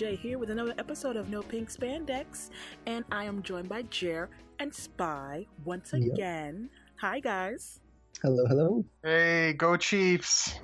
J 0.00 0.16
here 0.16 0.38
with 0.38 0.48
another 0.48 0.72
episode 0.78 1.16
of 1.16 1.28
No 1.28 1.42
Pink 1.42 1.68
Spandex, 1.70 2.48
and 2.86 3.04
I 3.12 3.24
am 3.24 3.42
joined 3.42 3.68
by 3.68 3.82
Jer 3.82 4.30
and 4.58 4.74
Spy 4.74 5.44
once 5.66 5.92
Yep. 5.92 6.14
again. 6.14 6.70
Hi, 7.02 7.20
guys. 7.20 7.80
Hello, 8.22 8.46
hello. 8.46 8.82
Hey, 9.04 9.52
go 9.52 9.76
Chiefs! 9.76 10.54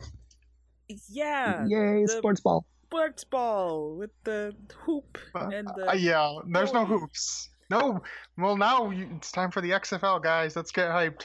Yeah, 1.11 1.67
Yay, 1.67 2.07
sports 2.07 2.41
ball. 2.41 2.65
sports 2.87 3.25
ball 3.25 3.97
with 3.97 4.11
the 4.25 4.55
hoop 4.75 5.19
Uh, 5.35 5.51
and 5.53 5.69
uh, 5.87 5.93
yeah, 5.93 6.33
there's 6.49 6.73
no 6.73 6.87
hoops. 6.87 7.51
No, 7.69 8.01
well 8.39 8.57
now 8.57 8.89
you, 8.89 9.07
it's 9.19 9.31
time 9.31 9.51
for 9.51 9.61
the 9.61 9.73
XFL, 9.73 10.23
guys. 10.23 10.57
Let's 10.57 10.73
get 10.73 10.89
hyped. 10.89 11.25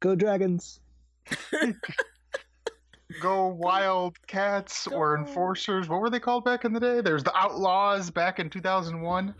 Go 0.00 0.14
Dragons. 0.14 0.80
Go 3.20 3.48
Wild 3.48 4.16
Cats 4.26 4.86
or 4.86 5.16
Enforcers. 5.16 5.88
What 5.88 6.00
were 6.00 6.10
they 6.10 6.20
called 6.20 6.44
back 6.44 6.64
in 6.64 6.72
the 6.72 6.80
day? 6.80 7.00
There's 7.00 7.24
the 7.24 7.34
Outlaws 7.36 8.10
back 8.10 8.38
in 8.38 8.50
2001. 8.50 9.34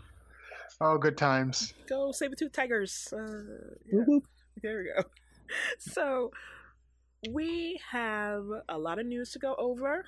Oh, 0.81 0.97
good 0.97 1.17
times. 1.17 1.73
Go 1.87 2.11
Sabertooth 2.11 2.53
Tigers. 2.53 3.13
Uh, 3.13 3.75
yeah. 3.91 4.01
Whoop. 4.07 4.23
There 4.61 4.77
we 4.77 4.83
go. 4.95 5.07
So, 5.79 6.29
we 7.31 7.81
have 7.91 8.43
a 8.69 8.77
lot 8.77 8.99
of 8.99 9.07
news 9.07 9.31
to 9.31 9.39
go 9.39 9.55
over, 9.57 10.05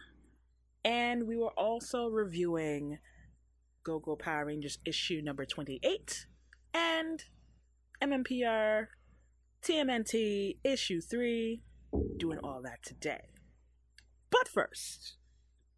and 0.85 1.25
we 1.27 1.35
were 1.35 1.51
also 1.57 2.05
reviewing 2.05 2.99
Go 3.83 3.97
Go 3.97 4.15
Power 4.15 4.45
Rangers 4.45 4.77
issue 4.85 5.19
number 5.23 5.45
28 5.45 6.27
and 6.75 7.23
MMPR 8.03 8.85
TMNT 9.63 10.57
issue 10.63 11.01
3, 11.01 11.63
doing 12.17 12.37
all 12.43 12.61
that 12.61 12.83
today. 12.83 13.21
But 14.31 14.47
first, 14.47 15.15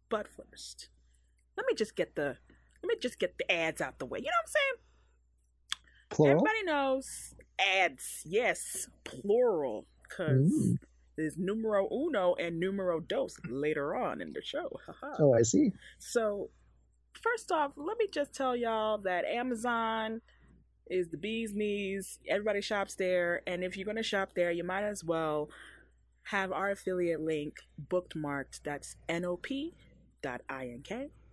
but 0.08 0.26
first, 0.28 0.88
let 1.56 1.66
me 1.66 1.74
just 1.74 1.96
get 1.96 2.14
the 2.14 2.36
let 2.82 2.88
me 2.88 2.94
just 3.00 3.18
get 3.18 3.36
the 3.38 3.50
ads 3.50 3.80
out 3.80 3.98
the 3.98 4.06
way. 4.06 4.18
You 4.18 4.26
know 4.26 4.30
what 4.42 4.48
I'm 4.48 4.52
saying? 4.52 4.80
Plural. 6.10 6.32
Everybody 6.32 6.62
knows 6.64 7.34
ads, 7.58 8.22
yes, 8.24 8.88
plural, 9.04 9.86
because 10.02 10.50
Mm. 10.52 10.78
there's 11.16 11.36
numero 11.36 11.88
uno 11.90 12.34
and 12.34 12.60
numero 12.60 13.00
dos 13.00 13.38
later 13.48 13.94
on 13.96 14.20
in 14.20 14.32
the 14.32 14.42
show. 14.42 14.70
Oh, 15.18 15.32
I 15.34 15.42
see. 15.42 15.72
So, 15.98 16.50
first 17.20 17.50
off, 17.50 17.72
let 17.76 17.96
me 17.98 18.06
just 18.12 18.32
tell 18.34 18.54
y'all 18.54 18.98
that 18.98 19.24
Amazon 19.24 20.20
is 20.90 21.08
the 21.08 21.16
bee's 21.16 21.54
knees. 21.54 22.18
Everybody 22.28 22.60
shops 22.60 22.94
there, 22.96 23.42
and 23.46 23.64
if 23.64 23.76
you're 23.76 23.86
going 23.86 23.96
to 23.96 24.02
shop 24.02 24.34
there, 24.34 24.50
you 24.50 24.62
might 24.64 24.84
as 24.84 25.02
well 25.02 25.48
have 26.24 26.52
our 26.52 26.70
affiliate 26.70 27.20
link 27.20 27.58
bookmarked. 27.90 28.60
That's 28.64 28.96
nop.ink 29.08 29.80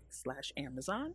slash 0.10 0.54
Amazon. 0.58 1.14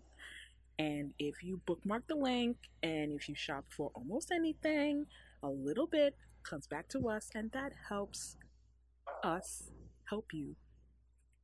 And 0.79 1.13
if 1.19 1.43
you 1.43 1.61
bookmark 1.67 2.07
the 2.07 2.17
link 2.17 2.57
and 2.83 3.13
if 3.13 3.29
you 3.29 3.35
shop 3.35 3.65
for 3.69 3.91
almost 3.95 4.31
anything, 4.31 5.07
a 5.43 5.49
little 5.49 5.87
bit 5.87 6.17
comes 6.43 6.67
back 6.67 6.89
to 6.89 7.09
us, 7.09 7.31
and 7.35 7.51
that 7.53 7.73
helps 7.89 8.37
us 9.25 9.71
help 10.09 10.33
you 10.33 10.55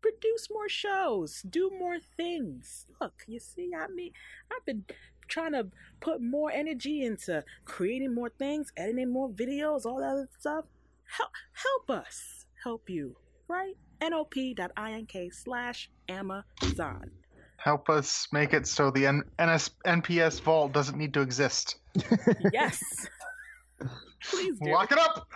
produce 0.00 0.48
more 0.50 0.69
shows, 0.69 1.42
do 1.42 1.70
more 1.78 1.98
things. 2.17 2.86
Look, 3.00 3.24
you 3.27 3.41
see, 3.41 3.70
I 3.77 3.89
mean, 3.89 4.12
I've 4.50 4.64
been 4.64 4.84
trying 5.28 5.52
to 5.52 5.69
put 6.00 6.20
more 6.20 6.50
energy 6.50 7.05
into 7.05 7.44
creating 7.64 8.14
more 8.14 8.28
things, 8.28 8.72
editing 8.77 9.12
more 9.12 9.28
videos, 9.30 9.86
all 9.86 10.00
that 10.00 10.08
other 10.08 10.28
stuff. 10.39 10.64
Help, 11.16 11.30
help 11.52 11.91
us 12.06 12.46
help 12.62 12.89
you, 12.89 13.17
right? 13.48 13.74
nop.ink 14.00 15.33
slash 15.33 15.90
Amazon. 16.08 17.11
Help 17.56 17.89
us 17.89 18.27
make 18.33 18.52
it 18.52 18.67
so 18.67 18.90
the 18.90 19.06
N- 19.06 19.22
NS- 19.40 19.70
NPS 19.86 20.40
vault 20.40 20.72
doesn't 20.72 20.98
need 20.98 21.14
to 21.14 21.20
exist. 21.20 21.77
Yes. 22.52 22.80
Please 24.24 24.58
do. 24.62 24.72
Lock 24.72 24.90
it 24.92 24.98
up! 24.98 25.28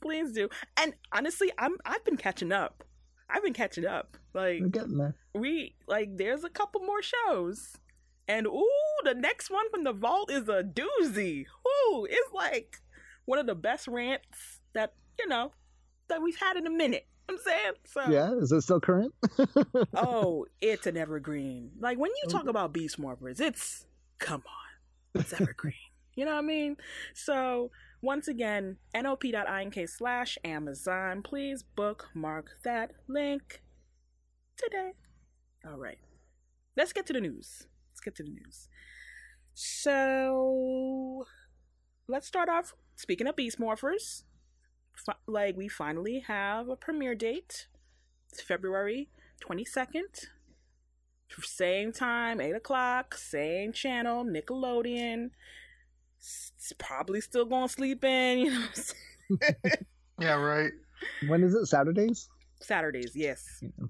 Please 0.00 0.32
do. 0.32 0.48
And 0.76 0.94
honestly, 1.12 1.50
I'm 1.58 1.76
I've 1.84 2.04
been 2.04 2.16
catching 2.16 2.52
up. 2.52 2.84
I've 3.30 3.42
been 3.42 3.54
catching 3.54 3.86
up. 3.86 4.16
Like 4.34 4.60
We're 4.60 4.68
getting 4.68 4.96
there. 4.98 5.16
we 5.34 5.74
like 5.86 6.16
there's 6.16 6.44
a 6.44 6.50
couple 6.50 6.82
more 6.82 7.02
shows. 7.02 7.76
And 8.28 8.46
ooh, 8.46 8.68
the 9.04 9.14
next 9.14 9.50
one 9.50 9.70
from 9.70 9.84
the 9.84 9.92
vault 9.92 10.30
is 10.30 10.48
a 10.48 10.62
doozy. 10.62 11.44
Ooh, 11.66 12.06
it's 12.08 12.32
like 12.32 12.76
one 13.24 13.38
of 13.38 13.46
the 13.46 13.54
best 13.54 13.88
rants 13.88 14.57
that, 14.74 14.94
you 15.18 15.28
know, 15.28 15.52
that 16.08 16.22
we've 16.22 16.38
had 16.38 16.56
in 16.56 16.66
a 16.66 16.70
minute. 16.70 17.06
I'm 17.28 17.38
saying? 17.38 17.72
So 17.84 18.10
Yeah, 18.10 18.32
is 18.34 18.52
it 18.52 18.62
still 18.62 18.80
current? 18.80 19.14
Oh, 19.94 20.46
it's 20.60 20.86
an 20.86 20.96
evergreen. 20.96 21.72
Like 21.78 21.98
when 21.98 22.10
you 22.22 22.30
talk 22.30 22.46
about 22.48 22.72
Beast 22.72 23.00
Morphers, 23.00 23.40
it's 23.40 23.86
come 24.18 24.42
on. 24.46 25.20
It's 25.20 25.32
evergreen. 25.32 25.74
you 26.14 26.24
know 26.24 26.32
what 26.32 26.38
I 26.38 26.46
mean? 26.46 26.76
So 27.14 27.70
once 28.00 28.28
again, 28.28 28.76
nop.ink 28.94 29.88
slash 29.88 30.38
Amazon. 30.44 31.22
Please 31.22 31.62
bookmark 31.62 32.50
that 32.64 32.92
link 33.08 33.62
today. 34.56 34.92
All 35.66 35.76
right. 35.76 35.98
Let's 36.76 36.92
get 36.92 37.06
to 37.06 37.12
the 37.12 37.20
news. 37.20 37.66
Let's 37.92 38.00
get 38.00 38.14
to 38.16 38.22
the 38.22 38.30
news. 38.30 38.68
So 39.54 41.24
let's 42.08 42.26
start 42.26 42.48
off. 42.48 42.74
Speaking 42.94 43.26
of 43.26 43.36
Beast 43.36 43.58
Morphers, 43.60 44.22
like 45.26 45.56
we 45.56 45.68
finally 45.68 46.20
have 46.26 46.68
a 46.68 46.76
premiere 46.76 47.14
date. 47.14 47.66
It's 48.30 48.42
February 48.42 49.08
22nd. 49.40 50.26
Same 51.40 51.92
time, 51.92 52.40
8 52.40 52.52
o'clock, 52.52 53.14
same 53.14 53.72
channel, 53.72 54.24
Nickelodeon. 54.24 55.30
It's 56.18 56.72
probably 56.78 57.20
still 57.20 57.44
going 57.44 57.68
to 57.68 57.72
sleep 57.72 58.02
in, 58.02 58.38
you 58.40 58.50
know. 58.50 58.60
what 58.60 58.68
I'm 58.68 59.38
saying? 59.38 59.86
Yeah, 60.20 60.34
right. 60.34 60.72
when 61.28 61.44
is 61.44 61.54
it? 61.54 61.66
Saturdays? 61.66 62.28
Saturdays, 62.60 63.12
yes. 63.14 63.62
Yeah. 63.62 63.86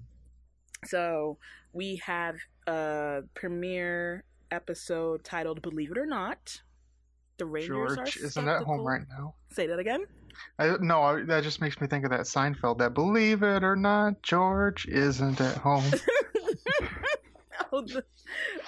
So 0.85 1.37
we 1.73 1.97
have 1.97 2.35
a 2.67 3.21
premiere 3.33 4.23
episode 4.51 5.23
titled 5.23 5.61
"Believe 5.61 5.91
It 5.91 5.97
or 5.97 6.05
Not." 6.05 6.61
The 7.37 7.45
Rangers 7.45 7.95
George 7.95 8.17
are 8.17 8.25
isn't 8.25 8.47
at 8.47 8.63
home 8.63 8.81
right 8.81 9.01
now. 9.09 9.35
Say 9.51 9.67
that 9.67 9.79
again. 9.79 10.05
I, 10.57 10.75
no, 10.79 11.01
I, 11.01 11.23
that 11.23 11.43
just 11.43 11.61
makes 11.61 11.79
me 11.81 11.87
think 11.87 12.03
of 12.05 12.11
that 12.11 12.21
Seinfeld. 12.21 12.77
That 12.79 12.93
believe 12.93 13.43
it 13.43 13.63
or 13.63 13.75
not, 13.75 14.21
George 14.21 14.85
isn't 14.87 15.39
at 15.41 15.57
home. 15.57 15.83
oh, 17.71 17.81
the, 17.81 18.03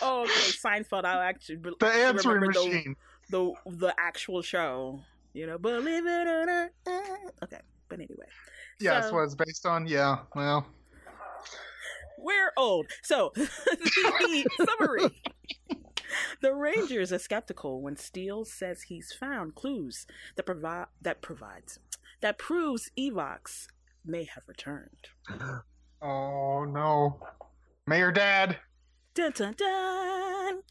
oh, 0.01 0.21
okay. 0.23 0.31
Seinfeld. 0.31 1.05
I'll 1.05 1.21
actually 1.21 1.57
The 1.79 1.85
answering 1.87 2.35
remember 2.41 2.59
the- 2.59 2.65
machine. 2.67 2.95
the 3.29 3.53
the 3.65 3.93
actual 3.99 4.41
show. 4.41 5.01
You 5.33 5.47
know, 5.47 5.57
believe 5.57 6.05
it 6.05 6.27
or 6.27 6.45
not. 6.45 6.69
uh, 6.87 7.15
Okay, 7.43 7.59
but 7.89 7.99
anyway, 7.99 8.25
Yeah, 8.79 8.95
that's 8.95 9.07
So- 9.07 9.13
what 9.15 9.23
it's 9.23 9.35
based 9.35 9.65
on. 9.65 9.87
Yeah, 9.87 10.17
well, 10.35 10.65
we're 12.17 12.51
old. 12.57 12.87
So, 13.03 13.31
the 13.35 14.45
summary. 14.79 15.09
The 16.41 16.53
Rangers 16.53 17.11
are 17.13 17.19
skeptical 17.19 17.81
when 17.81 17.95
Steele 17.95 18.45
says 18.45 18.83
he's 18.83 19.11
found 19.13 19.55
clues 19.55 20.05
that 20.35 20.45
provide 20.45 20.87
that 21.01 21.21
provides 21.21 21.79
that 22.21 22.37
proves 22.37 22.89
Evox 22.99 23.67
may 24.05 24.23
have 24.25 24.43
returned. 24.47 25.09
oh 26.01 26.65
no, 26.65 27.19
Mayor 27.87 28.11
Dad. 28.11 28.57
Dun 29.13 29.31
dun 29.33 29.53
dun. 29.57 30.61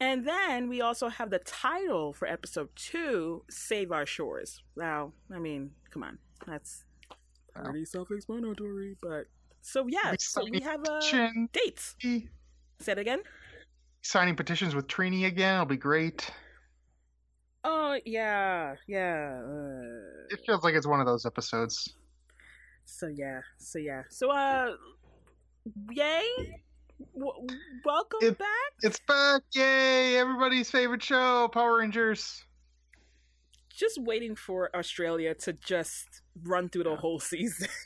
And 0.00 0.26
then 0.26 0.68
we 0.68 0.80
also 0.80 1.08
have 1.08 1.30
the 1.30 1.38
title 1.38 2.12
for 2.12 2.26
episode 2.28 2.68
two, 2.74 3.44
Save 3.48 3.92
Our 3.92 4.04
Shores. 4.04 4.62
Now, 4.76 5.12
I 5.32 5.38
mean, 5.38 5.70
come 5.90 6.02
on. 6.02 6.18
That's 6.46 6.84
pretty 7.54 7.84
self 7.84 8.10
explanatory, 8.10 8.96
but 9.00 9.26
so 9.62 9.86
yeah, 9.88 10.10
We 10.10 10.16
so 10.20 10.44
we 10.50 10.60
have 10.60 10.80
uh, 10.80 10.98
Petition. 11.00 11.48
dates. 11.52 11.94
Say 12.00 12.92
it 12.92 12.98
again. 12.98 13.20
Signing 14.06 14.36
petitions 14.36 14.74
with 14.74 14.86
Trini 14.86 15.24
again. 15.26 15.54
It'll 15.54 15.64
be 15.66 15.78
great. 15.78 16.30
Oh 17.64 17.98
yeah, 18.04 18.74
yeah. 18.86 19.40
Uh, 19.42 20.28
It 20.28 20.40
feels 20.44 20.62
like 20.62 20.74
it's 20.74 20.86
one 20.86 21.00
of 21.00 21.06
those 21.06 21.24
episodes. 21.24 21.94
so 22.84 23.06
yeah, 23.06 23.40
so 23.56 23.78
yeah, 23.78 24.02
so 24.10 24.30
uh, 24.30 24.72
yay! 25.90 26.22
W- 27.18 27.46
welcome 27.86 28.18
It- 28.20 28.38
back. 28.38 28.48
It's 28.82 29.00
back! 29.08 29.40
Yay! 29.54 30.18
Everybody's 30.18 30.70
favorite 30.70 31.02
show, 31.02 31.48
Power 31.48 31.78
Rangers. 31.78 32.44
Just 33.70 33.98
waiting 34.02 34.36
for 34.36 34.68
Australia 34.76 35.34
to 35.36 35.54
just 35.54 36.20
run 36.42 36.68
through 36.68 36.84
the 36.84 36.96
whole 36.96 37.18
season. 37.20 37.68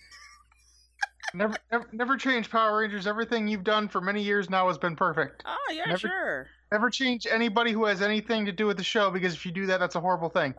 Never, 1.35 1.57
never, 1.71 1.87
never 1.93 2.17
change 2.17 2.51
Power 2.51 2.79
Rangers. 2.79 3.07
Everything 3.07 3.47
you've 3.49 3.65
done 3.65 3.89
for 3.89 4.01
many 4.01 4.23
years 4.23 4.49
now 4.49 4.69
has 4.69 4.79
been 4.79 4.97
perfect. 4.97 5.43
oh 5.47 5.73
yeah, 5.73 5.85
Never- 5.87 5.99
sure. 5.99 6.47
Never 6.73 6.91
change 6.91 7.27
anybody 7.31 7.73
who 7.73 7.85
has 7.87 8.03
anything 8.03 8.45
to 8.47 8.53
do 8.53 8.67
with 8.67 8.77
the 8.77 8.85
show 8.85 9.11
because 9.11 9.33
if 9.35 9.47
you 9.47 9.53
do 9.53 9.67
that, 9.67 9.81
that's 9.81 9.95
a 9.95 10.01
horrible 10.01 10.29
thing. 10.29 10.55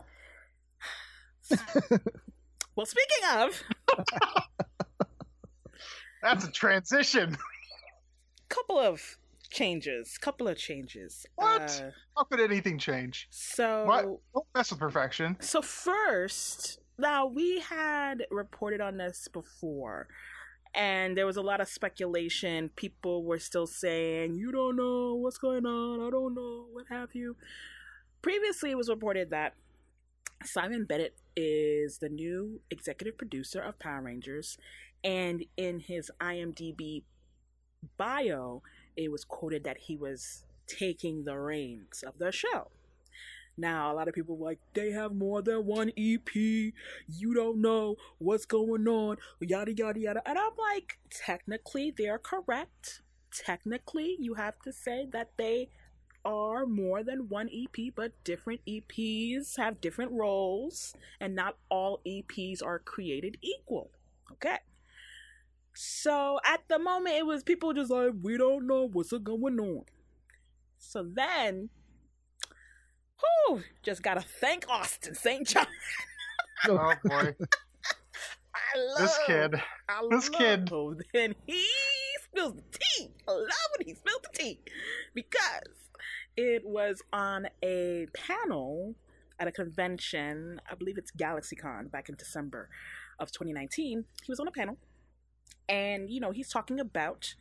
Well, 2.75 2.85
speaking 2.85 3.25
of, 3.35 3.61
That's 6.21 6.45
a 6.45 6.51
transition. 6.51 7.37
couple 8.47 8.77
of 8.79 9.01
changes. 9.49 10.17
Couple 10.17 10.47
of 10.47 10.57
changes. 10.57 11.25
What? 11.35 11.61
Uh, 11.85 11.91
How 12.15 12.23
could 12.25 12.39
anything 12.39 12.77
change? 12.77 13.27
so 13.31 13.85
What? 13.85 14.03
Don't 14.33 14.45
mess 14.55 14.71
with 14.71 14.79
perfection. 14.79 15.35
So 15.41 15.61
first, 15.61 16.79
now 16.97 17.25
we 17.25 17.59
had 17.59 18.25
reported 18.31 18.79
on 18.81 18.95
this 18.97 19.27
before, 19.27 20.07
and 20.73 21.17
there 21.17 21.25
was 21.25 21.37
a 21.37 21.41
lot 21.41 21.61
of 21.61 21.67
speculation. 21.67 22.69
People 22.75 23.23
were 23.23 23.39
still 23.39 23.67
saying, 23.67 24.35
"You 24.35 24.51
don't 24.51 24.75
know 24.75 25.15
what's 25.15 25.37
going 25.37 25.65
on. 25.65 26.01
I 26.01 26.09
don't 26.09 26.33
know 26.33 26.67
what 26.71 26.87
have 26.89 27.15
you." 27.15 27.35
Previously, 28.21 28.71
it 28.71 28.77
was 28.77 28.89
reported 28.89 29.29
that 29.29 29.55
Simon 30.43 30.85
Bennett 30.85 31.15
is 31.35 31.97
the 31.97 32.09
new 32.09 32.61
executive 32.69 33.17
producer 33.17 33.61
of 33.61 33.79
Power 33.79 34.01
Rangers, 34.01 34.57
and 35.03 35.45
in 35.57 35.79
his 35.81 36.11
IMDb 36.19 37.03
bio, 37.97 38.61
it 38.95 39.11
was 39.11 39.23
quoted 39.23 39.63
that 39.63 39.77
he 39.77 39.95
was 39.95 40.45
taking 40.67 41.23
the 41.23 41.37
reins 41.37 42.03
of 42.03 42.19
the 42.19 42.31
show. 42.31 42.71
Now, 43.59 43.91
a 43.91 43.95
lot 43.95 44.07
of 44.07 44.13
people 44.13 44.37
like, 44.37 44.59
they 44.73 44.91
have 44.91 45.13
more 45.13 45.41
than 45.41 45.65
one 45.65 45.89
EP. 45.97 46.33
You 46.33 47.33
don't 47.33 47.61
know 47.61 47.97
what's 48.17 48.45
going 48.45 48.87
on. 48.87 49.17
Yada, 49.41 49.73
yada, 49.73 49.99
yada. 49.99 50.21
And 50.25 50.39
I'm 50.39 50.51
like, 50.57 50.97
technically, 51.09 51.93
they're 51.95 52.19
correct. 52.19 53.01
Technically, 53.31 54.15
you 54.17 54.35
have 54.35 54.59
to 54.63 54.71
say 54.71 55.07
that 55.11 55.31
they 55.37 55.69
are 56.23 56.65
more 56.65 57.03
than 57.03 57.27
one 57.27 57.49
EP, 57.49 57.93
but 57.93 58.13
different 58.23 58.61
EPs 58.65 59.57
have 59.57 59.81
different 59.81 60.11
roles, 60.11 60.95
and 61.19 61.35
not 61.35 61.57
all 61.69 62.01
EPs 62.07 62.63
are 62.63 62.79
created 62.79 63.37
equal. 63.41 63.91
Okay. 64.31 64.57
So 65.73 66.39
at 66.45 66.61
the 66.69 66.79
moment, 66.79 67.17
it 67.17 67.25
was 67.25 67.43
people 67.43 67.73
just 67.73 67.91
like, 67.91 68.13
we 68.21 68.37
don't 68.37 68.67
know 68.67 68.87
what's 68.87 69.11
going 69.11 69.59
on. 69.59 69.83
So 70.77 71.03
then 71.03 71.69
Whew, 73.19 73.63
just 73.83 74.03
gotta 74.03 74.21
thank 74.21 74.67
Austin 74.69 75.15
St. 75.15 75.47
John. 75.47 75.67
Oh 76.67 76.93
boy, 77.05 77.35
I 78.53 78.77
love 78.77 78.99
this 78.99 79.19
kid. 79.25 79.61
I 79.87 80.07
this 80.09 80.29
kid. 80.29 80.71
love 80.71 80.97
Then 81.13 81.35
he 81.45 81.65
spills 82.23 82.53
the 82.55 82.63
tea. 82.71 83.11
I 83.27 83.31
love 83.31 83.47
when 83.77 83.87
he 83.87 83.95
spills 83.95 84.21
the 84.23 84.37
tea 84.37 84.59
because 85.13 85.89
it 86.37 86.63
was 86.65 87.01
on 87.11 87.47
a 87.63 88.07
panel 88.13 88.95
at 89.39 89.47
a 89.47 89.51
convention. 89.51 90.61
I 90.69 90.75
believe 90.75 90.97
it's 90.97 91.11
GalaxyCon 91.11 91.91
back 91.91 92.09
in 92.09 92.15
December 92.15 92.69
of 93.19 93.31
2019. 93.31 94.05
He 94.23 94.31
was 94.31 94.39
on 94.39 94.47
a 94.47 94.51
panel, 94.51 94.77
and 95.67 96.09
you 96.09 96.19
know 96.19 96.31
he's 96.31 96.49
talking 96.49 96.79
about 96.79 97.35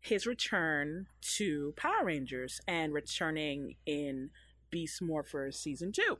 his 0.00 0.26
return 0.26 1.06
to 1.20 1.74
Power 1.76 2.04
Rangers 2.04 2.60
and 2.68 2.92
returning 2.92 3.74
in 3.86 4.30
Beast 4.70 5.02
Morphers 5.02 5.54
season 5.54 5.92
two. 5.92 6.18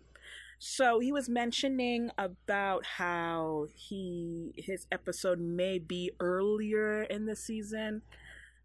So 0.58 1.00
he 1.00 1.12
was 1.12 1.28
mentioning 1.28 2.10
about 2.16 2.86
how 2.86 3.66
he 3.74 4.52
his 4.56 4.86
episode 4.90 5.38
may 5.38 5.78
be 5.78 6.12
earlier 6.18 7.02
in 7.02 7.26
the 7.26 7.36
season. 7.36 8.02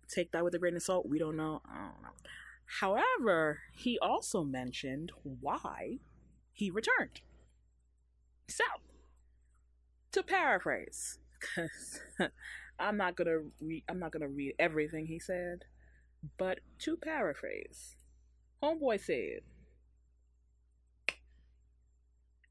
Take 0.07 0.31
that 0.31 0.43
with 0.43 0.55
a 0.55 0.59
grain 0.59 0.75
of 0.75 0.83
salt. 0.83 1.07
We 1.07 1.19
don't 1.19 1.35
know. 1.35 1.61
I 1.65 1.75
don't 1.75 2.01
know. 2.01 2.09
However, 2.79 3.59
he 3.73 3.99
also 3.99 4.43
mentioned 4.43 5.11
why 5.23 5.99
he 6.53 6.71
returned. 6.71 7.21
So, 8.47 8.63
to 10.13 10.23
paraphrase, 10.23 11.19
because 11.39 11.99
I'm 12.79 12.95
not 12.95 13.17
gonna 13.17 13.39
read. 13.59 13.83
I'm 13.89 13.99
not 13.99 14.11
gonna 14.11 14.29
read 14.29 14.55
everything 14.59 15.07
he 15.07 15.19
said, 15.19 15.65
but 16.37 16.59
to 16.79 16.95
paraphrase, 16.95 17.97
Homeboy 18.63 19.01
said 19.01 19.41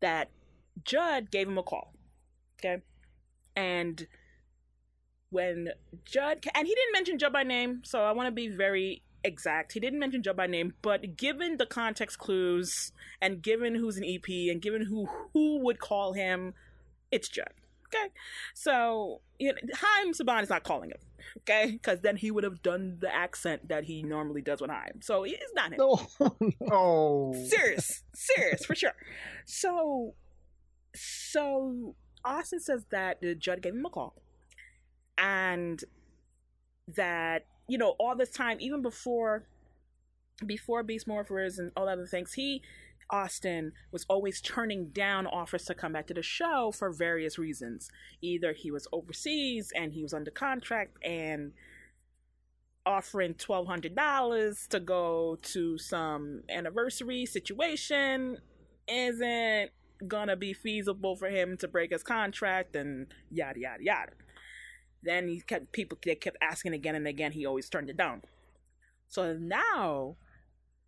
that 0.00 0.30
Judd 0.84 1.30
gave 1.30 1.48
him 1.48 1.58
a 1.58 1.62
call. 1.62 1.94
Okay. 2.58 2.82
And 3.56 4.06
when 5.30 5.70
Judd, 6.04 6.44
and 6.54 6.66
he 6.66 6.74
didn't 6.74 6.92
mention 6.92 7.18
Judd 7.18 7.32
by 7.32 7.42
name, 7.42 7.82
so 7.84 8.02
I 8.02 8.12
want 8.12 8.26
to 8.26 8.32
be 8.32 8.48
very 8.48 9.02
exact. 9.24 9.72
He 9.72 9.80
didn't 9.80 9.98
mention 9.98 10.22
Judd 10.22 10.36
by 10.36 10.46
name, 10.46 10.74
but 10.82 11.16
given 11.16 11.56
the 11.56 11.66
context 11.66 12.18
clues 12.18 12.92
and 13.20 13.42
given 13.42 13.74
who's 13.74 13.96
an 13.96 14.04
EP 14.04 14.28
and 14.28 14.60
given 14.60 14.86
who 14.86 15.06
who 15.32 15.58
would 15.64 15.78
call 15.78 16.12
him, 16.12 16.54
it's 17.10 17.28
Judd. 17.28 17.52
Okay. 17.92 18.12
So, 18.54 19.20
you 19.38 19.52
know, 19.52 19.58
Haim 19.74 20.12
Saban 20.12 20.42
is 20.42 20.50
not 20.50 20.62
calling 20.62 20.90
him. 20.90 20.98
Okay. 21.38 21.72
Because 21.72 22.00
then 22.00 22.16
he 22.16 22.30
would 22.30 22.44
have 22.44 22.62
done 22.62 22.98
the 23.00 23.14
accent 23.14 23.68
that 23.68 23.84
he 23.84 24.02
normally 24.02 24.42
does 24.42 24.60
with 24.60 24.70
Haim. 24.70 25.00
So 25.02 25.24
it's 25.24 25.52
not 25.54 25.72
him 25.72 25.80
oh, 25.80 26.08
No. 26.40 26.52
Oh, 26.70 27.34
serious, 27.48 28.02
serious 28.14 28.64
for 28.64 28.74
sure. 28.74 28.92
So, 29.46 30.14
so 30.94 31.94
Austin 32.24 32.60
says 32.60 32.84
that 32.90 33.20
the 33.20 33.34
judge 33.34 33.62
gave 33.62 33.74
him 33.74 33.84
a 33.84 33.90
call, 33.90 34.14
and 35.18 35.82
that 36.96 37.46
you 37.68 37.78
know 37.78 37.96
all 37.98 38.16
this 38.16 38.30
time, 38.30 38.58
even 38.60 38.82
before, 38.82 39.46
before 40.44 40.82
Beast 40.82 41.06
Morphers 41.06 41.58
and 41.58 41.72
all 41.76 41.88
other 41.88 42.06
things, 42.06 42.34
he 42.34 42.62
Austin 43.10 43.72
was 43.90 44.04
always 44.08 44.40
turning 44.40 44.88
down 44.88 45.26
offers 45.26 45.64
to 45.64 45.74
come 45.74 45.92
back 45.92 46.06
to 46.06 46.14
the 46.14 46.22
show 46.22 46.72
for 46.72 46.90
various 46.92 47.38
reasons. 47.38 47.90
Either 48.20 48.52
he 48.52 48.70
was 48.70 48.86
overseas 48.92 49.72
and 49.74 49.92
he 49.92 50.02
was 50.02 50.14
under 50.14 50.30
contract 50.30 50.96
and 51.04 51.52
offering 52.86 53.34
twelve 53.34 53.66
hundred 53.66 53.94
dollars 53.94 54.66
to 54.68 54.80
go 54.80 55.38
to 55.42 55.76
some 55.78 56.42
anniversary 56.48 57.26
situation 57.26 58.38
isn't 58.88 59.70
gonna 60.08 60.36
be 60.36 60.52
feasible 60.52 61.14
for 61.14 61.28
him 61.28 61.56
to 61.58 61.68
break 61.68 61.92
his 61.92 62.02
contract 62.02 62.74
and 62.74 63.08
yada 63.30 63.60
yada 63.60 63.82
yada. 63.84 64.12
Then 65.02 65.28
he 65.28 65.40
kept 65.40 65.72
people 65.72 65.98
they 66.04 66.14
kept 66.14 66.38
asking 66.40 66.72
again 66.74 66.94
and 66.94 67.06
again. 67.06 67.32
He 67.32 67.46
always 67.46 67.68
turned 67.68 67.90
it 67.90 67.96
down. 67.96 68.22
So 69.08 69.34
now 69.34 70.16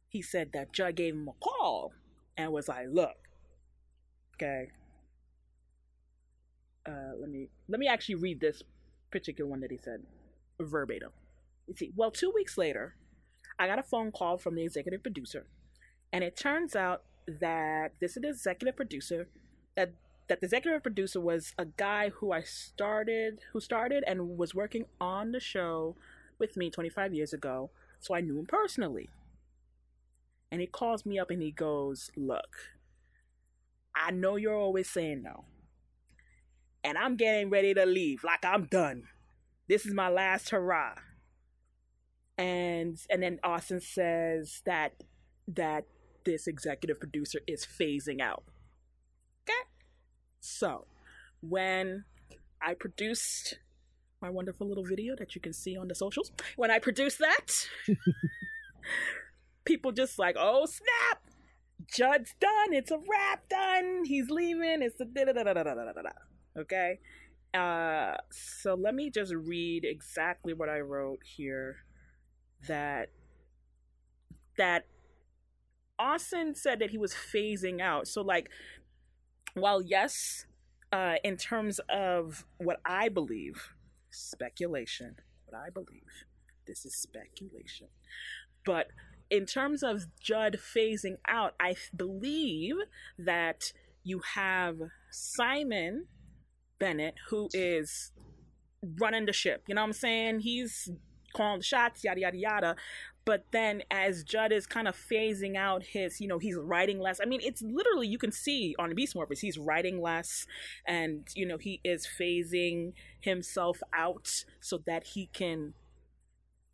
he 0.09 0.23
said 0.23 0.53
that 0.53 0.73
Judd 0.73 0.97
gave 0.97 1.15
him 1.15 1.29
a 1.29 1.33
call 1.33 1.93
and 2.37 2.53
was 2.53 2.69
like, 2.69 2.87
"Look, 2.91 3.17
okay, 4.37 4.71
uh, 6.87 7.17
let 7.19 7.31
me 7.31 7.49
let 7.69 7.81
me 7.81 7.87
actually 7.89 8.17
read 8.17 8.41
this 8.41 8.63
particular 9.11 9.49
one 9.49 9.61
that 9.61 9.71
he 9.71 9.79
said 9.79 10.03
verbatim." 10.61 11.11
You 11.67 11.75
see, 11.77 11.93
well, 11.97 12.11
two 12.11 12.33
weeks 12.35 12.59
later, 12.59 12.97
I 13.59 13.67
got 13.67 13.79
a 13.79 13.83
phone 13.83 14.13
call 14.13 14.39
from 14.39 14.55
the 14.55 14.65
executive 14.65 15.03
producer, 15.03 15.47
and 16.13 16.25
it 16.25 16.37
turns 16.37 16.75
out 16.75 17.03
that 17.27 17.93
this 18.01 18.17
is 18.17 18.23
the 18.23 18.29
executive 18.29 18.77
producer 18.77 19.29
that 19.77 19.93
that 20.29 20.41
the 20.41 20.47
executive 20.47 20.83
producer 20.83 21.21
was 21.21 21.53
a 21.59 21.65
guy 21.65 22.11
who 22.11 22.33
I 22.33 22.43
started 22.43 23.41
who 23.53 23.61
started 23.61 24.05
and 24.07 24.37
was 24.39 24.55
working 24.55 24.87
on 25.01 25.33
the 25.33 25.41
show 25.41 25.97
with 26.39 26.57
me 26.57 26.71
25 26.71 27.15
years 27.15 27.33
ago, 27.33 27.71
so 28.01 28.15
I 28.15 28.21
knew 28.21 28.39
him 28.39 28.47
personally. 28.47 29.11
And 30.53 30.61
he 30.61 30.69
calls 30.69 31.05
me 31.05 31.19
up 31.19 31.31
and 31.31 31.43
he 31.43 31.51
goes, 31.51 32.13
"Look, 32.15 32.77
I 33.97 34.13
know 34.13 34.37
you're 34.37 34.55
always 34.55 34.89
saying 34.89 35.25
no. 35.25 35.47
And 36.85 36.97
I'm 36.97 37.17
getting 37.17 37.51
ready 37.51 37.75
to 37.75 37.87
leave. 37.87 38.23
Like 38.23 38.45
I'm 38.45 38.67
done. 38.67 39.09
This 39.67 39.85
is 39.85 39.95
my 39.95 40.09
last 40.09 40.51
hurrah." 40.51 40.95
and 42.39 42.99
and 43.11 43.23
then 43.23 43.39
Austin 43.45 43.81
says 43.81 44.63
that 44.65 44.93
that 45.47 45.85
this 46.25 46.47
executive 46.47 46.99
producer 46.99 47.41
is 47.47 47.67
phasing 47.67 48.21
out. 48.21 48.45
Okay, 49.45 49.69
so 50.41 50.87
when 51.41 52.05
I 52.61 52.75
produced 52.75 53.59
my 54.21 54.31
wonderful 54.31 54.69
little 54.69 54.85
video 54.85 55.17
that 55.17 55.35
you 55.35 55.41
can 55.41 55.53
see 55.53 55.77
on 55.77 55.89
the 55.89 55.95
socials, 55.95 56.31
when 56.57 56.71
I 56.71 56.79
produced 56.79 57.19
that, 57.19 57.69
people 59.65 59.93
just 59.93 60.19
like, 60.19 60.37
oh 60.39 60.67
snap, 60.67 61.21
Judd's 61.87 62.35
done. 62.41 62.73
It's 62.73 62.91
a 62.91 62.99
wrap. 62.99 63.49
Done. 63.49 64.05
He's 64.05 64.31
leaving. 64.31 64.83
It's 64.83 65.01
a 65.01 65.05
da 65.05 65.25
da 65.25 65.33
da 65.33 65.43
da 65.43 65.53
da 65.53 65.75
da 65.75 65.93
da 65.93 66.03
da. 66.03 66.61
Okay. 66.61 66.99
Uh, 67.55 68.17
so 68.31 68.75
let 68.75 68.95
me 68.95 69.11
just 69.11 69.35
read 69.35 69.85
exactly 69.85 70.55
what 70.55 70.69
I 70.69 70.81
wrote 70.81 71.21
here 71.37 71.77
that 72.67 73.09
that 74.57 74.87
Austin 75.99 76.55
said 76.55 76.79
that 76.79 76.91
he 76.91 76.99
was 76.99 77.13
phasing 77.13 77.81
out. 77.81 78.09
So 78.09 78.23
like 78.23 78.49
while 79.55 79.83
yes, 79.83 80.47
uh 80.93 81.15
in 81.23 81.37
terms 81.37 81.81
of 81.89 82.47
what 82.59 82.81
I 82.85 83.09
believe, 83.09 83.75
speculation, 84.11 85.17
what 85.45 85.59
I 85.59 85.71
believe, 85.71 86.27
this 86.67 86.85
is 86.85 86.95
speculation. 86.97 87.89
But 88.65 88.89
in 89.33 89.47
terms 89.47 89.83
of 89.83 90.05
Judd 90.21 90.59
phasing 90.77 91.17
out, 91.27 91.55
I 91.59 91.75
believe 91.97 92.75
that 93.19 93.73
you 94.05 94.21
have 94.35 94.77
Simon 95.11 96.05
Bennett 96.79 97.15
who 97.31 97.49
is 97.55 98.13
running 99.01 99.25
the 99.25 99.33
ship. 99.33 99.63
You 99.67 99.75
know 99.75 99.81
what 99.81 99.87
I'm 99.87 99.93
saying? 99.95 100.41
He's 100.41 100.91
calling 101.35 101.61
the 101.61 101.65
shots, 101.65 102.05
yada 102.05 102.21
yada 102.21 102.37
yada. 102.37 102.77
But 103.25 103.47
then 103.53 103.85
as 103.91 104.23
Judd 104.23 104.53
is 104.53 104.67
kind 104.67 104.87
of 104.87 104.95
phasing 104.95 105.57
out 105.57 105.83
his, 105.83 106.21
you 106.21 106.29
know, 106.29 106.39
he's 106.39 106.57
writing 106.57 106.99
less. 106.99 107.19
I 107.19 107.25
mean, 107.25 107.41
it's 107.43 107.63
literally 107.63 108.09
you 108.09 108.19
can 108.19 108.33
see 108.33 108.75
on 108.79 108.95
Beast 108.95 109.15
Morphers, 109.15 109.39
he's 109.41 109.57
writing 109.57 110.03
less 110.03 110.47
and, 110.87 111.27
you 111.35 111.47
know, 111.47 111.57
he 111.57 111.81
is 111.85 112.07
phasing 112.21 112.93
himself 113.21 113.79
out 113.97 114.29
so 114.61 114.83
that 114.85 115.05
he 115.15 115.31
can 115.33 115.73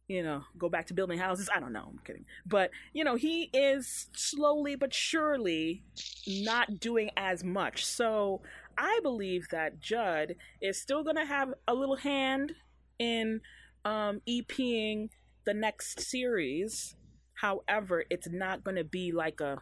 you 0.08 0.22
know, 0.22 0.42
go 0.56 0.70
back 0.70 0.86
to 0.86 0.94
building 0.94 1.18
houses. 1.18 1.50
I 1.54 1.60
don't 1.60 1.72
know. 1.72 1.86
I'm 1.90 1.98
kidding. 2.04 2.24
But, 2.46 2.70
you 2.94 3.04
know, 3.04 3.14
he 3.14 3.50
is 3.52 4.08
slowly 4.14 4.74
but 4.74 4.94
surely 4.94 5.84
not 6.26 6.80
doing 6.80 7.10
as 7.16 7.44
much. 7.44 7.84
So 7.84 8.40
I 8.76 9.00
believe 9.02 9.48
that 9.50 9.80
Judd 9.80 10.36
is 10.62 10.80
still 10.80 11.04
going 11.04 11.16
to 11.16 11.26
have 11.26 11.52
a 11.68 11.74
little 11.74 11.96
hand 11.96 12.52
in 12.98 13.42
um, 13.84 14.22
EPing 14.26 15.10
the 15.44 15.54
next 15.54 16.00
series. 16.00 16.96
However, 17.34 18.04
it's 18.08 18.28
not 18.30 18.64
going 18.64 18.76
to 18.76 18.84
be 18.84 19.12
like 19.12 19.40
a 19.40 19.58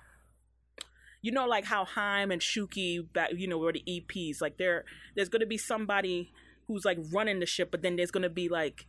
you 1.22 1.32
know, 1.32 1.46
like 1.46 1.64
how 1.64 1.84
Haim 1.84 2.30
and 2.30 2.40
Shuki, 2.40 3.04
you 3.36 3.48
know, 3.48 3.58
were 3.58 3.72
the 3.72 3.82
EPs. 3.88 4.40
Like 4.40 4.58
there, 4.58 4.84
there's 5.16 5.28
going 5.28 5.40
to 5.40 5.46
be 5.46 5.58
somebody 5.58 6.32
who's 6.68 6.84
like 6.84 6.98
running 7.12 7.40
the 7.40 7.46
ship, 7.46 7.72
but 7.72 7.82
then 7.82 7.96
there's 7.96 8.12
going 8.12 8.22
to 8.22 8.30
be 8.30 8.48
like 8.48 8.86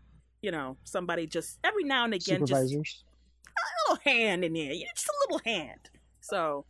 you 0.48 0.52
know, 0.52 0.78
somebody 0.86 1.28
just 1.28 1.60
every 1.62 1.84
now 1.84 2.06
and 2.06 2.14
again 2.14 2.46
just 2.46 2.54
a 2.54 2.64
little 2.64 4.02
hand 4.06 4.46
in 4.46 4.54
there, 4.54 4.72
just 4.96 5.10
a 5.10 5.14
little 5.26 5.42
hand. 5.44 5.90
So, 6.22 6.64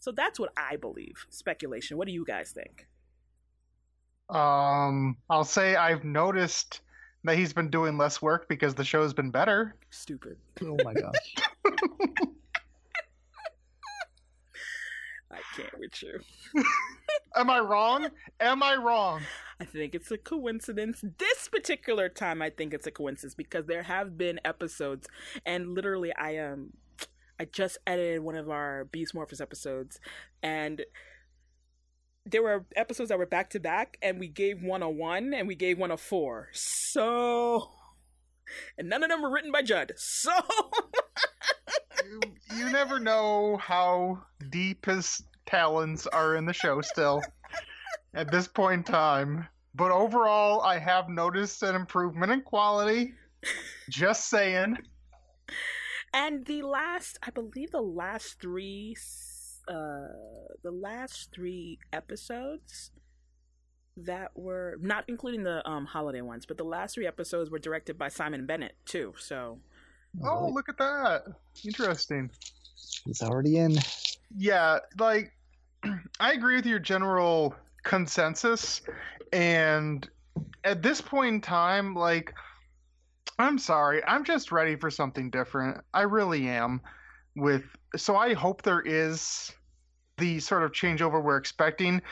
so 0.00 0.10
that's 0.10 0.40
what 0.40 0.52
I 0.56 0.74
believe. 0.74 1.24
Speculation. 1.30 1.96
What 1.96 2.08
do 2.08 2.12
you 2.12 2.24
guys 2.24 2.50
think? 2.50 2.88
Um, 4.36 5.16
I'll 5.30 5.44
say 5.44 5.76
I've 5.76 6.02
noticed 6.02 6.80
that 7.22 7.38
he's 7.38 7.52
been 7.52 7.70
doing 7.70 7.96
less 7.98 8.20
work 8.20 8.48
because 8.48 8.74
the 8.74 8.82
show's 8.82 9.14
been 9.14 9.30
better. 9.30 9.76
Stupid. 9.90 10.36
Oh 10.64 10.76
my 10.82 10.92
gosh. 10.92 11.36
I 15.30 15.38
can't 15.56 15.78
with 15.78 16.02
you. 16.02 16.18
Am 17.36 17.48
I 17.48 17.60
wrong? 17.60 18.08
Am 18.40 18.60
I 18.60 18.74
wrong? 18.74 19.20
I 19.60 19.64
think 19.64 19.94
it's 19.94 20.10
a 20.10 20.18
coincidence. 20.18 21.02
This 21.18 21.48
particular 21.48 22.08
time, 22.08 22.40
I 22.40 22.50
think 22.50 22.72
it's 22.72 22.86
a 22.86 22.92
coincidence 22.92 23.34
because 23.34 23.66
there 23.66 23.82
have 23.82 24.16
been 24.16 24.40
episodes, 24.44 25.08
and 25.44 25.74
literally, 25.74 26.12
I 26.14 26.38
um, 26.38 26.74
I 27.40 27.44
just 27.46 27.78
edited 27.86 28.20
one 28.20 28.36
of 28.36 28.48
our 28.48 28.84
Beast 28.84 29.14
Morphers 29.14 29.40
episodes, 29.40 29.98
and 30.44 30.82
there 32.24 32.42
were 32.42 32.66
episodes 32.76 33.08
that 33.08 33.18
were 33.18 33.26
back 33.26 33.50
to 33.50 33.60
back, 33.60 33.98
and 34.00 34.20
we 34.20 34.28
gave 34.28 34.62
one 34.62 34.82
a 34.82 34.90
one, 34.90 35.34
and 35.34 35.48
we 35.48 35.56
gave 35.56 35.76
one 35.76 35.90
a 35.90 35.96
four. 35.96 36.50
So, 36.52 37.70
and 38.76 38.88
none 38.88 39.02
of 39.02 39.10
them 39.10 39.22
were 39.22 39.30
written 39.30 39.50
by 39.50 39.62
Judd. 39.62 39.92
So. 39.96 40.30
you, 42.04 42.20
you 42.56 42.70
never 42.70 43.00
know 43.00 43.56
how 43.56 44.22
deep 44.50 44.86
his 44.86 45.22
talons 45.46 46.06
are 46.06 46.36
in 46.36 46.44
the 46.44 46.52
show 46.52 46.80
still 46.80 47.22
at 48.18 48.32
this 48.32 48.48
point 48.48 48.74
in 48.74 48.82
time. 48.82 49.46
But 49.74 49.92
overall, 49.92 50.60
I 50.60 50.78
have 50.78 51.08
noticed 51.08 51.62
an 51.62 51.76
improvement 51.76 52.32
in 52.32 52.42
quality. 52.42 53.14
Just 53.88 54.28
saying. 54.28 54.76
And 56.12 56.44
the 56.44 56.62
last, 56.62 57.18
I 57.22 57.30
believe, 57.30 57.70
the 57.70 57.80
last 57.80 58.40
three, 58.40 58.96
uh, 59.68 60.08
the 60.62 60.72
last 60.72 61.30
three 61.32 61.78
episodes 61.92 62.90
that 63.96 64.30
were 64.36 64.76
not 64.80 65.04
including 65.08 65.42
the 65.42 65.66
um 65.68 65.84
holiday 65.84 66.20
ones, 66.20 66.46
but 66.46 66.56
the 66.56 66.64
last 66.64 66.94
three 66.94 67.06
episodes 67.06 67.50
were 67.50 67.58
directed 67.58 67.98
by 67.98 68.08
Simon 68.08 68.46
Bennett 68.46 68.74
too. 68.84 69.14
So. 69.18 69.60
Oh, 70.24 70.50
look 70.52 70.68
at 70.68 70.78
that! 70.78 71.24
Interesting. 71.64 72.30
He's 73.04 73.22
already 73.22 73.58
in. 73.58 73.76
Yeah, 74.36 74.78
like 74.98 75.32
I 76.20 76.32
agree 76.32 76.56
with 76.56 76.66
your 76.66 76.78
general 76.78 77.54
consensus. 77.82 78.80
And 79.32 80.08
at 80.64 80.82
this 80.82 81.00
point 81.00 81.34
in 81.34 81.40
time 81.40 81.96
like 81.96 82.32
i'm 83.40 83.58
sorry 83.58 84.00
i'm 84.06 84.22
just 84.22 84.52
ready 84.52 84.76
for 84.76 84.90
something 84.90 85.30
different. 85.30 85.82
I 85.92 86.02
really 86.02 86.48
am 86.48 86.80
with 87.34 87.64
so 87.96 88.16
i 88.16 88.34
hope 88.34 88.62
there 88.62 88.80
is 88.80 89.52
the 90.18 90.38
sort 90.40 90.62
of 90.64 90.72
changeover 90.72 91.22
we're 91.22 91.36
expecting 91.36 92.02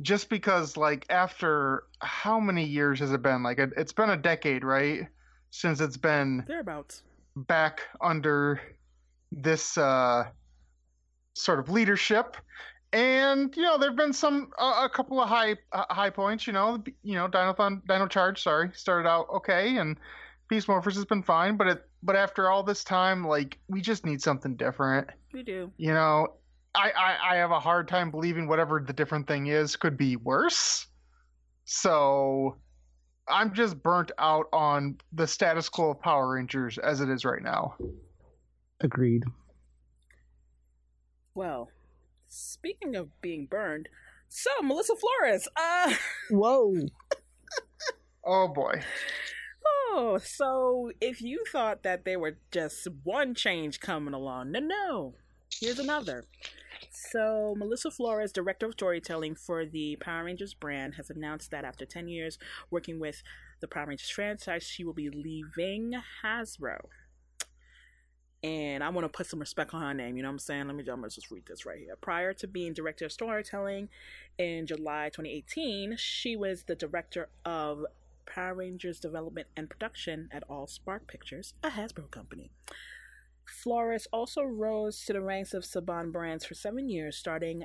just 0.00 0.28
because 0.28 0.76
like 0.76 1.04
after 1.10 1.84
how 2.00 2.38
many 2.38 2.64
years 2.64 3.00
has 3.00 3.12
it 3.12 3.22
been? 3.22 3.42
Like 3.42 3.58
it, 3.58 3.72
has 3.76 3.92
been 3.92 4.10
a 4.10 4.16
decade 4.16 4.64
right 4.64 5.08
since 5.50 5.80
it's 5.80 5.96
been 5.96 6.44
thereabouts. 6.46 7.02
back 7.34 7.80
under 8.00 8.60
this 9.32 9.76
uh 9.76 10.24
sort 11.34 11.58
of 11.58 11.68
leadership 11.68 12.36
and 12.92 13.54
you 13.56 13.62
know 13.62 13.78
there've 13.78 13.96
been 13.96 14.12
some 14.12 14.50
uh, 14.58 14.82
a 14.84 14.88
couple 14.88 15.20
of 15.20 15.28
high 15.28 15.56
uh, 15.72 15.84
high 15.90 16.10
points. 16.10 16.46
You 16.46 16.52
know, 16.52 16.82
you 17.02 17.14
know, 17.14 17.28
Dinothon, 17.28 17.82
Dino 17.86 18.06
Charge, 18.06 18.42
sorry, 18.42 18.70
started 18.72 19.08
out 19.08 19.26
okay, 19.34 19.76
and 19.76 19.96
Beast 20.48 20.66
Morphers 20.66 20.94
has 20.94 21.04
been 21.04 21.22
fine, 21.22 21.56
but 21.56 21.66
it 21.66 21.84
but 22.02 22.16
after 22.16 22.50
all 22.50 22.62
this 22.62 22.84
time, 22.84 23.26
like 23.26 23.58
we 23.68 23.80
just 23.80 24.06
need 24.06 24.22
something 24.22 24.56
different. 24.56 25.08
We 25.32 25.42
do. 25.42 25.70
You 25.76 25.92
know, 25.92 26.34
I, 26.74 26.90
I 26.96 27.34
I 27.34 27.36
have 27.36 27.50
a 27.50 27.60
hard 27.60 27.88
time 27.88 28.10
believing 28.10 28.48
whatever 28.48 28.82
the 28.84 28.92
different 28.92 29.26
thing 29.26 29.48
is 29.48 29.76
could 29.76 29.96
be 29.96 30.16
worse. 30.16 30.86
So 31.64 32.56
I'm 33.28 33.52
just 33.52 33.82
burnt 33.82 34.12
out 34.18 34.46
on 34.52 34.96
the 35.12 35.26
status 35.26 35.68
quo 35.68 35.90
of 35.90 36.00
Power 36.00 36.34
Rangers 36.34 36.78
as 36.78 37.02
it 37.02 37.10
is 37.10 37.26
right 37.26 37.42
now. 37.42 37.74
Agreed. 38.80 39.24
Well, 41.34 41.68
Speaking 42.28 42.94
of 42.94 43.20
being 43.20 43.46
burned, 43.46 43.88
so 44.28 44.50
Melissa 44.62 44.94
Flores. 44.96 45.48
Uh 45.56 45.94
Whoa. 46.30 46.74
oh 48.24 48.48
boy. 48.48 48.82
Oh, 49.90 50.18
so 50.22 50.90
if 51.00 51.22
you 51.22 51.42
thought 51.50 51.82
that 51.82 52.04
there 52.04 52.18
were 52.18 52.38
just 52.52 52.86
one 53.02 53.34
change 53.34 53.80
coming 53.80 54.14
along, 54.14 54.52
no, 54.52 54.60
no. 54.60 55.14
Here's 55.60 55.78
another. 55.78 56.24
So, 56.90 57.54
Melissa 57.56 57.90
Flores, 57.90 58.32
director 58.32 58.66
of 58.66 58.72
storytelling 58.72 59.34
for 59.34 59.64
the 59.64 59.96
Power 60.00 60.24
Rangers 60.24 60.54
brand, 60.54 60.94
has 60.94 61.10
announced 61.10 61.50
that 61.50 61.64
after 61.64 61.84
10 61.84 62.08
years 62.08 62.38
working 62.70 63.00
with 63.00 63.22
the 63.60 63.68
Power 63.68 63.86
Rangers 63.86 64.10
franchise, 64.10 64.62
she 64.62 64.84
will 64.84 64.92
be 64.92 65.10
leaving 65.10 65.94
Hasbro 66.22 66.78
and 68.42 68.84
I 68.84 68.88
want 68.90 69.04
to 69.04 69.08
put 69.08 69.26
some 69.26 69.40
respect 69.40 69.74
on 69.74 69.82
her 69.82 69.94
name. 69.94 70.16
You 70.16 70.22
know 70.22 70.28
what 70.28 70.34
I'm 70.34 70.38
saying? 70.38 70.66
Let 70.66 70.76
me, 70.76 70.84
I'm 70.88 71.02
just 71.04 71.30
read 71.30 71.46
this 71.46 71.66
right 71.66 71.78
here. 71.78 71.96
Prior 72.00 72.32
to 72.34 72.46
being 72.46 72.72
director 72.72 73.06
of 73.06 73.12
storytelling 73.12 73.88
in 74.38 74.66
July 74.66 75.06
2018, 75.06 75.96
she 75.98 76.36
was 76.36 76.64
the 76.64 76.76
director 76.76 77.28
of 77.44 77.84
Power 78.26 78.54
Rangers 78.54 79.00
development 79.00 79.48
and 79.56 79.68
production 79.68 80.28
at 80.30 80.44
All 80.48 80.66
Spark 80.66 81.08
Pictures, 81.08 81.54
a 81.64 81.70
Hasbro 81.70 82.10
company. 82.10 82.50
Flores 83.44 84.06
also 84.12 84.42
rose 84.42 85.04
to 85.06 85.14
the 85.14 85.22
ranks 85.22 85.54
of 85.54 85.64
Saban 85.64 86.12
Brands 86.12 86.44
for 86.44 86.54
seven 86.54 86.88
years, 86.88 87.16
starting 87.16 87.64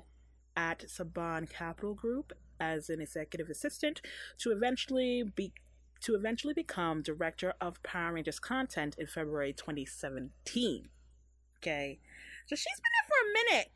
at 0.56 0.86
Saban 0.88 1.50
Capital 1.50 1.94
Group 1.94 2.34
as 2.60 2.90
an 2.90 3.02
executive 3.02 3.50
assistant 3.50 4.02
to 4.38 4.52
eventually 4.52 5.24
be 5.36 5.52
to 6.04 6.16
eventually 6.16 6.54
become 6.54 7.02
director 7.02 7.54
of 7.60 7.82
Power 7.84 8.14
Rangers 8.14 8.40
content 8.40 8.96
in 8.98 9.08
February 9.08 9.54
2017. 9.54 10.90
Okay, 11.58 12.00
so 12.46 12.56
she's 12.56 12.82
been 12.82 12.92
there 12.94 13.08
for 13.08 13.30
a 13.30 13.56
minute. 13.56 13.72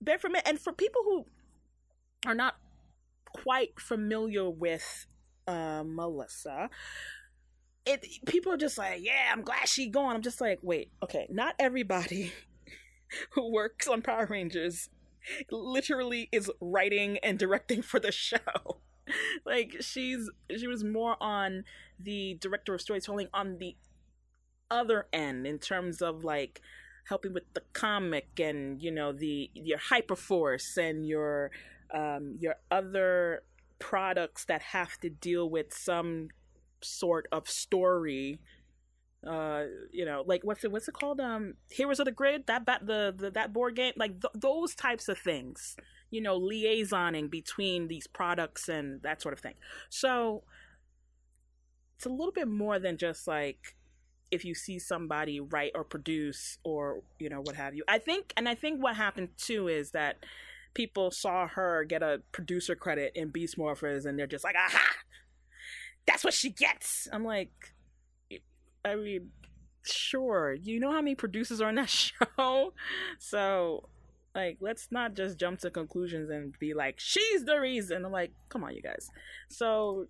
There 0.00 0.18
for 0.18 0.26
a 0.26 0.30
minute, 0.30 0.48
and 0.48 0.58
for 0.58 0.72
people 0.72 1.02
who 1.04 1.26
are 2.26 2.34
not 2.34 2.56
quite 3.32 3.80
familiar 3.80 4.50
with 4.50 5.06
uh, 5.46 5.84
Melissa, 5.86 6.68
it 7.86 8.06
people 8.26 8.52
are 8.52 8.56
just 8.56 8.76
like, 8.76 9.00
yeah, 9.02 9.30
I'm 9.32 9.42
glad 9.42 9.68
she's 9.68 9.92
gone. 9.92 10.16
I'm 10.16 10.22
just 10.22 10.40
like, 10.40 10.58
wait, 10.62 10.90
okay, 11.02 11.26
not 11.30 11.54
everybody 11.58 12.32
who 13.30 13.52
works 13.52 13.86
on 13.86 14.02
Power 14.02 14.26
Rangers 14.26 14.88
literally 15.50 16.28
is 16.32 16.50
writing 16.60 17.18
and 17.18 17.38
directing 17.38 17.82
for 17.82 18.00
the 18.00 18.12
show. 18.12 18.78
like 19.46 19.76
she's 19.80 20.30
she 20.56 20.66
was 20.66 20.84
more 20.84 21.16
on 21.20 21.64
the 21.98 22.36
director 22.40 22.74
of 22.74 22.80
storytelling 22.80 23.28
on 23.32 23.58
the 23.58 23.76
other 24.70 25.06
end 25.12 25.46
in 25.46 25.58
terms 25.58 26.00
of 26.00 26.24
like 26.24 26.60
helping 27.08 27.34
with 27.34 27.44
the 27.54 27.62
comic 27.72 28.40
and 28.40 28.80
you 28.82 28.90
know 28.90 29.12
the 29.12 29.50
your 29.54 29.78
hyperforce 29.78 30.76
and 30.76 31.06
your 31.06 31.50
um 31.92 32.36
your 32.40 32.56
other 32.70 33.42
products 33.78 34.44
that 34.46 34.62
have 34.62 34.98
to 34.98 35.10
deal 35.10 35.48
with 35.48 35.72
some 35.72 36.28
sort 36.82 37.26
of 37.32 37.48
story 37.48 38.38
uh 39.26 39.64
you 39.90 40.04
know 40.04 40.22
like 40.26 40.42
what's 40.44 40.64
it 40.64 40.72
what's 40.72 40.88
it 40.88 40.94
called? 40.94 41.20
Um 41.20 41.54
heroes 41.70 41.98
of 42.00 42.06
the 42.06 42.12
grid? 42.12 42.46
That 42.46 42.66
that 42.66 42.86
the, 42.86 43.14
the 43.16 43.30
that 43.32 43.52
board 43.52 43.76
game? 43.76 43.92
Like 43.96 44.20
th- 44.20 44.32
those 44.34 44.74
types 44.74 45.08
of 45.08 45.18
things 45.18 45.76
you 46.14 46.20
know, 46.20 46.40
liaisoning 46.40 47.28
between 47.28 47.88
these 47.88 48.06
products 48.06 48.68
and 48.68 49.02
that 49.02 49.20
sort 49.20 49.34
of 49.34 49.40
thing. 49.40 49.54
So 49.90 50.44
it's 51.96 52.06
a 52.06 52.08
little 52.08 52.32
bit 52.32 52.46
more 52.46 52.78
than 52.78 52.96
just 52.96 53.26
like 53.26 53.74
if 54.30 54.44
you 54.44 54.54
see 54.54 54.78
somebody 54.78 55.40
write 55.40 55.72
or 55.74 55.82
produce 55.82 56.58
or 56.62 57.02
you 57.18 57.28
know 57.28 57.40
what 57.40 57.56
have 57.56 57.74
you. 57.74 57.82
I 57.88 57.98
think, 57.98 58.32
and 58.36 58.48
I 58.48 58.54
think 58.54 58.80
what 58.80 58.94
happened 58.94 59.30
too 59.36 59.66
is 59.66 59.90
that 59.90 60.24
people 60.74 61.10
saw 61.10 61.48
her 61.48 61.84
get 61.84 62.02
a 62.02 62.20
producer 62.30 62.76
credit 62.76 63.10
in 63.16 63.30
Beast 63.30 63.58
Morphers, 63.58 64.06
and 64.06 64.16
they're 64.16 64.28
just 64.28 64.44
like, 64.44 64.56
"Aha, 64.56 64.94
that's 66.06 66.22
what 66.22 66.34
she 66.34 66.50
gets." 66.50 67.08
I'm 67.12 67.24
like, 67.24 67.74
I 68.84 68.94
mean, 68.94 69.30
sure, 69.82 70.54
you 70.54 70.78
know 70.78 70.92
how 70.92 71.02
many 71.02 71.16
producers 71.16 71.60
are 71.60 71.68
on 71.68 71.74
that 71.74 71.90
show, 72.38 72.72
so 73.18 73.88
like 74.34 74.58
let's 74.60 74.88
not 74.90 75.14
just 75.14 75.38
jump 75.38 75.58
to 75.60 75.70
conclusions 75.70 76.28
and 76.30 76.58
be 76.58 76.74
like 76.74 76.96
she's 76.98 77.44
the 77.44 77.58
reason 77.58 78.04
i'm 78.04 78.12
like 78.12 78.32
come 78.48 78.64
on 78.64 78.74
you 78.74 78.82
guys 78.82 79.08
so 79.48 80.06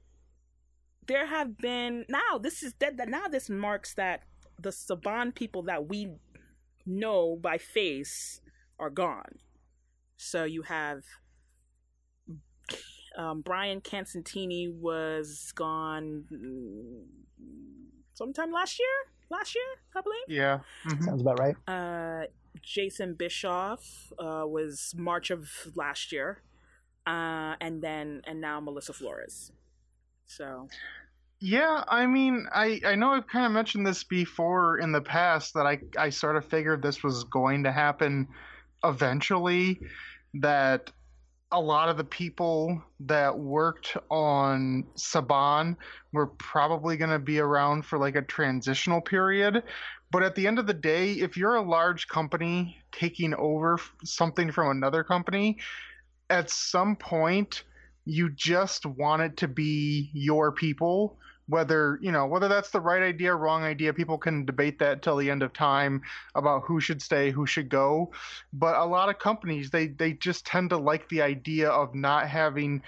there 1.07 1.26
have 1.26 1.59
been 1.59 2.04
now 2.09 2.38
this 2.40 2.62
is 2.62 2.75
that 2.81 2.97
now 3.09 3.28
this 3.28 3.50
marks 3.50 3.95
that 3.95 4.23
the 4.61 4.71
saban 4.71 5.35
people 5.35 5.62
that 5.62 5.87
we 5.88 6.09
know 6.87 7.37
by 7.40 7.59
face 7.59 8.40
are 8.78 8.90
gone 8.90 9.38
so 10.16 10.45
you 10.45 10.62
have 10.62 11.02
um, 13.16 13.43
brian 13.43 13.81
constantini 13.81 14.69
was 14.73 15.52
gone 15.54 16.25
sometime 18.14 18.50
last 18.50 18.78
year 18.78 18.88
last 19.31 19.54
year 19.54 19.64
i 19.97 20.00
believe 20.00 20.25
Yeah. 20.28 20.61
mhm. 20.87 21.04
Sounds 21.04 21.21
about 21.21 21.38
right. 21.38 21.57
uh, 21.69 22.26
Jason 22.62 23.14
Bischoff 23.14 24.12
uh, 24.18 24.44
was 24.46 24.94
March 24.96 25.30
of 25.30 25.50
last 25.75 26.12
year, 26.12 26.42
uh, 27.06 27.54
and 27.61 27.82
then 27.82 28.23
and 28.26 28.40
now 28.40 28.61
Melissa 28.61 28.92
Flores. 28.92 29.52
So 30.26 30.68
Yeah, 31.40 31.84
I 31.88 32.06
mean, 32.06 32.46
I 32.52 32.80
I 32.84 32.94
know 32.94 33.11
I've 33.11 33.26
kind 33.26 33.46
of 33.46 33.52
mentioned 33.52 33.87
this 33.87 34.04
before 34.04 34.78
in 34.78 34.92
the 34.92 35.02
past 35.02 35.54
that 35.54 35.66
I 35.66 35.80
I 35.99 36.11
sort 36.11 36.37
of 36.37 36.44
figured 36.44 36.82
this 36.82 37.02
was 37.02 37.25
going 37.25 37.64
to 37.64 37.73
happen 37.73 38.28
eventually 38.82 39.80
that 40.34 40.90
a 41.52 41.61
lot 41.61 41.88
of 41.88 41.96
the 41.96 42.04
people 42.04 42.82
that 43.00 43.38
worked 43.38 43.96
on 44.11 44.84
Saban 44.96 45.76
were 46.12 46.26
probably 46.26 46.96
going 46.96 47.11
to 47.11 47.18
be 47.18 47.38
around 47.38 47.84
for 47.84 47.99
like 47.99 48.16
a 48.16 48.23
transitional 48.23 49.00
period. 49.00 49.62
But 50.14 50.23
at 50.23 50.37
the 50.37 50.47
end 50.47 50.61
of 50.61 50.68
the 50.68 50.75
day, 50.75 51.14
if 51.14 51.37
you're 51.37 51.56
a 51.56 51.61
large 51.61 52.06
company 52.06 52.78
taking 52.92 53.35
over 53.35 53.80
something 54.04 54.52
from 54.52 54.71
another 54.71 55.02
company, 55.02 55.59
at 56.30 56.50
some 56.50 56.94
point 56.94 57.64
you 58.04 58.30
just 58.30 58.87
want 58.87 59.23
it 59.23 59.37
to 59.38 59.49
be 59.49 60.11
your 60.12 60.52
people 60.52 61.18
whether 61.49 61.99
you 62.00 62.12
know 62.12 62.26
whether 62.26 62.47
that's 62.47 62.71
the 62.71 62.80
right 62.80 63.02
idea 63.02 63.35
wrong 63.35 63.64
idea 63.64 63.92
people 63.92 64.16
can 64.16 64.47
debate 64.47 64.78
that 64.78 65.02
till 65.02 65.16
the 65.16 65.28
end 65.28 65.42
of 65.42 65.52
time 65.52 66.00
about 66.37 66.62
who 66.62 66.80
should 66.80 67.02
stay 67.02 67.33
who 67.33 67.44
should 67.44 67.68
go. 67.68 68.12
But 68.52 68.76
a 68.76 68.85
lot 68.85 69.09
of 69.09 69.18
companies 69.18 69.68
they 69.68 69.88
they 69.88 70.12
just 70.12 70.47
tend 70.47 70.71
to 70.71 70.76
like 70.76 71.09
the 71.09 71.23
idea 71.23 71.71
of 71.71 71.92
not 71.92 72.28
having 72.28 72.83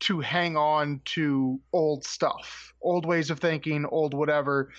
to 0.00 0.20
hang 0.20 0.58
on 0.58 1.00
to 1.06 1.58
old 1.72 2.04
stuff 2.04 2.74
old 2.82 3.06
ways 3.06 3.30
of 3.30 3.40
thinking 3.40 3.86
old 3.86 4.12
whatever 4.12 4.70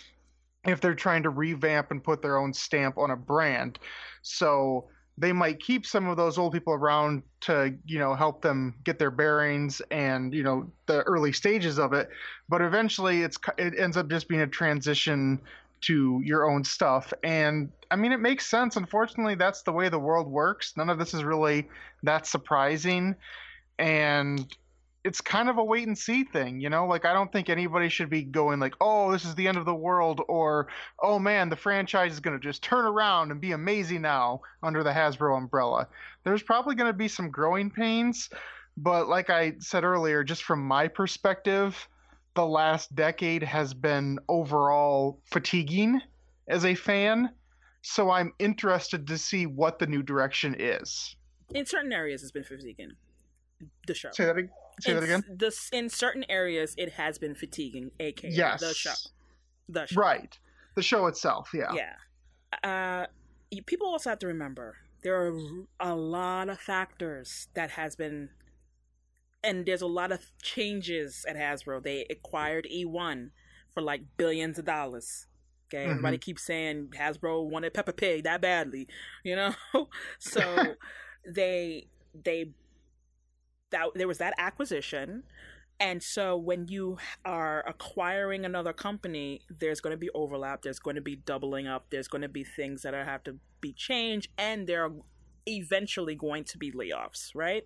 if 0.66 0.82
they're 0.82 0.96
trying 0.96 1.24
to 1.24 1.30
revamp 1.30 1.92
and 1.92 2.04
put 2.04 2.22
their 2.22 2.38
own 2.38 2.54
stamp 2.54 2.98
on 2.98 3.12
a 3.12 3.16
brand. 3.16 3.80
So 4.22 4.88
they 5.18 5.34
might 5.34 5.60
keep 5.60 5.86
some 5.86 6.08
of 6.08 6.16
those 6.16 6.38
old 6.38 6.54
people 6.54 6.74
around 6.74 7.24
to 7.42 7.76
you 7.86 8.00
know 8.00 8.16
help 8.16 8.42
them 8.42 8.74
get 8.86 8.98
their 8.98 9.12
bearings 9.12 9.82
and 9.92 10.34
you 10.34 10.44
know 10.44 10.70
the 10.86 11.02
early 11.04 11.34
stages 11.34 11.78
of 11.78 11.94
it. 11.94 12.10
But 12.48 12.62
eventually 12.62 13.22
it's 13.24 13.38
it 13.58 13.78
ends 13.78 13.98
up 13.98 14.10
just 14.10 14.28
being 14.28 14.42
a 14.42 14.48
transition 14.48 15.42
to 15.82 16.22
your 16.24 16.50
own 16.50 16.64
stuff. 16.64 17.14
And 17.24 17.72
i 17.92 17.96
mean 17.96 18.12
it 18.12 18.20
makes 18.20 18.46
sense. 18.46 18.76
Unfortunately 18.76 19.36
that's 19.36 19.62
the 19.62 19.72
way 19.72 19.90
the 19.90 20.00
world 20.00 20.28
works. 20.28 20.74
None 20.78 20.90
of 20.90 21.00
this 21.00 21.14
is 21.14 21.24
really 21.24 21.70
that 22.04 22.26
surprising. 22.28 23.16
And 23.78 24.54
it's 25.10 25.22
kind 25.22 25.50
of 25.50 25.58
a 25.58 25.64
wait 25.64 25.88
and 25.88 25.98
see 25.98 26.24
thing 26.24 26.60
you 26.60 26.70
know 26.70 26.86
like 26.86 27.04
i 27.04 27.12
don't 27.12 27.32
think 27.32 27.50
anybody 27.50 27.90
should 27.90 28.12
be 28.12 28.22
going 28.22 28.60
like 28.60 28.76
oh 28.80 29.12
this 29.12 29.26
is 29.26 29.34
the 29.34 29.48
end 29.48 29.58
of 29.58 29.66
the 29.66 29.74
world 29.74 30.22
or 30.28 30.68
oh 31.02 31.18
man 31.18 31.50
the 31.50 31.56
franchise 31.56 32.14
is 32.14 32.20
going 32.20 32.40
to 32.40 32.48
just 32.48 32.62
turn 32.62 32.86
around 32.86 33.32
and 33.32 33.42
be 33.42 33.52
amazing 33.52 34.04
now 34.04 34.40
under 34.62 34.84
the 34.84 34.92
hasbro 34.92 35.36
umbrella 35.36 35.88
there's 36.24 36.44
probably 36.44 36.76
going 36.76 36.90
to 36.90 36.98
be 36.98 37.08
some 37.08 37.32
growing 37.32 37.72
pains 37.72 38.30
but 38.78 39.08
like 39.08 39.32
i 39.32 39.52
said 39.58 39.84
earlier 39.84 40.24
just 40.24 40.44
from 40.44 40.62
my 40.64 40.88
perspective 40.88 41.88
the 42.36 42.46
last 42.46 42.94
decade 42.94 43.42
has 43.42 43.74
been 43.74 44.20
overall 44.30 45.20
fatiguing 45.26 46.00
as 46.48 46.66
a 46.66 46.76
fan 46.76 47.32
so 47.82 48.12
i'm 48.12 48.32
interested 48.38 49.08
to 49.08 49.18
see 49.18 49.48
what 49.48 49.80
the 49.80 49.88
new 49.88 50.04
direction 50.04 50.56
is 50.60 51.16
in 51.54 51.66
certain 51.66 51.92
areas, 51.92 52.22
it's 52.22 52.32
been 52.32 52.44
fatiguing. 52.44 52.92
The 53.88 53.94
show. 53.94 54.10
say 54.12 54.26
that, 54.26 54.38
ag- 54.38 54.50
say 54.80 54.94
that 54.94 55.00
in, 55.00 55.04
again 55.04 55.24
This 55.30 55.70
in 55.72 55.90
certain 55.90 56.26
areas, 56.30 56.76
it 56.78 56.94
has 56.94 57.18
been 57.18 57.36
fatiguing. 57.36 57.92
aka 58.00 58.30
yes 58.32 58.60
the 58.62 58.74
show. 58.74 58.94
The 59.68 59.88
show. 59.88 60.00
right 60.00 60.38
the 60.76 60.82
show 60.84 61.08
itself 61.08 61.50
yeah 61.54 61.74
Yeah. 61.74 61.94
Uh, 62.64 63.06
people 63.68 63.88
also 63.88 64.10
have 64.10 64.20
to 64.20 64.28
remember 64.28 64.76
there 65.02 65.16
are 65.28 65.34
a 65.80 65.96
lot 65.96 66.50
of 66.50 66.60
factors 66.60 67.48
that 67.54 67.72
has 67.72 67.96
been, 67.96 68.30
and 69.44 69.66
there's 69.66 69.82
a 69.82 69.88
lot 69.88 70.12
of 70.12 70.20
changes 70.42 71.26
at 71.28 71.38
Hasbro. 71.38 71.82
They 71.84 72.06
acquired 72.10 72.68
E1 72.70 73.30
for 73.74 73.82
like 73.82 74.02
billions 74.18 74.60
of 74.60 74.66
dollars. 74.66 75.28
Okay, 75.68 75.86
Mhm. 75.86 75.92
everybody 75.92 76.18
keeps 76.18 76.44
saying 76.44 76.90
Hasbro 76.98 77.48
wanted 77.50 77.74
Peppa 77.74 77.94
Pig 77.94 78.24
that 78.24 78.42
badly, 78.42 78.88
you 79.24 79.36
know. 79.36 79.54
so 80.20 80.76
they 81.26 81.88
they 82.26 82.52
that 83.72 83.88
there 83.96 84.08
was 84.08 84.18
that 84.18 84.34
acquisition 84.38 85.24
and 85.80 86.04
so 86.04 86.36
when 86.36 86.68
you 86.68 86.98
are 87.24 87.64
acquiring 87.66 88.44
another 88.44 88.74
company, 88.74 89.42
there's 89.50 89.80
going 89.80 89.92
to 89.92 89.98
be 89.98 90.10
overlap, 90.14 90.62
there's 90.62 90.80
going 90.80 90.98
to 90.98 91.02
be 91.02 91.16
doubling 91.16 91.68
up, 91.68 91.86
there's 91.90 92.10
going 92.10 92.22
to 92.22 92.28
be 92.28 92.44
things 92.44 92.82
that 92.82 92.94
are, 92.94 93.06
have 93.06 93.24
to 93.24 93.38
be 93.62 93.72
changed, 93.72 94.28
and 94.38 94.68
there 94.68 94.84
are 94.84 94.92
eventually 95.46 96.16
going 96.16 96.44
to 96.44 96.58
be 96.58 96.72
layoffs, 96.72 97.32
right? 97.34 97.66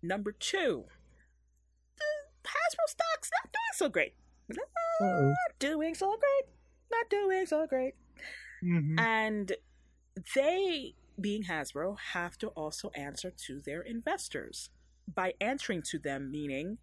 Number 0.00 0.30
two, 0.30 0.84
the 1.98 2.48
Hasbro 2.48 2.88
stock's 2.88 3.30
not 3.32 3.52
doing 3.52 3.74
so 3.74 3.88
great. 3.88 4.14
Uh-oh. 4.50 5.28
Not 5.28 5.58
doing 5.58 5.94
so 5.94 6.10
great. 6.10 6.54
Not 6.92 7.10
doing 7.10 7.46
so 7.46 7.66
great. 7.66 7.94
Mhm. 8.62 9.00
And 9.00 9.52
they, 10.36 10.94
being 11.20 11.44
Hasbro, 11.44 11.98
have 12.12 12.38
to 12.38 12.48
also 12.48 12.90
answer 12.90 13.32
to 13.46 13.60
their 13.60 13.82
investors. 13.82 14.70
By 15.12 15.34
answering 15.40 15.82
to 15.90 15.98
them, 15.98 16.30
meaning 16.30 16.78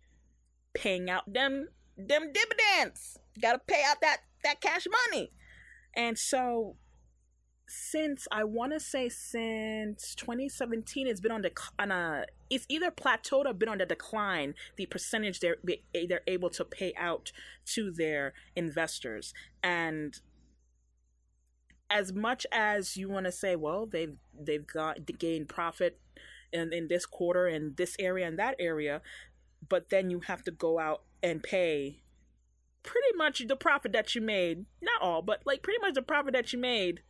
paying 0.74 1.10
out 1.10 1.32
them 1.32 1.68
them 1.98 2.32
dividends. 2.32 3.20
Gotta 3.42 3.60
pay 3.60 3.84
out 3.86 4.02
that 4.02 4.18
that 4.44 4.62
cash 4.62 4.88
money. 5.10 5.32
And 5.96 6.18
so 6.18 6.78
since 7.68 8.28
I 8.32 8.44
want 8.44 8.74
to 8.74 8.80
say 8.80 9.08
since 9.08 10.14
2017, 10.16 11.08
it's 11.08 11.22
been 11.22 11.32
on 11.32 11.42
the 11.42 11.52
on 11.80 11.92
a 11.92 12.26
it's 12.50 12.66
either 12.68 12.92
plateaued 12.92 13.46
or 13.46 13.54
been 13.54 13.70
on 13.70 13.78
the 13.78 13.86
decline. 13.86 14.56
The 14.76 14.86
percentage 14.88 15.40
they're 15.40 15.58
they're 15.94 16.22
able 16.28 16.50
to 16.52 16.66
pay 16.66 16.94
out 16.98 17.32
to 17.74 17.92
their 17.92 18.34
investors, 18.56 19.34
and 19.64 20.20
as 21.90 22.14
much 22.14 22.46
as 22.52 22.98
you 22.98 23.10
want 23.10 23.26
to 23.26 23.32
say, 23.32 23.56
well, 23.56 23.86
they've 23.86 24.16
they've 24.38 24.68
got 24.68 25.00
gained 25.18 25.48
profit 25.48 26.00
in 26.52 26.74
in 26.74 26.88
this 26.88 27.06
quarter 27.06 27.48
in 27.48 27.74
this 27.78 27.96
area 28.00 28.28
and 28.28 28.40
that 28.40 28.56
area, 28.60 29.02
but 29.68 29.90
then 29.90 30.10
you 30.10 30.22
have 30.22 30.44
to 30.44 30.52
go 30.52 30.80
out 30.80 31.04
and 31.24 31.44
pay 31.44 32.02
pretty 32.84 33.16
much 33.16 33.46
the 33.48 33.56
profit 33.56 33.94
that 33.94 34.16
you 34.16 34.22
made, 34.22 34.66
not 34.82 35.02
all, 35.02 35.22
but 35.22 35.42
like 35.46 35.62
pretty 35.62 35.80
much 35.80 35.94
the 35.94 36.02
profit 36.02 36.34
that 36.34 36.52
you 36.52 36.60
made 36.60 37.02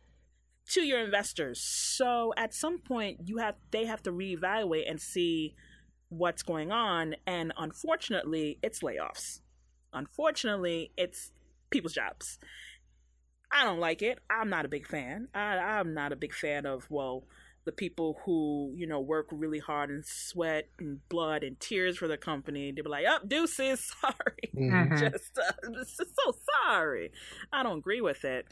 to 0.70 0.82
your 0.82 1.00
investors. 1.00 1.60
So 1.60 2.32
at 2.36 2.54
some 2.54 2.78
point 2.78 3.20
you 3.24 3.38
have 3.38 3.56
they 3.70 3.86
have 3.86 4.02
to 4.04 4.12
reevaluate 4.12 4.88
and 4.90 5.00
see 5.00 5.54
what's 6.08 6.42
going 6.42 6.70
on 6.70 7.16
and 7.26 7.52
unfortunately 7.56 8.58
it's 8.62 8.80
layoffs. 8.80 9.40
Unfortunately, 9.92 10.90
it's 10.96 11.32
people's 11.70 11.92
jobs. 11.92 12.38
I 13.50 13.64
don't 13.64 13.80
like 13.80 14.00
it. 14.00 14.18
I'm 14.30 14.48
not 14.48 14.64
a 14.64 14.68
big 14.68 14.86
fan. 14.86 15.28
I, 15.34 15.58
I'm 15.58 15.92
not 15.92 16.12
a 16.12 16.16
big 16.16 16.32
fan 16.32 16.64
of, 16.64 16.86
well, 16.90 17.24
the 17.64 17.72
people 17.72 18.18
who, 18.24 18.72
you 18.76 18.86
know, 18.86 19.00
work 19.00 19.26
really 19.30 19.58
hard 19.58 19.90
and 19.90 20.04
sweat 20.04 20.68
and 20.78 21.06
blood 21.08 21.42
and 21.44 21.58
tears 21.60 21.96
for 21.98 22.08
the 22.08 22.16
company. 22.16 22.72
They 22.72 22.82
be 22.82 22.88
like, 22.88 23.04
oh, 23.08 23.18
deuces, 23.26 23.92
sorry. 24.00 24.50
Mhm. 24.56 24.98
Just, 24.98 25.38
uh, 25.38 25.52
just 25.72 25.96
so 25.98 26.32
sorry. 26.64 27.12
I 27.52 27.62
don't 27.62 27.78
agree 27.78 28.00
with 28.00 28.24
it. 28.24 28.46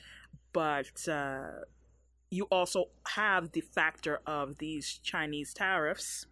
But 0.52 1.08
uh, 1.08 1.62
you 2.30 2.44
also 2.50 2.86
have 3.06 3.52
the 3.52 3.60
factor 3.60 4.20
of 4.26 4.58
these 4.58 5.00
Chinese 5.02 5.52
tariffs 5.54 6.26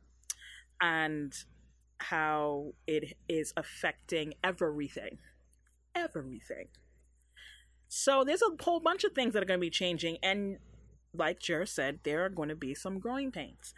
and 0.81 1.33
how 1.99 2.75
it 2.87 3.17
is 3.29 3.53
affecting 3.57 4.35
everything 4.45 5.19
everything. 5.95 6.69
So 7.89 8.23
there's 8.25 8.43
a 8.43 8.63
whole 8.63 8.81
bunch 8.81 9.05
of 9.05 9.13
things 9.13 9.33
that 9.35 9.43
are 9.43 9.47
going 9.47 9.59
to 9.59 9.65
be 9.65 9.71
changing, 9.71 10.19
and 10.23 10.59
like 11.15 11.41
Jer 11.41 11.67
said, 11.67 12.01
there 12.05 12.25
are 12.25 12.29
going 12.29 12.49
to 12.51 12.55
be 12.57 12.75
some 12.75 12.99
growing 12.99 13.33
pains. 13.33 13.75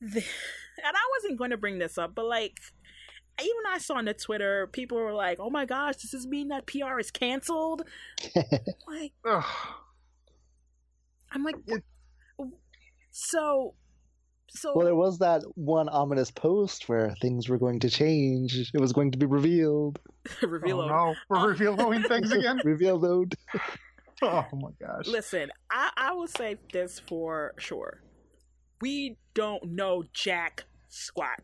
The, 0.00 0.18
and 0.84 0.96
I 0.96 1.08
wasn't 1.16 1.38
going 1.38 1.50
to 1.50 1.56
bring 1.56 1.78
this 1.78 1.98
up, 1.98 2.14
but 2.14 2.26
like, 2.26 2.58
even 3.40 3.62
I 3.68 3.78
saw 3.78 3.94
on 3.94 4.04
the 4.06 4.14
Twitter, 4.14 4.66
people 4.72 4.98
were 4.98 5.12
like, 5.14 5.38
"Oh 5.40 5.48
my 5.50 5.64
gosh, 5.64 5.96
does 5.96 6.10
this 6.10 6.26
mean 6.26 6.48
that 6.48 6.66
PR 6.66 6.98
is 6.98 7.10
canceled?" 7.12 7.82
like, 8.88 9.12
Ugh. 9.24 9.44
I'm 11.30 11.44
like, 11.44 11.56
It- 11.66 11.84
so, 13.10 13.74
so 14.50 14.72
well, 14.76 14.84
there 14.84 14.94
was 14.94 15.18
that 15.18 15.42
one 15.54 15.88
ominous 15.88 16.30
post 16.30 16.88
where 16.88 17.14
things 17.20 17.48
were 17.48 17.58
going 17.58 17.80
to 17.80 17.90
change. 17.90 18.70
It 18.74 18.80
was 18.80 18.92
going 18.92 19.10
to 19.12 19.18
be 19.18 19.26
revealed. 19.26 19.98
reveal. 20.42 20.80
Oh, 20.80 20.88
no, 20.88 21.14
we're 21.28 21.36
Uh, 21.38 21.46
revealing 21.46 22.02
things 22.04 22.32
again. 22.32 22.60
reveal 22.64 22.98
Revealed. 22.98 23.34
Oh 24.22 24.46
my 24.52 24.70
gosh. 24.80 25.06
Listen, 25.06 25.50
I, 25.70 25.90
I 25.96 26.12
will 26.12 26.26
say 26.26 26.56
this 26.72 27.00
for 27.08 27.54
sure. 27.58 28.02
We 28.80 29.16
don't 29.34 29.62
know 29.72 30.04
jack 30.12 30.64
squat. 30.88 31.40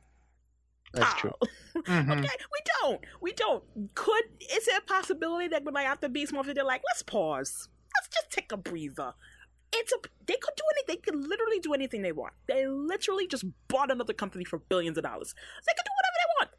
That's 0.92 1.14
true. 1.20 1.32
Mhm. 1.74 2.20
Okay, 2.20 2.37
we 2.52 2.60
don't. 2.80 3.00
We 3.20 3.32
don't. 3.32 3.64
Could 3.96 4.24
is 4.56 4.66
there 4.66 4.78
a 4.78 4.82
possibility 4.82 5.48
that 5.48 5.64
when 5.64 5.74
have 5.74 5.98
to 6.00 6.08
Beast 6.08 6.32
Morphin, 6.32 6.54
they're 6.54 6.64
like, 6.64 6.82
let's 6.88 7.02
pause. 7.02 7.68
Let's 7.96 8.08
just 8.14 8.30
take 8.30 8.52
a 8.52 8.56
breather. 8.56 9.12
It's 9.72 9.92
a 9.92 9.96
they 10.26 10.34
could 10.34 10.54
do 10.56 10.62
anything. 10.72 10.84
They 10.87 10.96
could 10.96 11.28
literally 11.28 11.58
do 11.58 11.74
anything 11.74 12.02
they 12.02 12.12
want. 12.12 12.34
They 12.46 12.68
literally 12.68 13.26
just 13.26 13.44
bought 13.66 13.90
another 13.90 14.12
company 14.12 14.44
for 14.44 14.60
billions 14.60 14.96
of 14.96 15.02
dollars. 15.02 15.34
They 15.66 15.72
could 15.76 15.84
do 15.84 15.90
whatever 15.96 16.16
they 16.20 16.34
want. 16.38 16.50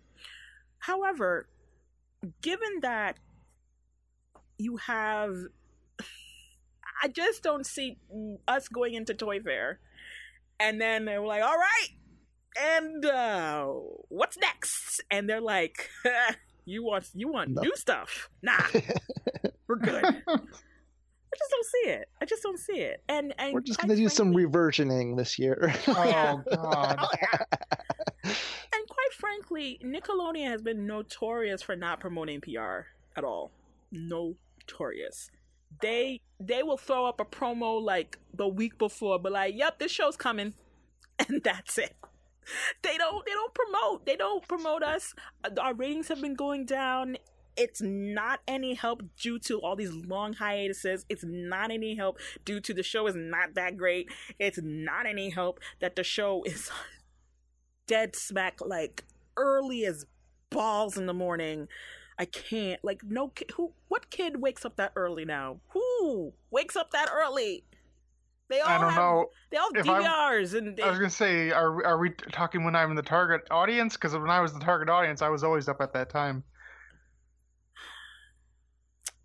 However, 0.79 1.47
given 2.41 2.81
that 2.81 3.17
you 4.57 4.75
have 4.77 5.33
I 7.01 7.07
just 7.07 7.43
don't 7.43 7.65
see 7.65 7.97
us 8.47 8.67
going 8.67 8.93
into 8.93 9.13
Toy 9.13 9.39
Fair 9.39 9.79
and 10.59 10.79
then 10.79 11.05
they 11.05 11.17
were 11.17 11.27
like, 11.27 11.43
all 11.43 11.57
right, 11.57 11.87
and 12.57 13.05
uh, 13.05 13.65
what's 14.09 14.37
next? 14.37 15.01
And 15.11 15.29
they're 15.29 15.41
like, 15.41 15.89
you 16.65 16.83
want 16.83 17.09
you 17.13 17.31
want 17.31 17.51
No. 17.51 17.61
new 17.61 17.75
stuff? 17.75 18.29
Nah, 18.41 18.57
we're 19.67 19.75
good. 19.77 20.03
I 20.05 21.37
just 21.37 21.51
don't 21.51 21.65
see 21.65 21.89
it. 21.89 22.07
I 22.21 22.25
just 22.25 22.43
don't 22.43 22.59
see 22.59 22.77
it. 22.79 23.03
And 23.09 23.33
and 23.37 23.53
We're 23.53 23.61
just 23.61 23.79
going 23.79 23.89
to 23.89 23.95
do 23.97 24.07
some 24.07 24.33
reversioning 24.33 25.17
this 25.17 25.37
year. 25.37 25.73
Oh 25.87 26.43
god. 26.49 26.99
Oh, 26.99 27.07
yeah. 27.21 27.43
And 28.23 28.87
quite 28.87 29.13
frankly, 29.17 29.79
Nickelodeon 29.83 30.49
has 30.49 30.61
been 30.61 30.87
notorious 30.87 31.61
for 31.61 31.75
not 31.75 31.99
promoting 31.99 32.39
PR 32.41 32.87
at 33.17 33.23
all. 33.23 33.51
Notorious. 33.91 35.29
They 35.81 36.21
they 36.39 36.63
will 36.63 36.77
throw 36.77 37.05
up 37.05 37.19
a 37.19 37.25
promo 37.25 37.81
like 37.81 38.17
the 38.33 38.47
week 38.47 38.77
before, 38.77 39.19
but 39.19 39.31
like, 39.31 39.55
yep, 39.55 39.79
this 39.79 39.91
show's 39.91 40.17
coming, 40.17 40.53
and 41.19 41.43
that's 41.43 41.77
it. 41.77 41.95
They 42.83 42.97
don't 42.97 43.25
they 43.25 43.31
don't 43.31 43.53
promote. 43.53 44.05
They 44.05 44.15
don't 44.15 44.47
promote 44.47 44.83
us. 44.83 45.13
Uh, 45.43 45.49
our 45.59 45.73
ratings 45.73 46.07
have 46.09 46.21
been 46.21 46.35
going 46.35 46.65
down. 46.65 47.17
It's 47.57 47.81
not 47.81 48.41
any 48.47 48.73
help 48.73 49.01
due 49.17 49.39
to 49.39 49.61
all 49.61 49.77
these 49.77 49.93
long 49.93 50.33
hiatuses. 50.33 51.05
It's 51.07 51.23
not 51.25 51.71
any 51.71 51.95
help 51.95 52.19
due 52.43 52.59
to 52.59 52.73
the 52.73 52.83
show 52.83 53.07
is 53.07 53.15
not 53.15 53.55
that 53.55 53.77
great. 53.77 54.09
It's 54.39 54.59
not 54.61 55.05
any 55.05 55.29
help 55.29 55.59
that 55.79 55.95
the 55.95 56.03
show 56.03 56.43
is 56.45 56.69
dead 57.87 58.15
smack 58.15 58.59
like 58.65 59.03
early 59.37 59.85
as 59.85 60.05
balls 60.49 60.97
in 60.97 61.05
the 61.05 61.13
morning. 61.13 61.67
I 62.17 62.25
can't 62.25 62.83
like 62.83 63.01
no 63.03 63.27
kid 63.29 63.51
who 63.55 63.73
what 63.89 64.09
kid 64.09 64.41
wakes 64.41 64.63
up 64.65 64.77
that 64.77 64.93
early 64.95 65.25
now? 65.25 65.59
Who 65.69 66.33
wakes 66.51 66.75
up 66.75 66.91
that 66.91 67.09
early? 67.13 67.65
They 68.47 68.59
all 68.61 68.69
I 68.69 68.77
don't 68.79 68.89
have, 68.91 68.99
know. 68.99 69.25
They 69.51 69.57
all 69.57 69.69
if 69.75 69.89
I'm- 69.89 70.03
DVRs 70.03 70.53
and 70.57 70.77
they, 70.77 70.83
I 70.83 70.89
was 70.89 70.97
gonna 70.99 71.09
say, 71.09 71.51
are 71.51 71.83
are 71.85 71.97
we 71.97 72.11
talking 72.31 72.63
when 72.63 72.75
I'm 72.75 72.91
in 72.91 72.95
the 72.95 73.01
target 73.01 73.41
audience? 73.51 73.95
Because 73.95 74.13
when 74.13 74.29
I 74.29 74.39
was 74.39 74.53
the 74.53 74.59
target 74.59 74.87
audience, 74.89 75.21
I 75.21 75.29
was 75.29 75.43
always 75.43 75.67
up 75.67 75.81
at 75.81 75.93
that 75.93 76.09
time. 76.09 76.43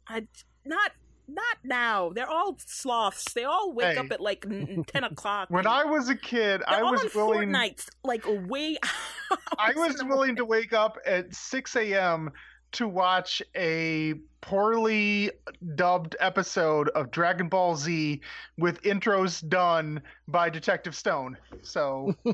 I 0.09 0.27
not 0.65 0.93
not 1.29 1.59
now. 1.63 2.11
They're 2.13 2.29
all 2.29 2.57
sloths. 2.67 3.33
They 3.35 3.45
all 3.45 3.73
wake 3.73 3.95
Hey. 3.95 3.99
up 3.99 4.11
at 4.11 4.21
like 4.21 4.45
ten 4.89 5.05
o'clock. 5.05 5.49
When 5.51 5.67
I 5.67 5.85
was 5.85 6.09
a 6.09 6.17
kid, 6.17 6.63
they're 6.69 6.79
I 6.79 6.83
was 6.83 7.15
willing. 7.15 7.51
Fortnites, 7.51 7.89
like 8.03 8.25
way. 8.27 8.79
I 9.59 9.73
was 9.77 10.03
willing 10.03 10.35
to 10.37 10.45
wake 10.45 10.73
up 10.73 10.99
at 11.07 11.33
6 11.33 11.77
a.m. 11.77 12.31
to 12.73 12.89
watch 12.89 13.43
a 13.57 14.15
poorly 14.41 15.31
dubbed 15.75 16.17
episode 16.21 16.89
of 16.91 17.11
Dragon 17.11 17.49
Ball 17.49 17.77
Z 17.77 18.21
with 18.59 18.81
intros 18.83 19.47
done 19.49 20.01
by 20.29 20.49
Detective 20.51 20.95
Stone. 20.95 21.37
So 21.63 22.15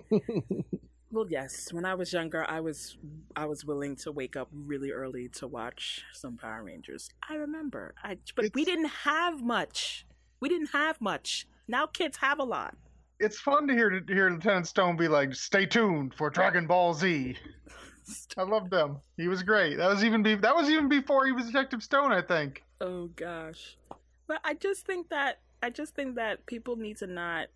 Well, 1.12 1.26
yes. 1.30 1.72
When 1.72 1.84
I 1.84 1.94
was 1.94 2.12
younger, 2.12 2.44
I 2.48 2.60
was 2.60 2.98
I 3.34 3.46
was 3.46 3.64
willing 3.64 3.96
to 3.96 4.12
wake 4.12 4.36
up 4.36 4.48
really 4.52 4.90
early 4.90 5.28
to 5.34 5.46
watch 5.46 6.02
some 6.12 6.36
Power 6.36 6.64
Rangers. 6.64 7.08
I 7.28 7.36
remember. 7.36 7.94
I 8.02 8.18
but 8.34 8.52
we 8.54 8.64
didn't 8.64 8.90
have 9.04 9.42
much. 9.42 10.04
We 10.40 10.48
didn't 10.48 10.70
have 10.72 11.00
much. 11.00 11.46
Now 11.68 11.86
kids 11.86 12.18
have 12.18 12.38
a 12.38 12.44
lot. 12.44 12.76
it's 13.18 13.38
fun 13.38 13.66
to 13.68 13.72
hear 13.72 13.88
to 13.88 14.12
hear 14.14 14.28
Lieutenant 14.30 14.66
Stone 14.66 14.96
be 14.96 15.08
like, 15.08 15.32
"Stay 15.34 15.64
tuned 15.64 16.12
for 16.14 16.28
Dragon 16.28 16.66
Ball 16.66 16.92
Z." 16.92 17.36
I 18.36 18.42
loved 18.42 18.70
them. 18.70 18.98
He 19.16 19.28
was 19.28 19.42
great. 19.42 19.76
That 19.76 19.88
was 19.88 20.04
even 20.04 20.22
be- 20.22 20.34
that 20.36 20.54
was 20.54 20.68
even 20.70 20.88
before 20.88 21.26
he 21.26 21.32
was 21.32 21.46
Detective 21.46 21.82
Stone, 21.82 22.12
I 22.12 22.22
think. 22.22 22.62
Oh 22.80 23.06
gosh. 23.16 23.76
But 24.28 24.40
I 24.44 24.54
just 24.54 24.86
think 24.86 25.08
that 25.10 25.40
I 25.62 25.70
just 25.70 25.94
think 25.94 26.16
that 26.16 26.46
people 26.46 26.76
need 26.76 26.96
to 26.98 27.06
not 27.06 27.48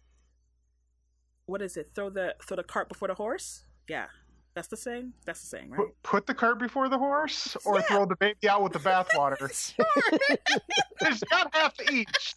what 1.46 1.62
is 1.62 1.76
it? 1.76 1.90
Throw 1.94 2.10
the 2.10 2.34
throw 2.46 2.56
the 2.56 2.62
cart 2.62 2.88
before 2.88 3.08
the 3.08 3.14
horse? 3.14 3.64
Yeah. 3.88 4.06
That's 4.54 4.66
the 4.68 4.76
saying? 4.76 5.12
That's 5.24 5.40
the 5.42 5.46
saying, 5.46 5.70
right? 5.70 5.86
Put, 6.02 6.26
the 6.26 6.34
cart 6.34 6.58
before 6.58 6.88
the 6.88 6.98
horse, 6.98 7.56
or 7.64 7.76
Yeah. 7.76 7.82
throw 7.82 8.04
the 8.04 8.16
baby 8.16 8.48
out 8.48 8.62
with 8.64 8.72
the 8.72 8.78
bathwater. 8.90 9.38
Sure. 9.52 10.36
There's 11.00 11.22
not 11.30 11.54
half 11.54 11.74
each. 11.92 12.34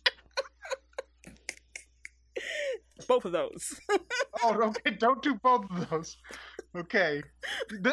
Both 3.03 3.25
of 3.25 3.31
those. 3.31 3.79
Oh, 4.45 4.59
okay. 4.61 4.91
Don't 4.97 5.21
do 5.21 5.35
both 5.35 5.63
of 5.69 5.89
those. 5.89 6.17
Okay. 6.75 7.21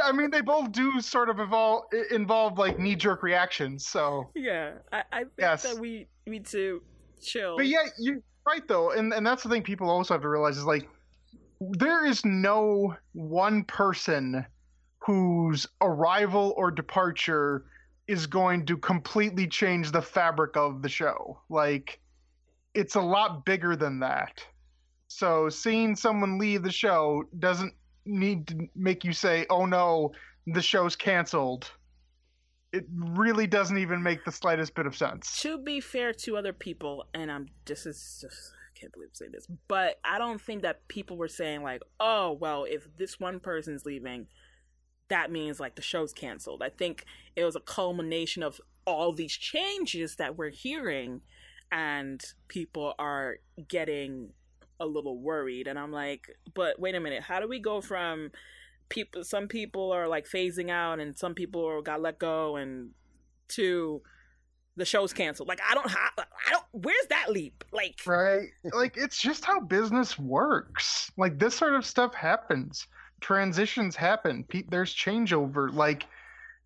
I 0.02 0.10
mean, 0.10 0.30
they 0.30 0.40
both 0.40 0.72
do 0.72 1.00
sort 1.00 1.28
of 1.28 1.38
involve 1.38 1.84
involve 2.10 2.58
like 2.58 2.76
knee 2.78 2.96
jerk 2.96 3.22
reactions. 3.22 3.86
So, 3.86 4.30
yeah. 4.34 4.72
I, 4.90 5.02
I 5.12 5.18
think 5.20 5.30
Yes. 5.38 5.62
that 5.62 5.78
we 5.78 6.08
need 6.26 6.46
to 6.46 6.82
chill. 7.22 7.56
but 7.56 7.66
yeah, 7.66 7.84
you're 7.98 8.18
right 8.48 8.66
though, 8.66 8.90
and 8.90 9.12
and 9.12 9.24
that's 9.24 9.44
the 9.44 9.48
thing 9.48 9.62
people 9.62 9.88
also 9.88 10.14
have 10.14 10.22
to 10.22 10.28
realize 10.28 10.56
is 10.56 10.64
like 10.64 10.88
there 11.60 12.04
is 12.04 12.24
no 12.24 12.96
one 13.12 13.62
person 13.64 14.44
whose 14.98 15.68
arrival 15.82 16.54
or 16.56 16.70
departure 16.72 17.66
is 18.08 18.26
going 18.26 18.66
to 18.66 18.76
completely 18.76 19.46
change 19.46 19.92
the 19.92 20.02
fabric 20.02 20.56
of 20.56 20.82
the 20.82 20.88
show. 20.88 21.38
Like, 21.48 22.00
it's 22.74 22.96
a 22.96 23.00
lot 23.00 23.44
bigger 23.44 23.76
than 23.76 24.00
that. 24.00 24.44
So 25.10 25.48
seeing 25.48 25.96
someone 25.96 26.38
leave 26.38 26.62
the 26.62 26.70
show 26.70 27.24
doesn't 27.36 27.74
need 28.06 28.46
to 28.46 28.68
make 28.76 29.04
you 29.04 29.12
say, 29.12 29.44
"Oh 29.50 29.66
no, 29.66 30.12
the 30.46 30.62
show's 30.62 30.94
canceled." 30.94 31.72
It 32.72 32.86
really 32.94 33.48
doesn't 33.48 33.76
even 33.76 34.04
make 34.04 34.24
the 34.24 34.30
slightest 34.30 34.76
bit 34.76 34.86
of 34.86 34.96
sense. 34.96 35.42
to 35.42 35.58
be 35.58 35.80
fair 35.80 36.12
to 36.12 36.36
other 36.36 36.52
people, 36.52 37.06
and 37.12 37.30
I'm 37.30 37.48
is 37.68 38.18
just 38.20 38.52
I 38.54 38.78
can't 38.78 38.92
believe 38.92 39.08
I'm 39.08 39.14
saying 39.14 39.32
this, 39.32 39.48
but 39.66 39.98
I 40.04 40.18
don't 40.18 40.40
think 40.40 40.62
that 40.62 40.86
people 40.86 41.16
were 41.16 41.28
saying 41.28 41.64
like, 41.64 41.82
oh 41.98 42.30
well, 42.30 42.62
if 42.62 42.86
this 42.96 43.18
one 43.18 43.40
person's 43.40 43.84
leaving, 43.84 44.28
that 45.08 45.32
means 45.32 45.58
like 45.58 45.74
the 45.74 45.82
show's 45.82 46.12
canceled. 46.12 46.62
I 46.62 46.68
think 46.68 47.04
it 47.34 47.42
was 47.42 47.56
a 47.56 47.60
culmination 47.60 48.44
of 48.44 48.60
all 48.86 49.12
these 49.12 49.32
changes 49.32 50.16
that 50.16 50.38
we're 50.38 50.50
hearing, 50.50 51.22
and 51.72 52.24
people 52.46 52.94
are 52.96 53.38
getting 53.66 54.34
a 54.80 54.86
little 54.86 55.18
worried. 55.18 55.66
And 55.68 55.78
I'm 55.78 55.92
like, 55.92 56.26
but 56.54 56.80
wait 56.80 56.94
a 56.94 57.00
minute, 57.00 57.22
how 57.22 57.38
do 57.38 57.46
we 57.46 57.60
go 57.60 57.80
from 57.80 58.30
people? 58.88 59.22
Some 59.22 59.46
people 59.46 59.92
are 59.92 60.08
like 60.08 60.26
phasing 60.26 60.70
out, 60.70 60.98
and 60.98 61.16
some 61.16 61.34
people 61.34 61.82
got 61.82 62.00
let 62.00 62.18
go, 62.18 62.56
and 62.56 62.90
to 63.48 64.02
the 64.76 64.84
show's 64.84 65.12
canceled. 65.12 65.48
Like 65.48 65.60
I 65.68 65.74
don't 65.74 65.90
have, 65.90 66.10
I 66.18 66.50
don't. 66.50 66.64
Where's 66.72 67.06
that 67.10 67.30
leap? 67.30 67.64
Like 67.72 68.00
Right? 68.06 68.48
Like 68.72 68.96
it's 68.96 69.20
just 69.20 69.44
how 69.44 69.60
business 69.60 70.18
works. 70.18 71.10
Like 71.16 71.38
this 71.38 71.54
sort 71.54 71.74
of 71.74 71.84
stuff 71.84 72.14
happens. 72.14 72.86
Transitions 73.20 73.94
happen. 73.96 74.44
Pe- 74.44 74.64
there's 74.70 74.94
changeover. 74.94 75.72
Like 75.72 76.06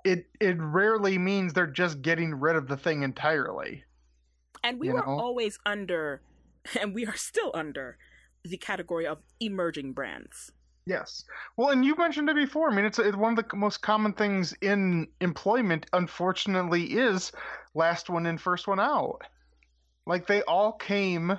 it 0.05 0.27
it 0.41 0.57
rarely 0.61 1.19
means 1.19 1.53
they're 1.53 1.67
just 1.67 2.03
getting 2.03 2.35
rid 2.35 2.57
of 2.57 2.69
the 2.69 2.77
thing 2.77 3.03
entirely. 3.03 3.83
and 4.63 4.79
we 4.79 4.89
you 4.89 4.93
were 4.95 5.01
know? 5.01 5.19
always 5.19 5.59
under, 5.67 6.21
and 6.81 6.95
we 6.95 7.07
are 7.07 7.17
still 7.17 7.51
under 7.55 7.99
the 8.45 8.57
category 8.57 9.07
of 9.07 9.19
emerging 9.41 9.93
brands. 9.93 10.53
Yes. 10.87 11.25
Well, 11.57 11.71
and 11.71 11.85
you 11.85 11.97
mentioned 11.97 12.29
it 12.29 12.37
before. 12.37 12.71
I 12.71 12.75
mean, 12.75 12.85
it's, 12.85 12.99
it's 12.99 13.17
one 13.17 13.39
of 13.39 13.49
the 13.49 13.57
most 13.57 13.81
common 13.81 14.13
things 14.13 14.55
in 14.61 15.09
employment, 15.21 15.87
unfortunately, 15.95 16.85
is 16.85 17.33
last 17.75 18.11
one 18.11 18.27
in, 18.27 18.37
first 18.37 18.69
one 18.69 18.81
out. 18.81 19.23
Like, 20.07 20.27
they 20.27 20.43
all 20.43 20.73
came 20.73 21.39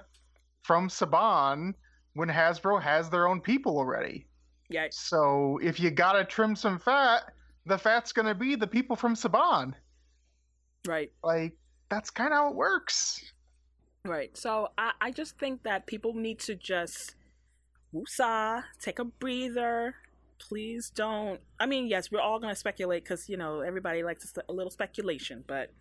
from 0.63 0.89
Saban 0.89 1.73
when 2.15 2.29
Hasbro 2.29 2.81
has 2.81 3.09
their 3.09 3.27
own 3.27 3.39
people 3.39 3.77
already. 3.77 4.25
Yeah. 4.69 4.87
So 4.89 5.59
if 5.61 5.79
you 5.79 5.91
gotta 5.91 6.25
trim 6.25 6.55
some 6.55 6.79
fat, 6.79 7.31
the 7.67 7.77
fat's 7.77 8.11
gonna 8.11 8.33
be 8.33 8.55
the 8.55 8.65
people 8.65 8.95
from 8.95 9.13
Saban. 9.13 9.73
Right. 10.87 11.11
Like, 11.23 11.53
that's 11.89 12.09
kind 12.09 12.33
of 12.33 12.37
how 12.37 12.49
it 12.49 12.55
works. 12.55 13.21
Right. 14.05 14.35
So 14.37 14.69
I, 14.77 14.91
I 15.01 15.11
just 15.11 15.37
think 15.39 15.63
that 15.63 15.87
people 15.87 16.13
need 16.13 16.39
to 16.41 16.55
just 16.55 17.15
woosah, 17.93 18.63
take 18.79 18.99
a 18.99 19.05
breather. 19.05 19.95
Please 20.37 20.89
don't. 20.89 21.39
I 21.59 21.65
mean, 21.65 21.87
yes, 21.87 22.11
we're 22.11 22.21
all 22.21 22.39
gonna 22.39 22.55
speculate 22.55 23.03
because 23.03 23.27
you 23.29 23.37
know 23.37 23.61
everybody 23.61 24.03
likes 24.03 24.31
a 24.47 24.53
little 24.53 24.69
speculation, 24.71 25.43
but 25.47 25.71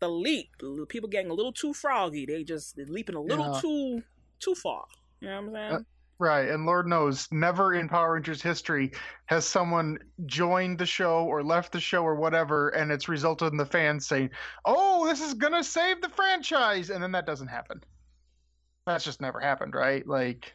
the 0.00 0.08
leap, 0.08 0.48
the 0.58 0.86
people 0.88 1.08
getting 1.08 1.30
a 1.30 1.34
little 1.34 1.52
too 1.52 1.72
froggy. 1.72 2.26
They 2.26 2.42
just 2.42 2.74
they're 2.76 2.86
leaping 2.86 3.14
a 3.14 3.20
little 3.20 3.52
Yeah. 3.54 3.60
too 3.60 4.02
too 4.40 4.54
far. 4.54 4.84
You 5.20 5.28
know 5.28 5.42
what 5.42 5.48
I'm 5.48 5.54
saying? 5.54 5.72
Uh, 5.72 5.80
Right, 6.22 6.50
and 6.50 6.66
Lord 6.66 6.86
knows, 6.86 7.26
never 7.32 7.74
in 7.74 7.88
Power 7.88 8.14
Rangers 8.14 8.40
history 8.40 8.92
has 9.26 9.44
someone 9.44 9.98
joined 10.24 10.78
the 10.78 10.86
show 10.86 11.24
or 11.24 11.42
left 11.42 11.72
the 11.72 11.80
show 11.80 12.04
or 12.04 12.14
whatever, 12.14 12.68
and 12.68 12.92
it's 12.92 13.08
resulted 13.08 13.50
in 13.50 13.56
the 13.56 13.66
fans 13.66 14.06
saying, 14.06 14.30
"Oh, 14.64 15.04
this 15.04 15.20
is 15.20 15.34
gonna 15.34 15.64
save 15.64 16.00
the 16.00 16.08
franchise," 16.08 16.90
and 16.90 17.02
then 17.02 17.10
that 17.10 17.26
doesn't 17.26 17.48
happen. 17.48 17.82
That's 18.86 19.04
just 19.04 19.20
never 19.20 19.40
happened, 19.40 19.74
right? 19.74 20.06
Like, 20.06 20.54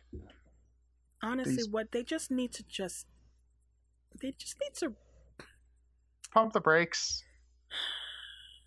Honestly, 1.21 1.57
these- 1.57 1.67
what 1.67 1.91
they 1.91 2.05
just 2.05 2.31
need 2.31 2.53
to 2.53 2.63
just 2.63 3.05
they 4.21 4.31
just 4.31 4.55
need 4.61 4.73
to 4.75 4.95
pump 6.31 6.53
the 6.53 6.61
brakes, 6.61 7.25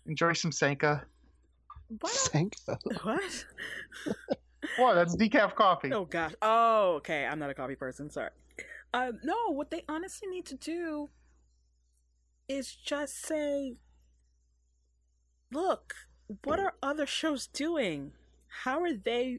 enjoy 0.05 0.33
some 0.33 0.51
Sanka. 0.51 1.07
why 1.87 2.11
Thank 2.11 2.57
what? 3.01 3.45
What? 4.77 4.93
That's 4.95 5.15
decaf 5.15 5.55
coffee. 5.55 5.91
Oh 5.93 6.05
gosh. 6.05 6.33
Oh, 6.41 6.95
okay. 6.97 7.25
I'm 7.25 7.39
not 7.39 7.49
a 7.49 7.53
coffee 7.53 7.75
person. 7.75 8.09
Sorry. 8.09 8.29
Um, 8.93 9.19
no, 9.23 9.51
what 9.51 9.71
they 9.71 9.83
honestly 9.87 10.27
need 10.27 10.45
to 10.47 10.55
do 10.55 11.09
is 12.47 12.75
just 12.75 13.21
say, 13.21 13.77
"Look, 15.51 15.95
what 16.43 16.59
are 16.59 16.73
other 16.83 17.05
shows 17.05 17.47
doing? 17.47 18.11
How 18.63 18.81
are 18.81 18.93
they? 18.93 19.37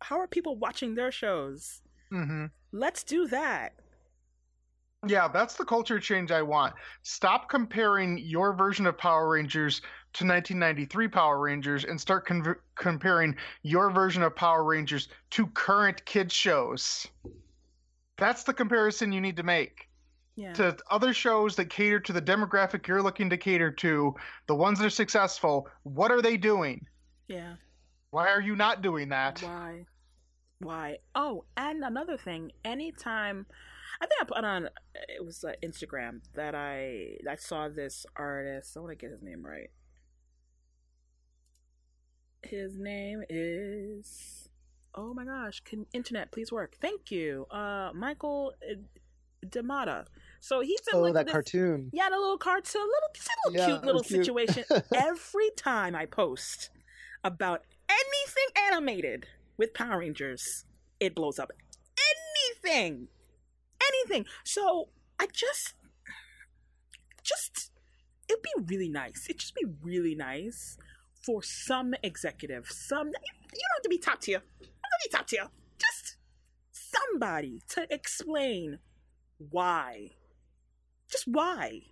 How 0.00 0.18
are 0.18 0.26
people 0.26 0.56
watching 0.56 0.94
their 0.94 1.12
shows? 1.12 1.82
Mm-hmm. 2.12 2.46
Let's 2.72 3.04
do 3.04 3.28
that." 3.28 3.74
Yeah, 5.06 5.28
that's 5.28 5.54
the 5.54 5.64
culture 5.64 6.00
change 6.00 6.32
I 6.32 6.42
want. 6.42 6.74
Stop 7.02 7.48
comparing 7.48 8.18
your 8.18 8.52
version 8.52 8.84
of 8.84 8.98
Power 8.98 9.28
Rangers 9.28 9.80
to 10.18 10.24
1993 10.24 11.06
Power 11.08 11.38
Rangers 11.38 11.84
and 11.84 12.00
start 12.00 12.26
con- 12.26 12.56
comparing 12.74 13.36
your 13.62 13.90
version 13.90 14.22
of 14.22 14.34
Power 14.34 14.64
Rangers 14.64 15.08
to 15.30 15.46
current 15.48 16.04
kids 16.06 16.34
shows. 16.34 17.06
That's 18.16 18.42
the 18.42 18.52
comparison 18.52 19.12
you 19.12 19.20
need 19.20 19.36
to 19.36 19.44
make 19.44 19.88
Yeah. 20.34 20.52
to 20.54 20.76
other 20.90 21.12
shows 21.14 21.54
that 21.56 21.66
cater 21.70 22.00
to 22.00 22.12
the 22.12 22.20
demographic 22.22 22.88
you're 22.88 23.02
looking 23.02 23.30
to 23.30 23.36
cater 23.36 23.70
to, 23.70 24.14
the 24.48 24.56
ones 24.56 24.80
that 24.80 24.86
are 24.86 24.90
successful. 24.90 25.68
What 25.84 26.10
are 26.10 26.20
they 26.22 26.36
doing? 26.36 26.86
yeah. 27.28 27.54
Why 28.10 28.28
are 28.28 28.40
you 28.40 28.56
not 28.56 28.80
doing 28.80 29.10
that? 29.10 29.40
Why? 29.42 29.84
Why? 30.60 30.98
Oh, 31.14 31.44
and 31.58 31.84
another 31.84 32.16
thing. 32.16 32.52
Anytime, 32.64 33.44
I 34.00 34.06
think 34.06 34.22
I 34.22 34.24
put 34.24 34.44
on 34.44 34.70
it 35.10 35.22
was 35.22 35.44
uh, 35.44 35.52
Instagram 35.62 36.22
that 36.34 36.54
I 36.54 37.18
I 37.30 37.36
saw 37.36 37.68
this 37.68 38.06
artist. 38.16 38.74
I 38.76 38.80
want 38.80 38.92
to 38.92 38.96
get 38.96 39.10
his 39.12 39.22
name 39.22 39.44
right. 39.44 39.68
His 42.42 42.78
name 42.78 43.22
is. 43.28 44.48
Oh 44.94 45.12
my 45.14 45.24
gosh! 45.24 45.60
Can 45.64 45.86
internet 45.92 46.32
please 46.32 46.50
work? 46.50 46.76
Thank 46.80 47.10
you, 47.10 47.46
uh, 47.50 47.90
Michael 47.94 48.52
uh, 48.68 48.74
Demata. 49.46 50.06
So 50.40 50.60
he's 50.60 50.80
in 50.92 50.98
Oh, 50.98 51.02
like 51.02 51.14
that 51.14 51.26
this, 51.26 51.32
cartoon. 51.32 51.90
Yeah, 51.92 52.08
the 52.10 52.16
little 52.16 52.38
cartoon, 52.38 52.82
little, 52.82 53.10
a 53.12 53.50
little 53.50 53.60
Yeah, 53.60 53.66
cute 53.66 53.84
little 53.86 54.02
cute. 54.02 54.24
situation. 54.24 54.64
Every 54.94 55.50
time 55.56 55.94
I 55.94 56.06
post 56.06 56.70
about 57.24 57.62
anything 57.88 58.64
animated 58.72 59.26
with 59.56 59.74
Power 59.74 59.98
Rangers, 59.98 60.64
it 61.00 61.14
blows 61.14 61.38
up. 61.38 61.50
Anything, 62.64 63.08
anything. 63.82 64.26
So 64.44 64.88
I 65.18 65.26
just, 65.32 65.74
just, 67.22 67.72
it'd 68.28 68.42
be 68.42 68.50
really 68.66 68.88
nice. 68.88 69.26
It'd 69.28 69.40
just 69.40 69.54
be 69.54 69.64
really 69.82 70.14
nice 70.14 70.76
for 71.24 71.42
some 71.42 71.94
executive, 72.02 72.70
some. 72.70 73.08
You 73.08 73.12
don't 73.12 73.76
have 73.76 73.82
to 73.82 73.88
be 73.88 73.98
top 73.98 74.20
tier. 74.20 74.42
You 74.60 74.66
don't 74.66 74.92
have 74.92 75.00
to 75.02 75.08
be 75.08 75.16
top 75.16 75.26
tier. 75.26 75.48
Just 75.78 76.16
somebody 76.72 77.62
to 77.70 77.86
explain 77.92 78.78
why. 79.38 80.10
Just 81.10 81.26
why? 81.26 81.82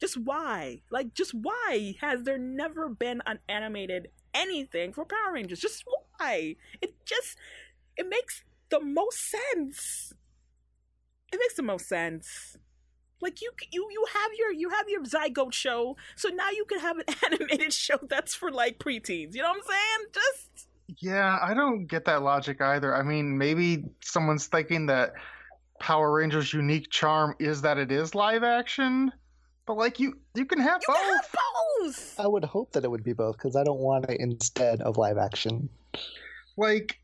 Just 0.00 0.16
why? 0.16 0.80
Like, 0.90 1.14
just 1.14 1.34
why 1.34 1.96
has 2.00 2.22
there 2.22 2.38
never 2.38 2.88
been 2.88 3.22
an 3.26 3.40
animated 3.48 4.08
anything 4.32 4.92
for 4.92 5.04
Power 5.04 5.34
Rangers? 5.34 5.60
Just 5.60 5.84
why? 6.18 6.56
It 6.80 6.94
just 7.04 7.36
it 7.96 8.08
makes 8.08 8.42
the 8.70 8.80
most 8.80 9.18
sense. 9.30 10.14
It 11.32 11.38
makes 11.38 11.54
the 11.54 11.62
most 11.62 11.86
sense. 11.86 12.56
Like 13.20 13.42
you, 13.42 13.50
you, 13.70 13.86
you 13.90 14.04
have 14.14 14.30
your 14.38 14.52
you 14.52 14.70
have 14.70 14.88
your 14.88 15.02
Zygote 15.04 15.52
show, 15.52 15.96
so 16.16 16.28
now 16.28 16.50
you 16.50 16.64
can 16.64 16.80
have 16.80 16.98
an 16.98 17.04
animated 17.26 17.72
show 17.72 17.98
that's 18.08 18.34
for 18.34 18.50
like 18.50 18.78
preteens. 18.78 19.34
You 19.34 19.42
know 19.42 19.48
what 19.48 19.58
I'm 19.58 19.62
saying? 19.68 20.06
Just 20.12 20.68
Yeah, 20.98 21.38
I 21.42 21.54
don't 21.54 21.86
get 21.86 22.04
that 22.06 22.22
logic 22.22 22.60
either. 22.60 22.94
I 22.94 23.02
mean, 23.02 23.36
maybe 23.36 23.84
someone's 24.00 24.46
thinking 24.46 24.86
that 24.86 25.12
Power 25.80 26.12
Rangers' 26.12 26.52
unique 26.52 26.90
charm 26.90 27.34
is 27.38 27.62
that 27.62 27.78
it 27.78 27.90
is 27.90 28.14
live 28.14 28.44
action, 28.44 29.10
but 29.66 29.76
like 29.76 29.98
you, 29.98 30.14
you 30.34 30.44
can 30.44 30.60
have 30.60 30.80
you 30.82 30.94
both. 30.94 30.96
can 30.96 31.14
have 31.14 31.36
both. 31.80 32.20
I 32.20 32.26
would 32.26 32.44
hope 32.44 32.72
that 32.72 32.84
it 32.84 32.90
would 32.90 33.02
be 33.02 33.14
both 33.14 33.36
because 33.36 33.56
I 33.56 33.64
don't 33.64 33.80
want 33.80 34.08
it 34.08 34.20
instead 34.20 34.82
of 34.82 34.98
live 34.98 35.16
action. 35.16 35.68
Like, 36.56 36.98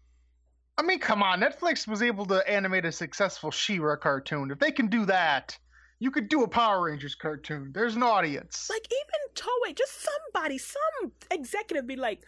I 0.76 0.82
mean, 0.82 0.98
come 0.98 1.22
on, 1.22 1.40
Netflix 1.40 1.88
was 1.88 2.02
able 2.02 2.26
to 2.26 2.46
animate 2.48 2.84
a 2.84 2.92
successful 2.92 3.50
She-Ra 3.50 3.96
cartoon. 3.96 4.50
If 4.50 4.58
they 4.58 4.70
can 4.70 4.88
do 4.88 5.06
that, 5.06 5.56
you 5.98 6.10
could 6.10 6.28
do 6.28 6.42
a 6.42 6.48
Power 6.48 6.84
Rangers 6.84 7.14
cartoon. 7.14 7.70
There's 7.72 7.96
an 7.96 8.02
audience. 8.02 8.68
like 8.70 8.86
even 8.90 9.34
Toei, 9.34 9.76
just 9.76 10.02
somebody, 10.02 10.58
some 10.58 11.12
executive 11.30 11.86
be 11.86 11.96
like, 11.96 12.20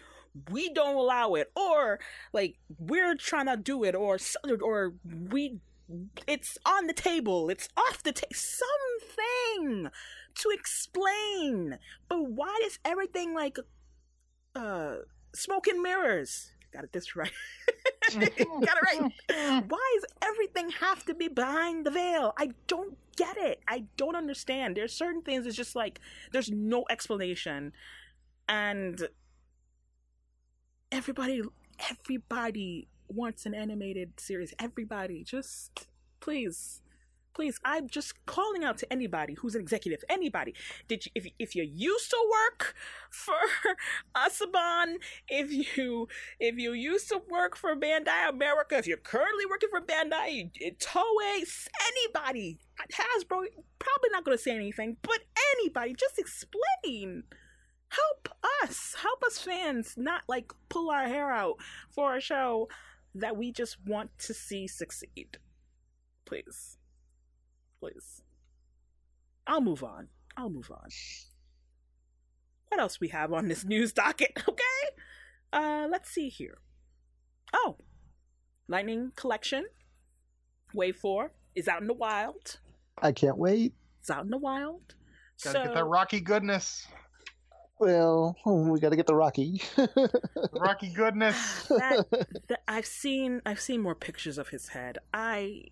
we 0.51 0.73
don't 0.73 0.97
allow 0.97 1.35
it, 1.35 1.51
or 1.57 1.99
like 2.33 2.57
we're 2.79 3.15
trying 3.15 3.47
to 3.47 3.57
do 3.57 3.85
it, 3.85 3.95
or 3.95 4.19
or 4.63 4.95
we, 5.31 5.59
it's 6.27 6.59
on 6.65 6.87
the 6.87 6.93
table, 6.93 7.51
it's 7.51 7.69
off 7.77 8.03
the 8.03 8.13
table, 8.13 8.35
something 8.35 9.91
to 10.37 10.51
explain. 10.51 11.79
But 12.09 12.25
why 12.31 12.61
is 12.65 12.79
everything 12.85 13.35
like, 13.35 13.59
uh, 14.55 14.97
smoke 15.35 15.67
and 15.67 15.83
mirrors? 15.83 16.53
Got 16.73 16.85
it 16.85 16.93
this 16.93 17.17
right. 17.17 17.33
Got 18.13 18.23
it 18.23 19.01
right. 19.01 19.13
Why 19.69 19.97
does 19.97 20.05
everything 20.23 20.71
have 20.71 21.05
to 21.07 21.15
be 21.15 21.29
behind 21.29 21.85
the 21.87 21.91
veil? 21.91 22.35
I 22.39 22.51
don't 22.67 22.97
get 23.19 23.37
it. 23.37 23.61
I 23.67 23.85
don't 23.97 24.17
understand. 24.17 24.77
There's 24.77 24.95
certain 24.95 25.23
things 25.23 25.47
it's 25.47 25.57
just 25.57 25.75
like 25.75 26.01
there's 26.33 26.51
no 26.51 26.85
explanation. 26.89 27.73
And 28.49 29.09
everybody 30.91 31.43
everybody 31.91 32.89
wants 33.09 33.45
an 33.45 33.55
animated 33.55 34.21
series. 34.21 34.55
Everybody 34.59 35.25
just 35.25 35.89
please 36.21 36.81
please 37.39 37.61
i'm 37.65 37.89
just 37.89 38.15
calling 38.27 38.65
out 38.65 38.77
to 38.77 38.93
anybody 38.93 39.35
who's 39.35 39.55
an 39.55 39.61
executive 39.61 40.03
anybody. 40.09 40.53
Did 40.89 41.07
you 41.07 41.13
if, 41.15 41.27
if 41.39 41.55
you 41.55 41.63
used 41.63 42.11
to 42.11 42.19
work 42.29 42.75
for 43.11 43.37
asaban 44.17 44.97
if 45.29 45.53
you 45.53 46.09
if 46.41 46.57
you 46.57 46.73
used 46.73 47.09
to 47.11 47.23
work 47.31 47.57
for 47.57 47.77
bandai 47.77 48.29
america 48.29 48.77
if 48.77 48.89
you're 48.89 48.97
currently 48.97 49.47
working 49.49 49.69
for 49.71 49.81
bandai 49.81 50.51
toei 50.81 51.69
anybody 51.91 52.59
hasbro 52.93 53.45
probably 53.79 54.11
not 54.11 54.25
going 54.25 54.37
to 54.37 54.43
say 54.43 54.57
anything 54.57 54.97
but 55.03 55.21
anybody 55.55 55.95
just 55.95 56.19
explain. 56.19 57.23
Help 57.91 58.29
us 58.65 58.97
help 59.01 59.23
us 59.23 59.39
fans 59.39 59.95
not 59.97 60.23
like 60.29 60.51
pull 60.69 60.91
our 60.91 61.07
hair 61.07 61.31
out 61.31 61.55
for 61.91 62.17
a 62.17 62.21
show 62.21 62.69
that 63.15 63.37
we 63.37 63.53
just 63.53 63.77
want 63.87 64.11
to 64.19 64.35
see 64.35 64.67
succeed 64.67 65.39
please 66.27 66.78
please. 67.81 68.23
I'll 69.47 69.61
move 69.61 69.83
on. 69.83 70.09
I'll 70.37 70.51
move 70.51 70.71
on. 70.71 70.89
What 72.69 72.81
else 72.81 73.01
we 73.01 73.09
have 73.09 73.33
on 73.33 73.49
this 73.49 73.65
news 73.67 73.93
docket? 73.93 74.39
Okay. 74.49 74.65
Uh, 75.51 75.89
let's 75.91 76.11
see 76.11 76.29
here. 76.29 76.59
Oh, 77.55 77.77
Lightning 78.69 79.13
Collection 79.17 79.65
Wave 80.75 80.97
Four 80.97 81.33
is 81.55 81.69
out 81.69 81.81
in 81.81 81.87
the 81.87 81.95
wild. 81.95 82.59
I 83.01 83.13
can't 83.13 83.39
wait. 83.39 83.73
It's 84.01 84.11
out 84.11 84.25
in 84.25 84.31
the 84.31 84.37
wild. 84.37 84.95
Gotta 85.43 85.59
so, 85.59 85.65
get 85.65 85.75
that 85.75 85.85
Rocky 85.85 86.21
goodness. 86.21 86.87
Well, 87.79 88.37
we 88.45 88.81
got 88.81 88.91
to 88.91 88.97
get 88.97 89.07
the 89.07 89.15
Rocky. 89.15 89.63
Rocky 90.53 90.91
goodness. 90.91 91.63
that, 91.69 92.07
that 92.49 92.61
I've 92.69 92.87
seen 92.87 93.41
I've 93.47 93.61
seen 93.61 93.81
more 93.81 93.95
pictures 93.95 94.37
of 94.37 94.49
his 94.49 94.69
head. 94.69 94.99
I 95.15 95.65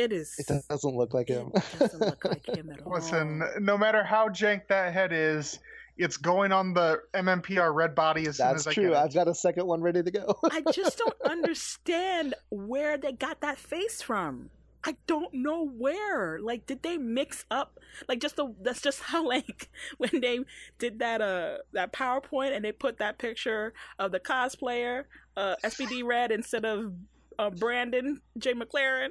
it 0.00 0.12
is 0.12 0.34
it 0.38 0.46
doesn't 0.68 0.96
look 0.96 1.14
like 1.14 1.28
him. 1.28 1.52
Doesn't 1.78 2.00
look 2.00 2.24
like 2.24 2.46
him 2.46 2.70
at 2.70 2.82
all. 2.86 2.92
Listen, 2.94 3.42
no 3.60 3.76
matter 3.76 4.02
how 4.02 4.28
jank 4.28 4.68
that 4.68 4.92
head 4.92 5.12
is, 5.12 5.58
it's 5.98 6.16
going 6.16 6.52
on 6.52 6.72
the 6.72 7.00
MMPR 7.14 7.74
red 7.74 7.94
body 7.94 8.26
as 8.26 8.38
That's 8.38 8.64
soon 8.64 8.70
as 8.70 8.74
true. 8.74 8.84
I 8.84 8.88
get 8.88 8.92
it. 8.96 9.04
I've 9.04 9.14
got 9.14 9.28
a 9.28 9.34
second 9.34 9.66
one 9.66 9.82
ready 9.82 10.02
to 10.02 10.10
go. 10.10 10.38
I 10.44 10.62
just 10.72 10.98
don't 10.98 11.20
understand 11.24 12.34
where 12.48 12.96
they 12.96 13.12
got 13.12 13.40
that 13.42 13.58
face 13.58 14.00
from. 14.00 14.50
I 14.82 14.96
don't 15.06 15.34
know 15.34 15.66
where. 15.68 16.40
Like, 16.40 16.66
did 16.66 16.82
they 16.82 16.96
mix 16.96 17.44
up? 17.50 17.78
Like, 18.08 18.20
just 18.20 18.36
the 18.36 18.54
that's 18.62 18.80
just 18.80 19.00
how 19.00 19.26
like 19.28 19.68
when 19.98 20.20
they 20.20 20.40
did 20.78 21.00
that 21.00 21.20
uh 21.20 21.58
that 21.74 21.92
PowerPoint 21.92 22.56
and 22.56 22.64
they 22.64 22.72
put 22.72 22.98
that 22.98 23.18
picture 23.18 23.74
of 23.98 24.10
the 24.12 24.20
cosplayer 24.20 25.04
uh 25.36 25.56
SPD 25.62 26.02
Red 26.02 26.32
instead 26.32 26.64
of 26.64 26.94
uh 27.38 27.50
Brandon 27.50 28.22
Jay 28.38 28.54
McLaren. 28.54 29.10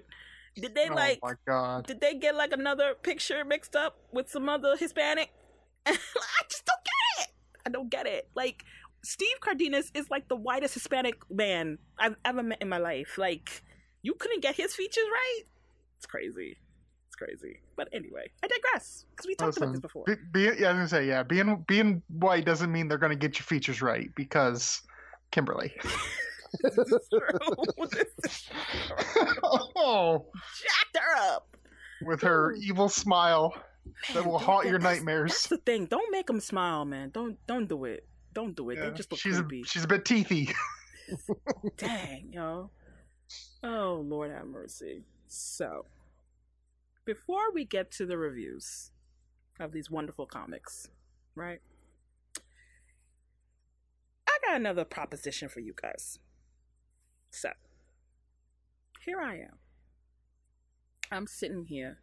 Did 0.56 0.76
they 0.76 0.90
oh 0.90 0.96
like? 0.96 1.20
my 1.22 1.34
god. 1.48 1.88
Did 1.88 2.02
they 2.02 2.16
get 2.16 2.36
like 2.36 2.52
another 2.52 2.94
picture 3.02 3.44
mixed 3.46 3.76
up 3.76 3.98
with 4.12 4.30
some 4.30 4.50
other 4.50 4.76
Hispanic? 4.78 5.32
I 5.86 5.98
just 6.50 6.66
don't 6.66 6.84
get 6.84 7.26
it. 7.26 7.34
I 7.66 7.70
don't 7.70 7.90
get 7.90 8.06
it. 8.06 8.30
Like 8.36 8.64
Steve 9.04 9.40
Cardenas 9.42 9.92
is 9.94 10.10
like 10.10 10.28
the 10.28 10.36
whitest 10.36 10.74
Hispanic 10.74 11.22
man 11.30 11.78
I've 11.98 12.16
ever 12.26 12.44
met 12.44 12.62
in 12.62 12.70
my 12.70 12.78
life. 12.78 13.18
Like 13.18 13.64
you 14.02 14.14
couldn't 14.14 14.42
get 14.42 14.56
his 14.56 14.74
features 14.74 15.06
right. 15.12 15.42
It's 15.98 16.06
crazy. 16.06 16.58
It's 17.08 17.16
crazy. 17.16 17.60
But 17.76 17.90
anyway, 17.94 18.30
I 18.44 18.48
digress 18.48 19.06
because 19.12 19.28
we 19.28 19.36
talked 19.36 19.58
about 19.58 19.72
this 19.72 19.80
before. 19.80 20.06
be, 20.06 20.16
be, 20.32 20.42
yeah, 20.42 20.70
I 20.70 20.74
was 20.74 20.78
gonna 20.78 20.88
say, 20.88 21.08
yeah, 21.08 21.24
being 21.24 21.64
being 21.68 22.02
white 22.10 22.46
doesn't 22.46 22.72
mean 22.72 22.88
they're 22.88 22.98
gonna 22.98 23.16
get 23.16 23.40
your 23.40 23.46
features 23.46 23.82
right 23.82 24.10
because 24.16 24.82
Kimberly. 25.32 25.74
this 26.62 26.78
is 26.78 27.10
true. 27.10 27.88
This 27.92 28.06
is 28.26 28.50
oh, 29.76 30.26
jacked 30.62 30.98
her 31.04 31.34
up. 31.34 31.56
with 32.06 32.22
her 32.22 32.54
evil 32.54 32.90
smile 32.90 33.54
that 34.14 34.26
will 34.26 34.40
haunt 34.40 34.66
your 34.68 34.80
that's- 34.80 34.98
nightmares. 34.98 35.32
That's 35.32 35.48
the 35.48 35.58
thing. 35.58 35.86
Don't 35.86 36.12
make 36.12 36.28
them 36.28 36.40
smile, 36.40 36.86
man. 36.86 37.10
Don't 37.12 37.38
don't 37.48 37.68
do 37.68 37.86
it. 37.86 38.06
Don't 38.34 38.56
do 38.56 38.70
it. 38.70 38.78
Yeah, 38.78 38.90
They 38.90 38.96
just 38.96 39.12
look 39.12 39.20
she's 39.20 39.40
a, 39.40 39.44
creepy. 39.44 39.64
she's 39.64 39.84
a 39.84 39.88
bit 39.88 40.06
teethy. 40.06 40.54
Dang, 41.78 42.32
yo. 42.32 42.70
Oh, 43.64 44.04
Lord 44.08 44.32
have 44.32 44.46
mercy. 44.46 45.02
So, 45.28 45.86
before 47.06 47.52
we 47.54 47.66
get 47.66 47.92
to 47.94 48.06
the 48.06 48.18
reviews 48.18 48.92
of 49.60 49.72
these 49.72 49.90
wonderful 49.90 50.26
comics, 50.28 50.88
right? 51.36 51.60
I 54.28 54.38
got 54.46 54.56
another 54.56 54.86
proposition 54.86 55.50
for 55.50 55.60
you 55.60 55.74
guys. 55.80 56.20
So, 57.32 57.50
here 59.06 59.22
I 59.22 59.36
am. 59.36 59.58
I'm 61.12 61.28
sitting 61.28 61.66
here 61.66 62.00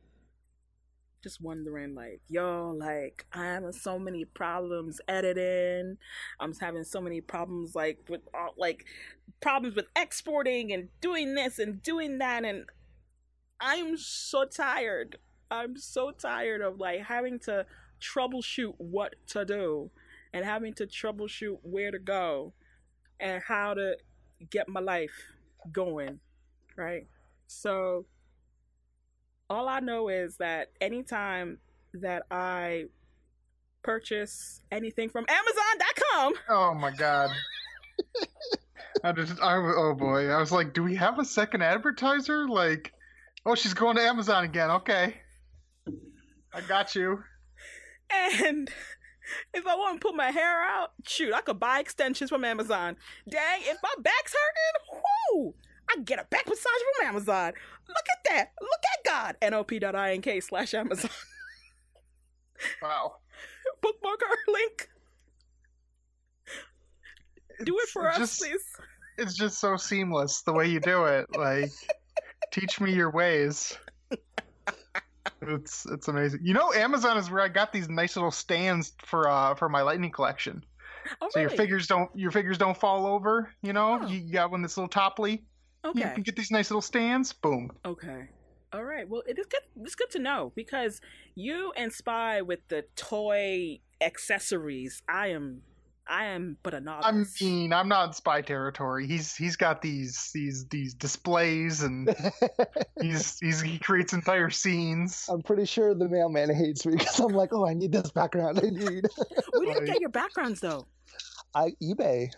just 1.26 1.40
wondering 1.40 1.92
like 1.92 2.20
yo 2.28 2.72
like 2.78 3.26
i'm 3.32 3.42
having 3.42 3.72
so 3.72 3.98
many 3.98 4.24
problems 4.24 5.00
editing 5.08 5.96
i'm 6.38 6.54
having 6.54 6.84
so 6.84 7.00
many 7.00 7.20
problems 7.20 7.74
like 7.74 7.98
with 8.08 8.20
all 8.32 8.54
like 8.56 8.84
problems 9.40 9.74
with 9.74 9.86
exporting 9.96 10.72
and 10.72 10.88
doing 11.00 11.34
this 11.34 11.58
and 11.58 11.82
doing 11.82 12.18
that 12.18 12.44
and 12.44 12.66
i'm 13.60 13.96
so 13.96 14.44
tired 14.44 15.18
i'm 15.50 15.76
so 15.76 16.12
tired 16.12 16.60
of 16.60 16.78
like 16.78 17.00
having 17.00 17.40
to 17.40 17.66
troubleshoot 18.00 18.74
what 18.78 19.16
to 19.26 19.44
do 19.44 19.90
and 20.32 20.44
having 20.44 20.72
to 20.72 20.86
troubleshoot 20.86 21.58
where 21.62 21.90
to 21.90 21.98
go 21.98 22.52
and 23.18 23.42
how 23.48 23.74
to 23.74 23.96
get 24.50 24.68
my 24.68 24.80
life 24.80 25.12
going 25.72 26.20
right 26.76 27.06
so 27.46 28.04
all 29.48 29.68
I 29.68 29.80
know 29.80 30.08
is 30.08 30.36
that 30.38 30.68
anytime 30.80 31.58
that 31.94 32.24
I 32.30 32.86
purchase 33.82 34.60
anything 34.72 35.08
from 35.08 35.24
Amazon.com, 35.28 36.34
Oh 36.48 36.74
my 36.74 36.90
god. 36.90 37.30
I 39.04 39.12
just, 39.12 39.40
I, 39.40 39.54
oh 39.56 39.94
boy, 39.94 40.28
I 40.30 40.38
was 40.40 40.50
like, 40.50 40.72
do 40.74 40.82
we 40.82 40.96
have 40.96 41.18
a 41.20 41.24
second 41.24 41.62
advertiser? 41.62 42.48
Like, 42.48 42.92
oh, 43.44 43.54
she's 43.54 43.74
going 43.74 43.96
to 43.96 44.02
Amazon 44.02 44.42
again. 44.44 44.70
Okay, 44.70 45.14
I 46.52 46.60
got 46.62 46.94
you. 46.96 47.22
and 48.10 48.68
if 49.54 49.66
I 49.66 49.74
want 49.74 50.00
to 50.00 50.06
put 50.06 50.14
my 50.16 50.30
hair 50.30 50.62
out, 50.62 50.92
shoot, 51.04 51.32
I 51.34 51.40
could 51.40 51.58
buy 51.60 51.80
extensions 51.80 52.30
from 52.30 52.44
Amazon. 52.44 52.96
Dang, 53.28 53.60
if 53.62 53.76
my 53.82 53.92
back's 54.02 54.34
hurting, 54.34 55.02
whoo, 55.34 55.54
I 55.90 56.00
get 56.02 56.18
a 56.18 56.24
back 56.24 56.46
massage 56.48 56.64
from 56.98 57.08
Amazon. 57.08 57.52
Look 57.88 58.06
at 58.12 58.24
that. 58.32 58.52
Look 58.60 58.80
at 58.92 59.04
God. 59.04 59.36
NOP.ink 59.50 60.42
slash 60.42 60.74
Amazon. 60.74 61.10
Wow. 62.80 63.16
Bookmark 63.82 64.18
our 64.22 64.52
link. 64.54 64.88
Do 67.64 67.76
it 67.76 67.82
It's 67.82 67.92
for 67.92 68.08
us, 68.10 68.16
just- 68.16 68.40
please. 68.40 68.64
It's 69.18 69.34
just 69.34 69.58
so 69.58 69.76
seamless 69.76 70.40
the 70.40 70.52
way 70.54 70.66
you 70.66 70.80
do 70.80 71.04
it. 71.04 71.26
Like, 71.36 71.70
teach 72.52 72.80
me 72.80 72.92
your 72.94 73.10
ways. 73.10 73.76
It's 75.42 75.86
it's 75.86 76.08
amazing. 76.08 76.40
You 76.42 76.54
know, 76.54 76.72
Amazon 76.72 77.16
is 77.18 77.30
where 77.30 77.40
I 77.42 77.48
got 77.48 77.72
these 77.72 77.88
nice 77.88 78.16
little 78.16 78.30
stands 78.30 78.94
for 79.04 79.28
uh 79.28 79.54
for 79.54 79.68
my 79.68 79.82
lightning 79.82 80.10
collection. 80.10 80.64
Oh, 81.20 81.28
So 81.30 81.40
your 81.40 81.50
figures 81.50 81.86
don't 81.86 82.10
your 82.14 82.30
figures 82.30 82.58
don't 82.58 82.76
fall 82.76 83.06
over. 83.06 83.52
You 83.62 83.72
know, 83.72 84.00
Oh. 84.02 84.06
you 84.06 84.18
you 84.18 84.32
got 84.32 84.50
one 84.50 84.62
that's 84.62 84.76
a 84.76 84.80
little 84.80 84.90
topply. 84.90 85.42
You 85.84 85.90
Okay. 85.90 86.14
can 86.14 86.22
get 86.24 86.34
these 86.36 86.50
nice 86.50 86.70
little 86.70 86.82
stands. 86.82 87.32
Boom. 87.32 87.70
Okay. 87.84 88.28
All 88.72 88.82
right. 88.84 89.08
Well, 89.08 89.22
it 89.26 89.38
is 89.38 89.46
good. 89.46 89.60
It's 89.82 89.94
good 89.94 90.10
to 90.10 90.18
know 90.18 90.52
because 90.56 91.00
you 91.36 91.72
and 91.76 91.92
Spy 91.92 92.42
with 92.42 92.60
the 92.68 92.84
toy 92.96 93.78
accessories. 94.00 95.02
I 95.08 95.28
am. 95.28 95.62
I 96.08 96.26
am 96.26 96.56
but 96.62 96.74
a 96.74 96.78
I 96.78 96.80
novice. 96.80 97.04
I'm 97.06 97.26
mean, 97.40 97.72
I'm 97.72 97.88
not 97.88 98.08
in 98.08 98.12
spy 98.12 98.40
territory. 98.40 99.06
He's 99.06 99.34
he's 99.34 99.56
got 99.56 99.82
these 99.82 100.30
these 100.32 100.66
these 100.68 100.94
displays 100.94 101.82
and 101.82 102.14
he's 103.00 103.38
he's 103.40 103.60
he 103.60 103.78
creates 103.78 104.12
entire 104.12 104.50
scenes. 104.50 105.26
I'm 105.28 105.42
pretty 105.42 105.64
sure 105.64 105.94
the 105.94 106.08
mailman 106.08 106.54
hates 106.54 106.86
me 106.86 106.96
because 106.96 107.18
I'm 107.18 107.32
like, 107.32 107.52
oh, 107.52 107.66
I 107.66 107.74
need 107.74 107.92
this 107.92 108.10
background. 108.10 108.60
I 108.62 108.68
need. 108.68 109.06
Where 109.52 109.64
do 109.64 109.80
you 109.80 109.86
get 109.86 110.00
your 110.00 110.10
backgrounds 110.10 110.60
though? 110.60 110.86
I 111.54 111.72
eBay. 111.82 112.30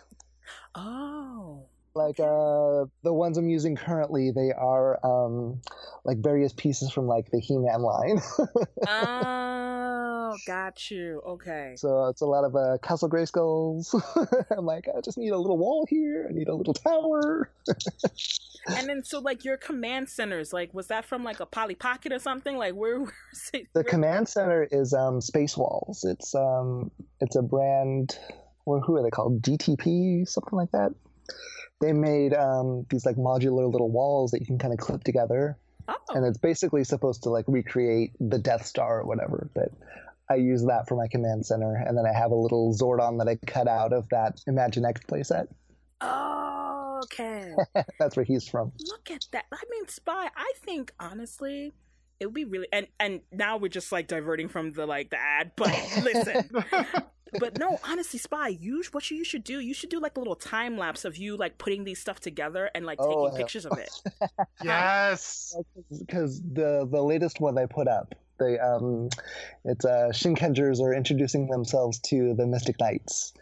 Oh. 0.75 1.65
Like 1.95 2.19
uh, 2.19 2.85
the 3.03 3.11
ones 3.11 3.37
I'm 3.37 3.49
using 3.49 3.75
currently, 3.75 4.31
they 4.31 4.51
are 4.51 5.03
um, 5.05 5.59
like 6.05 6.19
various 6.19 6.53
pieces 6.53 6.91
from 6.91 7.07
like 7.07 7.29
the 7.31 7.39
He-Man 7.39 7.81
line. 7.81 8.21
Oh, 8.39 8.47
got 10.45 10.89
you. 10.91 11.21
Okay. 11.25 11.73
so 11.77 12.07
it's 12.07 12.21
a 12.21 12.25
lot 12.25 12.43
of 12.43 12.55
uh, 12.55 12.77
Castle 12.81 13.09
Grayskulls. 13.09 13.93
I'm 14.57 14.65
like, 14.65 14.87
I 14.95 15.01
just 15.01 15.17
need 15.17 15.29
a 15.31 15.37
little 15.37 15.57
wall 15.57 15.85
here. 15.89 16.27
I 16.29 16.33
need 16.33 16.47
a 16.47 16.55
little 16.55 16.73
tower. 16.73 17.51
And 18.67 18.87
then, 18.89 19.03
so 19.05 19.19
like 19.19 19.45
your 19.45 19.55
command 19.57 20.09
centers, 20.09 20.51
like 20.51 20.73
was 20.73 20.87
that 20.87 21.05
from 21.05 21.23
like 21.23 21.39
a 21.39 21.45
Polly 21.45 21.75
Pocket 21.75 22.11
or 22.11 22.19
something? 22.19 22.57
Like 22.57 22.73
where? 22.75 22.99
where 22.99 23.13
is 23.31 23.49
it- 23.53 23.67
The 23.73 23.79
where- 23.79 23.83
command 23.85 24.27
center 24.27 24.67
is 24.69 24.93
um, 24.93 25.21
Space 25.21 25.55
Walls. 25.57 26.03
It's 26.03 26.35
um, 26.35 26.91
it's 27.21 27.35
a 27.37 27.41
brand. 27.41 28.17
Well, 28.65 28.81
who 28.81 28.97
are 28.97 29.01
they 29.01 29.09
called? 29.09 29.41
DTP, 29.41 30.27
something 30.27 30.53
like 30.57 30.71
that. 30.71 30.93
They 31.81 31.93
made 31.93 32.33
um, 32.33 32.85
these 32.89 33.05
like 33.05 33.15
modular 33.15 33.71
little 33.71 33.89
walls 33.89 34.31
that 34.31 34.41
you 34.41 34.45
can 34.45 34.59
kind 34.59 34.73
of 34.73 34.79
clip 34.79 35.03
together, 35.05 35.57
Oh. 35.87 35.95
and 36.09 36.25
it's 36.25 36.37
basically 36.37 36.83
supposed 36.83 37.23
to 37.23 37.29
like 37.29 37.45
recreate 37.47 38.11
the 38.19 38.37
Death 38.37 38.65
Star 38.65 38.99
or 38.99 39.05
whatever. 39.05 39.49
But 39.55 39.69
I 40.29 40.35
use 40.35 40.63
that 40.65 40.87
for 40.87 40.95
my 40.95 41.07
command 41.07 41.45
center, 41.45 41.75
and 41.75 41.97
then 41.97 42.05
I 42.05 42.13
have 42.17 42.31
a 42.31 42.35
little 42.35 42.73
Zordon 42.73 43.17
that 43.19 43.27
I 43.27 43.35
cut 43.47 43.67
out 43.67 43.93
of 43.93 44.07
that 44.09 44.39
Imaginext 44.47 45.05
playset. 45.07 45.47
Oh, 46.01 47.01
okay. 47.05 47.53
That's 47.99 48.15
where 48.15 48.25
he's 48.25 48.47
from. 48.47 48.71
Look 48.87 49.11
at 49.11 49.25
that. 49.31 49.45
I 49.51 49.61
mean, 49.69 49.87
Spy, 49.87 50.29
I 50.35 50.53
think 50.57 50.93
honestly, 50.99 51.73
it 52.19 52.25
would 52.25 52.35
be 52.35 52.45
really 52.45 52.67
and 52.71 52.87
and 52.99 53.21
now 53.31 53.57
we're 53.57 53.69
just 53.69 53.91
like 53.91 54.07
diverting 54.07 54.49
from 54.49 54.71
the 54.73 54.85
like 54.85 55.09
the 55.09 55.17
ad, 55.19 55.51
but 55.55 55.69
listen. 56.03 56.49
but 57.39 57.57
no, 57.57 57.79
honestly, 57.83 58.19
Spy, 58.19 58.49
you 58.49 58.83
what 58.91 59.09
you, 59.09 59.17
you 59.17 59.23
should 59.23 59.43
do, 59.43 59.59
you 59.59 59.73
should 59.73 59.89
do 59.89 59.99
like 59.99 60.15
a 60.17 60.19
little 60.19 60.35
time 60.35 60.77
lapse 60.77 61.05
of 61.05 61.17
you 61.17 61.37
like 61.37 61.57
putting 61.57 61.83
these 61.83 61.99
stuff 61.99 62.19
together 62.19 62.69
and 62.75 62.85
like 62.85 62.97
taking 62.99 63.13
Oh, 63.13 63.27
hell. 63.29 63.37
pictures 63.37 63.65
of 63.65 63.77
it. 63.77 63.91
yes. 64.63 65.55
because 65.99 66.41
the 66.41 66.87
the 66.91 67.01
latest 67.01 67.39
one 67.41 67.57
I 67.57 67.65
put 67.65 67.87
up, 67.87 68.13
they 68.39 68.57
um, 68.59 69.09
it's 69.65 69.85
uh 69.85 70.09
Shinkengers 70.13 70.79
are 70.81 70.93
introducing 70.93 71.47
themselves 71.47 71.99
to 72.07 72.33
the 72.35 72.45
Mystic 72.47 72.79
Knights. 72.79 73.33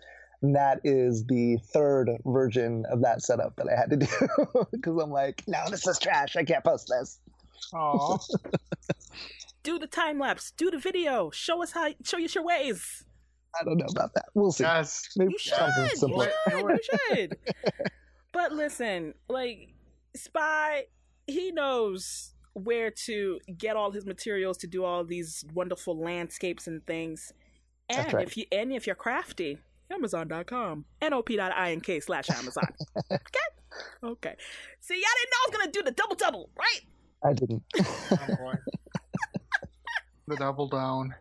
And 0.44 0.56
that 0.56 0.82
is 0.84 1.26
the 1.26 1.58
third 1.74 2.12
version 2.26 2.86
of 2.92 3.02
that 3.02 3.24
setup 3.24 3.56
that 3.56 3.68
I 3.70 3.76
had 3.80 3.90
to 3.90 3.98
do 3.98 4.68
because 4.72 4.98
I'm 5.02 5.10
like, 5.10 5.44
no, 5.48 5.60
this 5.72 5.88
is 5.88 5.98
trash. 5.98 6.36
I 6.36 6.44
can't 6.44 6.64
post 6.64 6.88
this. 6.90 7.20
Aw. 7.74 8.18
Do 9.64 9.80
the 9.80 9.88
time 9.88 10.20
lapse. 10.20 10.52
Do 10.52 10.72
the 10.72 10.78
video. 10.78 11.30
Show 11.32 11.62
us 11.64 11.72
how. 11.72 11.90
Show 12.04 12.24
us 12.24 12.36
your 12.36 12.44
ways. 12.46 13.04
I 13.60 13.64
don't 13.64 13.78
know 13.78 13.88
about 13.90 14.14
that. 14.14 14.26
We'll 14.36 14.52
see. 14.52 14.64
yes. 14.64 15.10
Maybe 15.18 15.32
You 15.34 15.38
should. 15.40 15.54
something 15.56 15.84
You 15.84 15.90
should. 15.98 16.62
You 16.62 16.80
should. 17.16 17.38
but 18.32 18.52
listen, 18.54 19.14
like 19.28 19.70
Spy, 20.16 20.86
he 21.26 21.52
knows 21.52 22.34
where 22.58 22.92
to 22.92 23.40
get 23.58 23.76
all 23.76 23.92
his 23.92 24.06
materials 24.06 24.58
to 24.58 24.68
do 24.68 24.84
all 24.84 25.04
these 25.04 25.46
wonderful 25.54 25.98
landscapes 25.98 26.68
and 26.68 26.86
things. 26.86 27.34
And 27.90 28.00
That's 28.00 28.14
right. 28.14 28.28
if 28.28 28.36
you 28.38 28.46
and 28.52 28.74
if 28.74 28.86
you're 28.88 28.96
crafty, 28.96 29.60
Amazon.com. 29.92 30.86
NOP.ink 31.02 32.04
slash 32.04 32.30
Amazon. 32.30 32.68
okay? 33.12 33.40
Okay. 34.04 34.36
See, 34.82 34.96
y'all 34.96 35.02
didn't 35.18 35.32
know 35.32 35.38
I 35.38 35.48
was 35.50 35.58
gonna 35.58 35.72
do 35.72 35.84
the 35.84 35.92
double 35.92 36.16
double, 36.16 36.50
right? 36.58 36.82
I 37.24 37.34
didn't. 37.34 37.64
Oh, 38.40 38.54
the 40.28 40.36
double 40.36 40.68
down. 40.68 41.16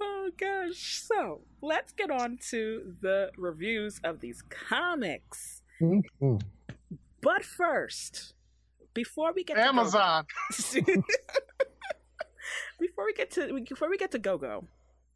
Oh 0.00 0.30
gosh. 0.38 1.02
So 1.02 1.40
let's 1.62 1.92
get 1.92 2.10
on 2.10 2.38
to 2.50 2.94
the 3.00 3.30
reviews 3.38 4.00
of 4.04 4.20
these 4.20 4.42
comics. 4.42 5.62
Mhm. 5.80 6.42
But 7.22 7.42
first, 7.44 8.34
before 8.94 9.32
we 9.34 9.44
get 9.44 9.54
to 9.54 9.62
Go-Go- 9.62 9.78
Amazon. 9.80 10.26
before 12.80 13.04
we 13.04 13.12
get 13.14 13.30
to 13.32 13.60
before 13.68 13.90
we 13.90 13.98
get 13.98 14.10
to 14.12 14.18
Go 14.18 14.38
Go, 14.38 14.64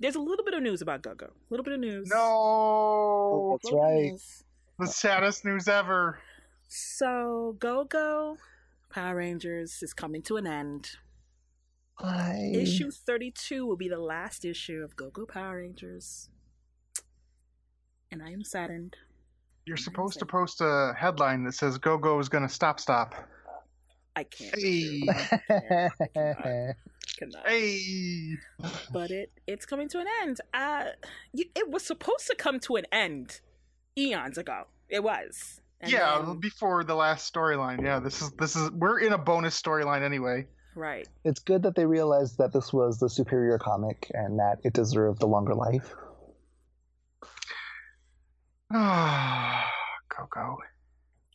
there's 0.00 0.16
a 0.16 0.20
little 0.20 0.44
bit 0.44 0.54
of 0.54 0.62
news 0.62 0.82
about 0.82 1.02
Go 1.02 1.14
Go. 1.14 1.26
A 1.26 1.48
little 1.50 1.64
bit 1.64 1.74
of 1.74 1.80
news. 1.80 2.08
No. 2.08 2.16
Oh, 2.18 3.58
that's 3.62 3.72
right. 3.72 4.12
The 4.78 4.86
saddest 4.86 5.44
news 5.44 5.68
ever. 5.68 6.20
So 6.68 7.56
Go 7.58 7.84
Go 7.84 8.36
Power 8.90 9.16
Rangers 9.16 9.82
is 9.82 9.92
coming 9.92 10.22
to 10.22 10.36
an 10.36 10.46
end. 10.46 10.90
I... 12.00 12.52
Issue 12.54 12.92
32 12.92 13.66
will 13.66 13.76
be 13.76 13.88
the 13.88 13.98
last 13.98 14.44
issue 14.44 14.82
of 14.84 14.94
Go 14.94 15.10
Go 15.10 15.26
Power 15.26 15.56
Rangers. 15.56 16.28
And 18.12 18.22
I 18.22 18.30
am 18.30 18.44
saddened. 18.44 18.96
You're 19.66 19.76
supposed 19.76 20.18
to 20.20 20.26
post 20.26 20.60
a 20.60 20.94
headline 20.96 21.44
that 21.44 21.52
says 21.52 21.76
"Go 21.76 21.98
Go 21.98 22.18
is 22.20 22.28
gonna 22.30 22.48
stop 22.48 22.80
stop." 22.80 23.14
I 24.18 24.24
can't. 24.24 24.54
Hey, 24.58 25.00
Cannot. 27.18 27.46
hey. 27.48 28.34
But 28.92 29.12
it 29.12 29.30
it's 29.46 29.64
coming 29.64 29.88
to 29.90 30.00
an 30.00 30.06
end. 30.22 30.38
Uh, 30.52 30.86
it 31.32 31.70
was 31.70 31.84
supposed 31.84 32.26
to 32.26 32.34
come 32.36 32.58
to 32.60 32.74
an 32.76 32.84
end 32.90 33.40
eons 33.96 34.36
ago. 34.36 34.64
It 34.88 35.04
was. 35.04 35.60
And 35.80 35.92
yeah, 35.92 36.20
then- 36.26 36.40
before 36.40 36.82
the 36.82 36.96
last 36.96 37.32
storyline. 37.32 37.80
Yeah, 37.84 38.00
this 38.00 38.20
is 38.20 38.32
this 38.32 38.56
is 38.56 38.72
we're 38.72 38.98
in 38.98 39.12
a 39.12 39.18
bonus 39.18 39.60
storyline 39.60 40.02
anyway. 40.02 40.46
right. 40.74 41.06
it's 41.24 41.38
good 41.38 41.62
that 41.62 41.76
they 41.76 41.86
realized 41.86 42.38
that 42.38 42.52
this 42.52 42.72
was 42.72 42.98
the 42.98 43.08
superior 43.08 43.58
comic 43.58 44.10
and 44.14 44.40
that 44.40 44.56
it 44.64 44.72
deserved 44.72 45.22
a 45.22 45.26
longer 45.26 45.54
life. 45.54 45.94
go 48.72 50.26
go. 50.34 50.56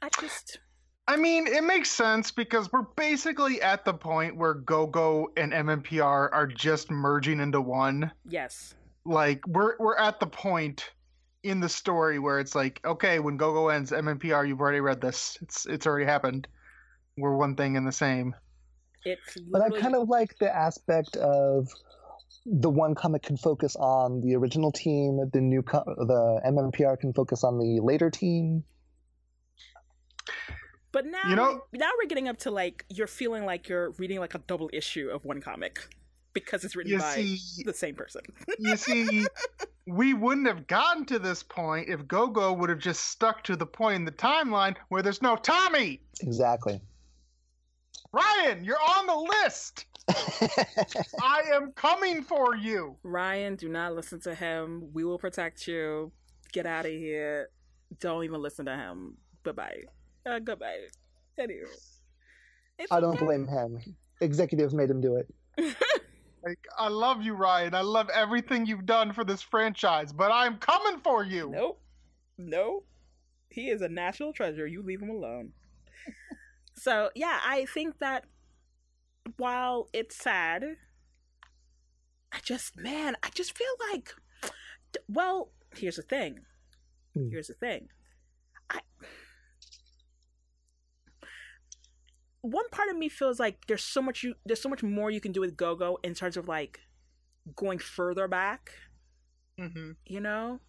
I 0.02 0.10
just 0.20 0.60
I 1.08 1.18
mean, 1.18 1.48
it 1.48 1.64
makes 1.64 1.92
sense 1.92 2.32
because 2.32 2.72
we're 2.72 2.86
basically 2.96 3.62
at 3.62 3.84
the 3.84 3.94
point 3.94 4.38
where 4.38 4.54
Go 4.54 4.88
Go 4.88 5.32
and 5.36 5.52
MMPR 5.52 6.30
are 6.32 6.48
just 6.48 6.90
merging 6.90 7.40
into 7.40 7.62
one. 7.62 8.12
yes. 8.28 8.76
Like 9.06 9.46
we're 9.46 9.76
we're 9.80 9.98
at 9.98 10.22
the 10.22 10.28
point 10.28 10.90
in 11.44 11.60
the 11.60 11.68
story 11.68 12.20
where 12.20 12.40
it's 12.40 12.56
like, 12.56 12.80
okay, 12.86 13.20
when 13.20 13.36
Go 13.36 13.52
Go 13.52 13.68
ends, 13.68 13.92
MMPR, 13.92 14.48
you've 14.48 14.62
already 14.62 14.80
read 14.80 15.02
this. 15.02 15.38
It's 15.42 15.66
it's 15.66 15.86
already 15.86 16.06
happened. 16.06 16.48
We're 17.18 17.36
one 17.36 17.58
thing 17.58 17.76
and 17.76 17.86
the 17.86 17.92
same. 17.92 18.34
It's 19.04 19.38
But 19.52 19.62
I 19.62 19.78
kind 19.78 19.96
of 19.96 20.08
like 20.08 20.38
the 20.40 20.56
aspect 20.56 21.18
of 21.18 21.68
the 22.46 22.70
one 22.70 22.96
comic 22.96 23.24
can 23.24 23.36
focus 23.36 23.76
on 23.76 24.22
the 24.22 24.36
original 24.36 24.72
team, 24.72 25.20
the 25.34 25.42
new 25.42 25.62
co- 25.62 25.84
the 25.86 26.42
MMPR 26.46 26.98
can 26.98 27.12
focus 27.12 27.44
on 27.44 27.60
the 27.60 27.82
later 27.82 28.10
team. 28.10 28.64
But 30.94 31.06
now, 31.08 31.20
You 31.28 31.36
know- 31.36 31.44
we're- 31.54 31.62
now 31.74 31.90
we're 32.02 32.08
getting 32.08 32.30
up 32.30 32.38
to 32.40 32.52
like 32.52 32.86
you're 32.90 33.08
feeling 33.08 33.46
like 33.46 33.68
you're 33.68 33.90
reading 33.98 34.20
like 34.20 34.36
a 34.36 34.40
double 34.40 34.70
issue 34.72 35.10
of 35.10 35.26
one 35.26 35.42
comic 35.42 35.80
because 36.34 36.64
it's 36.64 36.76
written 36.76 36.98
by 37.00 37.16
see, 37.16 37.64
the 37.64 37.74
same 37.74 37.96
person. 37.96 38.22
you 38.60 38.78
see, 38.78 39.26
we 39.88 40.14
wouldn't 40.14 40.48
have 40.48 40.68
gotten 40.68 41.06
to 41.08 41.20
this 41.20 41.44
point 41.44 41.90
if 41.90 42.08
Go 42.08 42.28
Go 42.28 42.54
would 42.54 42.70
have 42.70 42.80
just 42.80 43.08
stuck 43.10 43.44
to 43.44 43.56
the 43.56 43.66
point 43.66 43.96
in 43.98 44.06
the 44.06 44.12
timeline 44.12 44.76
where 44.90 45.02
there's 45.02 45.22
no 45.22 45.36
Tommy. 45.36 46.00
Exactly. 46.22 46.80
Ryan, 48.12 48.64
you're 48.64 48.78
on 48.78 49.08
the 49.08 49.16
list. 49.44 49.86
I 51.22 51.42
am 51.54 51.72
coming 51.72 52.22
for 52.24 52.56
you. 52.56 52.98
Ryan, 53.04 53.56
do 53.56 53.68
not 53.70 53.96
listen 53.96 54.20
to 54.22 54.36
him. 54.36 54.90
We 54.94 55.04
will 55.04 55.18
protect 55.18 55.68
you. 55.68 56.12
Get 56.52 56.68
out 56.68 56.86
of 56.86 56.92
here. 56.92 57.50
Don't 58.00 58.24
even 58.24 58.42
listen 58.44 58.66
to 58.66 58.76
him. 58.76 59.18
Bye 59.44 59.52
bye. 59.54 59.84
Uh, 60.26 60.40
goodbye. 60.40 60.78
Anyway, 61.38 61.66
It's 62.80 62.92
I 62.92 63.00
don't 63.00 63.16
okay. 63.16 63.26
blame 63.26 63.48
him. 63.48 63.80
Executives 64.22 64.74
made 64.74 64.90
him 64.90 65.02
do 65.02 65.18
it. 65.18 65.28
Like, 66.46 66.60
I 66.78 66.90
love 66.90 67.22
you, 67.22 67.36
Ryan. 67.36 67.74
I 67.74 67.82
love 67.82 68.10
everything 68.14 68.66
you've 68.66 68.86
done 68.86 69.14
for 69.14 69.24
this 69.24 69.42
franchise, 69.42 70.12
but 70.12 70.30
I'm 70.30 70.58
coming 70.58 71.00
for 71.02 71.24
you. 71.24 71.50
Nope. 71.50 71.82
Nope. 72.38 72.86
He 73.50 73.70
is 73.70 73.82
a 73.82 73.88
national 73.88 74.34
treasure. 74.34 74.68
You 74.68 74.82
leave 74.84 75.02
him 75.02 75.10
alone. 75.10 75.54
so, 76.76 77.12
yeah, 77.16 77.40
I 77.46 77.66
think 77.74 78.00
that 78.00 78.26
while 79.38 79.88
it's 79.94 80.18
sad, 80.18 80.66
I 82.34 82.40
just, 82.44 82.76
man, 82.78 83.16
I 83.24 83.30
just 83.34 83.58
feel 83.58 83.76
like, 83.94 84.14
well, 85.08 85.50
here's 85.78 85.96
the 85.96 86.02
thing. 86.02 86.40
Hmm. 87.14 87.30
Here's 87.32 87.48
the 87.48 87.54
thing. 87.54 87.88
I. 88.70 88.80
One 92.44 92.70
part 92.72 92.90
of 92.90 92.98
me 92.98 93.08
feels 93.10 93.40
like 93.40 93.66
there's 93.68 93.84
so 93.84 94.02
much 94.02 94.22
you 94.22 94.36
there's 94.46 94.62
so 94.62 94.70
much 94.70 94.84
more 94.84 95.10
you 95.10 95.22
can 95.22 95.32
do 95.32 95.40
with 95.42 95.58
Go-Go 95.58 95.98
in 96.04 96.14
terms 96.14 96.38
of 96.38 96.48
like 96.48 96.80
going 97.56 97.80
further 97.80 98.28
back. 98.28 98.72
Hmm 99.58 99.94
you 100.06 100.20
know? 100.20 100.60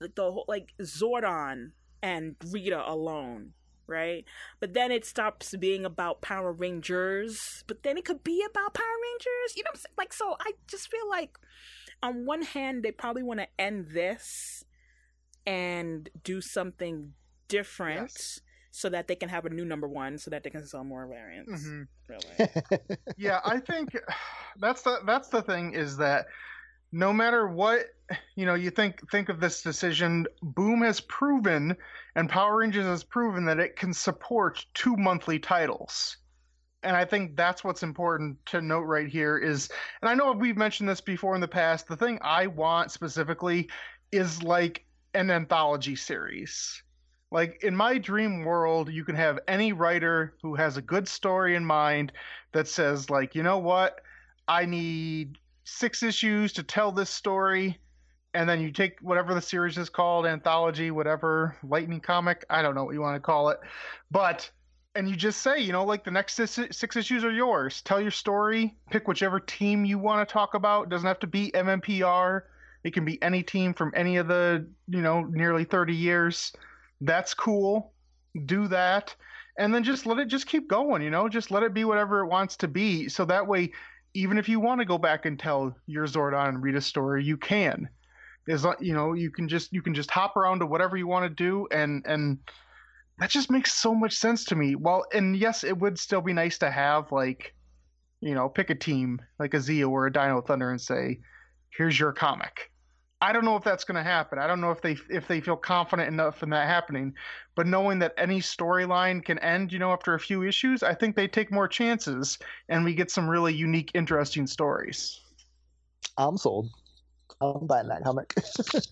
Like 0.00 0.14
the 0.14 0.30
whole 0.30 0.44
like 0.46 0.68
zordon 0.80 1.72
and 2.02 2.36
rita 2.52 2.82
alone 2.88 3.54
right? 3.86 4.26
But 4.60 4.74
then 4.74 4.92
it 4.92 5.06
stops 5.06 5.56
being 5.56 5.86
about 5.86 6.20
power 6.20 6.52
rangers 6.52 7.64
but 7.66 7.82
then 7.82 7.96
it 7.96 8.04
could 8.04 8.22
be 8.22 8.44
about 8.48 8.74
power 8.74 8.98
rangers 9.02 9.56
you 9.56 9.62
know 9.64 9.70
what 9.70 9.76
i'm 9.76 9.80
saying 9.80 9.94
like 9.96 10.12
so 10.12 10.36
i 10.40 10.52
just 10.66 10.90
feel 10.90 11.08
like 11.08 11.38
on 12.02 12.26
one 12.26 12.42
hand 12.42 12.82
they 12.82 12.92
probably 12.92 13.22
want 13.22 13.40
to 13.40 13.48
end 13.58 13.88
this 13.92 14.62
and 15.46 16.10
do 16.22 16.40
something 16.42 17.14
different 17.48 18.12
Yes. 18.12 18.40
So 18.78 18.88
that 18.88 19.08
they 19.08 19.16
can 19.16 19.28
have 19.28 19.44
a 19.44 19.50
new 19.50 19.64
number 19.64 19.88
one 19.88 20.16
so 20.18 20.30
that 20.30 20.42
they 20.44 20.50
can 20.50 20.64
sell 20.66 20.84
more 20.84 21.06
variants 21.06 21.66
hmm 21.66 21.82
really 22.08 22.50
yeah, 23.16 23.40
I 23.44 23.58
think 23.58 23.96
that's 24.58 24.82
the 24.82 25.00
that's 25.04 25.28
the 25.28 25.42
thing 25.42 25.74
is 25.74 25.96
that 25.96 26.26
no 26.92 27.12
matter 27.12 27.46
what 27.46 27.86
you 28.36 28.46
know, 28.46 28.54
you 28.54 28.70
think 28.70 29.10
think 29.10 29.28
of 29.28 29.40
this 29.40 29.62
decision. 29.62 30.26
Boom 30.42 30.82
has 30.82 31.00
proven, 31.00 31.76
and 32.14 32.28
Power 32.28 32.58
Rangers 32.58 32.86
has 32.86 33.04
proven 33.04 33.44
that 33.46 33.58
it 33.58 33.76
can 33.76 33.92
support 33.92 34.64
two 34.74 34.96
monthly 34.96 35.38
titles. 35.38 36.16
And 36.82 36.96
I 36.96 37.04
think 37.04 37.36
that's 37.36 37.64
what's 37.64 37.82
important 37.82 38.38
to 38.46 38.60
note 38.60 38.82
right 38.82 39.08
here 39.08 39.36
is, 39.36 39.68
and 40.00 40.08
I 40.08 40.14
know 40.14 40.32
we've 40.32 40.56
mentioned 40.56 40.88
this 40.88 41.00
before 41.00 41.34
in 41.34 41.40
the 41.40 41.48
past. 41.48 41.88
The 41.88 41.96
thing 41.96 42.18
I 42.22 42.46
want 42.46 42.92
specifically 42.92 43.68
is 44.12 44.42
like 44.42 44.84
an 45.12 45.30
anthology 45.30 45.96
series. 45.96 46.82
Like 47.30 47.62
in 47.62 47.76
my 47.76 47.98
dream 47.98 48.44
world, 48.44 48.90
you 48.90 49.04
can 49.04 49.16
have 49.16 49.38
any 49.46 49.72
writer 49.72 50.34
who 50.42 50.54
has 50.54 50.76
a 50.76 50.82
good 50.82 51.06
story 51.06 51.54
in 51.54 51.64
mind 51.64 52.12
that 52.52 52.68
says, 52.68 53.10
like, 53.10 53.34
you 53.34 53.42
know 53.42 53.58
what, 53.58 54.00
I 54.46 54.64
need 54.64 55.36
six 55.64 56.02
issues 56.02 56.54
to 56.54 56.62
tell 56.62 56.90
this 56.90 57.10
story, 57.10 57.78
and 58.32 58.48
then 58.48 58.60
you 58.60 58.70
take 58.72 58.98
whatever 59.02 59.34
the 59.34 59.42
series 59.42 59.76
is 59.76 59.90
called, 59.90 60.26
anthology, 60.26 60.90
whatever, 60.90 61.56
lightning 61.62 62.00
comic, 62.00 62.46
I 62.48 62.62
don't 62.62 62.74
know 62.74 62.84
what 62.84 62.94
you 62.94 63.02
want 63.02 63.16
to 63.16 63.20
call 63.20 63.50
it, 63.50 63.60
but 64.10 64.50
and 64.94 65.08
you 65.08 65.14
just 65.14 65.42
say, 65.42 65.60
you 65.60 65.70
know, 65.70 65.84
like 65.84 66.04
the 66.04 66.10
next 66.10 66.34
six, 66.34 66.96
issues 66.96 67.22
are 67.22 67.30
yours. 67.30 67.82
Tell 67.82 68.00
your 68.00 68.10
story, 68.10 68.74
pick 68.90 69.06
whichever 69.06 69.38
team 69.38 69.84
you 69.84 69.96
want 69.96 70.26
to 70.26 70.32
talk 70.32 70.54
about. 70.54 70.84
It 70.84 70.88
doesn't 70.88 71.06
have 71.06 71.20
to 71.20 71.26
be 71.28 71.52
MMPR. 71.52 72.42
It 72.82 72.94
can 72.94 73.04
be 73.04 73.22
any 73.22 73.44
team 73.44 73.74
from 73.74 73.92
any 73.94 74.16
of 74.16 74.26
the, 74.26 74.66
you 74.88 75.02
know, 75.02 75.22
nearly 75.22 75.62
30 75.62 75.94
years. 75.94 76.52
That's 77.00 77.34
cool. 77.34 77.92
Do 78.46 78.68
that. 78.68 79.14
And 79.58 79.74
then 79.74 79.82
just 79.82 80.06
let 80.06 80.18
it 80.18 80.28
just 80.28 80.46
keep 80.46 80.68
going, 80.68 81.02
you 81.02 81.10
know, 81.10 81.28
just 81.28 81.50
let 81.50 81.64
it 81.64 81.74
be 81.74 81.84
whatever 81.84 82.20
it 82.20 82.28
wants 82.28 82.56
to 82.58 82.68
be. 82.68 83.08
So 83.08 83.24
that 83.24 83.46
way, 83.46 83.72
even 84.14 84.38
if 84.38 84.48
you 84.48 84.60
want 84.60 84.80
to 84.80 84.84
go 84.84 84.98
back 84.98 85.26
and 85.26 85.38
tell 85.38 85.76
your 85.86 86.06
Zordon 86.06 86.48
and 86.48 86.62
Rita 86.62 86.80
story, 86.80 87.24
you 87.24 87.36
can. 87.36 87.88
Is 88.46 88.66
you 88.80 88.94
know, 88.94 89.12
you 89.12 89.30
can 89.30 89.46
just 89.46 89.72
you 89.72 89.82
can 89.82 89.94
just 89.94 90.10
hop 90.10 90.36
around 90.36 90.60
to 90.60 90.66
whatever 90.66 90.96
you 90.96 91.06
want 91.06 91.24
to 91.24 91.44
do 91.44 91.68
and 91.70 92.02
and 92.06 92.38
that 93.18 93.30
just 93.30 93.50
makes 93.50 93.74
so 93.74 93.94
much 93.94 94.14
sense 94.14 94.44
to 94.46 94.54
me. 94.54 94.74
Well, 94.76 95.04
and 95.12 95.36
yes, 95.36 95.64
it 95.64 95.76
would 95.76 95.98
still 95.98 96.20
be 96.20 96.32
nice 96.32 96.58
to 96.58 96.70
have 96.70 97.10
like, 97.12 97.54
you 98.20 98.34
know, 98.34 98.48
pick 98.48 98.70
a 98.70 98.74
team 98.74 99.20
like 99.38 99.54
a 99.54 99.58
Zeo 99.58 99.90
or 99.90 100.06
a 100.06 100.12
Dino 100.12 100.40
Thunder 100.40 100.70
and 100.70 100.80
say, 100.80 101.20
"Here's 101.76 101.98
your 101.98 102.12
comic." 102.12 102.70
I 103.20 103.32
don't 103.32 103.44
know 103.44 103.56
if 103.56 103.64
that's 103.64 103.84
going 103.84 103.96
to 103.96 104.08
happen. 104.08 104.38
I 104.38 104.46
don't 104.46 104.60
know 104.60 104.70
if 104.70 104.80
they 104.80 104.96
if 105.10 105.26
they 105.26 105.40
feel 105.40 105.56
confident 105.56 106.08
enough 106.08 106.42
in 106.42 106.50
that 106.50 106.68
happening. 106.68 107.14
But 107.56 107.66
knowing 107.66 107.98
that 107.98 108.14
any 108.16 108.40
storyline 108.40 109.24
can 109.24 109.38
end, 109.40 109.72
you 109.72 109.80
know, 109.80 109.92
after 109.92 110.14
a 110.14 110.20
few 110.20 110.44
issues, 110.44 110.82
I 110.84 110.94
think 110.94 111.16
they 111.16 111.26
take 111.26 111.50
more 111.50 111.66
chances 111.66 112.38
and 112.68 112.84
we 112.84 112.94
get 112.94 113.10
some 113.10 113.28
really 113.28 113.52
unique, 113.52 113.90
interesting 113.94 114.46
stories. 114.46 115.20
I'm 116.16 116.36
sold. 116.36 116.70
I'm 117.40 117.66
buying 117.66 117.88
that 117.88 118.04
comic. 118.04 118.34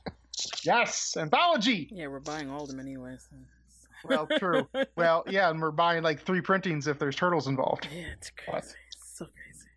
yes, 0.64 1.16
anthology. 1.16 1.88
Yeah, 1.92 2.08
we're 2.08 2.20
buying 2.20 2.50
all 2.50 2.62
of 2.62 2.68
them 2.68 2.80
anyway. 2.80 3.16
So. 3.18 3.36
Well, 4.04 4.28
true. 4.38 4.68
well, 4.96 5.24
yeah, 5.28 5.50
and 5.50 5.60
we're 5.60 5.70
buying 5.70 6.02
like 6.02 6.20
three 6.20 6.40
printings 6.40 6.86
if 6.86 6.98
there's 6.98 7.16
turtles 7.16 7.46
involved. 7.46 7.88
Yeah, 7.92 8.06
it's 8.12 8.30
crazy. 8.30 8.74
It's 8.88 9.18
so 9.18 9.26
crazy. 9.26 9.68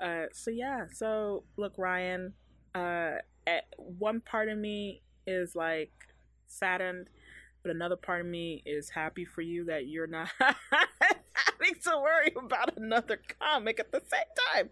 Uh, 0.00 0.26
so 0.32 0.50
yeah, 0.50 0.84
so 0.92 1.44
look, 1.56 1.72
Ryan. 1.78 2.34
Uh, 2.74 3.16
at 3.48 3.64
one 3.76 4.20
part 4.20 4.48
of 4.48 4.58
me 4.58 5.02
is 5.26 5.56
like 5.56 5.92
saddened, 6.46 7.08
but 7.62 7.74
another 7.74 7.96
part 7.96 8.20
of 8.20 8.26
me 8.26 8.62
is 8.66 8.90
happy 8.90 9.24
for 9.24 9.40
you 9.40 9.64
that 9.64 9.86
you're 9.86 10.06
not 10.06 10.28
having 10.38 11.74
to 11.82 11.98
worry 12.02 12.32
about 12.36 12.76
another 12.76 13.18
comic 13.40 13.80
at 13.80 13.90
the 13.90 14.00
same 14.00 14.20
time. 14.52 14.68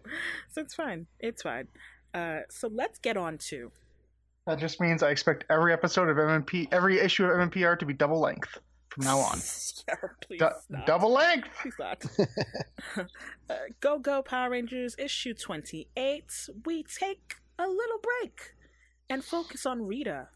So 0.51 0.61
it's 0.61 0.75
fine. 0.75 1.07
It's 1.19 1.41
fine. 1.41 1.67
Uh, 2.13 2.41
so 2.49 2.69
let's 2.71 2.99
get 2.99 3.17
on 3.17 3.37
to. 3.49 3.71
That 4.45 4.59
just 4.59 4.79
means 4.79 5.03
I 5.03 5.09
expect 5.09 5.43
every 5.49 5.73
episode 5.73 6.07
of 6.07 6.17
MMP, 6.17 6.69
every 6.71 6.99
issue 6.99 7.25
of 7.25 7.31
MMPR 7.31 7.77
to 7.79 7.85
be 7.85 7.93
double 7.93 8.19
length 8.19 8.57
from 8.89 9.03
now 9.03 9.19
on. 9.19 9.39
yeah, 9.87 9.95
please 10.21 10.41
double 10.85 11.11
length. 11.11 11.49
Please 11.61 11.73
not. 11.77 12.05
uh, 13.49 13.55
Go 13.81 13.99
Go 13.99 14.21
Power 14.21 14.51
Rangers 14.51 14.95
issue 14.97 15.33
28. 15.33 16.49
We 16.65 16.83
take 16.83 17.35
a 17.59 17.67
little 17.67 17.99
break 18.01 18.53
and 19.09 19.23
focus 19.23 19.65
on 19.65 19.81
Rita 19.85 20.27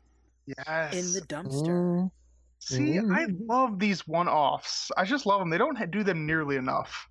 Yes. 0.46 0.94
in 0.94 1.14
the 1.14 1.22
dumpster. 1.28 1.68
Mm, 1.70 2.12
See, 2.60 3.00
I 3.00 3.26
Mm. 3.26 3.48
love 3.48 3.80
these 3.80 4.08
one-offs. 4.08 4.92
I 4.96 5.04
just 5.04 5.26
love 5.26 5.40
them. 5.40 5.50
They 5.50 5.58
don't 5.58 5.90
do 5.92 6.04
them 6.04 6.28
nearly 6.28 6.58
enough. 6.58 7.10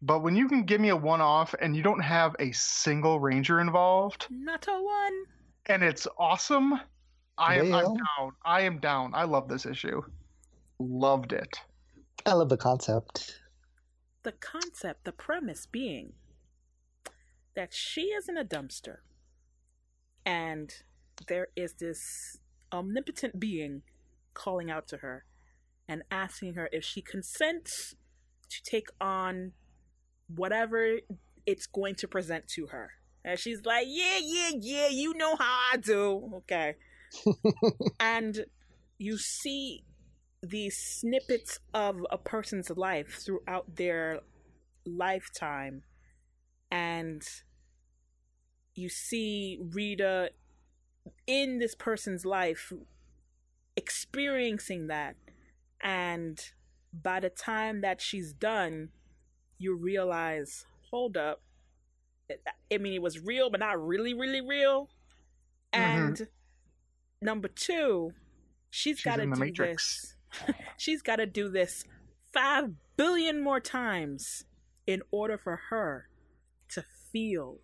But 0.00 0.20
when 0.20 0.34
you 0.34 0.48
can 0.48 0.64
give 0.64 0.80
me 0.80 0.88
a 0.88 0.96
one-off 0.96 1.54
and 1.60 1.76
you 1.76 1.82
don't 1.82 2.00
have 2.00 2.34
a 2.38 2.52
single 2.52 3.20
ranger 3.20 3.60
involved, 3.60 4.26
Not 4.30 4.66
a 4.68 4.82
one. 4.82 5.24
and 5.66 5.82
it's 5.84 6.08
awesome, 6.18 6.80
I 7.36 7.56
am 7.56 7.66
I'm 7.66 7.84
Well. 7.84 7.96
down. 8.18 8.32
I 8.44 8.60
am 8.62 8.80
down. 8.80 9.14
I 9.14 9.24
love 9.24 9.46
this 9.48 9.66
issue. 9.66 10.02
Loved 10.78 11.32
it. 11.34 11.60
I 12.26 12.32
love 12.32 12.48
the 12.48 12.56
concept. 12.56 13.42
The 14.22 14.32
concept, 14.32 15.04
the 15.04 15.12
premise 15.12 15.66
being 15.66 16.14
that 17.54 17.74
she 17.74 18.06
is 18.12 18.28
in 18.28 18.36
a 18.38 18.44
dumpster 18.44 19.00
and 20.24 20.70
there 21.28 21.48
is 21.56 21.74
this 21.74 22.38
omnipotent 22.72 23.38
being 23.38 23.82
calling 24.34 24.70
out 24.70 24.88
to 24.88 24.98
her 24.98 25.24
and 25.88 26.02
asking 26.10 26.54
her 26.54 26.68
if 26.72 26.84
she 26.84 27.02
consents 27.02 27.94
to 28.48 28.62
take 28.62 28.88
on 29.00 29.52
whatever 30.34 30.98
it's 31.46 31.66
going 31.66 31.94
to 31.96 32.08
present 32.08 32.48
to 32.48 32.68
her. 32.68 32.90
And 33.24 33.38
she's 33.38 33.64
like, 33.64 33.86
Yeah, 33.88 34.18
yeah, 34.22 34.50
yeah, 34.58 34.88
you 34.88 35.14
know 35.14 35.36
how 35.36 35.60
I 35.72 35.76
do. 35.76 36.32
Okay. 36.36 36.76
and 38.00 38.46
you 38.98 39.18
see 39.18 39.84
these 40.42 40.76
snippets 40.76 41.58
of 41.72 41.98
a 42.10 42.18
person's 42.18 42.70
life 42.70 43.20
throughout 43.24 43.76
their 43.76 44.20
lifetime 44.84 45.82
and 46.70 47.22
you 48.74 48.88
see 48.88 49.58
Rita 49.60 50.30
in 51.26 51.58
this 51.58 51.74
person's 51.74 52.24
life 52.24 52.72
experiencing 53.76 54.86
that 54.88 55.16
and 55.82 56.50
by 56.92 57.18
the 57.20 57.30
time 57.30 57.80
that 57.80 58.00
she's 58.00 58.32
done 58.32 58.90
you 59.58 59.74
realize 59.74 60.66
hold 60.90 61.16
up 61.16 61.40
i 62.72 62.76
mean 62.78 62.92
it 62.92 63.02
was 63.02 63.18
real 63.18 63.50
but 63.50 63.60
not 63.60 63.84
really 63.84 64.12
really 64.14 64.40
real 64.42 64.88
Mhm. 65.74 65.78
and 65.80 66.28
number 67.22 67.48
two 67.48 68.12
she's 68.70 68.98
She's 68.98 69.04
got 69.04 69.16
to 69.16 69.24
do 69.24 69.30
Matrix. 69.40 70.16
this 70.46 70.56
she's 70.76 71.02
got 71.02 71.16
to 71.16 71.26
do 71.26 71.48
this 71.48 71.84
5 72.32 72.74
billion 72.96 73.42
more 73.42 73.60
times 73.60 74.44
in 74.86 75.02
order 75.10 75.38
for 75.38 75.56
her 75.70 76.08
to 76.68 76.84
feel 77.10 77.58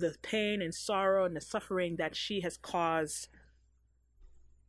the 0.00 0.16
pain 0.22 0.60
and 0.62 0.74
sorrow 0.74 1.24
and 1.24 1.36
the 1.36 1.40
suffering 1.40 1.96
that 1.96 2.16
she 2.16 2.40
has 2.40 2.56
caused 2.56 3.28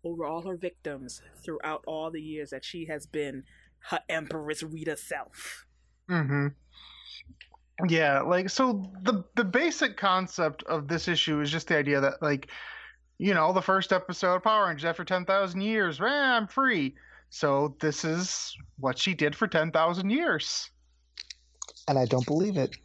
over 0.04 0.26
all 0.26 0.42
her 0.44 0.56
victims 0.56 1.22
throughout 1.44 1.84
all 1.88 2.12
the 2.12 2.22
years 2.22 2.50
that 2.50 2.66
she 2.66 2.86
has 2.86 3.06
been 3.06 3.44
her 3.90 4.00
Empress 4.10 4.64
Rita 4.64 4.98
self. 4.98 5.66
Mm-hmm. 6.10 6.48
Yeah, 7.88 8.22
like 8.22 8.50
so 8.50 8.92
the 9.02 9.24
the 9.36 9.44
basic 9.44 9.98
concept 9.98 10.64
of 10.64 10.88
this 10.88 11.08
issue 11.08 11.42
is 11.42 11.50
just 11.50 11.68
the 11.68 11.78
idea 11.78 12.02
that 12.02 12.22
like 12.22 12.50
you 13.22 13.36
know, 13.36 13.54
the 13.54 13.62
first 13.62 13.94
episode 13.94 14.38
of 14.38 14.44
Power 14.44 14.66
Rangers 14.66 14.84
after 14.84 15.06
10,000 15.06 15.62
years, 15.62 16.02
eh, 16.02 16.06
I'm 16.06 16.48
free. 16.48 16.96
So 17.30 17.76
this 17.80 18.04
is 18.04 18.58
what 18.80 18.98
she 18.98 19.14
did 19.14 19.36
for 19.36 19.48
10,000 19.48 20.10
years. 20.10 20.72
And 21.88 22.00
I 22.00 22.06
don't 22.06 22.26
believe 22.26 22.58
it. 22.58 22.76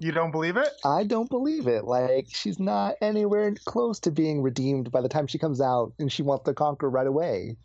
You 0.00 0.12
don't 0.12 0.32
believe 0.32 0.56
it? 0.56 0.68
I 0.84 1.04
don't 1.04 1.30
believe 1.30 1.66
it. 1.66 1.84
Like, 1.84 2.26
she's 2.28 2.58
not 2.58 2.96
anywhere 3.00 3.54
close 3.64 4.00
to 4.00 4.10
being 4.10 4.42
redeemed 4.42 4.90
by 4.90 5.00
the 5.00 5.08
time 5.08 5.26
she 5.26 5.38
comes 5.38 5.60
out 5.60 5.92
and 5.98 6.10
she 6.12 6.22
wants 6.22 6.44
to 6.44 6.54
conquer 6.54 6.90
right 6.90 7.06
away. 7.06 7.56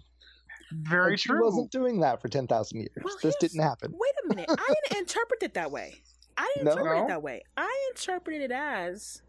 Very 0.72 1.12
Like, 1.14 1.20
She 1.20 1.34
wasn't 1.34 1.72
doing 1.72 2.00
that 2.02 2.22
for 2.22 2.28
10,000 2.28 2.78
years. 2.78 2.90
Well, 3.04 3.16
this 3.24 3.36
didn't 3.40 3.62
happen. 3.64 3.92
Wait 3.94 4.12
a 4.24 4.28
minute. 4.36 4.46
I 4.50 4.74
didn't 4.90 5.00
interpret 5.02 5.42
it 5.42 5.56
that 5.56 5.72
way. 5.72 5.96
I 6.38 6.50
didn't 6.56 6.66
No? 6.66 6.72
interpret 6.72 6.98
No? 7.00 7.06
it 7.06 7.08
that 7.08 7.24
way. 7.24 7.44
I 7.58 7.90
interpreted 7.92 8.42
it 8.44 8.52
as 8.52 9.22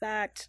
that 0.00 0.46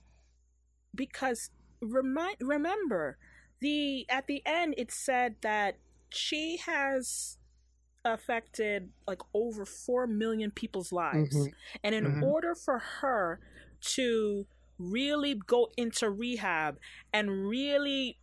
because 0.95 1.49
remind 1.81 2.37
remember 2.39 3.17
the 3.59 4.05
at 4.09 4.27
the 4.27 4.41
end 4.45 4.75
it 4.77 4.91
said 4.91 5.35
that 5.41 5.77
she 6.09 6.57
has 6.65 7.37
affected 8.05 8.91
like 9.07 9.21
over 9.33 9.65
4 9.65 10.07
million 10.07 10.51
people's 10.51 10.91
lives 10.91 11.35
Mhm. 11.35 11.53
and 11.83 11.95
in 11.95 12.07
Mhm. 12.07 12.21
order 12.21 12.55
for 12.55 12.79
her 12.79 13.39
to 13.81 14.47
really 14.77 15.35
go 15.35 15.69
into 15.77 16.09
rehab 16.09 16.77
and 17.13 17.47
really 17.47 18.19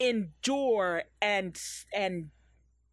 endure 0.00 1.04
and 1.22 1.58
and 1.94 2.30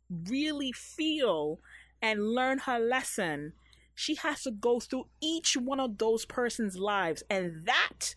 really 0.09 0.71
feel 0.71 1.59
and 2.01 2.33
learn 2.33 2.59
her 2.59 2.79
lesson 2.79 3.53
she 3.95 4.15
has 4.15 4.43
to 4.43 4.51
go 4.51 4.79
through 4.79 5.05
each 5.21 5.55
one 5.57 5.79
of 5.79 5.97
those 5.99 6.25
person's 6.25 6.77
lives 6.77 7.23
and 7.29 7.65
that 7.65 8.15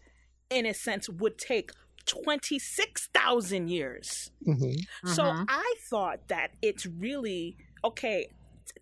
in 0.50 0.66
a 0.66 0.74
sense 0.74 1.08
would 1.08 1.38
take 1.38 1.70
26,000 2.06 3.68
years 3.68 4.30
Mhm. 4.46 4.74
so 5.04 5.32
Mhm. 5.32 5.48
I 5.48 5.74
thought 5.90 6.28
that 6.28 6.52
it's 6.62 6.86
really 6.86 7.56
okay. 7.84 8.28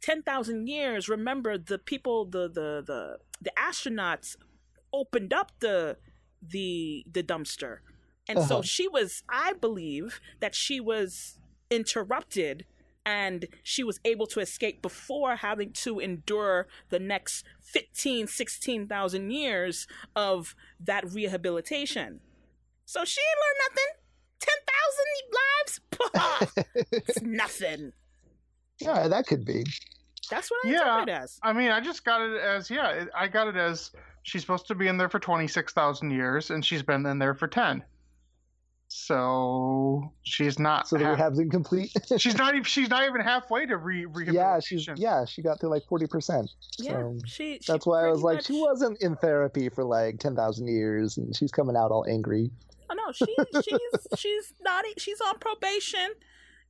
Ten 0.01 0.23
thousand 0.23 0.69
years. 0.69 1.09
Remember 1.09 1.59
the 1.59 1.79
people, 1.79 2.25
the 2.25 2.49
the 2.49 2.83
the 2.87 3.19
the 3.41 3.53
astronauts 3.59 4.37
opened 4.93 5.33
up 5.33 5.53
the 5.61 5.97
the 6.43 7.05
the 7.11 7.23
dumpster, 7.23 7.79
and 8.29 8.41
so 8.41 8.59
Uh-huh. 8.59 8.63
she 8.63 8.89
was. 8.89 9.23
I 9.29 9.55
believe 9.55 10.21
that 10.41 10.55
she 10.55 10.81
was 10.81 11.39
interrupted. 11.71 12.67
And 13.05 13.47
she 13.65 13.83
was 13.83 13.99
able 14.05 14.29
to 14.29 14.39
escape 14.41 14.81
before 14.81 15.35
having 15.37 15.73
to 15.73 15.99
endure 15.99 16.69
the 16.91 17.01
next 17.01 17.45
15, 17.61 18.29
16,000 18.29 19.33
years 19.33 19.89
of 20.15 20.55
that 20.79 21.13
rehabilitation. 21.13 22.21
So 22.85 23.05
she 23.05 23.21
ain't 23.21 23.41
learned 23.45 23.61
nothing. 23.67 23.93
10,000 25.91 26.45
lives? 26.47 26.87
it's 27.09 27.23
nothing. 27.23 27.93
Yeah, 28.85 29.09
that 29.09 29.27
could 29.27 29.45
be. 29.45 29.65
That's 30.31 30.51
what 30.51 30.65
I 30.65 30.71
Yeah. 30.71 30.79
interpret 30.79 31.09
it 31.09 31.13
as. 31.23 31.39
I 31.43 31.53
mean, 31.53 31.71
I 31.71 31.81
just 31.81 32.05
got 32.05 32.21
it 32.23 32.41
as 32.41 32.71
yeah, 32.71 32.89
it- 32.91 33.09
I 33.15 33.29
got 33.29 33.49
it 33.49 33.57
as 33.57 33.91
she's 34.23 34.41
supposed 34.41 34.67
to 34.69 34.75
be 34.75 34.87
in 34.89 34.97
there 34.97 35.09
for 35.09 35.19
26,000 35.19 36.11
years 36.11 36.51
and 36.51 36.65
she's 36.65 36.83
been 36.83 37.05
in 37.07 37.19
there 37.19 37.35
for 37.35 37.49
10. 37.49 37.83
So 38.89 40.13
she's 40.23 40.59
not 40.59 40.87
So 40.87 40.97
the 40.99 41.05
half- 41.05 41.17
rehab's 41.17 41.39
incomplete. 41.39 41.91
she's 42.19 42.37
not 42.37 42.53
even 42.55 42.65
she's 42.65 42.91
not 42.91 43.05
even 43.09 43.21
halfway 43.23 43.65
to 43.67 43.77
re 43.79 44.07
yeah, 44.31 44.61
she's 44.61 44.87
yeah, 44.97 45.25
she 45.25 45.41
got 45.43 45.59
to 45.61 45.69
like 45.69 45.83
40%. 45.91 46.47
Yeah, 46.79 46.93
So 46.93 47.19
she, 47.25 47.59
she 47.61 47.73
that's 47.73 47.87
why 47.87 48.05
I 48.05 48.09
was 48.11 48.21
pretty 48.23 48.37
like, 48.37 48.45
she 48.45 48.61
wasn't 48.61 49.01
in 49.03 49.17
therapy 49.17 49.69
for 49.71 49.83
like 49.85 50.19
10,000 50.21 50.69
years 50.69 51.17
and 51.17 51.35
she's 51.35 51.51
coming 51.51 51.75
out 51.77 51.91
all 51.91 52.05
angry. 52.09 52.51
Oh 52.91 52.95
no, 52.95 53.13
she 53.13 53.35
she's 53.65 54.07
she's 54.19 54.53
not. 54.61 54.85
She's 54.99 55.19
on 55.23 55.39
probation, 55.39 56.11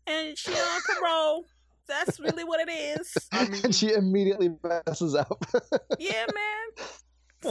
and 0.06 0.38
she 0.38 0.52
on 0.52 0.80
parole. 0.96 1.46
That's 1.92 2.18
really 2.20 2.44
what 2.44 2.60
it 2.66 2.70
is. 2.70 3.16
I 3.32 3.48
mean- 3.48 3.60
and 3.64 3.74
she 3.74 3.92
immediately 3.92 4.50
messes 4.86 5.14
up. 5.14 5.44
Yeah, 5.98 6.26
man. 6.34 6.86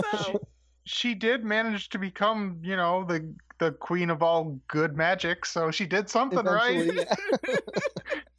So 0.03 0.41
she 0.85 1.13
did 1.15 1.43
manage 1.43 1.89
to 1.89 1.99
become, 1.99 2.59
you 2.63 2.75
know, 2.75 3.05
the 3.05 3.33
the 3.59 3.71
queen 3.71 4.09
of 4.09 4.23
all 4.23 4.59
good 4.67 4.97
magic. 4.97 5.45
So 5.45 5.69
she 5.69 5.85
did 5.85 6.09
something 6.09 6.43
right. 6.43 6.85
Yeah. 6.93 7.55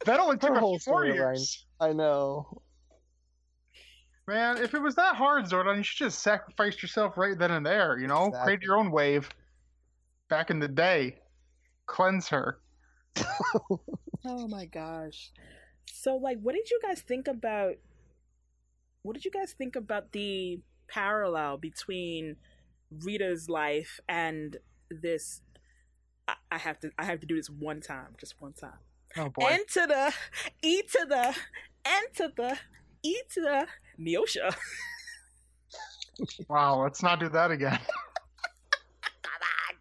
That 0.05 0.19
only 0.19 0.37
took 0.37 0.49
Her 0.49 0.55
a 0.55 0.59
whole 0.59 0.77
few 0.79 0.91
more 0.91 1.03
storyline. 1.05 1.13
years. 1.15 1.65
I 1.79 1.93
know. 1.93 2.61
Man, 4.27 4.57
if 4.57 4.73
it 4.73 4.79
was 4.81 4.95
that 4.95 5.15
hard, 5.15 5.45
Zordon, 5.45 5.77
you 5.77 5.83
should 5.83 6.05
just 6.05 6.19
sacrifice 6.19 6.81
yourself 6.81 7.17
right 7.17 7.37
then 7.37 7.51
and 7.51 7.65
there. 7.65 7.97
You 7.97 8.07
know, 8.07 8.31
create 8.43 8.61
your 8.61 8.77
own 8.77 8.91
wave. 8.91 9.29
Back 10.29 10.49
in 10.49 10.59
the 10.59 10.67
day, 10.67 11.19
cleanse 11.85 12.27
her. 12.29 12.59
Oh 14.25 14.47
my 14.47 14.65
gosh. 14.65 15.31
So 16.03 16.17
like 16.17 16.37
what 16.41 16.53
did 16.53 16.69
you 16.69 16.81
guys 16.85 16.99
think 16.99 17.29
about 17.29 17.75
what 19.03 19.13
did 19.13 19.23
you 19.23 19.31
guys 19.31 19.53
think 19.53 19.77
about 19.77 20.11
the 20.11 20.59
parallel 20.89 21.55
between 21.55 22.35
Rita's 22.91 23.47
life 23.47 24.01
and 24.09 24.57
this 24.91 25.39
I, 26.27 26.33
I 26.51 26.57
have 26.57 26.77
to 26.81 26.91
I 26.99 27.05
have 27.05 27.21
to 27.21 27.25
do 27.25 27.37
this 27.37 27.49
one 27.49 27.79
time, 27.79 28.15
just 28.19 28.35
one 28.41 28.51
time. 28.51 28.79
Oh 29.15 29.29
boy. 29.29 29.47
N 29.49 29.61
to 29.75 29.87
the 29.87 30.13
E 30.61 30.81
to 30.81 31.05
the 31.07 31.35
N 31.85 32.03
to 32.17 32.33
the 32.35 32.57
E 33.03 33.15
to 33.35 33.41
the 33.41 33.67
Neosha. 33.97 34.53
wow, 36.49 36.83
let's 36.83 37.01
not 37.01 37.21
do 37.21 37.29
that 37.29 37.49
again. 37.49 37.79
Come 39.21 39.41
on. 39.69 39.77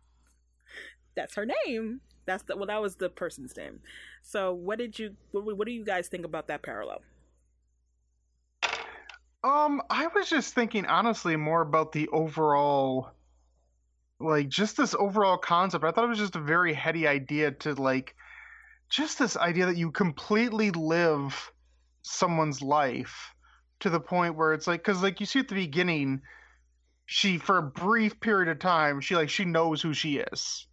That's 1.17 1.35
her 1.35 1.49
name. 1.67 2.01
That's 2.27 2.43
the 2.45 2.57
well 2.57 2.67
that 2.67 2.81
was 2.81 2.97
the 2.97 3.09
person's 3.09 3.57
name. 3.57 3.81
So 4.23 4.53
what 4.53 4.79
did 4.79 4.99
you 4.99 5.17
what, 5.33 5.57
what 5.57 5.67
do 5.67 5.73
you 5.73 5.85
guys 5.85 6.09
think 6.09 6.25
about 6.25 6.49
that 6.49 6.63
parallel? 6.63 7.03
Um, 9.45 9.83
I 9.91 10.07
was 10.07 10.31
just 10.31 10.55
thinking 10.55 10.87
honestly 10.87 11.35
more 11.35 11.63
about 11.63 11.93
the 11.93 12.09
overall 12.09 13.11
like 14.21 14.49
just 14.49 14.77
this 14.77 14.95
overall 14.95 15.37
concept. 15.37 15.85
I 15.85 15.91
thought 15.91 16.05
it 16.05 16.09
was 16.09 16.19
just 16.19 16.37
a 16.37 16.41
very 16.41 16.73
heady 16.73 17.09
idea 17.09 17.51
to 17.51 17.75
like 17.75 18.15
just 18.89 19.19
this 19.19 19.37
idea 19.37 19.67
that 19.67 19.77
you 19.77 19.91
completely 19.91 20.71
live 20.71 21.53
someone's 22.03 22.63
life 22.63 23.35
to 23.81 23.91
the 23.91 23.99
point 23.99 24.37
where 24.37 24.53
it's 24.53 24.69
like 24.69 24.85
cuz 24.85 25.03
like 25.03 25.19
you 25.19 25.27
see 25.27 25.41
at 25.41 25.49
the 25.49 25.55
beginning 25.57 26.23
she 27.07 27.39
for 27.39 27.59
a 27.59 27.63
brief 27.63 28.21
period 28.21 28.49
of 28.49 28.61
time 28.61 29.01
she 29.01 29.17
like 29.17 29.29
she 29.29 29.45
knows 29.45 29.83
who 29.83 29.93
she 29.93 30.19
is. 30.19 30.69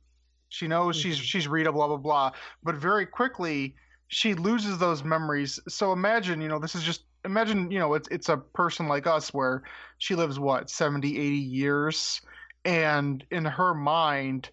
She 0.49 0.67
knows 0.67 0.95
she's 0.97 1.17
Mhm. 1.17 1.23
she's 1.23 1.47
Rita 1.47 1.71
blah 1.71 1.87
blah 1.87 1.97
blah, 1.97 2.31
but 2.63 2.75
very 2.75 3.05
quickly 3.05 3.75
she 4.07 4.33
loses 4.33 4.77
those 4.79 5.03
memories. 5.03 5.59
So 5.67 5.93
imagine, 5.93 6.41
you 6.41 6.47
know, 6.47 6.59
this 6.59 6.75
is 6.75 6.83
just 6.83 7.05
imagine, 7.25 7.71
you 7.71 7.79
know, 7.79 7.93
it's 7.93 8.07
it's 8.09 8.29
a 8.29 8.37
person 8.37 8.87
like 8.87 9.07
us 9.07 9.33
where 9.33 9.63
she 9.99 10.15
lives 10.15 10.39
what, 10.39 10.69
70, 10.69 11.17
80 11.17 11.37
years 11.37 12.21
and 12.65 13.25
in 13.31 13.45
her 13.45 13.73
mind 13.73 14.49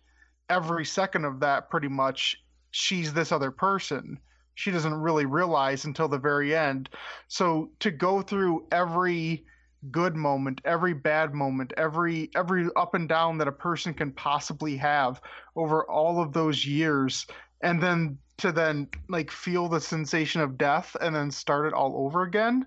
every 0.48 0.84
second 0.84 1.24
of 1.24 1.40
that 1.40 1.70
pretty 1.70 1.88
much 1.88 2.36
she's 2.70 3.12
this 3.14 3.32
other 3.32 3.50
person. 3.50 4.18
She 4.54 4.70
doesn't 4.70 4.94
really 4.94 5.26
realize 5.26 5.84
until 5.84 6.08
the 6.08 6.18
very 6.18 6.54
end. 6.54 6.88
So 7.28 7.70
to 7.80 7.90
go 7.90 8.22
through 8.22 8.66
every 8.72 9.46
good 9.90 10.16
moment, 10.16 10.60
every 10.64 10.94
bad 10.94 11.34
moment, 11.34 11.72
every 11.76 12.30
every 12.34 12.68
up 12.76 12.94
and 12.94 13.08
down 13.08 13.38
that 13.38 13.48
a 13.48 13.52
person 13.52 13.94
can 13.94 14.12
possibly 14.12 14.76
have 14.76 15.20
over 15.54 15.84
all 15.84 16.20
of 16.20 16.32
those 16.32 16.64
years. 16.66 17.26
And 17.62 17.82
then 17.82 18.18
to 18.38 18.52
then 18.52 18.88
like 19.08 19.30
feel 19.30 19.68
the 19.68 19.80
sensation 19.80 20.40
of 20.40 20.58
death 20.58 20.96
and 21.00 21.14
then 21.14 21.30
start 21.30 21.66
it 21.66 21.72
all 21.72 21.94
over 21.96 22.22
again. 22.22 22.66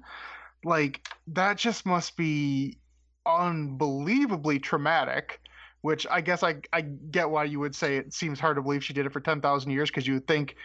Like 0.63 1.07
that 1.27 1.57
just 1.57 1.85
must 1.85 2.17
be 2.17 2.77
unbelievably 3.25 4.59
traumatic 4.59 5.39
which 5.81 6.05
i 6.09 6.19
guess 6.21 6.43
i 6.43 6.55
i 6.73 6.81
get 6.81 7.29
why 7.29 7.43
you 7.43 7.59
would 7.59 7.75
say 7.75 7.97
it 7.97 8.13
seems 8.13 8.39
hard 8.39 8.55
to 8.55 8.61
believe 8.61 8.83
she 8.83 8.93
did 8.93 9.05
it 9.05 9.13
for 9.13 9.19
10,000 9.19 9.71
years 9.71 9.89
because 9.89 10.07
you 10.07 10.15
would 10.15 10.27
think 10.27 10.55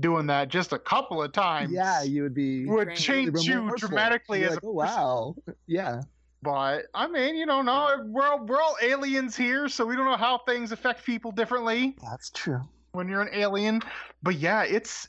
doing 0.00 0.26
that 0.26 0.48
just 0.48 0.72
a 0.72 0.78
couple 0.78 1.22
of 1.22 1.32
times 1.32 1.72
Yeah, 1.72 2.02
you 2.02 2.22
would 2.22 2.34
be 2.34 2.64
would 2.66 2.94
change 2.94 3.46
you 3.46 3.60
remorseful. 3.60 3.88
dramatically 3.88 4.40
You're 4.40 4.48
as 4.48 4.54
like, 4.56 4.62
a 4.62 4.66
oh, 4.66 4.72
wow. 4.72 5.36
Yeah. 5.66 6.02
But 6.42 6.86
I 6.94 7.06
mean, 7.06 7.36
you 7.36 7.46
don't 7.46 7.66
know, 7.66 8.02
we're 8.06 8.26
all, 8.26 8.44
we're 8.44 8.60
all 8.60 8.76
aliens 8.82 9.36
here, 9.36 9.68
so 9.68 9.86
we 9.86 9.94
don't 9.94 10.06
know 10.06 10.16
how 10.16 10.38
things 10.38 10.72
affect 10.72 11.04
people 11.04 11.30
differently 11.30 11.96
That's 12.02 12.30
true. 12.30 12.62
when 12.92 13.08
you're 13.08 13.22
an 13.22 13.28
alien. 13.32 13.80
But 14.22 14.36
yeah, 14.36 14.64
it's 14.64 15.08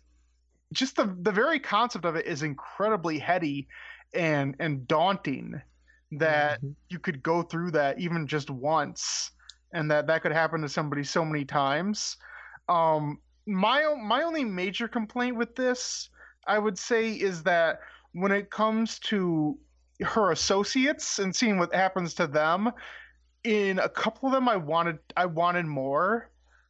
just 0.73 0.95
the 0.95 1.15
the 1.21 1.31
very 1.31 1.59
concept 1.59 2.05
of 2.05 2.15
it 2.15 2.25
is 2.25 2.43
incredibly 2.43 3.17
heady 3.19 3.67
and 4.13 4.55
and 4.59 4.87
daunting 4.87 5.59
that 6.11 6.61
Mhm. 6.61 6.75
you 6.89 6.99
could 6.99 7.23
go 7.23 7.41
through 7.41 7.71
that 7.71 7.99
even 7.99 8.27
just 8.27 8.51
once 8.51 9.31
and 9.73 9.89
that 9.89 10.05
that 10.07 10.21
could 10.21 10.31
happen 10.31 10.61
to 10.61 10.69
somebody 10.69 11.03
so 11.03 11.25
many 11.25 11.45
times. 11.45 12.17
Um 12.69 13.19
my 13.45 13.95
my 14.01 14.23
only 14.23 14.43
major 14.43 14.87
complaint 14.87 15.35
with 15.37 15.55
this, 15.55 16.09
I 16.47 16.59
would 16.59 16.77
say, 16.77 17.11
is 17.13 17.43
that 17.43 17.79
when 18.13 18.31
it 18.31 18.49
comes 18.51 18.99
to 18.99 19.57
her 20.01 20.31
associates 20.31 21.19
and 21.19 21.35
seeing 21.35 21.57
what 21.57 21.73
happens 21.73 22.13
to 22.15 22.27
them, 22.27 22.71
in 23.43 23.79
a 23.79 23.89
couple 23.89 24.27
of 24.29 24.33
them, 24.33 24.47
I 24.49 24.57
wanted 24.57 24.99
I 25.17 25.25
wanted 25.25 25.65
more. 25.65 26.29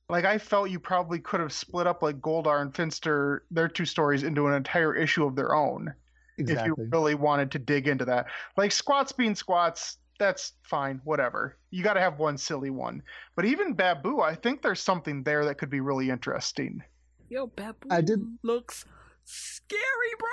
Like 0.09 0.25
I 0.25 0.37
felt 0.37 0.69
you 0.69 0.79
probably 0.79 1.19
could 1.19 1.39
have 1.39 1.53
split 1.53 1.87
up 1.87 2.01
like 2.03 2.19
Goldar 2.21 2.61
and 2.61 2.75
Finster, 2.75 3.45
their 3.51 3.67
two 3.67 3.85
stories, 3.85 4.23
into 4.23 4.47
an 4.47 4.53
entire 4.53 4.95
issue 4.95 5.25
of 5.25 5.35
their 5.35 5.55
own 5.55 5.93
Exactly. 6.37 6.71
if 6.71 6.77
you 6.77 6.89
really 6.91 7.15
wanted 7.15 7.51
to 7.51 7.59
dig 7.59 7.87
into 7.87 8.05
that. 8.05 8.27
Like 8.57 8.71
squats 8.71 9.11
being 9.11 9.35
squats, 9.35 9.97
that's 10.23 10.53
fine, 10.63 11.01
whatever. 11.03 11.57
You 11.71 11.83
got 11.83 11.93
to 11.93 11.99
have 11.99 12.19
one 12.19 12.37
silly 12.37 12.69
one. 12.69 13.03
But 13.35 13.45
even 13.45 13.73
Baboo, 13.73 14.21
I 14.21 14.35
think 14.35 14.61
there's 14.61 14.79
something 14.81 15.23
there 15.23 15.45
that 15.45 15.55
could 15.57 15.69
be 15.69 15.79
really 15.81 16.09
interesting. 16.09 16.81
Yo, 17.29 17.47
Baboo 17.47 17.87
I 17.91 18.01
did- 18.01 18.25
looks 18.43 18.85
scary, 19.25 19.79
bro. 20.19 20.29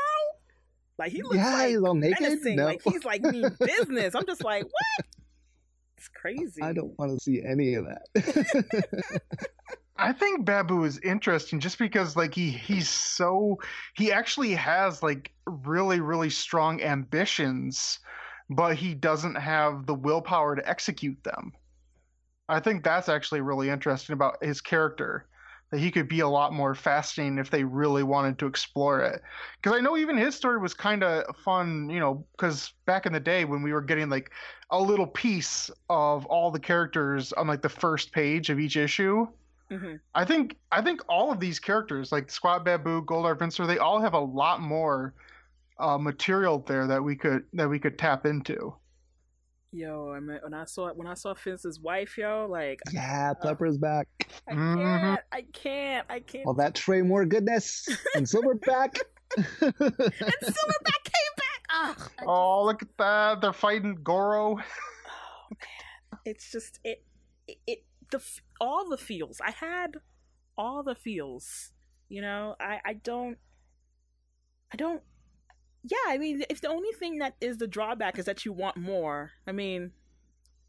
Like 0.99 1.12
he 1.12 1.22
looks 1.22 1.36
yeah, 1.36 1.55
like 1.55 1.68
he's 1.70 1.82
all 1.82 1.95
naked. 1.95 2.20
menacing. 2.20 2.57
No, 2.57 2.66
Like 2.66 2.82
he's 2.84 3.05
like 3.05 3.22
mean 3.22 3.49
business. 3.61 4.14
I'm 4.14 4.26
just 4.26 4.45
like, 4.45 4.64
what? 4.64 5.07
It's 5.97 6.09
crazy. 6.09 6.62
I 6.62 6.72
don't 6.72 6.99
want 6.99 7.12
to 7.12 7.20
see 7.22 7.43
any 7.43 7.74
of 7.74 7.86
that. 7.86 9.20
I 9.97 10.12
think 10.14 10.47
Baboo 10.47 10.84
is 10.84 10.99
interesting 11.01 11.61
just 11.61 11.78
because 11.78 12.16
like 12.16 12.34
he 12.34 12.51
he's 12.51 12.88
so 12.88 13.59
he 13.95 14.11
actually 14.12 14.53
has 14.55 15.03
like 15.03 15.30
really 15.47 16.01
really 16.01 16.30
strong 16.30 16.80
ambitions, 16.82 17.99
but 18.51 18.76
he 18.76 18.94
doesn't 18.94 19.36
have 19.36 19.86
the 19.86 19.94
willpower 19.94 20.57
to 20.57 20.68
execute 20.68 21.22
them. 21.24 21.53
I 22.48 22.61
think 22.61 22.84
that's 22.84 23.09
actually 23.09 23.40
really 23.42 23.70
interesting 23.70 24.14
about 24.14 24.42
his 24.42 24.61
character. 24.61 25.26
That 25.70 25.78
he 25.78 25.92
could 25.92 26.09
be 26.09 26.20
a 26.20 26.28
lot 26.28 26.53
more 26.53 26.74
fascinating 26.74 27.38
if 27.38 27.48
they 27.51 27.62
really 27.62 28.03
wanted 28.03 28.38
to 28.40 28.46
explore 28.46 29.03
it. 29.03 29.22
Because 29.62 29.78
I 29.78 29.80
know 29.80 29.96
even 29.96 30.18
his 30.18 30.34
story 30.34 30.59
was 30.59 30.74
kind 30.74 31.05
of 31.05 31.36
fun, 31.36 31.88
you 31.88 32.01
know, 32.01 32.26
because 32.32 32.72
back 32.86 33.07
in 33.07 33.12
the 33.12 33.20
day 33.20 33.44
when 33.44 33.62
we 33.62 33.72
were 33.72 33.80
getting 33.80 34.09
like 34.11 34.32
a 34.70 34.80
little 34.80 35.07
piece 35.07 35.70
of 35.88 36.26
all 36.26 36.51
the 36.51 36.59
characters 36.59 37.32
on 37.34 37.46
like 37.46 37.62
the 37.62 37.68
first 37.68 38.12
page 38.12 38.51
of 38.51 38.59
each 38.59 38.76
issue, 38.76 39.28
hmm 39.70 39.96
I 40.14 40.24
think 40.24 40.57
I 40.72 40.82
think 40.82 41.03
all 41.09 41.30
of 41.30 41.40
these 41.40 41.61
characters, 41.61 42.12
like 42.12 42.28
Squatt 42.28 42.64
Baboo, 42.64 43.05
Goldar 43.05 43.38
Finster, 43.38 43.66
they 43.66 43.78
all 43.78 44.01
have 44.01 44.14
a 44.14 44.20
lot 44.20 44.61
more 44.61 45.14
uh, 45.80 45.98
material 45.98 46.60
there 46.66 46.86
that 46.86 47.02
we 47.02 47.16
could 47.16 47.44
that 47.54 47.68
we 47.68 47.78
could 47.78 47.98
tap 47.98 48.26
into. 48.26 48.74
Yo, 49.72 50.12
I 50.12 50.18
mean, 50.20 50.38
when 50.42 50.52
I 50.54 50.64
saw 50.64 50.92
when 50.92 51.06
I 51.06 51.14
saw 51.14 51.32
Fince's 51.34 51.78
wife, 51.78 52.18
yo, 52.18 52.46
like 52.50 52.80
yeah, 52.92 53.32
Pepper's 53.34 53.78
back. 53.78 54.08
I 54.48 54.54
can't, 54.54 55.20
I 55.32 55.42
can't, 55.52 56.06
I 56.10 56.20
can't. 56.20 56.46
All 56.46 56.54
that 56.54 56.74
Trey 56.74 57.02
Moore 57.02 57.24
goodness 57.24 57.88
and 58.16 58.26
Silverback. 58.26 58.98
and 59.36 59.44
Silverback 59.62 61.04
came 61.04 61.34
back. 61.36 61.62
Ugh, 61.72 61.96
I 61.96 61.96
just- 61.96 62.10
Oh, 62.26 62.64
look 62.64 62.82
at 62.82 62.88
that! 62.98 63.40
They're 63.40 63.52
fighting 63.52 63.98
Goro. 64.02 64.56
oh 64.58 65.50
man, 65.50 66.20
it's 66.24 66.50
just 66.50 66.80
it, 66.82 67.04
it, 67.46 67.58
it 67.68 67.84
the 68.10 68.20
all 68.60 68.88
the 68.88 68.98
feels. 68.98 69.40
I 69.40 69.52
had 69.52 69.98
all 70.58 70.82
the 70.82 70.96
feels. 70.96 71.70
You 72.08 72.22
know, 72.22 72.56
I 72.58 72.80
I 72.84 72.92
don't, 72.94 73.38
I 74.72 74.76
don't. 74.76 75.00
Yeah, 75.82 75.96
I 76.08 76.18
mean, 76.18 76.42
if 76.50 76.60
the 76.60 76.68
only 76.68 76.92
thing 76.92 77.18
that 77.18 77.34
is 77.40 77.56
the 77.58 77.66
drawback 77.66 78.18
is 78.18 78.26
that 78.26 78.44
you 78.44 78.52
want 78.52 78.76
more, 78.76 79.30
I 79.46 79.52
mean, 79.52 79.92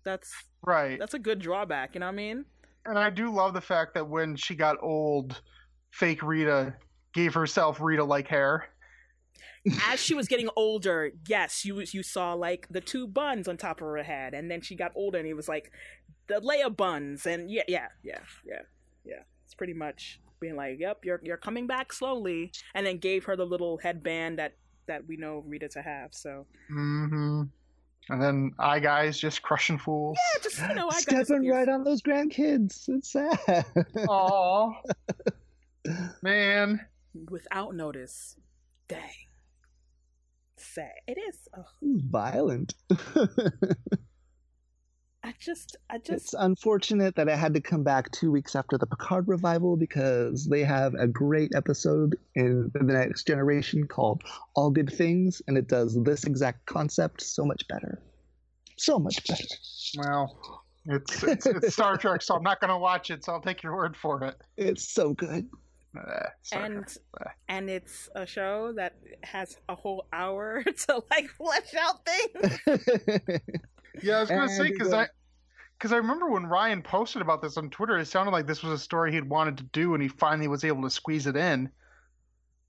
that's 0.04 0.32
Right, 0.66 0.98
that's 1.00 1.14
a 1.14 1.20
good 1.20 1.40
drawback. 1.40 1.96
You 1.96 2.00
know 2.00 2.08
what 2.08 2.14
I 2.14 2.16
mean? 2.16 2.46
and 2.86 2.98
I 2.98 3.10
do 3.12 3.32
love 3.32 3.54
the 3.54 3.62
fact 3.62 3.94
that 3.94 4.08
when 4.10 4.36
she 4.36 4.56
got 4.56 4.78
old, 4.82 5.42
fake 5.92 6.24
Rita 6.24 6.74
gave 7.14 7.34
herself 7.34 7.80
Rita-like 7.80 8.28
hair. 8.28 8.70
as 9.88 10.00
she 10.00 10.16
was 10.16 10.28
getting 10.28 10.50
older, 10.56 11.12
yes, 11.28 11.64
you 11.66 11.80
you 11.92 12.04
saw 12.04 12.34
like 12.34 12.68
the 12.70 12.82
two 12.82 13.08
buns 13.08 13.48
on 13.48 13.58
top 13.58 13.82
of 13.82 13.88
her 13.88 14.02
head, 14.04 14.34
and 14.34 14.50
then 14.50 14.62
she 14.62 14.76
got 14.76 14.92
older, 14.96 15.20
and 15.20 15.28
it 15.28 15.36
was 15.36 15.48
like 15.48 15.72
the 16.28 16.36
Leia 16.42 16.76
buns, 16.76 17.26
and 17.26 17.50
yeah, 17.52 17.64
yeah, 17.68 17.88
yeah, 18.04 18.20
yeah, 18.46 18.62
yeah. 19.06 19.22
It's 19.46 19.54
pretty 19.54 19.74
much 19.74 20.20
being 20.40 20.56
like, 20.56 20.80
"Yep, 20.80 21.06
you're 21.06 21.20
you're 21.24 21.38
coming 21.38 21.68
back 21.68 21.94
slowly," 21.94 22.52
and 22.74 22.86
then 22.86 22.98
gave 22.98 23.26
her 23.26 23.36
the 23.36 23.46
little 23.46 23.78
headband 23.78 24.40
that 24.40 24.56
that 24.88 25.08
we 25.08 25.18
know 25.18 25.44
Rita 25.48 25.70
to 25.70 25.82
have. 25.82 26.14
So 26.14 26.46
Mm-hmm. 26.72 27.44
And 28.10 28.22
then 28.22 28.52
I 28.58 28.80
guys 28.80 29.20
just 29.20 29.42
crushing 29.44 29.78
fools. 29.78 30.18
yeah, 30.36 30.42
just 30.44 30.60
you 30.60 30.74
know, 30.76 30.90
I 30.90 31.00
Stepping 31.00 31.48
right 31.48 31.70
on 31.70 31.84
those 31.84 32.02
grandkids. 32.02 32.90
It's 32.90 33.12
sad. 33.12 33.66
Aw. 34.10 34.72
Man. 36.22 36.82
without 37.30 37.76
notice. 37.76 38.36
Dang, 38.88 39.00
sad. 40.58 40.92
It 41.08 41.18
is. 41.30 41.48
ugh. 41.58 41.66
Violent. 41.82 42.74
I 45.24 45.34
just, 45.40 45.78
I 45.90 46.00
just. 46.00 46.10
it's 46.10 46.34
unfortunate 46.34 47.16
that 47.16 47.30
I 47.30 47.36
had 47.36 47.54
to 47.54 47.62
come 47.62 47.84
back 47.84 48.12
two 48.12 48.32
weeks 48.32 48.56
after 48.56 48.78
the 48.78 48.88
Picard 48.88 49.28
revival 49.28 49.78
because 49.78 50.48
they 50.48 50.64
have 50.64 50.96
a 50.96 51.08
great 51.08 51.54
episode 51.54 52.16
in 52.34 52.72
the 52.74 52.84
next 52.84 53.28
generation 53.28 53.86
called 53.86 54.24
All 54.56 54.72
Good 54.72 54.92
Things, 54.92 55.42
and 55.48 55.58
it 55.58 55.68
does 55.68 55.96
this 56.04 56.24
exact 56.24 56.66
concept 56.66 57.22
so 57.22 57.46
much 57.46 57.68
better. 57.68 58.02
So 58.78 58.98
much 58.98 59.26
better. 59.28 59.46
Well, 59.98 60.64
it's, 60.86 61.24
it's 61.24 61.46
it's 61.46 61.74
Star 61.74 61.98
Trek, 61.98 62.24
so 62.24 62.36
I'm 62.36 62.44
not 62.44 62.60
gonna 62.60 62.80
watch 62.80 63.12
it. 63.12 63.24
So 63.24 63.34
I'll 63.34 63.42
take 63.42 63.62
your 63.62 63.76
word 63.76 63.96
for 63.96 64.24
it. 64.24 64.42
It's 64.58 64.92
so 64.92 65.14
good. 65.14 65.48
Uh, 65.96 66.30
and 66.54 66.86
Uh, 67.20 67.30
and 67.48 67.70
it's 67.70 68.10
a 68.16 68.26
show 68.26 68.72
that 68.74 68.96
has 69.24 69.58
a 69.70 69.76
whole 69.76 70.08
hour 70.14 70.64
to 70.88 71.04
like 71.12 71.30
flesh 71.30 71.76
out 71.80 72.06
things. 72.06 72.60
Yeah, 74.02 74.18
I 74.18 74.20
was 74.22 74.30
gonna 74.30 74.50
say 74.50 74.70
because 74.70 74.94
I 74.94 75.04
uh, 75.04 75.08
because 75.78 75.92
I 75.92 75.98
remember 75.98 76.30
when 76.30 76.46
Ryan 76.46 76.84
posted 76.84 77.22
about 77.22 77.42
this 77.42 77.58
on 77.58 77.70
Twitter, 77.70 77.98
it 77.98 78.06
sounded 78.06 78.32
like 78.32 78.46
this 78.46 78.62
was 78.62 78.72
a 78.72 78.78
story 78.78 79.12
he'd 79.12 79.28
wanted 79.28 79.58
to 79.58 79.64
do, 79.64 79.94
and 79.96 80.04
he 80.04 80.10
finally 80.10 80.48
was 80.48 80.64
able 80.64 80.84
to 80.84 80.90
squeeze 80.90 81.26
it 81.26 81.36
in. 81.36 81.72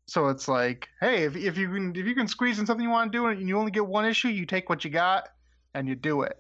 So 0.06 0.28
it's 0.28 0.48
like, 0.48 0.88
hey, 1.00 1.24
if 1.24 1.36
if 1.36 1.56
you 1.56 1.68
can 1.68 1.94
if 1.94 2.06
you 2.06 2.14
can 2.14 2.26
squeeze 2.26 2.58
in 2.58 2.66
something 2.66 2.84
you 2.84 2.90
want 2.90 3.12
to 3.12 3.18
do, 3.18 3.26
and 3.26 3.48
you 3.48 3.58
only 3.58 3.70
get 3.70 3.86
one 3.86 4.04
issue, 4.04 4.28
you 4.28 4.46
take 4.46 4.68
what 4.68 4.84
you 4.84 4.90
got 4.90 5.28
and 5.74 5.88
you 5.88 5.94
do 5.94 6.22
it. 6.22 6.38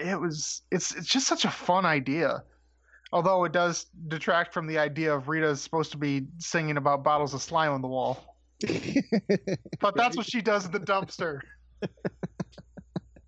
It 0.00 0.20
was 0.20 0.62
it's 0.70 0.94
it's 0.94 1.08
just 1.08 1.26
such 1.26 1.44
a 1.44 1.50
fun 1.50 1.86
idea. 1.86 2.42
Although 3.12 3.44
it 3.44 3.52
does 3.52 3.86
detract 4.08 4.52
from 4.52 4.66
the 4.66 4.78
idea 4.78 5.14
of 5.14 5.28
Rita's 5.28 5.62
supposed 5.62 5.92
to 5.92 5.96
be 5.96 6.26
singing 6.38 6.76
about 6.76 7.04
bottles 7.04 7.32
of 7.32 7.40
slime 7.40 7.72
on 7.72 7.82
the 7.82 7.88
wall. 7.88 8.36
But 9.80 9.94
that's 9.96 10.16
what 10.16 10.26
she 10.26 10.42
does 10.42 10.66
at 10.66 10.72
the 10.72 10.80
dumpster. 10.80 11.40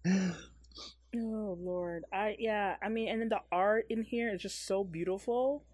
oh 1.16 1.58
Lord, 1.60 2.04
I 2.12 2.36
yeah, 2.38 2.76
I 2.82 2.88
mean, 2.88 3.08
and 3.08 3.20
then 3.20 3.28
the 3.28 3.40
art 3.50 3.86
in 3.90 4.02
here 4.02 4.34
is 4.34 4.42
just 4.42 4.66
so 4.66 4.84
beautiful. 4.84 5.64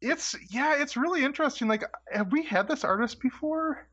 It's 0.00 0.36
yeah, 0.50 0.80
it's 0.82 0.96
really 0.96 1.24
interesting. 1.24 1.68
Like, 1.68 1.84
have 2.12 2.32
we 2.32 2.44
had 2.44 2.68
this 2.68 2.84
artist 2.84 3.20
before? 3.20 3.86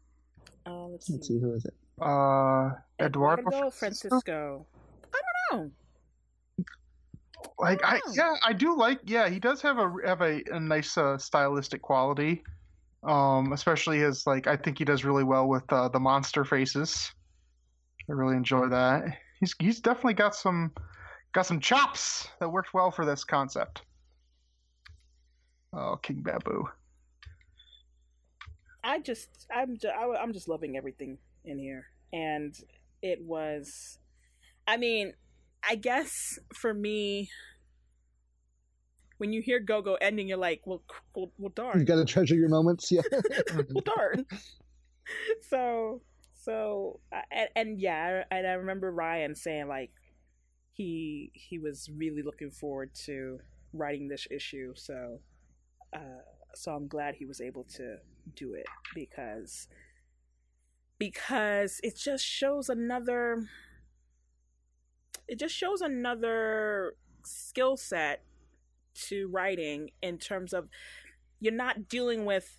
Uh, 0.66 0.88
let's 0.88 1.08
see. 1.08 1.14
Let's 1.14 1.28
see, 1.28 1.40
who 1.40 1.54
is 1.54 1.66
it? 1.66 1.74
Uh, 2.02 2.72
Eduardo, 3.00 3.42
Eduardo 3.42 3.70
Francisco? 3.72 4.10
Francisco. 4.10 4.66
I 5.14 5.20
don't 5.52 5.64
know. 5.66 5.72
Like, 7.58 7.84
I 7.84 8.00
Oh. 8.06 8.14
yeah, 8.16 8.36
I 8.46 8.54
do 8.54 8.76
like. 8.76 9.00
Yeah, 9.06 9.30
he 9.30 9.40
does 9.40 9.62
have 9.62 9.78
a 9.78 9.94
have 10.06 10.22
a, 10.22 10.42
a 10.52 10.60
nice 10.60 10.98
uh, 10.98 11.18
stylistic 11.18 11.82
quality. 11.82 12.44
Um, 13.04 13.54
especially 13.54 14.00
his 14.00 14.28
like, 14.28 14.46
I 14.48 14.58
think 14.58 14.78
he 14.78 14.84
does 14.84 15.06
really 15.06 15.24
well 15.24 15.48
with 15.48 15.72
uh, 15.72 15.88
the 15.88 16.00
monster 16.02 16.44
faces. 16.44 17.12
I 18.10 18.14
really 18.14 18.36
enjoy 18.36 18.68
that. 18.70 19.04
He's 19.40 19.56
he's 19.60 19.80
definitely 19.80 20.16
got 20.16 20.36
some 20.36 20.72
got 21.34 21.46
some 21.46 21.60
chops 21.60 22.28
that 22.40 22.50
worked 22.50 22.74
well 22.74 22.92
for 22.92 23.06
this 23.06 23.24
concept. 23.24 23.84
Oh, 25.74 25.98
King 26.02 26.22
Baboo. 26.22 26.68
I 28.84 29.00
just 29.00 29.48
I'm 29.54 29.78
just, 29.78 29.94
I'm 29.96 30.34
just 30.34 30.48
loving 30.48 30.78
everything 30.78 31.18
in 31.46 31.60
here, 31.60 31.88
and 32.12 32.56
it 33.02 33.22
was. 33.22 34.00
I 34.68 34.78
mean, 34.78 35.14
I 35.68 35.76
guess 35.76 36.38
for 36.54 36.74
me, 36.74 37.30
when 39.18 39.34
you 39.34 39.42
hear 39.42 39.60
Go 39.60 39.82
Go 39.82 39.96
ending, 39.96 40.28
you're 40.28 40.38
like, 40.38 40.62
well, 40.66 40.82
c- 40.90 40.98
well, 41.16 41.32
well 41.38 41.78
You 41.78 41.86
gotta 41.86 42.06
treasure 42.06 42.36
your 42.36 42.50
moments. 42.50 42.92
Yeah. 42.92 43.02
well, 43.54 43.84
darn. 43.84 44.26
so, 45.50 46.02
so, 46.50 47.00
and, 47.32 47.50
and 47.56 47.80
yeah, 47.80 48.24
and 48.32 48.48
I 48.48 48.54
remember 48.54 48.92
Ryan 48.92 49.36
saying 49.36 49.68
like 49.68 49.92
he 50.74 51.32
he 51.36 51.60
was 51.60 51.90
really 51.96 52.24
looking 52.24 52.50
forward 52.50 52.96
to 53.06 53.40
writing 53.72 54.08
this 54.08 54.28
issue. 54.32 54.74
So, 54.76 55.20
uh, 55.94 56.24
so 56.56 56.72
I'm 56.72 56.88
glad 56.88 57.14
he 57.14 57.26
was 57.26 57.40
able 57.40 57.66
to 57.76 57.98
do 58.36 58.54
it 58.56 58.66
because 58.96 59.68
because 60.98 61.80
it 61.84 61.96
just 61.96 62.26
shows 62.26 62.68
another 62.68 63.48
it 65.28 65.38
just 65.38 65.54
shows 65.56 65.82
another 65.82 66.96
skill 67.24 67.78
set 67.78 68.24
to 68.96 69.28
writing 69.28 69.92
in 70.02 70.18
terms 70.18 70.52
of 70.52 70.68
you're 71.40 71.54
not 71.54 71.88
dealing 71.88 72.26
with 72.26 72.58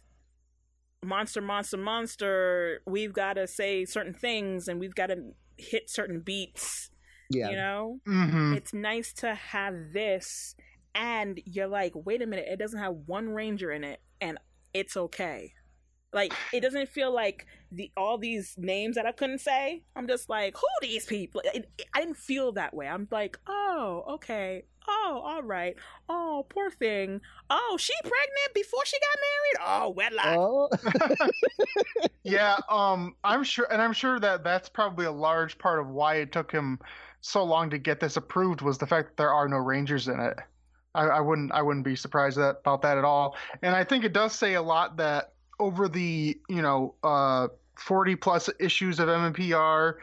monster 1.04 1.40
monster 1.40 1.76
monster 1.78 2.82
we've 2.86 3.12
got 3.12 3.34
to 3.34 3.46
say 3.46 3.84
certain 3.84 4.12
things 4.14 4.68
and 4.68 4.78
we've 4.78 4.94
got 4.94 5.06
to 5.06 5.16
hit 5.56 5.88
certain 5.88 6.20
beats 6.20 6.90
Yeah. 7.30 7.50
you 7.50 7.56
know 7.56 8.00
Mm-hmm. 8.06 8.54
it's 8.54 8.74
nice 8.74 9.12
to 9.14 9.34
have 9.34 9.74
this 9.92 10.54
and 10.94 11.40
you're 11.46 11.68
like 11.68 11.92
wait 11.94 12.20
a 12.22 12.26
minute 12.26 12.46
it 12.50 12.58
doesn't 12.58 12.78
have 12.80 12.94
one 13.06 13.30
ranger 13.30 13.70
in 13.70 13.82
it 13.84 14.00
and 14.20 14.38
it's 14.74 14.96
okay 14.96 15.54
like 16.12 16.32
it 16.52 16.60
doesn't 16.60 16.88
feel 16.88 17.12
like 17.14 17.46
the 17.72 17.90
all 17.96 18.18
these 18.18 18.54
names 18.58 18.96
that 18.96 19.06
i 19.06 19.12
couldn't 19.12 19.38
say. 19.40 19.82
I'm 19.94 20.08
just 20.08 20.28
like 20.28 20.56
who 20.56 20.66
these 20.80 21.06
people? 21.06 21.40
It, 21.44 21.68
it- 21.78 21.86
i 21.94 22.00
didn't 22.00 22.16
feel 22.16 22.52
that 22.52 22.74
way. 22.74 22.88
I'm 22.88 23.06
like 23.10 23.38
oh 23.46 24.04
okay. 24.14 24.64
Oh 24.88 25.22
all 25.24 25.42
right. 25.42 25.76
Oh 26.08 26.46
poor 26.48 26.70
thing. 26.70 27.20
Oh 27.48 27.76
she 27.78 27.92
pregnant 28.02 28.54
before 28.54 28.84
she 28.84 28.96
got 28.98 29.18
married? 29.20 29.82
Oh 29.82 29.90
wedlock. 29.90 30.36
Oh. 30.36 31.28
yeah 32.22 32.56
um 32.68 33.14
i'm 33.24 33.42
sure 33.42 33.66
and 33.72 33.80
i'm 33.80 33.92
sure 33.94 34.20
that 34.20 34.44
that's 34.44 34.68
probably 34.68 35.06
a 35.06 35.10
large 35.12 35.56
part 35.58 35.80
of 35.80 35.88
why 35.88 36.16
it 36.16 36.32
took 36.32 36.52
him 36.52 36.78
so 37.22 37.42
long 37.44 37.70
to 37.70 37.78
get 37.78 37.98
this 38.00 38.16
approved 38.16 38.60
was 38.62 38.78
the 38.78 38.86
fact 38.86 39.08
that 39.08 39.16
there 39.16 39.32
are 39.32 39.48
no 39.48 39.56
rangers 39.58 40.08
in 40.08 40.18
it. 40.20 40.36
I, 40.94 41.04
I 41.04 41.20
wouldn't 41.20 41.52
i 41.52 41.62
wouldn't 41.62 41.84
be 41.84 41.94
surprised 41.96 42.36
that, 42.38 42.56
about 42.60 42.82
that 42.82 42.98
at 42.98 43.04
all. 43.04 43.36
And 43.62 43.74
i 43.76 43.84
think 43.84 44.04
it 44.04 44.12
does 44.12 44.34
say 44.34 44.54
a 44.54 44.62
lot 44.62 44.96
that 44.96 45.32
over 45.60 45.88
the 45.88 46.36
you 46.48 46.62
know 46.62 46.94
uh 47.04 47.46
40 47.76 48.16
plus 48.16 48.50
issues 48.58 48.98
of 48.98 49.08
mmpr 49.08 49.94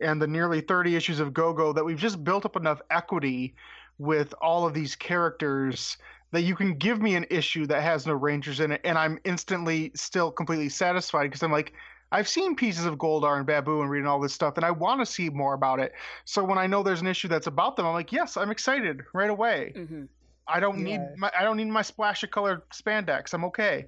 and 0.00 0.22
the 0.22 0.26
nearly 0.26 0.62
30 0.62 0.96
issues 0.96 1.20
of 1.20 1.34
go-go 1.34 1.72
that 1.74 1.84
we've 1.84 1.98
just 1.98 2.24
built 2.24 2.46
up 2.46 2.56
enough 2.56 2.80
equity 2.90 3.54
with 3.98 4.32
all 4.40 4.66
of 4.66 4.72
these 4.72 4.96
characters 4.96 5.98
that 6.30 6.42
you 6.42 6.54
can 6.54 6.74
give 6.74 7.02
me 7.02 7.16
an 7.16 7.26
issue 7.28 7.66
that 7.66 7.82
has 7.82 8.06
no 8.06 8.14
rangers 8.14 8.60
in 8.60 8.72
it 8.72 8.80
and 8.84 8.96
i'm 8.96 9.18
instantly 9.24 9.90
still 9.94 10.30
completely 10.30 10.68
satisfied 10.68 11.24
because 11.24 11.42
i'm 11.42 11.52
like 11.52 11.72
i've 12.12 12.28
seen 12.28 12.56
pieces 12.56 12.86
of 12.86 12.96
goldar 12.96 13.36
and 13.36 13.46
baboo 13.46 13.82
and 13.82 13.90
reading 13.90 14.06
all 14.06 14.20
this 14.20 14.32
stuff 14.32 14.56
and 14.56 14.64
i 14.64 14.70
want 14.70 15.00
to 15.00 15.06
see 15.06 15.28
more 15.28 15.54
about 15.54 15.80
it. 15.80 15.92
So 16.24 16.42
when 16.42 16.56
i 16.56 16.66
know 16.66 16.82
there's 16.82 17.00
an 17.02 17.06
issue 17.06 17.28
that's 17.28 17.48
about 17.48 17.76
them 17.76 17.84
i'm 17.84 17.92
like 17.92 18.12
yes 18.12 18.36
i'm 18.36 18.50
excited 18.50 19.02
right 19.12 19.30
away. 19.30 19.72
Hmm 19.74 20.04
i 20.48 20.58
don't 20.58 20.78
need 20.78 21.00
my 21.16 21.30
i 21.38 21.44
don't 21.44 21.56
need 21.56 21.66
my 21.66 21.82
splash 21.82 22.24
of 22.24 22.30
colored 22.30 22.62
spandex. 22.70 23.32
I'm 23.34 23.44
okay 23.44 23.86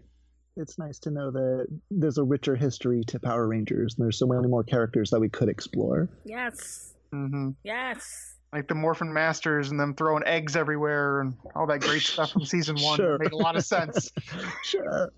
it's 0.56 0.78
nice 0.78 0.98
to 1.00 1.10
know 1.10 1.30
that 1.30 1.66
there's 1.90 2.18
a 2.18 2.22
richer 2.24 2.54
history 2.56 3.02
to 3.06 3.18
Power 3.18 3.48
Rangers, 3.48 3.94
and 3.96 4.04
there's 4.04 4.18
so 4.18 4.26
many 4.26 4.46
more 4.48 4.62
characters 4.64 5.10
that 5.10 5.20
we 5.20 5.28
could 5.28 5.48
explore. 5.48 6.08
yes 6.24 6.94
hmm 7.10 7.50
yes 7.62 8.36
like 8.54 8.68
the 8.68 8.74
morphin 8.74 9.12
masters 9.12 9.70
and 9.70 9.78
them 9.78 9.94
throwing 9.94 10.22
eggs 10.26 10.56
everywhere 10.56 11.20
and 11.20 11.34
all 11.54 11.66
that 11.66 11.80
great 11.80 12.00
stuff 12.02 12.30
from 12.32 12.44
season 12.44 12.74
one 12.80 12.96
Sure. 12.96 13.18
made 13.18 13.32
a 13.32 13.36
lot 13.36 13.54
of 13.56 13.64
sense 13.64 14.10
Sure. 14.64 15.10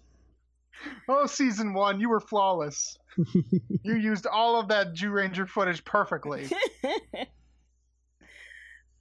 oh 1.09 1.27
season 1.27 1.73
one 1.73 2.01
you 2.01 2.09
were 2.09 2.19
flawless 2.21 2.99
you 3.85 3.95
used 3.95 4.27
all 4.27 4.59
of 4.59 4.67
that 4.69 4.95
Zyuranger 4.95 5.49
footage 5.49 5.85
perfectly 5.85 6.49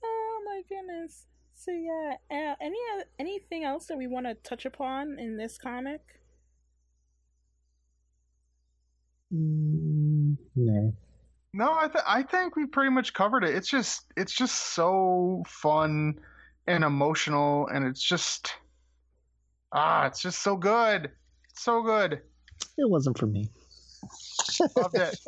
oh 0.04 0.42
my 0.46 0.62
goodness. 0.70 1.26
So 1.56 1.72
yeah, 1.72 2.16
uh, 2.30 2.56
any 2.62 2.78
oth- 2.98 3.08
anything 3.20 3.64
else 3.64 3.86
that 3.88 3.98
we 3.98 4.06
want 4.08 4.26
to 4.26 4.34
touch 4.36 4.66
upon 4.66 5.18
in 5.18 5.38
this 5.38 5.58
comic? 5.58 6.02
Mm, 9.34 10.38
no. 10.56 10.94
No, 11.54 11.74
I 11.74 11.88
th- 11.88 12.04
I 12.08 12.24
think 12.24 12.56
we 12.56 12.66
pretty 12.66 12.90
much 12.90 13.14
covered 13.14 13.44
it. 13.44 13.56
It's 13.56 13.70
just 13.70 14.06
it's 14.18 14.34
just 14.34 14.74
so 14.74 15.44
fun 15.48 16.20
and 16.68 16.84
emotional, 16.84 17.68
and 17.68 17.86
it's 17.86 18.02
just 18.02 18.54
ah, 19.72 20.06
it's 20.08 20.22
just 20.22 20.42
so 20.42 20.56
good, 20.56 21.12
so 21.54 21.82
good. 21.84 22.22
It 22.78 22.90
wasn't 22.90 23.18
for 23.18 23.28
me. 23.28 23.50
Loved 24.76 24.96
it. 24.96 25.20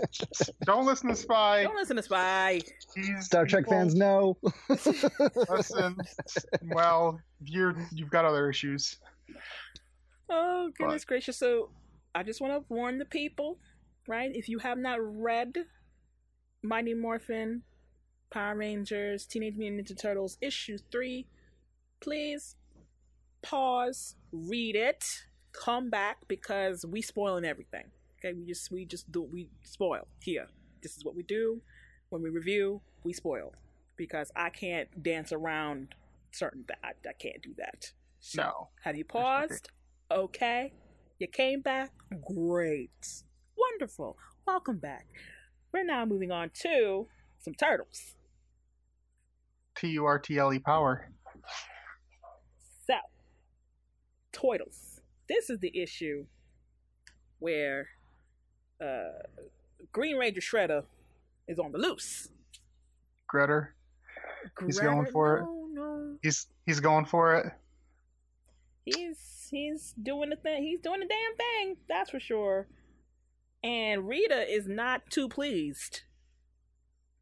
Don't 0.65 0.85
listen 0.85 1.09
to 1.09 1.15
Spy. 1.15 1.63
Don't 1.63 1.75
listen 1.75 1.95
to 1.95 2.03
Spy. 2.03 2.61
He's 2.95 3.25
Star 3.25 3.45
Trek 3.45 3.63
evil. 3.67 3.73
fans 3.73 3.95
know. 3.95 4.37
Listen, 5.49 5.95
well, 6.73 7.19
you're 7.43 7.75
you've 7.91 8.09
got 8.09 8.25
other 8.25 8.49
issues. 8.49 8.97
Oh 10.29 10.71
goodness 10.77 11.03
but. 11.03 11.07
gracious! 11.07 11.37
So 11.37 11.69
I 12.13 12.23
just 12.23 12.41
want 12.41 12.53
to 12.53 12.73
warn 12.73 12.97
the 12.97 13.05
people, 13.05 13.57
right? 14.07 14.31
If 14.33 14.49
you 14.49 14.59
have 14.59 14.77
not 14.77 14.99
read 15.01 15.55
Mighty 16.63 16.93
Morphin 16.93 17.63
Power 18.31 18.55
Rangers 18.55 19.25
Teenage 19.25 19.55
Mutant 19.55 19.87
Ninja 19.87 19.99
Turtles 19.99 20.37
issue 20.41 20.77
three, 20.91 21.27
please 22.01 22.55
pause, 23.41 24.15
read 24.31 24.75
it, 24.75 25.23
come 25.53 25.89
back 25.89 26.17
because 26.27 26.85
we 26.85 27.01
spoiling 27.01 27.45
everything. 27.45 27.85
Okay, 28.19 28.33
we 28.33 28.45
just 28.45 28.71
we 28.71 28.85
just 28.85 29.11
do 29.11 29.21
we 29.21 29.49
spoil 29.63 30.07
here. 30.21 30.47
This 30.81 30.97
is 30.97 31.05
what 31.05 31.15
we 31.15 31.23
do 31.23 31.61
when 32.09 32.21
we 32.21 32.29
review. 32.29 32.81
We 33.03 33.13
spoil 33.13 33.53
because 33.97 34.31
I 34.35 34.49
can't 34.49 35.03
dance 35.03 35.31
around 35.31 35.95
certain 36.31 36.65
that 36.67 36.79
I, 36.83 36.89
I 37.07 37.13
can't 37.13 37.41
do 37.41 37.53
that. 37.57 37.91
So, 38.19 38.41
no. 38.41 38.69
Have 38.83 38.95
you 38.95 39.05
paused? 39.05 39.69
Okay. 40.11 40.73
You 41.19 41.27
came 41.27 41.61
back? 41.61 41.91
Great. 42.25 43.23
Wonderful. 43.57 44.17
Welcome 44.45 44.77
back. 44.77 45.07
We're 45.71 45.83
now 45.83 46.05
moving 46.05 46.31
on 46.31 46.51
to 46.61 47.07
some 47.39 47.53
turtles. 47.53 48.15
T 49.75 49.89
U 49.89 50.05
R 50.05 50.19
T 50.19 50.37
L 50.37 50.53
E 50.53 50.59
power. 50.59 51.09
So, 52.87 52.95
turtles. 54.31 55.01
This 55.27 55.49
is 55.49 55.59
the 55.59 55.77
issue 55.77 56.25
where 57.39 57.87
uh, 58.81 59.23
Green 59.91 60.17
Ranger 60.17 60.41
Shredder 60.41 60.83
is 61.47 61.59
on 61.59 61.71
the 61.71 61.77
loose. 61.77 62.29
Shredder. 63.33 63.69
He's 64.65 64.79
going 64.79 65.07
for 65.07 65.41
no, 65.41 65.45
it. 65.45 65.75
No. 65.75 66.15
He's 66.21 66.47
he's 66.65 66.79
going 66.79 67.05
for 67.05 67.35
it. 67.35 67.51
He's 68.85 69.47
he's 69.49 69.93
doing 70.01 70.29
the 70.29 70.35
thing. 70.35 70.63
He's 70.63 70.79
doing 70.79 70.99
the 70.99 71.07
damn 71.07 71.35
thing. 71.35 71.77
That's 71.89 72.11
for 72.11 72.19
sure. 72.19 72.67
And 73.65 74.07
Rita 74.07 74.47
is 74.47 74.67
not 74.67 75.09
too 75.09 75.27
pleased. 75.27 76.01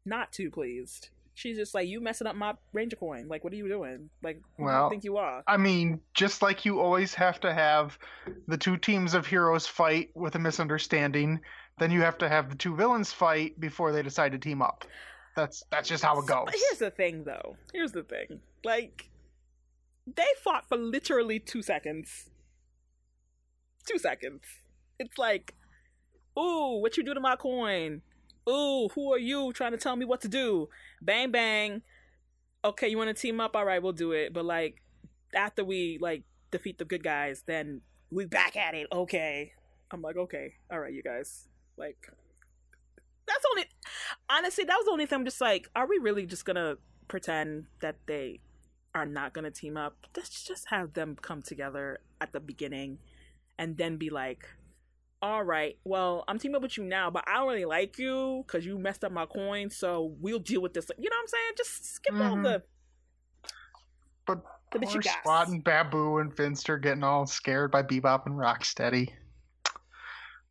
Not 0.04 0.30
too 0.30 0.50
pleased. 0.50 1.08
She's 1.32 1.56
just 1.56 1.74
like, 1.74 1.88
you 1.88 2.02
messing 2.02 2.26
up 2.26 2.36
my 2.36 2.52
Ranger 2.74 2.96
coin. 2.96 3.28
Like, 3.28 3.42
what 3.42 3.52
are 3.54 3.56
you 3.56 3.66
doing? 3.66 4.10
Like, 4.22 4.42
who 4.58 4.64
well, 4.64 4.80
do 4.80 4.84
you 4.84 4.90
think 4.90 5.04
you 5.04 5.16
are? 5.16 5.42
I 5.46 5.56
mean, 5.56 6.00
just 6.12 6.42
like 6.42 6.66
you 6.66 6.80
always 6.80 7.14
have 7.14 7.40
to 7.40 7.52
have 7.52 7.98
the 8.46 8.58
two 8.58 8.76
teams 8.76 9.14
of 9.14 9.26
heroes 9.26 9.66
fight 9.66 10.10
with 10.14 10.34
a 10.34 10.38
misunderstanding, 10.38 11.40
then 11.78 11.90
you 11.90 12.02
have 12.02 12.18
to 12.18 12.28
have 12.28 12.50
the 12.50 12.56
two 12.56 12.76
villains 12.76 13.10
fight 13.10 13.58
before 13.58 13.90
they 13.90 14.02
decide 14.02 14.32
to 14.32 14.38
team 14.38 14.60
up. 14.60 14.84
That's 15.34 15.64
that's 15.70 15.88
just 15.88 16.04
how 16.04 16.20
it 16.20 16.26
goes. 16.26 16.48
Here's 16.52 16.78
the 16.78 16.90
thing, 16.90 17.24
though. 17.24 17.56
Here's 17.72 17.92
the 17.92 18.04
thing. 18.04 18.40
Like, 18.64 19.08
they 20.06 20.28
fought 20.44 20.68
for 20.68 20.76
literally 20.76 21.40
two 21.40 21.62
seconds. 21.62 22.28
Two 23.88 23.98
seconds. 23.98 24.42
It's 24.98 25.16
like, 25.16 25.54
ooh, 26.38 26.80
what 26.80 26.96
you 26.96 27.02
do 27.02 27.14
to 27.14 27.20
my 27.20 27.36
coin? 27.36 28.02
Ooh, 28.48 28.88
who 28.94 29.12
are 29.12 29.18
you 29.18 29.52
trying 29.52 29.72
to 29.72 29.78
tell 29.78 29.96
me 29.96 30.04
what 30.04 30.20
to 30.22 30.28
do? 30.28 30.68
Bang 31.00 31.30
bang. 31.30 31.82
Okay, 32.64 32.88
you 32.88 32.96
want 32.96 33.08
to 33.08 33.14
team 33.14 33.40
up? 33.40 33.56
All 33.56 33.64
right, 33.64 33.82
we'll 33.82 33.92
do 33.92 34.12
it. 34.12 34.32
But 34.32 34.44
like, 34.44 34.82
after 35.34 35.64
we 35.64 35.98
like 36.00 36.24
defeat 36.50 36.78
the 36.78 36.84
good 36.84 37.02
guys, 37.02 37.42
then 37.46 37.80
we 38.10 38.26
back 38.26 38.56
at 38.56 38.74
it. 38.74 38.86
Okay. 38.92 39.52
I'm 39.90 40.02
like, 40.02 40.16
okay, 40.16 40.54
all 40.72 40.80
right, 40.80 40.92
you 40.92 41.02
guys. 41.02 41.46
Like, 41.76 42.10
that's 43.26 43.44
only 43.50 43.64
honestly 44.28 44.64
that 44.64 44.76
was 44.76 44.86
the 44.86 44.92
only 44.92 45.06
thing. 45.06 45.20
I'm 45.20 45.24
just 45.24 45.40
like, 45.40 45.68
are 45.76 45.86
we 45.86 45.98
really 45.98 46.26
just 46.26 46.44
gonna 46.44 46.76
pretend 47.08 47.66
that 47.80 47.96
they 48.06 48.40
are 48.94 49.06
not 49.06 49.34
gonna 49.34 49.50
team 49.50 49.76
up? 49.76 49.96
Let's 50.16 50.44
just 50.44 50.68
have 50.70 50.94
them 50.94 51.16
come 51.20 51.42
together 51.42 52.00
at 52.20 52.32
the 52.32 52.40
beginning, 52.40 52.98
and 53.58 53.76
then 53.76 53.96
be 53.96 54.10
like, 54.10 54.48
all 55.24 55.42
right, 55.42 55.78
well, 55.84 56.22
I'm 56.28 56.38
teaming 56.38 56.56
up 56.56 56.62
with 56.62 56.76
you 56.76 56.84
now, 56.84 57.10
but 57.10 57.24
I 57.26 57.38
don't 57.38 57.48
really 57.48 57.64
like 57.64 57.98
you 57.98 58.44
because 58.46 58.66
you 58.66 58.78
messed 58.78 59.04
up 59.04 59.10
my 59.10 59.24
coin, 59.24 59.70
so 59.70 60.14
we'll 60.20 60.38
deal 60.38 60.60
with 60.60 60.74
this. 60.74 60.90
You 60.98 61.08
know 61.08 61.16
what 61.16 61.22
I'm 61.22 61.28
saying? 61.28 61.52
Just 61.56 61.94
skip 61.94 62.14
mm-hmm. 62.14 62.22
all 62.22 62.42
the. 62.42 62.62
But 64.26 64.42
the 64.70 64.80
poor 64.80 65.00
Spot 65.00 65.48
and 65.48 65.64
Baboo 65.64 66.18
and 66.18 66.36
Finster 66.36 66.76
getting 66.76 67.02
all 67.02 67.24
scared 67.24 67.70
by 67.70 67.82
Bebop 67.82 68.26
and 68.26 68.34
Rocksteady. 68.34 69.12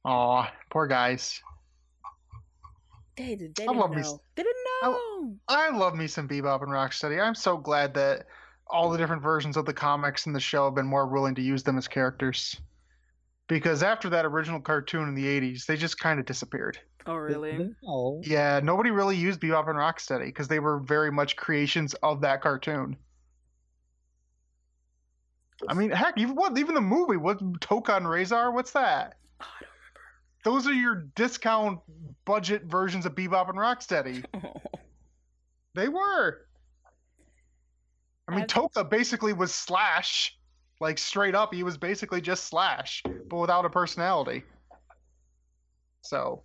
Aw, 0.05 0.51
poor 0.71 0.88
guys. 0.88 1.39
They, 3.15 3.36
they 3.36 3.45
didn't 3.49 3.78
know. 3.78 3.88
Me, 3.89 4.01
they 4.36 4.41
didn't 4.41 4.65
know. 4.82 5.36
I, 5.49 5.67
I 5.67 5.78
love 5.78 5.93
me 5.93 6.07
some 6.07 6.28
Bebop 6.28 6.63
and 6.63 6.71
Rocksteady. 6.71 7.24
I'm 7.24 7.36
so 7.36 7.57
glad 7.57 7.93
that 7.93 8.26
all 8.65 8.89
the 8.89 8.97
different 8.97 9.21
versions 9.21 9.55
of 9.55 9.67
the 9.67 9.74
comics 9.74 10.26
and 10.26 10.36
the 10.36 10.39
show 10.39 10.65
have 10.65 10.74
been 10.74 10.88
more 10.88 11.05
willing 11.05 11.36
to 11.36 11.43
use 11.43 11.61
them 11.61 11.78
as 11.78 11.88
characters. 11.88 12.59
Because 13.54 13.84
after 13.84 14.10
that 14.10 14.26
original 14.26 14.60
cartoon 14.60 15.08
in 15.08 15.14
the 15.14 15.26
80s, 15.26 15.68
they 15.68 15.78
just 15.78 15.99
kind 15.99 16.20
of 16.20 16.26
disappeared. 16.26 16.80
Oh, 17.06 17.14
really? 17.14 17.70
Oh. 17.88 18.20
Yeah, 18.26 18.60
nobody 18.64 18.89
really 18.89 19.16
used 19.16 19.39
Bebop 19.39 19.70
and 19.70 19.78
Rocksteady 19.78 20.26
because 20.26 20.47
they 20.47 20.58
were 20.58 20.80
very 20.80 21.12
much 21.12 21.36
creations 21.36 21.93
of 22.01 22.22
that 22.22 22.41
cartoon. 22.41 22.97
I 25.70 25.76
mean, 25.76 25.91
heck, 25.91 26.18
even 26.18 26.34
what 26.34 26.58
even 26.58 26.74
the 26.74 26.82
movie, 26.82 27.16
what 27.16 27.38
Tokka 27.60 27.97
and 27.97 28.08
Rahzar, 28.08 28.51
what's 28.51 28.72
that? 28.72 29.18
Oh, 29.39 29.45
those 30.43 30.66
are 30.66 30.74
your 30.74 31.06
discount 31.14 31.80
budget 32.26 32.64
versions 32.64 33.06
of 33.06 33.14
Bebop 33.14 33.49
and 33.49 33.60
Rocksteady. 33.60 34.26
they 35.76 35.89
were. 35.89 36.47
I 38.28 38.36
mean, 38.36 38.45
Tokka 38.45 38.89
basically 38.89 39.34
was 39.34 39.54
Slash, 39.54 40.39
like 40.84 40.99
straight 40.99 41.34
up. 41.34 41.53
He 41.53 41.63
was 41.63 41.77
basically 41.77 42.21
just 42.21 42.47
Slash, 42.47 43.01
but 43.29 43.38
without 43.38 43.65
a 43.65 43.69
personality. 43.69 44.43
So 46.01 46.43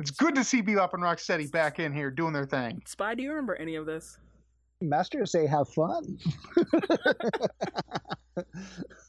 it's 0.00 0.10
good 0.10 0.34
to 0.34 0.42
see 0.42 0.62
Bebop 0.62 0.94
and 0.94 1.02
Rocksteady 1.02 1.50
back 1.52 1.78
in 1.78 1.92
here 1.92 2.10
doing 2.10 2.32
their 2.32 2.46
thing. 2.46 2.82
Spy, 2.86 3.14
do 3.14 3.22
you 3.22 3.28
remember 3.30 3.54
any 3.54 3.76
of 3.76 3.86
this? 3.86 4.18
Master 4.80 5.24
say 5.26 5.46
have 5.46 5.68
fun. 5.68 6.18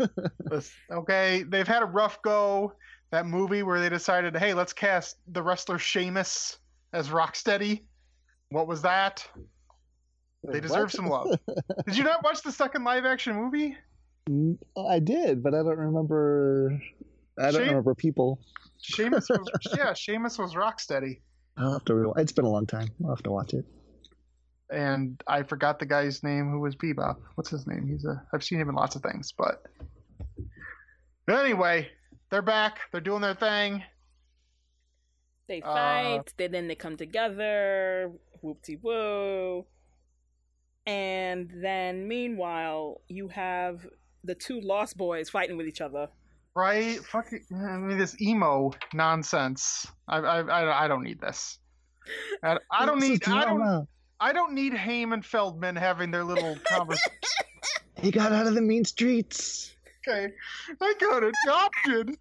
okay, 0.92 1.44
they've 1.48 1.68
had 1.68 1.82
a 1.82 1.88
rough 1.88 2.22
go 2.22 2.74
that 3.12 3.26
movie 3.26 3.64
where 3.64 3.80
they 3.80 3.90
decided, 3.90 4.36
hey, 4.36 4.54
let's 4.54 4.74
cast 4.74 5.18
the 5.32 5.42
wrestler 5.42 5.80
Sheamus 5.80 6.58
as 6.92 7.10
Rocksteady. 7.10 7.84
What 8.50 8.68
was 8.68 8.84
that? 8.84 9.26
They 10.44 10.60
deserve 10.60 10.84
what? 10.84 10.92
some 10.92 11.08
love. 11.08 11.40
did 11.88 11.98
you 11.98 12.04
not 12.04 12.24
watch 12.24 12.44
the 12.44 12.52
second 12.52 12.84
live 12.84 13.06
action 13.06 13.36
movie? 13.36 13.76
Mm, 14.30 14.58
I 14.78 15.00
did, 15.00 15.44
but 15.44 15.54
I 15.54 15.58
don't 15.58 15.78
remember. 15.78 16.80
I 17.38 17.52
don't 17.52 17.68
remember 17.68 17.96
people. 17.96 18.40
Sheamus 18.82 19.28
was 19.30 19.50
yeah, 19.78 19.94
Sheamus 19.94 20.38
was 20.38 20.54
Rocksteady. 20.54 21.20
I'll 21.58 21.74
have 21.74 21.86
to. 21.86 21.96
Re- 21.96 22.14
it's 22.18 22.32
been 22.32 22.46
a 22.46 22.50
long 22.50 22.66
time. 22.66 22.90
I'll 23.04 23.12
have 23.12 23.24
to 23.24 23.32
watch 23.32 23.54
it. 23.54 23.66
And 24.72 25.22
I 25.28 25.44
forgot 25.44 25.80
the 25.80 25.86
guy's 25.86 26.24
name 26.24 26.50
who 26.50 26.60
was 26.60 26.76
Bebop. 26.76 27.18
What's 27.36 27.50
his 27.50 27.68
name? 27.68 27.88
He's 27.88 28.06
a. 28.06 28.24
I've 28.34 28.44
seen 28.44 28.60
him 28.60 28.70
in 28.70 28.76
lots 28.76 28.96
of 28.96 29.04
things, 29.04 29.34
but. 29.38 29.64
Anyway, 31.30 31.90
they're 32.30 32.42
back. 32.42 32.80
They're 32.92 33.02
doing 33.02 33.22
their 33.22 33.36
thing. 33.36 33.84
They 35.48 35.62
uh, 35.62 35.74
fight. 35.74 36.18
Uh, 36.20 36.24
they, 36.38 36.48
then 36.48 36.68
they 36.68 36.76
come 36.76 36.98
together. 36.98 38.12
Whoop 38.42 38.62
de 38.64 38.78
woo. 38.78 39.66
And 40.86 41.50
then, 41.62 42.08
meanwhile, 42.08 43.02
you 43.08 43.30
have 43.30 43.86
the 44.24 44.36
two 44.36 44.62
Lost 44.62 44.98
Boys 44.98 45.30
fighting 45.30 45.58
with 45.58 45.68
each 45.68 45.82
other. 45.82 46.08
Right? 46.56 47.00
Fuck. 47.06 47.34
it. 47.34 47.42
I 47.52 47.78
mean, 47.78 47.98
this 47.98 48.20
emo 48.22 48.72
nonsense. 48.94 49.88
I 50.08 50.18
I 50.18 50.42
I, 50.42 50.86
I 50.86 50.88
don't 50.88 51.04
need 51.04 51.20
this. 51.20 51.60
I, 52.44 52.58
I 52.72 52.86
don't 52.86 53.00
need. 53.00 53.28
I 53.28 53.46
don't. 53.46 53.88
I 54.20 54.32
don't 54.32 54.54
need 54.54 54.74
Haim 54.74 55.14
and 55.14 55.26
Feldman 55.26 55.76
having 55.76 56.12
their 56.12 56.24
little 56.24 56.56
conversation. 56.64 57.12
he 58.02 58.12
got 58.12 58.32
out 58.32 58.48
of 58.48 58.56
the 58.56 58.62
mean 58.62 58.86
streets 58.86 59.74
okay. 60.08 60.34
I 60.82 60.94
got 61.00 61.24
adopted. 61.24 62.18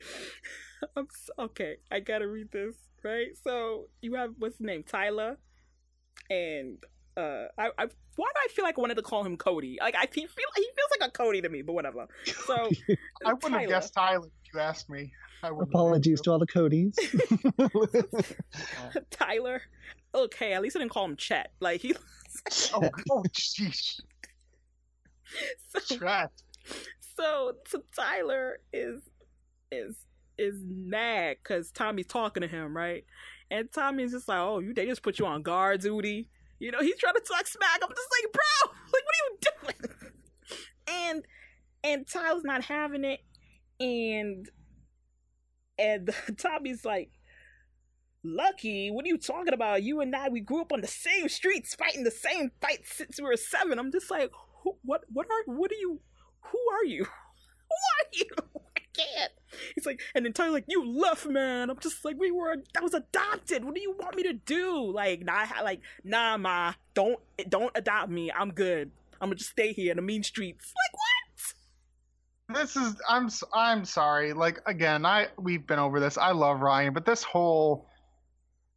I'm 0.96 1.08
so, 1.10 1.32
okay. 1.44 1.76
I 1.90 2.00
gotta 2.00 2.28
read 2.28 2.50
this 2.52 2.76
right. 3.02 3.28
So 3.42 3.86
you 4.02 4.14
have 4.14 4.30
what's 4.38 4.58
his 4.58 4.66
name, 4.66 4.82
Tyler, 4.82 5.38
and 6.30 6.78
uh, 7.16 7.46
I, 7.58 7.68
I 7.78 7.86
why 8.16 8.26
do 8.26 8.40
I 8.44 8.48
feel 8.50 8.64
like 8.64 8.78
I 8.78 8.80
wanted 8.80 8.96
to 8.96 9.02
call 9.02 9.24
him 9.24 9.36
Cody? 9.36 9.78
Like 9.80 9.94
I 9.96 10.06
feel 10.06 10.26
he 10.56 10.62
feels 10.62 10.90
like 11.00 11.08
a 11.08 11.12
Cody 11.12 11.40
to 11.42 11.48
me, 11.48 11.62
but 11.62 11.72
whatever. 11.72 12.06
So 12.46 12.54
I 13.24 13.32
wouldn't 13.32 13.42
Tyler. 13.42 13.60
have 13.60 13.68
guessed 13.68 13.94
Tyler 13.94 14.26
if 14.26 14.54
you 14.54 14.60
asked 14.60 14.90
me. 14.90 15.12
Apologies 15.42 16.20
to 16.22 16.32
all 16.32 16.38
the 16.38 16.46
Codys. 16.46 16.94
Tyler. 19.10 19.60
Okay, 20.14 20.54
at 20.54 20.62
least 20.62 20.76
I 20.76 20.78
didn't 20.78 20.92
call 20.92 21.04
him 21.04 21.16
Chet. 21.16 21.52
Like 21.60 21.82
he. 21.82 21.94
oh, 22.72 22.88
oh, 23.10 23.22
jeez. 23.32 24.00
so, 25.68 25.96
Trapped. 25.96 26.42
So, 27.16 27.52
so 27.68 27.82
Tyler 27.94 28.60
is 28.72 29.02
is 29.70 29.96
is 30.38 30.56
mad 30.64 31.36
because 31.42 31.70
Tommy's 31.70 32.06
talking 32.06 32.40
to 32.40 32.48
him, 32.48 32.76
right? 32.76 33.04
And 33.50 33.70
Tommy's 33.70 34.12
just 34.12 34.28
like, 34.28 34.38
"Oh, 34.38 34.60
you 34.60 34.72
they 34.72 34.86
just 34.86 35.02
put 35.02 35.18
you 35.18 35.26
on 35.26 35.42
guard 35.42 35.80
duty." 35.80 36.30
You 36.64 36.72
know, 36.72 36.80
he's 36.80 36.96
trying 36.98 37.14
to 37.14 37.20
talk 37.20 37.46
smack. 37.46 37.80
I'm 37.82 37.90
just 37.90 38.08
like, 38.22 38.32
"Bro, 38.32 38.72
like, 38.92 39.02
what 39.04 39.14
are 39.14 39.24
you 39.28 39.38
doing?" 39.90 40.00
and 40.88 41.24
and 41.82 42.06
Tyler's 42.06 42.44
not 42.44 42.64
having 42.64 43.04
it, 43.04 43.20
and 43.78 44.48
and 45.78 46.14
Tommy's 46.38 46.84
like, 46.84 47.10
Lucky, 48.22 48.90
what 48.90 49.04
are 49.04 49.08
you 49.08 49.18
talking 49.18 49.52
about? 49.52 49.82
You 49.82 50.00
and 50.00 50.16
I, 50.16 50.30
we 50.30 50.40
grew 50.40 50.62
up 50.62 50.72
on 50.72 50.80
the 50.80 50.86
same 50.86 51.28
streets, 51.28 51.74
fighting 51.74 52.04
the 52.04 52.10
same 52.10 52.50
fights 52.60 52.96
since 52.96 53.20
we 53.20 53.26
were 53.26 53.36
seven. 53.36 53.78
I'm 53.78 53.92
just 53.92 54.10
like, 54.10 54.30
what, 54.82 55.02
what 55.12 55.26
are, 55.26 55.54
what 55.54 55.70
are 55.70 55.74
you, 55.74 56.00
who 56.40 56.58
are 56.72 56.84
you? 56.84 57.04
Who 57.74 57.76
are 57.98 58.08
you? 58.12 58.26
I 58.76 58.80
can't. 58.94 59.32
He's 59.74 59.86
like, 59.86 60.00
and 60.14 60.24
then 60.24 60.32
Tyler's 60.32 60.52
like, 60.52 60.64
you 60.68 60.86
left, 60.86 61.26
man. 61.26 61.70
I'm 61.70 61.78
just 61.78 62.04
like, 62.04 62.16
we 62.18 62.30
were, 62.30 62.56
I 62.76 62.80
was 62.80 62.94
adopted. 62.94 63.64
What 63.64 63.74
do 63.74 63.80
you 63.80 63.92
want 63.98 64.16
me 64.16 64.22
to 64.24 64.32
do? 64.32 64.90
Like, 64.92 65.24
nah, 65.24 65.46
like, 65.62 65.80
nah, 66.04 66.36
ma, 66.36 66.74
don't, 66.94 67.18
don't 67.48 67.72
adopt 67.74 68.10
me. 68.10 68.30
I'm 68.32 68.50
good. 68.52 68.90
I'm 69.20 69.28
gonna 69.28 69.36
just 69.36 69.50
stay 69.50 69.72
here 69.72 69.90
in 69.90 69.96
the 69.96 70.02
mean 70.02 70.22
streets. 70.22 70.72
Like, 70.74 70.92
what? 70.92 72.60
This 72.60 72.76
is, 72.76 73.00
I'm, 73.08 73.30
I'm 73.54 73.84
sorry. 73.84 74.32
Like, 74.32 74.60
again, 74.66 75.06
I, 75.06 75.28
we've 75.38 75.66
been 75.66 75.78
over 75.78 75.98
this. 75.98 76.18
I 76.18 76.32
love 76.32 76.60
Ryan, 76.60 76.92
but 76.92 77.06
this 77.06 77.22
whole 77.22 77.88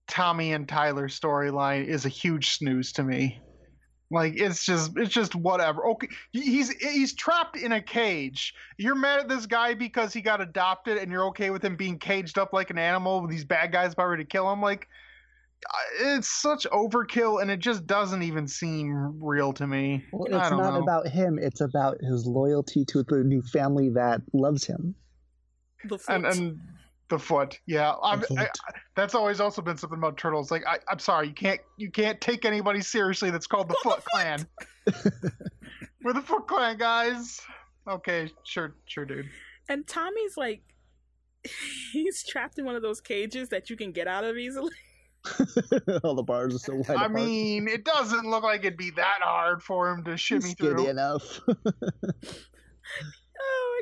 Tommy 0.08 0.54
and 0.54 0.68
Tyler 0.68 1.10
storyline 1.10 1.86
is 1.86 2.06
a 2.06 2.10
huge 2.10 2.52
snooze 2.52 2.94
to 2.94 3.04
me. 3.04 3.42
Like 4.10 4.40
it's 4.40 4.64
just 4.64 4.98
it's 4.98 5.14
just 5.14 5.36
whatever. 5.36 5.86
Okay, 5.90 6.08
he's 6.32 6.70
he's 6.70 7.14
trapped 7.14 7.58
in 7.58 7.74
a 7.74 7.82
cage. 7.82 8.54
You're 8.78 8.96
mad 8.96 9.20
at 9.20 9.28
this 9.28 9.46
guy 9.46 9.74
because 9.74 10.14
he 10.14 10.22
got 10.22 10.40
adopted, 10.40 10.98
and 10.98 11.12
you're 11.12 11.26
okay 11.28 11.50
with 11.50 11.64
him 11.64 11.76
being 11.76 12.00
caged 12.00 12.38
up 12.38 12.54
like 12.54 12.70
an 12.70 12.78
animal 12.78 13.22
with 13.22 13.32
these 13.32 13.44
bad 13.44 13.74
guys 13.74 13.94
about 13.94 14.08
ready 14.08 14.24
to 14.24 14.30
kill 14.30 14.52
him. 14.52 14.62
Like 14.62 14.88
it's 16.00 16.30
such 16.30 16.66
overkill, 16.72 17.42
and 17.42 17.52
it 17.52 17.60
just 17.60 17.86
doesn't 17.86 18.24
even 18.24 18.48
seem 18.48 19.22
real 19.22 19.52
to 19.54 19.68
me. 19.68 20.06
Well, 20.14 20.26
it's 20.26 20.52
not 20.52 20.76
know. 20.76 20.82
about 20.82 21.08
him. 21.08 21.38
It's 21.42 21.62
about 21.62 21.98
his 22.02 22.26
loyalty 22.26 22.86
to 22.86 23.04
the 23.04 23.24
new 23.24 23.42
family 23.42 23.90
that 23.90 24.22
loves 24.34 24.66
him. 24.66 24.96
And 26.08 26.26
and 26.26 26.60
the 27.10 27.20
foot, 27.20 27.60
yeah. 27.66 27.94
I, 28.04 28.22
that's 28.96 29.16
always 29.16 29.40
also 29.40 29.62
been 29.62 29.78
something 29.78 29.98
about 29.98 30.18
turtles. 30.18 30.52
Like, 30.52 30.66
I, 30.66 30.78
am 30.92 31.00
sorry, 31.00 31.28
you 31.28 31.34
can't 31.34 31.62
you 31.78 31.90
can't 31.90 32.20
take 32.20 32.46
anybody 32.46 32.82
seriously. 32.82 33.30
That's 33.30 33.48
called 33.48 33.70
the 33.70 33.78
Foot, 33.84 34.04
Clan. 34.06 34.48
We're 36.04 36.14
the 36.14 36.22
Foot 36.22 36.48
Clan, 36.48 36.78
guys. 36.78 37.42
Okay, 37.88 38.32
sure, 38.44 38.76
sure, 38.86 39.06
dude. 39.06 39.30
And 39.70 39.88
Tommy's 39.88 40.38
like, 40.38 40.62
he's 41.92 42.26
trapped 42.26 42.60
in 42.60 42.66
one 42.66 42.76
of 42.76 42.82
those 42.82 43.02
cages 43.02 43.50
that 43.50 43.70
you 43.70 43.78
can 43.78 43.92
get 43.92 44.08
out 44.08 44.24
of 44.24 44.38
easily. 44.38 44.74
All 46.04 46.16
the 46.16 46.24
bars 46.24 46.56
are 46.56 46.60
so 46.60 46.76
wide. 46.76 46.90
I 46.90 46.94
apart. 46.94 47.12
mean, 47.14 47.68
it 47.68 47.84
doesn't 47.84 48.26
look 48.26 48.44
like 48.44 48.62
it'd 48.62 48.78
be 48.78 48.92
that 48.92 49.20
hard 49.22 49.62
for 49.62 49.90
him 49.90 50.04
to 50.06 50.16
shimmy 50.16 50.46
he's 50.46 50.56
through. 50.56 50.88
enough. 50.88 51.42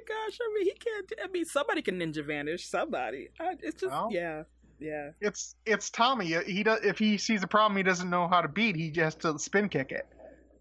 Gosh! 0.08 0.38
I 0.42 0.54
mean, 0.54 0.66
he 0.66 0.74
can't. 0.74 1.12
I 1.24 1.28
mean, 1.28 1.46
somebody 1.46 1.82
can 1.82 2.00
ninja 2.00 2.26
vanish. 2.26 2.68
Somebody. 2.68 3.30
it's 3.40 3.82
just 3.82 3.92
well, 3.92 4.10
yeah, 4.12 4.44
yeah. 4.80 5.12
It's 5.22 5.56
it's 5.66 5.90
Tommy. 5.90 6.36
Uh, 6.36 6.42
he 6.44 6.64
does. 6.64 6.84
If 6.84 7.00
he 7.00 7.18
sees 7.18 7.44
a 7.44 7.48
problem 7.48 7.78
he 7.78 7.84
doesn't 7.84 8.10
know 8.10 8.28
how 8.28 8.42
to 8.42 8.48
beat, 8.48 8.76
he 8.76 8.92
has 9.00 9.16
to 9.16 9.38
spin 9.40 9.70
kick 9.70 9.92
it. 9.92 10.08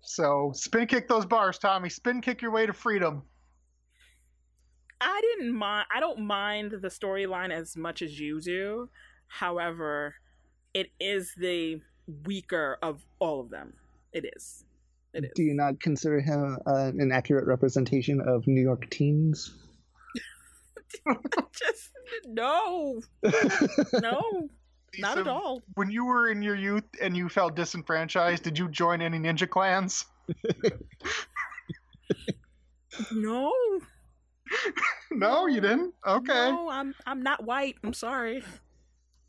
So 0.00 0.52
spin 0.54 0.86
kick 0.86 1.08
those 1.08 1.26
bars, 1.26 1.58
Tommy. 1.58 1.88
Spin 1.88 2.20
kick 2.20 2.42
your 2.42 2.50
way 2.50 2.66
to 2.66 2.72
freedom. 2.72 3.22
I 5.00 5.20
didn't 5.20 5.54
mind. 5.54 5.86
I 5.94 6.00
don't 6.00 6.20
mind 6.20 6.72
the 6.72 6.88
storyline 6.88 7.50
as 7.50 7.76
much 7.76 8.02
as 8.02 8.18
you 8.18 8.40
do. 8.40 8.88
However, 9.26 10.14
it 10.72 10.90
is 11.00 11.34
the 11.36 11.80
weaker 12.24 12.78
of 12.82 13.04
all 13.18 13.40
of 13.40 13.50
them. 13.50 13.74
It 14.12 14.24
is. 14.36 14.64
It 15.14 15.24
is. 15.24 15.30
Do 15.34 15.42
you 15.42 15.54
not 15.54 15.80
consider 15.80 16.20
him 16.20 16.58
uh, 16.66 16.90
an 16.98 17.12
accurate 17.12 17.46
representation 17.46 18.20
of 18.20 18.46
New 18.46 18.60
York 18.60 18.90
teens? 18.90 19.52
Just 21.52 21.90
no, 22.26 23.00
no, 23.92 24.48
not 24.98 25.18
at 25.18 25.28
all. 25.28 25.62
When 25.74 25.90
you 25.90 26.04
were 26.04 26.30
in 26.30 26.42
your 26.42 26.54
youth 26.54 26.84
and 27.00 27.16
you 27.16 27.28
felt 27.28 27.56
disenfranchised, 27.56 28.42
did 28.42 28.58
you 28.58 28.68
join 28.68 29.00
any 29.02 29.18
ninja 29.18 29.48
clans? 29.48 30.04
no. 33.12 33.52
no, 35.10 35.46
you 35.46 35.60
didn't. 35.60 35.94
Okay. 36.06 36.50
No, 36.50 36.68
I'm 36.70 36.94
I'm 37.06 37.22
not 37.22 37.44
white. 37.44 37.76
I'm 37.82 37.94
sorry. 37.94 38.42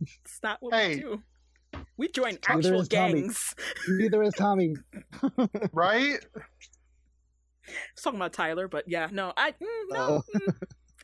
It's 0.02 0.40
not 0.44 0.62
what 0.62 0.74
hey, 0.74 0.96
we 0.96 1.02
do. 1.02 1.24
We 1.98 2.08
join 2.10 2.38
actual 2.48 2.84
gangs. 2.84 3.56
Tommy. 3.86 3.98
Neither 4.04 4.24
is 4.24 4.34
Tommy. 4.34 4.76
right? 5.74 6.20
I 7.68 7.72
was 7.96 8.04
talking 8.04 8.20
about 8.20 8.34
Tyler, 8.34 8.68
but 8.68 8.86
yeah, 8.88 9.08
no, 9.12 9.34
I 9.38 9.52
mm, 9.52 9.66
no, 9.90 9.98
oh. 10.00 10.24
mm, 10.36 10.54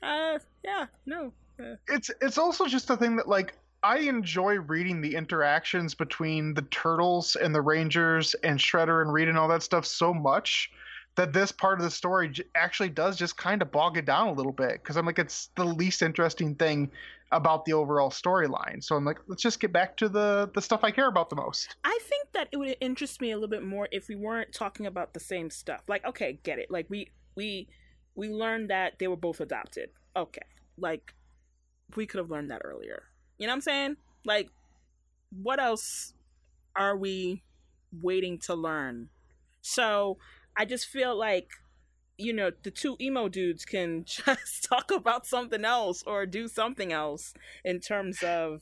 uh, 0.35 0.39
yeah, 0.63 0.85
no. 1.05 1.33
Uh. 1.59 1.75
It's 1.87 2.11
it's 2.21 2.37
also 2.37 2.67
just 2.67 2.89
a 2.89 2.97
thing 2.97 3.15
that 3.15 3.27
like 3.27 3.53
I 3.83 3.99
enjoy 3.99 4.59
reading 4.59 5.01
the 5.01 5.15
interactions 5.15 5.95
between 5.95 6.53
the 6.53 6.61
turtles 6.63 7.35
and 7.35 7.53
the 7.53 7.61
Rangers 7.61 8.35
and 8.43 8.59
Shredder 8.59 9.01
and 9.01 9.11
Rita 9.11 9.29
and 9.29 9.39
all 9.39 9.47
that 9.47 9.63
stuff 9.63 9.85
so 9.85 10.13
much 10.13 10.71
that 11.15 11.33
this 11.33 11.51
part 11.51 11.79
of 11.79 11.83
the 11.83 11.91
story 11.91 12.33
actually 12.55 12.89
does 12.89 13.17
just 13.17 13.35
kind 13.37 13.61
of 13.61 13.71
bog 13.71 13.97
it 13.97 14.05
down 14.05 14.29
a 14.29 14.33
little 14.33 14.51
bit 14.51 14.73
because 14.73 14.95
I'm 14.95 15.05
like 15.05 15.19
it's 15.19 15.49
the 15.55 15.65
least 15.65 16.01
interesting 16.01 16.55
thing 16.55 16.91
about 17.31 17.65
the 17.65 17.73
overall 17.73 18.09
storyline. 18.09 18.83
So 18.83 18.95
I'm 18.95 19.05
like, 19.05 19.19
let's 19.27 19.41
just 19.41 19.59
get 19.59 19.71
back 19.71 19.97
to 19.97 20.09
the 20.09 20.49
the 20.53 20.61
stuff 20.61 20.83
I 20.83 20.91
care 20.91 21.07
about 21.07 21.29
the 21.29 21.35
most. 21.35 21.75
I 21.83 21.97
think 22.03 22.31
that 22.33 22.47
it 22.51 22.57
would 22.57 22.75
interest 22.81 23.21
me 23.21 23.31
a 23.31 23.35
little 23.35 23.49
bit 23.49 23.63
more 23.63 23.87
if 23.91 24.07
we 24.07 24.15
weren't 24.15 24.53
talking 24.53 24.85
about 24.85 25.13
the 25.13 25.19
same 25.19 25.49
stuff. 25.49 25.81
Like, 25.87 26.05
okay, 26.05 26.39
get 26.43 26.59
it. 26.59 26.69
Like 26.69 26.89
we 26.89 27.09
we 27.35 27.67
we 28.15 28.29
learned 28.29 28.69
that 28.69 28.99
they 28.99 29.07
were 29.07 29.17
both 29.17 29.39
adopted. 29.41 29.89
Okay. 30.15 30.41
Like 30.77 31.13
we 31.95 32.05
could 32.05 32.19
have 32.19 32.29
learned 32.29 32.51
that 32.51 32.61
earlier. 32.63 33.03
You 33.37 33.47
know 33.47 33.51
what 33.51 33.55
I'm 33.55 33.61
saying? 33.61 33.97
Like 34.25 34.49
what 35.31 35.61
else 35.61 36.13
are 36.75 36.97
we 36.97 37.43
waiting 38.01 38.37
to 38.39 38.55
learn? 38.55 39.09
So 39.61 40.17
I 40.57 40.65
just 40.65 40.87
feel 40.87 41.17
like 41.17 41.49
you 42.17 42.33
know 42.33 42.51
the 42.63 42.71
two 42.71 42.95
emo 43.01 43.27
dudes 43.27 43.65
can 43.65 44.03
just 44.05 44.63
talk 44.63 44.91
about 44.91 45.25
something 45.25 45.65
else 45.65 46.03
or 46.03 46.25
do 46.25 46.47
something 46.47 46.91
else 46.91 47.33
in 47.63 47.79
terms 47.79 48.21
of 48.23 48.61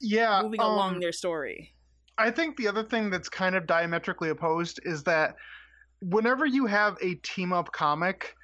yeah 0.00 0.42
moving 0.42 0.60
um, 0.60 0.70
along 0.70 1.00
their 1.00 1.12
story. 1.12 1.72
I 2.18 2.30
think 2.30 2.56
the 2.56 2.68
other 2.68 2.82
thing 2.82 3.10
that's 3.10 3.28
kind 3.28 3.54
of 3.54 3.66
diametrically 3.66 4.30
opposed 4.30 4.80
is 4.84 5.02
that 5.04 5.36
whenever 6.00 6.46
you 6.46 6.66
have 6.66 6.96
a 7.02 7.14
team 7.16 7.52
up 7.52 7.72
comic 7.72 8.34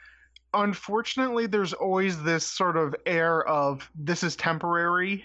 unfortunately 0.55 1.47
there's 1.47 1.73
always 1.73 2.23
this 2.23 2.47
sort 2.47 2.77
of 2.77 2.95
air 3.07 3.47
of 3.47 3.91
this 3.95 4.23
is 4.23 4.37
temporary 4.37 5.25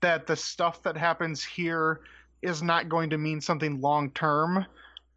that 0.00 0.26
the 0.26 0.36
stuff 0.36 0.82
that 0.82 0.96
happens 0.96 1.42
here 1.42 2.00
is 2.42 2.62
not 2.62 2.88
going 2.88 3.10
to 3.10 3.18
mean 3.18 3.40
something 3.40 3.80
long 3.80 4.10
term 4.12 4.64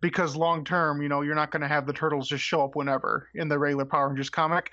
because 0.01 0.35
long 0.35 0.65
term, 0.65 1.01
you 1.01 1.07
know, 1.07 1.21
you're 1.21 1.35
not 1.35 1.51
going 1.51 1.61
to 1.61 1.67
have 1.67 1.85
the 1.85 1.93
turtles 1.93 2.27
just 2.27 2.43
show 2.43 2.63
up 2.63 2.75
whenever 2.75 3.29
in 3.35 3.47
the 3.47 3.57
regular 3.57 3.85
Power 3.85 4.09
Rangers 4.09 4.29
comic. 4.29 4.71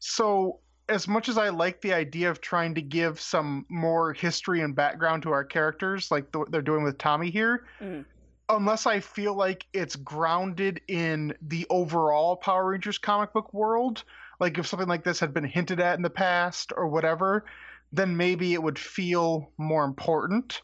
So, 0.00 0.60
as 0.88 1.08
much 1.08 1.30
as 1.30 1.38
I 1.38 1.48
like 1.48 1.80
the 1.80 1.94
idea 1.94 2.28
of 2.28 2.42
trying 2.42 2.74
to 2.74 2.82
give 2.82 3.18
some 3.18 3.64
more 3.70 4.12
history 4.12 4.60
and 4.60 4.76
background 4.76 5.22
to 5.22 5.30
our 5.30 5.44
characters, 5.44 6.10
like 6.10 6.30
the, 6.30 6.44
they're 6.50 6.60
doing 6.60 6.84
with 6.84 6.98
Tommy 6.98 7.30
here, 7.30 7.64
mm. 7.80 8.04
unless 8.50 8.86
I 8.86 9.00
feel 9.00 9.34
like 9.34 9.64
it's 9.72 9.96
grounded 9.96 10.82
in 10.88 11.32
the 11.40 11.66
overall 11.70 12.36
Power 12.36 12.68
Rangers 12.68 12.98
comic 12.98 13.32
book 13.32 13.54
world, 13.54 14.04
like 14.40 14.58
if 14.58 14.66
something 14.66 14.88
like 14.88 15.04
this 15.04 15.20
had 15.20 15.32
been 15.32 15.44
hinted 15.44 15.80
at 15.80 15.96
in 15.96 16.02
the 16.02 16.10
past 16.10 16.72
or 16.76 16.86
whatever, 16.88 17.46
then 17.90 18.14
maybe 18.14 18.52
it 18.52 18.62
would 18.62 18.78
feel 18.78 19.50
more 19.56 19.84
important. 19.84 20.60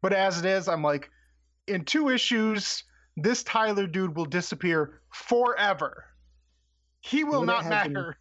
But 0.00 0.12
as 0.12 0.38
it 0.38 0.44
is, 0.44 0.68
I'm 0.68 0.82
like, 0.82 1.10
in 1.66 1.84
two 1.84 2.10
issues, 2.10 2.84
this 3.16 3.42
Tyler 3.42 3.86
dude 3.86 4.16
will 4.16 4.26
disappear 4.26 5.00
forever. 5.10 6.04
He 7.00 7.24
will 7.24 7.40
would 7.40 7.46
not 7.46 7.66
matter. 7.66 8.16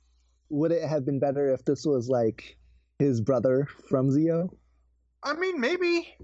Been, 0.49 0.57
would 0.57 0.71
it 0.71 0.87
have 0.87 1.05
been 1.05 1.19
better 1.19 1.53
if 1.53 1.65
this 1.65 1.85
was 1.85 2.07
like 2.07 2.57
his 2.99 3.19
brother 3.21 3.67
from 3.89 4.09
Zeo? 4.09 4.49
I 5.23 5.33
mean, 5.33 5.59
maybe. 5.59 6.15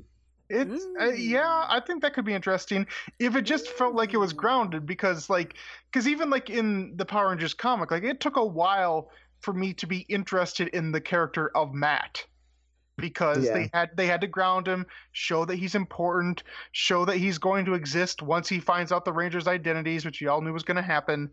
It's 0.50 0.86
uh, 1.00 1.12
yeah, 1.12 1.66
I 1.70 1.80
think 1.80 2.02
that 2.02 2.14
could 2.14 2.26
be 2.26 2.34
interesting 2.34 2.86
if 3.20 3.38
it 3.38 3.44
just 3.44 3.70
felt 3.70 3.96
like 3.96 4.14
it 4.14 4.18
was 4.18 4.34
grounded 4.34 4.86
because 4.86 5.30
like 5.30 5.56
because 5.90 6.10
even 6.10 6.30
like 6.30 6.50
in 6.50 6.98
the 6.98 7.06
Power 7.06 7.30
Rangers 7.30 7.54
comic, 7.54 7.90
like 7.90 8.04
it 8.04 8.20
took 8.20 8.36
a 8.36 8.46
while 8.46 9.12
for 9.40 9.54
me 9.54 9.74
to 9.76 9.88
be 9.88 10.00
interested 10.10 10.68
in 10.70 10.92
the 10.92 11.00
character 11.00 11.56
of 11.56 11.74
Matt 11.74 12.26
because 13.02 13.46
yeah. 13.46 13.54
they 13.54 13.70
had 13.74 13.90
they 13.96 14.08
had 14.08 14.22
to 14.22 14.28
ground 14.28 14.68
him, 14.68 14.86
show 15.12 15.44
that 15.46 15.56
he's 15.56 15.76
important, 15.76 16.44
show 16.72 17.04
that 17.06 17.18
he's 17.18 17.38
going 17.38 17.66
to 17.66 17.74
exist 17.74 18.22
once 18.22 18.48
he 18.48 18.60
finds 18.60 18.92
out 18.92 19.04
the 19.04 19.14
Rangers' 19.14 19.48
identities, 19.48 20.06
which 20.06 20.22
we 20.22 20.28
all 20.28 20.42
knew 20.42 20.54
was 20.54 20.64
going 20.64 20.78
to 20.78 20.82
happen. 20.82 21.30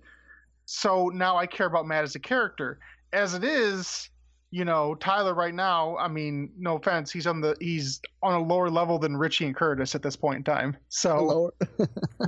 So 0.65 1.09
now 1.09 1.37
I 1.37 1.47
care 1.47 1.67
about 1.67 1.87
Matt 1.87 2.05
as 2.05 2.15
a 2.15 2.21
character. 2.21 2.79
As 3.13 3.35
it 3.35 3.45
is, 3.45 4.11
you 4.51 4.65
know, 4.65 4.95
Tyler 4.97 5.35
right 5.35 5.55
now, 5.55 5.97
I 5.97 6.09
mean, 6.09 6.51
no 6.59 6.77
offense, 6.77 7.13
he's 7.13 7.27
on 7.27 7.41
the 7.41 7.57
he's 7.61 8.01
on 8.23 8.35
a 8.35 8.43
lower 8.43 8.71
level 8.71 8.99
than 8.99 9.17
Richie 9.17 9.47
and 9.47 9.55
Curtis 9.55 9.95
at 9.95 10.03
this 10.03 10.17
point 10.17 10.39
in 10.39 10.45
time. 10.45 10.77
So 10.89 11.53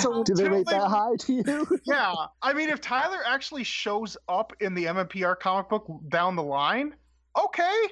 So 0.00 0.22
Do 0.24 0.34
they 0.34 0.48
rate 0.48 0.66
tell 0.66 0.82
that 0.82 0.88
high 0.88 1.16
to 1.16 1.32
you? 1.32 1.80
Yeah, 1.84 2.12
I 2.42 2.52
mean, 2.52 2.68
if 2.68 2.80
Tyler 2.80 3.20
actually 3.26 3.64
shows 3.64 4.16
up 4.28 4.52
in 4.60 4.74
the 4.74 4.86
MMPR 4.86 5.38
comic 5.38 5.68
book 5.68 5.86
down 6.08 6.36
the 6.36 6.42
line, 6.42 6.94
okay, 7.38 7.86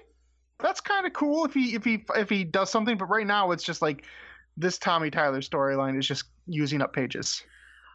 that's 0.60 0.80
kind 0.80 1.06
of 1.06 1.12
cool 1.12 1.44
if 1.44 1.54
he 1.54 1.74
if 1.74 1.84
he 1.84 2.04
if 2.16 2.28
he 2.28 2.44
does 2.44 2.70
something. 2.70 2.96
But 2.96 3.06
right 3.06 3.26
now, 3.26 3.50
it's 3.52 3.64
just 3.64 3.82
like 3.82 4.04
this 4.56 4.78
Tommy 4.78 5.10
Tyler 5.10 5.40
storyline 5.40 5.98
is 5.98 6.06
just 6.06 6.24
using 6.46 6.82
up 6.82 6.92
pages. 6.92 7.42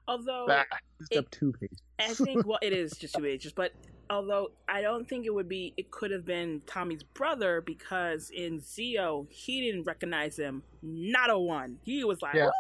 Although 0.07 0.45
Bah. 0.47 0.64
Just 0.99 1.16
up 1.18 1.32
two 1.32 1.53
pages. 1.59 1.80
I 1.99 2.14
think 2.14 2.45
well, 2.45 2.59
it 2.61 2.74
is 2.74 2.91
just 2.93 3.16
two 3.16 3.26
ages, 3.26 3.53
but 3.53 3.72
although 4.09 4.51
I 4.68 4.82
don't 4.82 5.07
think 5.07 5.26
it 5.26 5.34
would 5.34 5.47
be, 5.47 5.74
it 5.78 5.91
could 5.91 6.11
have 6.11 6.26
been 6.26 6.61
Tommy's 6.66 7.03
brother 7.03 7.61
because 7.61 8.30
in 8.30 8.59
Zeo 8.59 9.28
he 9.30 9.61
didn't 9.61 9.84
recognize 9.86 10.38
him, 10.38 10.61
not 10.82 11.30
a 11.30 11.39
one. 11.39 11.78
He 11.84 12.03
was 12.03 12.22
like, 12.22 12.36
Yeah. 12.36 12.45
who? 12.45 12.51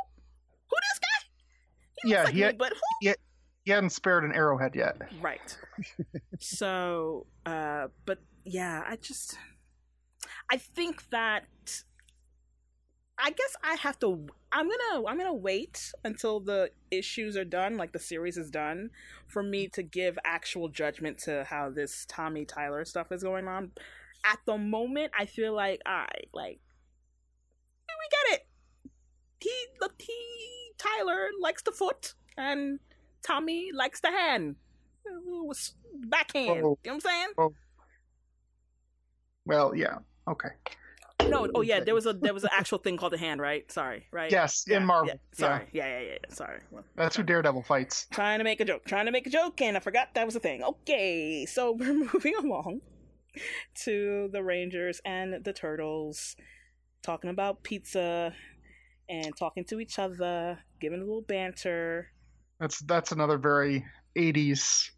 Who 0.69 0.75
this 0.79 0.99
guy? 0.99 1.27
He 2.03 2.09
Yeah, 2.11 2.23
like 2.23 2.33
he 2.33 2.39
me, 2.39 2.45
had- 2.45 2.57
but 2.57 2.73
who? 3.01 3.13
He 3.65 3.71
hadn't 3.71 3.91
spared 3.91 4.25
an 4.25 4.33
arrowhead 4.33 4.75
yet. 4.75 4.97
Right. 5.21 5.57
so, 6.39 7.27
uh, 7.45 7.87
but 8.05 8.19
yeah, 8.43 8.83
I 8.85 8.97
just, 8.97 9.37
I 10.53 10.57
think 10.57 11.09
that, 11.09 11.47
I 13.17 13.31
guess 13.31 13.55
I 13.63 13.73
have 13.73 13.97
to. 14.01 14.27
I'm 14.51 14.69
gonna. 14.69 15.07
I'm 15.07 15.17
gonna 15.17 15.33
wait 15.33 15.91
until 16.03 16.39
the 16.39 16.69
issues 16.91 17.35
are 17.35 17.43
done, 17.43 17.75
like 17.75 17.91
the 17.91 17.97
series 17.97 18.37
is 18.37 18.51
done, 18.51 18.91
for 19.25 19.41
me 19.41 19.67
to 19.69 19.81
give 19.81 20.19
actual 20.23 20.69
judgment 20.69 21.17
to 21.23 21.43
how 21.49 21.71
this 21.71 22.05
Tommy 22.07 22.45
Tyler 22.45 22.85
stuff 22.85 23.11
is 23.11 23.23
going 23.23 23.47
on. 23.47 23.71
At 24.23 24.41
the 24.45 24.59
moment, 24.59 25.11
I 25.17 25.25
feel 25.25 25.55
like 25.55 25.81
I 25.87 26.05
like 26.35 26.59
we 27.87 28.09
get 28.11 28.39
it. 28.39 28.47
He, 29.39 29.51
the 29.79 29.89
he, 29.97 30.13
Tyler 30.77 31.29
likes 31.41 31.63
the 31.63 31.71
foot, 31.71 32.13
and 32.37 32.77
Tommy 33.25 33.71
likes 33.73 34.01
the 34.01 34.11
hand. 34.11 34.57
Backhand. 35.95 36.49
Oh. 36.49 36.53
You 36.53 36.61
know 36.61 36.69
what 36.69 36.93
I'm 36.93 36.99
saying? 36.99 37.27
Oh. 37.39 37.53
Well, 39.47 39.75
yeah, 39.75 39.97
okay. 40.27 40.49
No, 41.29 41.47
oh 41.55 41.61
yeah, 41.61 41.79
there 41.79 41.95
was 41.95 42.05
a 42.05 42.13
there 42.13 42.33
was 42.33 42.43
an 42.43 42.49
actual 42.57 42.79
thing 42.79 42.97
called 42.97 43.13
the 43.13 43.17
hand, 43.17 43.39
right? 43.39 43.69
Sorry, 43.71 44.05
right? 44.11 44.31
Yes, 44.31 44.65
Yeah, 44.67 44.77
in 44.77 44.85
Marvel. 44.85 45.07
yeah, 45.07 45.15
sorry, 45.33 45.67
yeah, 45.71 45.87
yeah, 45.87 45.99
yeah. 45.99 46.11
yeah, 46.11 46.35
Sorry. 46.35 46.59
That's 46.95 47.15
who 47.15 47.23
Daredevil 47.23 47.63
fights. 47.63 48.07
trying 48.11 48.39
to 48.39 48.43
make 48.43 48.59
a 48.59 48.65
joke, 48.65 48.83
trying 48.85 49.05
to 49.05 49.11
make 49.11 49.25
a 49.25 49.29
joke, 49.29 49.61
and 49.61 49.77
I 49.77 49.79
forgot 49.79 50.09
that 50.15 50.25
was 50.25 50.35
a 50.35 50.39
thing. 50.39 50.63
Okay, 50.63 51.45
so 51.45 51.71
we're 51.79 51.93
moving 51.93 52.35
along 52.35 52.81
to 53.85 54.29
the 54.31 54.43
Rangers 54.43 55.01
and 55.05 55.43
the 55.43 55.53
Turtles, 55.53 56.35
talking 57.03 57.29
about 57.29 57.63
pizza 57.63 58.33
and 59.09 59.35
talking 59.37 59.63
to 59.65 59.79
each 59.79 59.97
other, 59.99 60.59
giving 60.79 60.99
a 60.99 61.03
little 61.03 61.21
banter. 61.21 62.09
That's 62.59 62.79
that's 62.79 63.11
another 63.11 63.37
very 63.37 63.85
80s, 64.17 64.89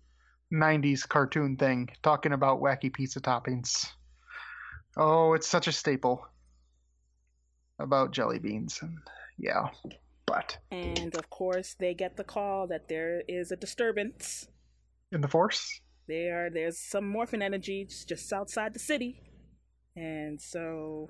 90s 0.52 1.08
cartoon 1.08 1.56
thing, 1.56 1.90
talking 2.04 2.32
about 2.34 2.62
wacky 2.62 2.92
pizza 2.92 3.22
toppings. 3.22 3.86
Oh, 4.98 5.34
it's 5.34 5.48
such 5.48 5.68
a 5.68 5.72
staple 5.72 6.26
about 7.80 8.12
jelly 8.12 8.40
beans, 8.40 8.80
and 8.82 8.98
yeah, 9.38 9.68
but 10.26 10.58
And 10.72 11.14
of 11.16 11.30
course, 11.30 11.76
they 11.78 11.94
get 11.94 12.16
the 12.16 12.24
call 12.24 12.68
that 12.68 12.88
there 12.88 13.22
is 13.28 13.52
a 13.52 13.56
disturbance. 13.56 14.48
in 15.12 15.22
the 15.22 15.28
Force, 15.28 15.82
There, 16.08 16.50
there's 16.50 16.78
some 16.80 17.08
morphin 17.08 17.42
energy 17.42 17.86
just, 17.86 18.32
outside 18.34 18.74
the 18.74 18.80
city, 18.80 19.22
and 19.96 20.40
so 20.42 21.10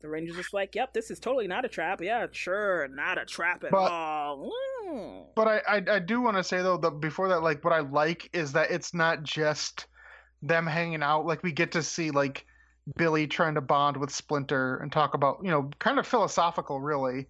the 0.00 0.08
Rangers 0.08 0.36
just 0.36 0.54
like, 0.54 0.74
"Yep, 0.74 0.94
this 0.94 1.10
is 1.10 1.18
totally 1.20 1.46
not 1.48 1.64
a 1.64 1.68
trap. 1.68 2.00
Yeah, 2.00 2.26
sure, 2.30 2.88
not 2.88 3.18
a 3.18 3.24
trap 3.26 3.64
at 3.64 3.70
But- 3.70 3.90
all." 3.92 4.50
Mm. 4.86 5.26
but 5.34 5.46
I 5.48 5.58
I, 5.68 5.96
I 5.96 5.98
do 5.98 6.20
want 6.22 6.36
to 6.38 6.44
say 6.44 6.62
though 6.62 6.78
that 6.78 6.92
before 7.00 7.28
that, 7.28 7.42
like 7.42 7.62
what 7.64 7.74
I 7.74 7.80
like 7.80 8.30
is 8.32 8.52
that 8.52 8.70
it's 8.70 8.94
not 8.94 9.22
just 9.22 9.86
them 10.40 10.66
hanging 10.66 11.02
out. 11.02 11.26
Like 11.26 11.42
we 11.42 11.52
get 11.52 11.72
to 11.72 11.82
see 11.82 12.10
like 12.10 12.46
Billy 12.96 13.26
trying 13.26 13.54
to 13.54 13.60
bond 13.60 13.96
with 13.96 14.10
Splinter 14.10 14.78
and 14.78 14.90
talk 14.90 15.14
about 15.14 15.40
you 15.42 15.50
know 15.50 15.70
kind 15.78 15.98
of 15.98 16.06
philosophical 16.06 16.80
really 16.80 17.26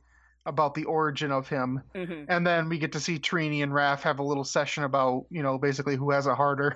about 0.46 0.74
the 0.74 0.84
origin 0.84 1.30
of 1.30 1.48
him. 1.48 1.82
Mhm. 1.94 2.24
And 2.28 2.46
then 2.46 2.68
we 2.68 2.78
get 2.78 2.92
to 2.92 3.00
see 3.00 3.18
Trini 3.18 3.62
and 3.62 3.72
Raph 3.72 4.00
have 4.00 4.18
a 4.18 4.22
little 4.22 4.44
session 4.44 4.82
about, 4.82 5.26
you 5.30 5.42
know, 5.42 5.58
basically 5.58 5.94
who 5.94 6.10
has 6.10 6.26
a 6.26 6.34
harder. 6.34 6.74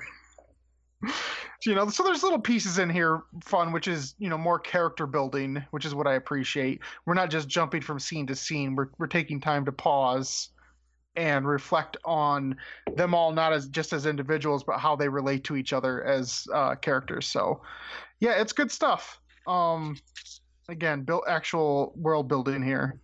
you 1.67 1.75
know, 1.75 1.89
so 1.89 2.03
there's 2.03 2.23
little 2.23 2.41
pieces 2.41 2.79
in 2.79 2.91
here 2.91 3.23
fun, 3.43 3.73
which 3.73 3.89
is, 3.89 4.15
you 4.19 4.29
know, 4.29 4.37
more 4.37 4.59
character 4.59 5.07
building, 5.07 5.65
which 5.71 5.87
is 5.87 5.95
what 5.95 6.07
I 6.07 6.15
appreciate. 6.15 6.81
We're 7.07 7.15
not 7.15 7.31
just 7.31 7.49
jumping 7.49 7.81
from 7.81 7.99
scene 7.99 8.27
to 8.27 8.37
scene. 8.37 8.77
We're 8.77 8.89
we're 8.99 9.07
taking 9.07 9.41
time 9.41 9.65
to 9.65 9.73
pause 9.73 10.51
and 11.17 11.47
reflect 11.47 11.97
on 12.05 12.57
them 12.95 13.15
all 13.15 13.33
not 13.33 13.53
as 13.53 13.69
just 13.69 13.93
as 13.93 14.07
individuals, 14.07 14.65
but 14.65 14.79
how 14.79 14.97
they 14.97 15.09
relate 15.09 15.45
to 15.45 15.57
each 15.57 15.73
other 15.73 16.03
as 16.05 16.47
uh, 16.53 16.75
characters. 16.77 17.27
So, 17.27 17.63
yeah, 18.21 18.41
it's 18.41 18.53
good 18.53 18.71
stuff. 18.71 19.21
Um, 19.47 19.97
again, 20.69 21.03
built 21.03 21.25
actual 21.29 21.93
world 21.97 22.29
building 22.29 22.63
here. 22.63 23.01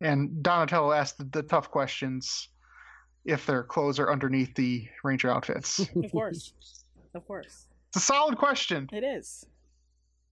And 0.00 0.42
Donatello 0.42 0.92
asked 0.92 1.18
the, 1.18 1.24
the 1.24 1.42
tough 1.42 1.70
questions 1.70 2.48
if 3.24 3.46
their 3.46 3.62
clothes 3.62 3.98
are 3.98 4.10
underneath 4.10 4.54
the 4.54 4.86
ranger 5.02 5.30
outfits. 5.30 5.88
Of 6.04 6.10
course, 6.10 6.52
of 7.14 7.26
course, 7.26 7.66
it's 7.88 7.96
a 7.96 8.00
solid 8.06 8.36
question. 8.36 8.88
it 8.92 9.04
is. 9.04 9.46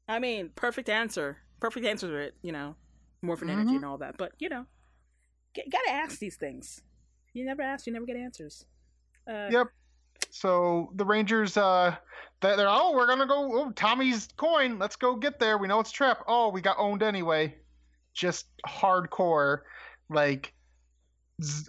I 0.09 0.19
mean, 0.19 0.51
perfect 0.57 0.89
answer. 0.89 1.39
Perfect 1.61 1.87
answer 1.87 2.09
to 2.09 2.17
it. 2.17 2.35
You 2.43 2.51
know, 2.53 2.75
morphin 3.23 3.49
energy 3.49 3.71
Mhm. 3.71 3.77
and 3.77 3.85
all 3.85 3.99
that. 3.99 4.17
But 4.19 4.33
you 4.41 4.49
know, 4.49 4.67
gotta 5.55 5.91
ask 5.91 6.19
these 6.19 6.37
things. 6.37 6.83
You 7.33 7.45
never 7.45 7.63
ask, 7.63 7.87
you 7.87 7.93
never 7.93 8.07
get 8.07 8.17
answers. 8.17 8.67
Uh, 9.29 9.49
Yep. 9.51 9.69
So 10.31 10.91
the 10.95 11.05
Rangers, 11.05 11.57
uh, 11.57 11.95
they're, 12.41 12.57
oh, 12.59 12.93
we're 12.95 13.07
gonna 13.07 13.27
go. 13.27 13.51
Oh, 13.53 13.71
Tommy's 13.73 14.29
coin. 14.37 14.79
Let's 14.79 14.97
go 14.97 15.15
get 15.15 15.39
there. 15.39 15.59
We 15.59 15.69
know 15.69 15.79
it's 15.81 15.93
trap. 15.93 16.25
Oh, 16.27 16.49
we 16.49 16.61
got 16.61 16.77
owned 16.79 17.03
anyway. 17.03 17.55
Just 18.15 18.47
hardcore, 18.67 19.61
like, 20.09 20.55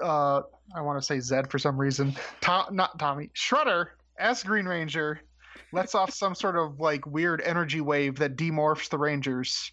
uh, 0.01 0.41
I 0.75 0.81
want 0.81 0.99
to 0.99 1.05
say 1.05 1.17
Zedd 1.17 1.49
for 1.49 1.59
some 1.59 1.77
reason. 1.77 2.15
Tom, 2.41 2.75
not 2.75 2.97
Tommy. 2.99 3.31
Shredder 3.35 3.87
as 4.17 4.43
Green 4.43 4.65
Ranger 4.65 5.21
lets 5.71 5.93
off 5.95 6.11
some 6.13 6.33
sort 6.35 6.55
of 6.55 6.79
like 6.79 7.05
weird 7.05 7.41
energy 7.41 7.81
wave 7.81 8.15
that 8.19 8.37
demorphs 8.37 8.89
the 8.89 8.97
Rangers, 8.97 9.71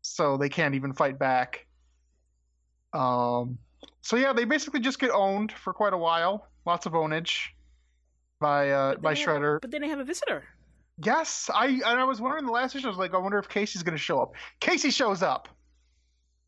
so 0.00 0.36
they 0.36 0.48
can't 0.48 0.74
even 0.74 0.92
fight 0.92 1.18
back. 1.18 1.66
Um. 2.92 3.58
So 4.00 4.16
yeah, 4.16 4.32
they 4.32 4.44
basically 4.44 4.80
just 4.80 4.98
get 4.98 5.10
owned 5.10 5.52
for 5.52 5.72
quite 5.72 5.92
a 5.92 5.98
while. 5.98 6.48
Lots 6.66 6.86
of 6.86 6.92
ownage 6.92 7.48
by 8.40 8.70
uh, 8.70 8.96
by 8.96 9.14
they 9.14 9.20
have- 9.20 9.28
Shredder. 9.28 9.60
but 9.60 9.70
then 9.70 9.80
they 9.82 9.88
have 9.88 9.98
a 10.00 10.04
visitor. 10.04 10.44
Yes, 11.04 11.50
I 11.52 11.66
and 11.66 11.84
I 11.84 12.04
was 12.04 12.20
wondering 12.20 12.44
the 12.44 12.52
last 12.52 12.74
issue. 12.76 12.86
I 12.86 12.90
was 12.90 12.98
like, 12.98 13.14
I 13.14 13.18
wonder 13.18 13.38
if 13.38 13.48
Casey's 13.48 13.82
going 13.82 13.96
to 13.96 14.02
show 14.02 14.20
up. 14.20 14.34
Casey 14.60 14.90
shows 14.90 15.22
up. 15.22 15.48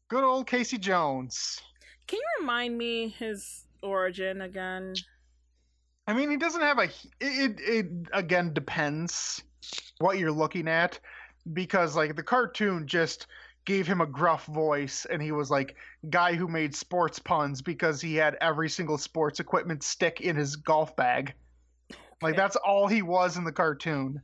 Good 0.08 0.22
old 0.22 0.46
Casey 0.46 0.78
Jones. 0.78 1.60
Can 2.06 2.18
you 2.18 2.26
remind 2.40 2.76
me 2.76 3.08
his 3.08 3.64
origin 3.82 4.42
again? 4.42 4.94
I 6.06 6.12
mean, 6.12 6.30
he 6.30 6.36
doesn't 6.36 6.60
have 6.60 6.78
a. 6.78 6.84
It, 6.84 6.90
it, 7.20 7.60
it 7.60 7.86
again 8.12 8.52
depends 8.52 9.42
what 9.98 10.18
you're 10.18 10.30
looking 10.30 10.68
at, 10.68 11.00
because 11.54 11.96
like 11.96 12.14
the 12.14 12.22
cartoon 12.22 12.86
just 12.86 13.26
gave 13.64 13.86
him 13.86 14.00
a 14.00 14.06
gruff 14.06 14.44
voice, 14.46 15.06
and 15.06 15.22
he 15.22 15.32
was 15.32 15.50
like 15.50 15.76
guy 16.10 16.34
who 16.34 16.48
made 16.48 16.74
sports 16.74 17.18
puns 17.18 17.62
because 17.62 18.00
he 18.00 18.16
had 18.16 18.36
every 18.40 18.68
single 18.68 18.98
sports 18.98 19.40
equipment 19.40 19.82
stick 19.82 20.20
in 20.20 20.36
his 20.36 20.56
golf 20.56 20.94
bag. 20.96 21.34
Like 22.22 22.36
that's 22.36 22.56
all 22.56 22.86
he 22.86 23.02
was 23.02 23.36
in 23.36 23.44
the 23.44 23.52
cartoon. 23.52 24.20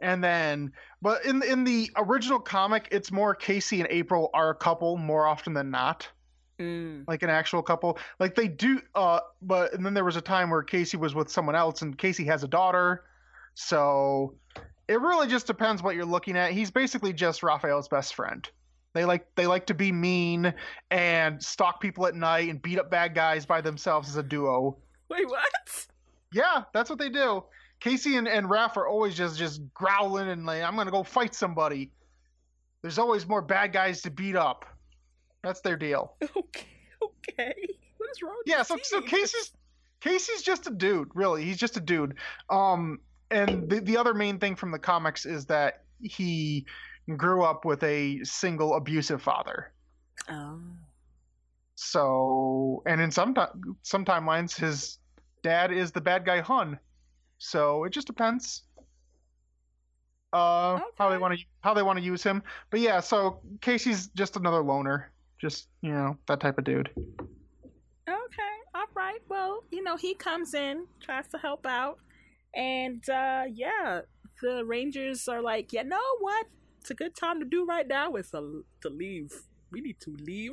And 0.00 0.22
then, 0.22 0.72
but 1.00 1.24
in 1.24 1.42
in 1.42 1.64
the 1.64 1.90
original 1.96 2.40
comic, 2.40 2.88
it's 2.90 3.10
more 3.10 3.34
Casey 3.34 3.80
and 3.80 3.88
April 3.90 4.30
are 4.34 4.50
a 4.50 4.54
couple 4.54 4.96
more 4.96 5.26
often 5.26 5.54
than 5.54 5.70
not 5.70 6.08
Mm. 6.60 7.02
like 7.08 7.24
an 7.24 7.30
actual 7.30 7.62
couple. 7.62 7.98
Like 8.20 8.36
they 8.36 8.46
do 8.46 8.80
uh 8.94 9.18
but 9.42 9.74
and 9.74 9.84
then 9.84 9.92
there 9.92 10.04
was 10.04 10.14
a 10.14 10.20
time 10.20 10.50
where 10.50 10.62
Casey 10.62 10.96
was 10.96 11.12
with 11.12 11.28
someone 11.28 11.56
else 11.56 11.82
and 11.82 11.98
Casey 11.98 12.24
has 12.26 12.44
a 12.44 12.48
daughter. 12.48 13.02
So 13.54 14.36
it 14.86 15.00
really 15.00 15.26
just 15.26 15.48
depends 15.48 15.82
what 15.82 15.96
you're 15.96 16.04
looking 16.04 16.36
at. 16.36 16.52
He's 16.52 16.70
basically 16.70 17.12
just 17.12 17.42
Raphael's 17.42 17.88
best 17.88 18.14
friend. 18.14 18.48
They 18.94 19.04
like 19.04 19.26
they 19.34 19.46
like 19.46 19.66
to 19.66 19.74
be 19.74 19.90
mean 19.92 20.54
and 20.90 21.42
stalk 21.42 21.80
people 21.80 22.06
at 22.06 22.14
night 22.14 22.48
and 22.48 22.62
beat 22.62 22.78
up 22.78 22.90
bad 22.90 23.14
guys 23.14 23.44
by 23.44 23.60
themselves 23.60 24.08
as 24.08 24.16
a 24.16 24.22
duo. 24.22 24.78
Wait, 25.10 25.28
what? 25.28 25.86
Yeah, 26.32 26.62
that's 26.72 26.88
what 26.88 26.98
they 26.98 27.10
do. 27.10 27.44
Casey 27.80 28.16
and, 28.16 28.26
and 28.28 28.46
Raph 28.48 28.76
are 28.76 28.86
always 28.86 29.14
just 29.14 29.36
just 29.38 29.60
growling 29.74 30.28
and 30.28 30.46
like, 30.46 30.62
I'm 30.62 30.76
gonna 30.76 30.90
go 30.92 31.02
fight 31.02 31.34
somebody. 31.34 31.90
There's 32.82 32.98
always 32.98 33.26
more 33.26 33.42
bad 33.42 33.72
guys 33.72 34.02
to 34.02 34.10
beat 34.10 34.36
up. 34.36 34.64
That's 35.42 35.60
their 35.60 35.76
deal. 35.76 36.14
Okay, 36.36 36.66
okay. 37.02 37.54
What 37.98 38.10
is 38.10 38.22
wrong? 38.22 38.40
yeah 38.46 38.62
so 38.62 38.76
so 38.82 39.00
casey's 39.00 39.52
casey's 40.00 40.42
just 40.42 40.66
a 40.66 40.70
dude 40.70 41.08
really 41.14 41.44
he's 41.44 41.56
just 41.56 41.76
a 41.76 41.80
dude 41.80 42.14
um 42.50 42.98
and 43.30 43.68
the, 43.68 43.80
the 43.80 43.96
other 43.96 44.14
main 44.14 44.38
thing 44.38 44.54
from 44.54 44.70
the 44.70 44.78
comics 44.78 45.26
is 45.26 45.46
that 45.46 45.82
he 46.00 46.66
grew 47.16 47.44
up 47.44 47.64
with 47.64 47.82
a 47.82 48.22
single 48.24 48.74
abusive 48.74 49.22
father 49.22 49.72
Oh. 50.28 50.60
So, 51.76 52.82
and 52.86 53.00
in 53.00 53.10
some 53.10 53.34
ti- 53.34 53.72
some 53.82 54.04
timelines, 54.04 54.56
his 54.56 54.98
dad 55.42 55.72
is 55.72 55.92
the 55.92 56.00
bad 56.00 56.24
guy 56.24 56.40
Hun. 56.40 56.78
So 57.38 57.84
it 57.84 57.90
just 57.90 58.06
depends. 58.06 58.62
Uh, 60.32 60.80
how 60.98 61.10
they 61.10 61.18
want 61.18 61.38
to 61.38 61.44
how 61.62 61.74
they 61.74 61.82
want 61.82 61.98
to 61.98 62.04
use 62.04 62.22
him. 62.22 62.42
But 62.70 62.80
yeah, 62.80 63.00
so 63.00 63.40
Casey's 63.60 64.08
just 64.08 64.36
another 64.36 64.62
loner, 64.62 65.12
just 65.40 65.68
you 65.80 65.90
know 65.90 66.16
that 66.26 66.40
type 66.40 66.58
of 66.58 66.64
dude. 66.64 66.90
Okay, 68.08 68.54
all 68.74 68.86
right. 68.94 69.20
Well, 69.28 69.64
you 69.70 69.82
know, 69.82 69.96
he 69.96 70.14
comes 70.14 70.54
in, 70.54 70.86
tries 71.00 71.28
to 71.28 71.38
help 71.38 71.66
out, 71.66 71.98
and 72.54 73.08
uh 73.08 73.44
yeah, 73.52 74.00
the 74.42 74.64
Rangers 74.64 75.28
are 75.28 75.42
like, 75.42 75.72
you 75.72 75.84
know 75.84 76.16
what? 76.20 76.46
It's 76.84 76.90
a 76.90 76.94
good 76.94 77.16
time 77.16 77.40
to 77.40 77.46
do 77.46 77.64
right 77.64 77.88
now 77.88 78.14
is 78.16 78.30
to, 78.32 78.62
to 78.82 78.90
leave. 78.90 79.32
We 79.72 79.80
need 79.80 80.00
to 80.00 80.14
leave. 80.20 80.52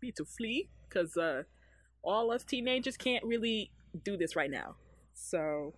We 0.00 0.06
need 0.06 0.16
to 0.18 0.24
flee 0.24 0.68
because 0.88 1.16
uh, 1.16 1.42
all 2.04 2.30
us 2.30 2.44
teenagers 2.44 2.96
can't 2.96 3.24
really 3.24 3.72
do 4.04 4.16
this 4.16 4.36
right 4.36 4.52
now. 4.52 4.76
So 5.14 5.74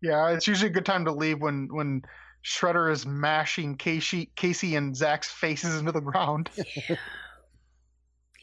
Yeah, 0.00 0.30
it's 0.30 0.46
usually 0.46 0.70
a 0.70 0.72
good 0.72 0.86
time 0.86 1.04
to 1.04 1.12
leave 1.12 1.42
when 1.42 1.68
when 1.70 2.00
Shredder 2.46 2.90
is 2.90 3.04
mashing 3.04 3.76
Casey 3.76 4.30
Casey 4.36 4.74
and 4.74 4.96
Zach's 4.96 5.30
faces 5.30 5.78
into 5.78 5.92
the 5.92 6.00
ground. 6.00 6.48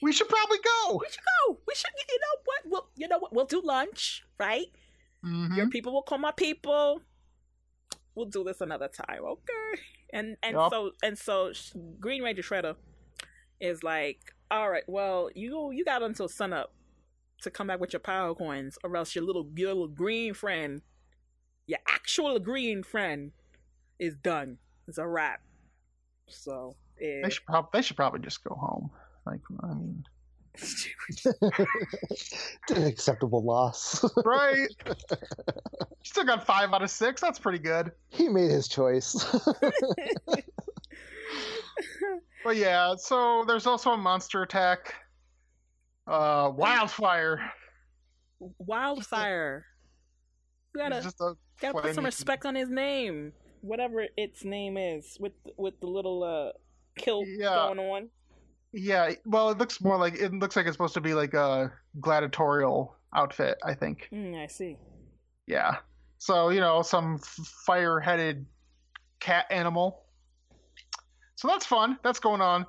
we 0.03 0.13
should 0.13 0.29
probably 0.29 0.59
go. 0.63 0.99
we 1.01 1.07
should 1.09 1.23
go. 1.47 1.57
We 1.67 1.73
should. 1.73 1.89
You 2.07 2.19
know 2.19 2.41
what? 2.45 2.61
We'll. 2.65 2.89
You 2.97 3.07
know 3.07 3.17
what? 3.17 3.33
We'll 3.33 3.45
do 3.47 3.63
lunch, 3.65 4.23
right? 4.37 4.67
Mhm. 5.25 5.57
Your 5.57 5.69
people 5.69 5.91
will 5.91 6.03
call 6.03 6.19
my 6.19 6.33
people. 6.33 7.01
We'll 8.13 8.27
do 8.27 8.43
this 8.43 8.61
another 8.61 8.89
time, 8.89 9.23
okay? 9.23 9.81
And 10.13 10.37
and 10.43 10.55
Yup. 10.55 10.71
so 10.71 10.91
and 11.03 11.17
so 11.17 11.51
Green 11.99 12.21
Ranger 12.23 12.41
Shredder 12.41 12.75
is 13.59 13.83
like, 13.83 14.33
all 14.49 14.69
right, 14.69 14.83
well, 14.87 15.29
you 15.35 15.71
you 15.71 15.85
got 15.85 16.03
until 16.03 16.27
sunup 16.27 16.73
to 17.41 17.49
come 17.49 17.67
back 17.67 17.79
with 17.79 17.93
your 17.93 17.99
power 17.99 18.35
coins, 18.35 18.77
or 18.83 18.95
else 18.95 19.15
your 19.15 19.23
little 19.23 19.47
your 19.55 19.69
little 19.69 19.87
green 19.87 20.33
friend, 20.33 20.81
your 21.67 21.79
actual 21.87 22.39
green 22.39 22.83
friend, 22.83 23.31
is 23.99 24.15
done. 24.15 24.57
It's 24.87 24.97
a 24.97 25.07
wrap. 25.07 25.41
So 26.27 26.75
eh, 26.99 27.21
They 27.23 27.29
should 27.29 27.45
probably 27.45 27.69
they 27.73 27.81
should 27.81 27.97
probably 27.97 28.19
just 28.19 28.43
go 28.43 28.55
home. 28.55 28.91
Like 29.25 29.41
I 29.63 29.73
mean, 29.73 30.03
an 32.69 32.83
acceptable 32.83 33.43
loss. 33.43 34.03
right? 34.25 34.67
Still 36.03 36.25
got 36.25 36.45
five 36.45 36.73
out 36.73 36.81
of 36.83 36.89
six. 36.89 37.21
That's 37.21 37.39
pretty 37.39 37.59
good. 37.59 37.91
he 38.09 38.27
made 38.29 38.51
his 38.51 38.67
choice. 38.67 39.25
But 42.43 42.55
yeah, 42.57 42.95
so 42.97 43.43
there's 43.47 43.67
also 43.67 43.91
a 43.91 43.97
monster 43.97 44.41
attack. 44.41 44.95
Uh, 46.07 46.51
wildfire. 46.55 47.39
Wildfire. 48.57 49.65
You 50.73 50.81
gotta 50.81 51.01
just 51.01 51.21
a 51.21 51.35
gotta 51.61 51.79
put 51.81 51.93
some 51.93 52.03
respect 52.05 52.45
on 52.47 52.55
his 52.55 52.67
name, 52.69 53.33
whatever 53.61 54.07
its 54.17 54.43
name 54.43 54.75
is, 54.77 55.17
with 55.19 55.33
with 55.57 55.79
the 55.81 55.85
little 55.87 56.23
uh 56.23 56.51
kill 56.99 57.23
Yeah. 57.27 57.67
going 57.67 57.79
on. 57.79 58.09
Yeah, 58.73 59.11
well, 59.25 59.49
it 59.49 59.57
looks 59.57 59.81
more 59.81 59.97
like 59.97 60.15
it 60.15 60.33
looks 60.33 60.55
like 60.55 60.65
it's 60.65 60.75
supposed 60.75 60.93
to 60.93 61.01
be 61.01 61.13
like 61.13 61.33
a 61.33 61.73
gladiatorial 61.99 62.95
outfit. 63.13 63.57
I 63.63 63.73
think. 63.73 64.07
Mm, 64.13 64.41
I 64.41 64.47
see. 64.47 64.77
Yeah. 65.45 65.77
So 66.19 66.49
you 66.49 66.61
know, 66.61 66.81
some 66.81 67.19
fire-headed 67.65 68.45
cat 69.19 69.45
animal. 69.49 70.03
So 71.35 71.47
that's 71.47 71.65
fun. 71.65 71.97
That's 72.03 72.19
going 72.19 72.41
on. 72.41 72.65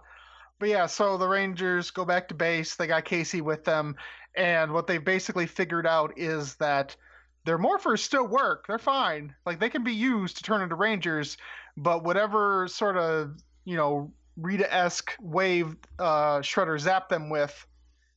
But 0.58 0.70
yeah, 0.70 0.86
so 0.86 1.18
the 1.18 1.28
Rangers 1.28 1.90
go 1.90 2.04
back 2.04 2.28
to 2.28 2.34
base. 2.34 2.76
They 2.76 2.86
got 2.86 3.04
Casey 3.04 3.40
with 3.40 3.64
them, 3.64 3.96
and 4.36 4.72
what 4.72 4.86
they 4.86 4.98
basically 4.98 5.46
figured 5.46 5.86
out 5.86 6.14
is 6.16 6.56
that 6.56 6.96
their 7.44 7.58
morphers 7.58 7.98
still 7.98 8.26
work. 8.26 8.66
They're 8.66 8.78
fine. 8.78 9.34
Like 9.46 9.60
they 9.60 9.70
can 9.70 9.84
be 9.84 9.94
used 9.94 10.38
to 10.38 10.42
turn 10.42 10.62
into 10.62 10.74
Rangers, 10.74 11.36
but 11.76 12.02
whatever 12.02 12.66
sort 12.68 12.96
of 12.96 13.36
you 13.64 13.76
know 13.76 14.12
Rita-esque 14.36 15.14
wave 15.20 15.76
uh, 15.98 16.38
Shredder 16.38 16.80
zapped 16.80 17.08
them 17.08 17.28
with 17.30 17.66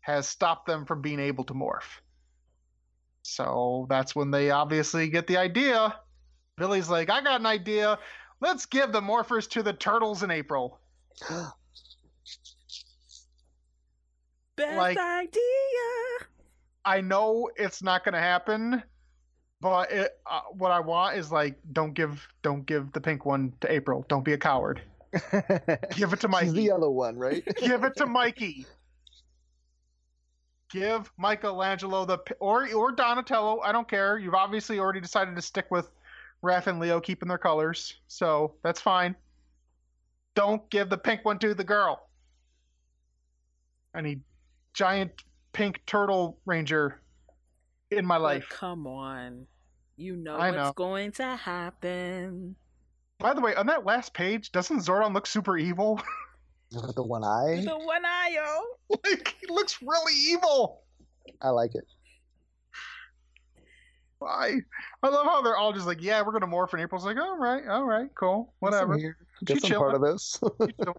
has 0.05 0.27
stopped 0.27 0.67
them 0.67 0.85
from 0.85 1.01
being 1.01 1.19
able 1.19 1.43
to 1.43 1.53
morph. 1.55 1.99
So 3.23 3.87
that's 3.89 4.15
when 4.15 4.29
they 4.29 4.51
obviously 4.51 5.09
get 5.09 5.25
the 5.25 5.37
idea. 5.37 5.99
Billy's 6.57 6.89
like, 6.89 7.09
I 7.09 7.21
got 7.21 7.39
an 7.39 7.47
idea. 7.47 7.97
Let's 8.39 8.67
give 8.67 8.91
the 8.91 9.01
morphers 9.01 9.49
to 9.49 9.63
the 9.63 9.73
turtles 9.73 10.21
in 10.21 10.29
April. 10.29 10.79
Best 14.55 14.77
Like- 14.77 14.99
idea. 14.99 15.41
I 16.85 17.01
know 17.01 17.49
it's 17.55 17.81
not 17.81 18.05
going 18.05 18.13
to 18.13 18.19
happen, 18.19 18.83
but 19.59 19.91
it, 19.91 20.11
uh, 20.29 20.41
what 20.51 20.71
I 20.71 20.79
want 20.81 21.17
is 21.17 21.31
like, 21.31 21.57
don't 21.73 21.95
give, 21.95 22.27
don't 22.43 22.63
give 22.63 22.91
the 22.91 23.01
pink 23.01 23.25
one 23.25 23.53
to 23.61 23.71
April. 23.71 24.05
Don't 24.07 24.23
be 24.23 24.33
a 24.33 24.37
coward. 24.37 24.83
Give 25.95 26.13
it 26.13 26.19
to 26.21 26.27
He's 26.37 26.51
Mikey. 26.51 26.51
the 26.53 26.71
other 26.71 26.89
one, 26.89 27.17
right? 27.17 27.43
give 27.57 27.83
it 27.83 27.95
to 27.97 28.05
Mikey. 28.05 28.65
Give 30.69 31.11
Michelangelo 31.17 32.05
the 32.05 32.19
or 32.39 32.71
or 32.73 32.91
Donatello. 32.91 33.61
I 33.61 33.71
don't 33.71 33.87
care. 33.87 34.17
You've 34.17 34.33
obviously 34.33 34.79
already 34.79 34.99
decided 34.99 35.35
to 35.35 35.41
stick 35.41 35.67
with 35.71 35.89
Raph 36.43 36.67
and 36.67 36.79
Leo 36.79 36.99
keeping 36.99 37.29
their 37.29 37.37
colors, 37.37 37.95
so 38.07 38.55
that's 38.63 38.81
fine. 38.81 39.15
Don't 40.35 40.69
give 40.69 40.89
the 40.89 40.97
pink 40.97 41.23
one 41.23 41.39
to 41.39 41.53
the 41.53 41.63
girl. 41.63 42.09
I 43.93 44.01
need 44.01 44.21
giant 44.73 45.11
pink 45.53 45.85
turtle 45.85 46.39
ranger 46.45 47.01
in 47.91 48.05
my 48.05 48.19
But 48.19 48.19
life. 48.19 48.49
come 48.49 48.87
on. 48.87 49.47
You 49.97 50.15
know 50.17 50.37
I 50.37 50.51
what's 50.51 50.55
know. 50.67 50.73
going 50.73 51.11
to 51.13 51.35
happen. 51.37 52.55
By 53.19 53.33
the 53.33 53.41
way, 53.41 53.55
on 53.55 53.67
that 53.67 53.85
last 53.85 54.13
page, 54.13 54.51
doesn't 54.51 54.79
Zordon 54.79 55.13
look 55.13 55.25
super 55.27 55.57
evil? 55.57 56.01
With 56.73 56.95
the 56.95 57.03
one 57.03 57.23
eye. 57.23 57.61
The 57.65 57.77
one 57.77 58.05
eye, 58.05 58.31
yo. 58.35 58.97
like 59.05 59.35
he 59.39 59.47
looks 59.47 59.81
really 59.81 60.13
evil. 60.13 60.81
I 61.41 61.49
like 61.49 61.75
it. 61.75 61.85
Why? 64.19 64.55
I 65.03 65.09
love 65.09 65.25
how 65.25 65.41
they're 65.41 65.57
all 65.57 65.73
just 65.73 65.85
like, 65.85 66.01
yeah, 66.01 66.21
we're 66.21 66.31
gonna 66.31 66.47
morph, 66.47 66.73
and 66.73 66.81
April's 66.81 67.05
like, 67.05 67.17
all 67.17 67.37
right, 67.37 67.67
all 67.67 67.83
right, 67.83 68.09
cool, 68.15 68.53
whatever. 68.59 68.97
Get 69.43 69.61
some 69.61 69.71
part 69.71 69.93
of 69.93 70.01
this. 70.01 70.39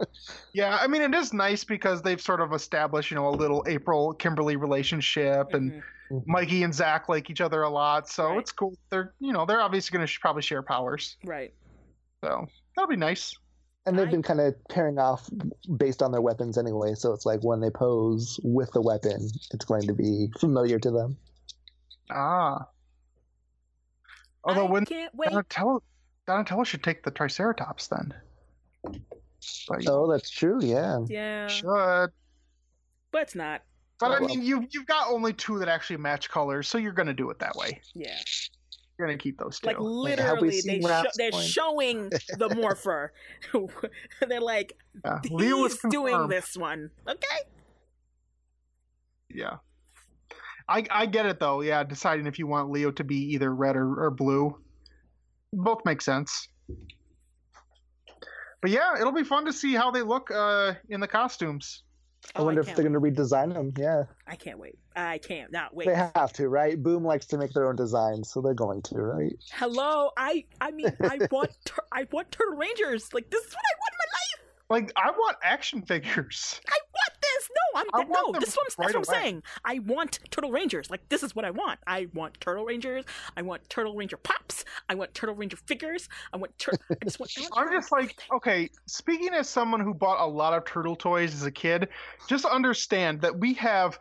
yeah, 0.53 0.79
I 0.81 0.87
mean, 0.87 1.01
it 1.03 1.15
is 1.15 1.33
nice 1.33 1.65
because 1.65 2.03
they've 2.03 2.21
sort 2.21 2.41
of 2.41 2.53
established, 2.53 3.11
you 3.11 3.15
know, 3.17 3.29
a 3.29 3.31
little 3.31 3.65
April 3.67 4.13
Kimberly 4.13 4.57
relationship, 4.57 5.55
and 5.55 5.83
Mhm. 6.11 6.23
Mikey 6.27 6.63
and 6.63 6.73
Zach 6.75 7.09
like 7.09 7.31
each 7.31 7.41
other 7.41 7.63
a 7.63 7.71
lot, 7.71 8.09
so 8.09 8.29
Right. 8.29 8.39
it's 8.39 8.53
cool. 8.53 8.77
They're, 8.91 9.13
you 9.19 9.33
know, 9.33 9.45
they're 9.47 9.61
obviously 9.63 9.97
gonna 9.97 10.07
sh- 10.07 10.21
probably 10.21 10.43
share 10.43 10.63
powers, 10.63 11.17
Right. 11.25 11.53
So 12.25 12.47
that'll 12.75 12.89
be 12.89 12.97
nice. 12.97 13.35
and 13.87 13.99
they've 13.99 14.09
I- 14.09 14.11
been 14.11 14.23
kind 14.23 14.41
of 14.41 14.55
pairing 14.69 14.99
off 14.99 15.29
based 15.77 16.03
on 16.03 16.11
their 16.13 16.21
weapons 16.21 16.59
anyway. 16.59 16.95
So 16.95 17.13
it's 17.13 17.25
like 17.27 17.43
when 17.45 17.61
they 17.61 17.71
pose 17.71 18.41
with 18.43 18.71
the 18.73 18.81
weapon, 18.83 19.29
it's 19.53 19.65
going 19.65 19.83
to 19.87 19.93
be 19.95 20.29
familiar 20.41 20.79
to 20.81 20.91
them. 20.91 21.17
Ah. 22.11 22.67
Although 24.45 24.67
I 24.67 24.71
when 24.71 24.85
can't 24.87 25.15
wait. 25.15 25.31
Donatello, 25.31 25.83
Donatello 26.27 26.65
should 26.65 26.83
take 26.83 27.03
the 27.05 27.11
Triceratops 27.11 27.89
then. 27.89 28.13
But 28.83 29.87
Oh, 29.89 30.11
that's 30.11 30.31
true. 30.31 30.59
Yeah. 30.63 31.01
Yeah. 31.09 31.47
should. 31.49 32.11
But 33.13 33.23
it's 33.23 33.35
not. 33.35 33.63
But 33.99 34.07
I 34.13 34.21
Well- 34.21 34.29
mean, 34.29 34.43
you 34.43 34.67
you've 34.71 34.87
got 34.87 35.09
only 35.09 35.33
two 35.33 35.59
that 35.61 35.69
actually 35.69 35.97
match 35.99 36.29
colors, 36.29 36.69
so 36.69 36.77
you're 36.79 36.93
gonna 36.93 37.15
do 37.15 37.31
it 37.31 37.39
that 37.39 37.55
way. 37.57 37.81
Yeah. 37.95 38.19
You're 38.99 39.09
gonna 39.09 39.19
keep 39.19 39.39
those 39.39 39.61
two. 39.61 39.67
Like 39.67 39.77
literally, 39.79 40.61
they 40.65 40.81
sho- 40.81 41.03
they're 41.17 41.31
point? 41.31 41.45
showing 41.45 42.11
the 42.39 42.55
morpher. 42.57 43.13
they're 44.29 44.41
like, 44.41 44.77
yeah. 45.05 45.21
Leo 45.31 45.59
was 45.59 45.79
he's 45.81 45.91
doing 45.91 46.29
this 46.29 46.57
one. 46.57 46.91
Okay. 47.07 47.37
Yeah. 49.29 49.57
I 50.69 50.85
I 50.91 51.07
get 51.07 51.27
it 51.27 51.39
though. 51.39 51.61
Yeah, 51.61 51.85
deciding 51.85 52.27
if 52.27 52.39
you 52.39 52.47
want 52.47 52.71
Leo 52.71 52.91
to 52.93 53.05
be 53.05 53.17
either 53.35 53.55
red 53.55 53.77
or, 53.77 54.05
or 54.05 54.11
blue, 54.11 54.57
both 55.53 55.85
make 55.85 56.01
sense. 56.01 56.49
But 58.63 58.71
yeah, 58.71 58.95
it'll 58.99 59.13
be 59.13 59.25
fun 59.25 59.45
to 59.45 59.53
see 59.53 59.75
how 59.75 59.91
they 59.91 60.03
look 60.03 60.31
uh, 60.31 60.75
in 60.89 61.01
the 61.01 61.07
costumes. 61.07 61.83
I 62.35 62.41
Oh, 62.41 62.45
wonder 62.45 62.61
if 62.61 62.67
they're 62.75 62.89
going 62.89 62.93
to 62.93 63.01
redesign 63.01 63.53
them. 63.55 63.73
Yeah, 63.79 64.05
I 64.27 64.37
can't 64.37 64.59
wait. 64.59 64.79
I 64.95 65.19
can't. 65.19 65.53
Not 65.53 65.75
wait. 65.75 65.89
they 65.89 65.95
have 65.95 66.33
to, 66.35 66.49
right? 66.49 66.81
Boom 66.83 67.05
likes 67.05 67.27
to 67.27 67.39
make 67.39 67.53
their 67.53 67.67
own 67.69 67.77
designs, 67.77 68.31
so 68.31 68.41
they're 68.41 68.55
going 68.55 68.83
to, 68.83 68.97
right? 68.97 69.35
Hello. 69.53 70.11
I. 70.17 70.45
I 70.61 70.71
mean, 70.71 70.91
I 71.03 71.19
want. 71.31 71.51
Tur- 71.65 71.85
I 71.93 72.07
want 72.11 72.33
Turtle 72.33 72.57
Rangers. 72.57 73.13
Like 73.15 73.31
this 73.31 73.45
is 73.45 73.53
what 73.53 73.63
I 73.65 73.75
want 73.79 73.93
in 73.93 73.99
my 73.99 74.13
life. 74.17 74.53
Like 74.69 74.93
I 74.97 75.11
want 75.13 75.37
action 75.43 75.83
figures. 75.83 76.61
I 76.69 76.79
want 76.79 76.86
Yes, 77.49 77.85
no, 77.95 78.01
I'm 78.01 78.09
no. 78.09 78.39
This 78.39 78.51
is 78.51 78.57
what 78.57 78.67
I'm, 78.67 78.85
right 78.85 78.93
that's 78.93 79.09
what 79.09 79.17
I'm 79.17 79.23
saying. 79.23 79.43
I 79.65 79.79
want 79.81 80.21
Turtle 80.31 80.51
Rangers. 80.51 80.91
Like 80.91 81.09
this 81.09 81.23
is 81.23 81.35
what 81.35 81.45
I 81.45 81.51
want. 81.51 81.79
I 81.87 82.09
want 82.15 82.41
Turtle 82.41 82.65
Rangers. 82.65 83.05
I 83.37 83.43
want 83.43 83.69
Turtle 83.69 83.95
Ranger 83.95 84.17
pops. 84.17 84.65
I 84.89 84.95
want 84.95 85.15
Turtle 85.15 85.35
Ranger 85.35 85.57
figures. 85.57 86.09
I 86.33 86.37
want. 86.37 86.57
Tur- 86.59 86.73
I 86.91 87.05
just 87.05 87.21
want. 87.21 87.33
I 87.39 87.41
want 87.43 87.53
I'm 87.57 87.65
Turtle 87.65 87.81
just 87.81 87.93
like, 87.93 88.17
okay, 88.33 88.71
speaking 88.87 89.35
as 89.35 89.49
someone 89.49 89.81
who 89.81 89.95
bought 89.95 90.21
a 90.21 90.27
lot 90.27 90.53
of 90.53 90.65
turtle 90.65 90.97
toys 90.97 91.35
as 91.35 91.45
a 91.45 91.51
kid, 91.51 91.89
just 92.29 92.45
understand 92.45 93.21
that 93.21 93.39
we 93.39 93.55
have 93.55 93.99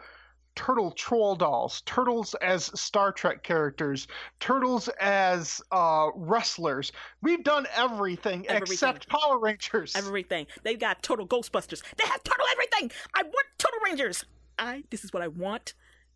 turtle 0.56 0.92
troll 0.92 1.36
dolls, 1.36 1.82
turtles 1.86 2.34
as 2.36 2.66
Star 2.80 3.12
Trek 3.12 3.44
characters, 3.44 4.08
turtles 4.40 4.88
as 5.00 5.62
uh, 5.72 6.08
wrestlers. 6.16 6.92
We've 7.22 7.44
done 7.44 7.68
everything, 7.76 8.46
Everything. 8.48 8.74
except 8.74 9.08
Power 9.10 9.40
Rangers. 9.40 9.96
everything. 9.96 10.48
They've 10.64 10.80
got 10.80 11.04
Turtle 11.04 11.28
Ghostbusters. 11.28 11.82
They 11.98 12.08
have 12.08 12.24
Turtle 12.24 12.46
everything. 12.52 12.92
I 13.14 13.24
want 13.24 13.48
Turtle 13.58 13.80
Rangers. 13.86 14.24
I. 14.58 14.84
This 14.90 15.04
is 15.04 15.12
what 15.14 15.22
I 15.22 15.28
want 15.28 15.74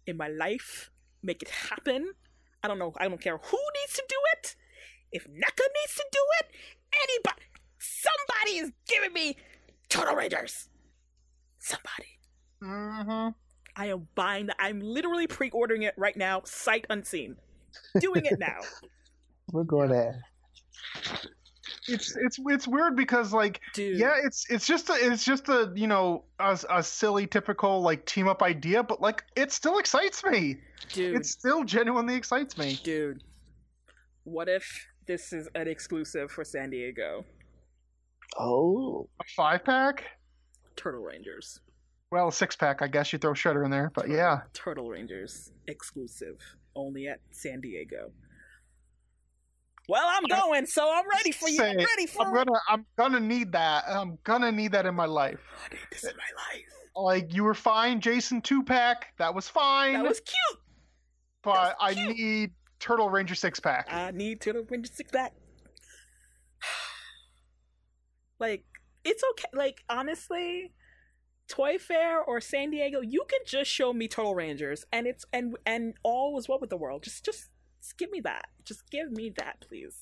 in 0.07 0.17
my 0.17 0.27
life. 0.29 0.89
Make 1.21 1.41
it 1.41 1.49
happen. 1.49 2.11
I 2.63 2.67
don't 2.67 2.79
know. 2.79 2.93
I 2.97 3.07
don't 3.07 3.21
care 3.21 3.37
who 3.37 3.57
needs 3.81 3.93
to 3.95 4.03
do 4.07 4.15
it. 4.37 4.55
If 5.11 5.25
NECA 5.25 5.33
needs 5.33 5.95
to 5.95 6.05
do 6.11 6.19
it, 6.39 6.47
anybody, 7.03 7.41
somebody 7.79 8.57
is 8.59 8.71
giving 8.87 9.11
me 9.13 9.35
Turtle 9.89 10.15
Rangers. 10.15 10.69
Somebody. 11.59 12.19
hmm 12.61 13.29
I 13.79 13.85
am 13.85 14.09
buying 14.13 14.47
that. 14.47 14.57
I'm 14.59 14.81
literally 14.81 15.25
pre-ordering 15.25 15.83
it 15.83 15.93
right 15.95 16.17
now, 16.17 16.41
sight 16.43 16.85
unseen. 16.89 17.37
Doing 17.97 18.25
it 18.25 18.37
now. 18.37 18.57
We're 19.53 19.63
going 19.63 19.89
there. 19.89 20.21
It's 21.87 22.15
it's 22.17 22.37
it's 22.45 22.67
weird 22.67 22.95
because 22.95 23.31
like 23.33 23.61
Dude. 23.73 23.97
yeah 23.97 24.13
it's 24.23 24.45
it's 24.49 24.67
just 24.67 24.89
a 24.89 24.93
it's 24.93 25.23
just 25.23 25.49
a 25.49 25.71
you 25.75 25.87
know 25.87 26.25
a, 26.39 26.59
a 26.69 26.83
silly 26.83 27.25
typical 27.25 27.81
like 27.81 28.05
team 28.05 28.27
up 28.27 28.43
idea 28.43 28.83
but 28.83 29.01
like 29.01 29.23
it 29.35 29.51
still 29.51 29.79
excites 29.79 30.23
me 30.23 30.57
Dude. 30.93 31.15
it 31.15 31.25
still 31.25 31.63
genuinely 31.63 32.15
excites 32.15 32.57
me 32.57 32.79
Dude. 32.83 33.23
What 34.23 34.49
if 34.49 34.87
this 35.07 35.33
is 35.33 35.47
an 35.55 35.67
exclusive 35.67 36.31
for 36.31 36.43
San 36.43 36.69
Diego? 36.69 37.25
Oh, 38.37 39.07
a 39.19 39.23
five 39.35 39.63
pack 39.63 40.03
Turtle 40.75 41.01
Rangers. 41.01 41.59
Well 42.11 42.27
a 42.29 42.31
six 42.31 42.55
pack 42.55 42.81
I 42.81 42.87
guess 42.87 43.11
you 43.13 43.19
throw 43.19 43.33
Shredder 43.33 43.65
in 43.65 43.71
there 43.71 43.91
but 43.93 44.09
yeah 44.09 44.41
Turtle 44.53 44.89
Rangers 44.89 45.51
exclusive. 45.67 46.37
Only 46.75 47.07
at 47.07 47.19
San 47.31 47.61
Diego. 47.61 48.11
Well, 49.89 50.05
I'm 50.07 50.23
going, 50.23 50.67
so 50.67 50.93
I'm 50.93 51.03
ready 51.09 51.31
for 51.31 51.49
you. 51.49 51.61
I'm 51.63 51.77
ready 51.77 52.05
for 52.05 52.27
I'm 52.27 52.33
gonna 52.33 52.59
I'm 52.69 52.85
gonna 52.97 53.19
need 53.19 53.51
that 53.53 53.85
I'm 53.87 54.17
gonna 54.23 54.51
need 54.51 54.71
that 54.73 54.85
in 54.85 54.93
my 54.95 55.05
life 55.05 55.39
I 55.65 55.73
need 55.73 55.81
this 55.91 56.03
in 56.03 56.11
my 56.15 56.55
life. 56.55 56.63
like 56.95 57.33
you 57.33 57.43
were 57.43 57.55
fine 57.55 57.99
Jason 57.99 58.41
two 58.41 58.63
pack 58.63 59.13
that 59.17 59.33
was 59.33 59.47
fine 59.49 59.93
That 59.93 60.03
was 60.03 60.19
cute. 60.19 60.59
but 61.43 61.53
was 61.53 61.73
I 61.81 61.93
cute. 61.95 62.15
need 62.17 62.51
Turtle 62.79 63.09
Ranger 63.09 63.35
six 63.35 63.59
pack 63.59 63.87
I 63.91 64.11
need 64.11 64.41
Turtle 64.41 64.63
Ranger 64.69 64.91
six 64.93 65.11
pack. 65.11 65.33
like, 68.39 68.63
it's 69.03 69.23
okay. 69.31 69.47
Like, 69.53 69.83
honestly, 69.89 70.71
Toy 71.49 71.77
Fair 71.77 72.21
or 72.21 72.39
San 72.39 72.69
Diego, 72.69 73.01
you 73.01 73.25
can 73.27 73.39
just 73.45 73.69
show 73.71 73.91
me 73.91 74.07
Turtle 74.07 74.35
Rangers, 74.35 74.85
and 74.93 75.07
it's 75.07 75.25
and 75.33 75.57
and 75.65 75.95
all 76.03 76.37
is 76.37 76.47
well 76.47 76.59
with 76.59 76.69
the 76.69 76.77
world. 76.77 77.03
Just 77.03 77.25
just, 77.25 77.49
just 77.81 77.97
give 77.97 78.11
me 78.11 78.21
that. 78.21 78.45
Just 78.63 78.89
give 78.89 79.11
me 79.11 79.33
that, 79.37 79.59
please. 79.67 79.97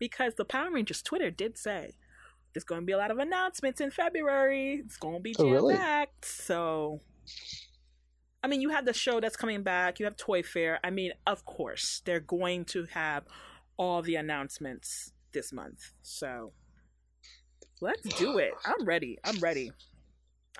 Because 0.00 0.34
the 0.34 0.44
Power 0.44 0.70
Rangers 0.72 1.00
Twitter 1.02 1.30
did 1.30 1.56
say 1.56 1.92
there's 2.52 2.64
going 2.64 2.80
to 2.80 2.84
be 2.86 2.92
a 2.92 2.96
lot 2.98 3.12
of 3.12 3.18
announcements 3.18 3.80
in 3.80 3.90
February. 3.92 4.82
It's 4.84 4.96
going 4.96 5.14
to 5.16 5.20
be 5.20 5.34
Oh, 5.38 5.44
jam 5.44 5.52
really? 5.52 5.76
packed. 5.76 6.24
So, 6.24 7.00
I 8.42 8.48
mean, 8.48 8.60
you 8.60 8.70
have 8.70 8.84
the 8.84 8.92
show 8.92 9.20
that's 9.20 9.36
coming 9.36 9.62
back. 9.62 10.00
You 10.00 10.06
have 10.06 10.16
Toy 10.16 10.42
Fair. 10.42 10.80
I 10.82 10.90
mean, 10.90 11.12
of 11.26 11.44
course, 11.44 12.02
they're 12.04 12.18
going 12.20 12.64
to 12.66 12.86
have 12.86 13.24
all 13.76 14.02
the 14.02 14.16
announcements 14.16 15.12
this 15.32 15.52
month. 15.52 15.92
So, 16.02 16.52
let's 17.80 18.02
do 18.16 18.38
it. 18.38 18.50
I'm 18.64 18.84
ready. 18.84 19.18
I'm 19.24 19.38
ready. 19.38 19.70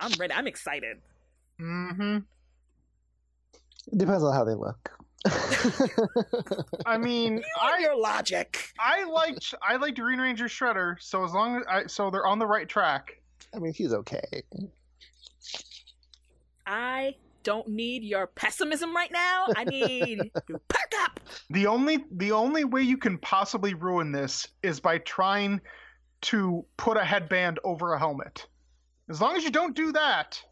I'm 0.01 0.13
ready. 0.19 0.33
I'm 0.33 0.47
excited. 0.47 0.99
mm-hmm 1.61 2.19
it 3.93 3.99
depends 3.99 4.23
on 4.23 4.35
how 4.35 4.45
they 4.45 4.55
look. 4.55 4.91
I 6.87 6.97
mean 6.97 7.39
You 7.39 7.43
I 7.61 7.75
and 7.75 7.83
your 7.83 7.99
logic. 7.99 8.73
I 8.79 9.05
liked 9.05 9.55
I 9.67 9.77
liked 9.77 9.99
Green 9.99 10.21
Ranger 10.21 10.47
Shredder, 10.47 10.97
so 11.01 11.25
as 11.25 11.33
long 11.33 11.57
as 11.57 11.63
I 11.69 11.87
so 11.87 12.11
they're 12.11 12.27
on 12.27 12.39
the 12.39 12.47
right 12.47 12.69
track. 12.69 13.21
I 13.55 13.59
mean, 13.59 13.73
he's 13.73 13.93
okay. 13.93 14.43
I 16.67 17.15
don't 17.45 17.69
need 17.69 18.05
your 18.05 18.27
pessimism 18.27 18.95
right 18.95 19.11
now. 19.11 19.47
I 19.57 19.65
need 19.65 20.19
you 20.49 20.55
to 20.55 20.61
perk 20.69 20.93
up. 21.01 21.21
The 21.51 21.67
only 21.67 22.05
the 22.13 22.33
only 22.33 22.65
way 22.65 22.83
you 22.83 22.99
can 22.99 23.19
possibly 23.19 23.75
ruin 23.75 24.13
this 24.13 24.47
is 24.63 24.81
by 24.81 24.99
trying 24.99 25.61
to 26.21 26.65
put 26.77 26.97
a 26.97 27.05
headband 27.05 27.59
over 27.65 27.93
a 27.95 27.99
helmet. 27.99 28.47
As 29.11 29.21
long 29.21 29.37
as 29.37 29.45
you 29.45 29.51
don't 29.51 29.75
do 29.77 29.93
that, 29.93 30.43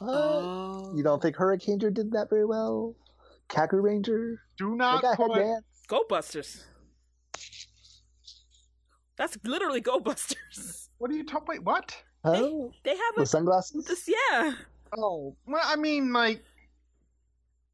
Uh, 0.00 0.06
Oh. 0.06 0.92
you 0.96 1.02
don't 1.02 1.20
think 1.20 1.36
Hurricaneger 1.36 1.92
did 1.92 2.10
that 2.12 2.30
very 2.30 2.44
well? 2.46 2.94
Kakuranger? 3.48 4.36
do 4.56 4.74
not 4.76 5.02
put 5.16 5.32
headbands. 5.36 5.66
Go 5.88 6.04
Busters. 6.08 6.64
That's 9.16 9.36
literally 9.44 9.80
Go 9.80 10.00
Busters. 10.00 10.88
What 10.98 11.10
are 11.10 11.14
you 11.14 11.24
talking 11.24 11.46
wait, 11.48 11.62
what? 11.64 11.94
Oh, 12.24 12.72
They 12.84 12.96
have 12.96 13.18
a 13.18 13.26
sunglasses? 13.26 13.84
this 13.86 14.08
yeah. 14.08 14.54
Oh, 14.96 15.36
well, 15.46 15.62
I 15.64 15.76
mean 15.76 16.12
like 16.12 16.42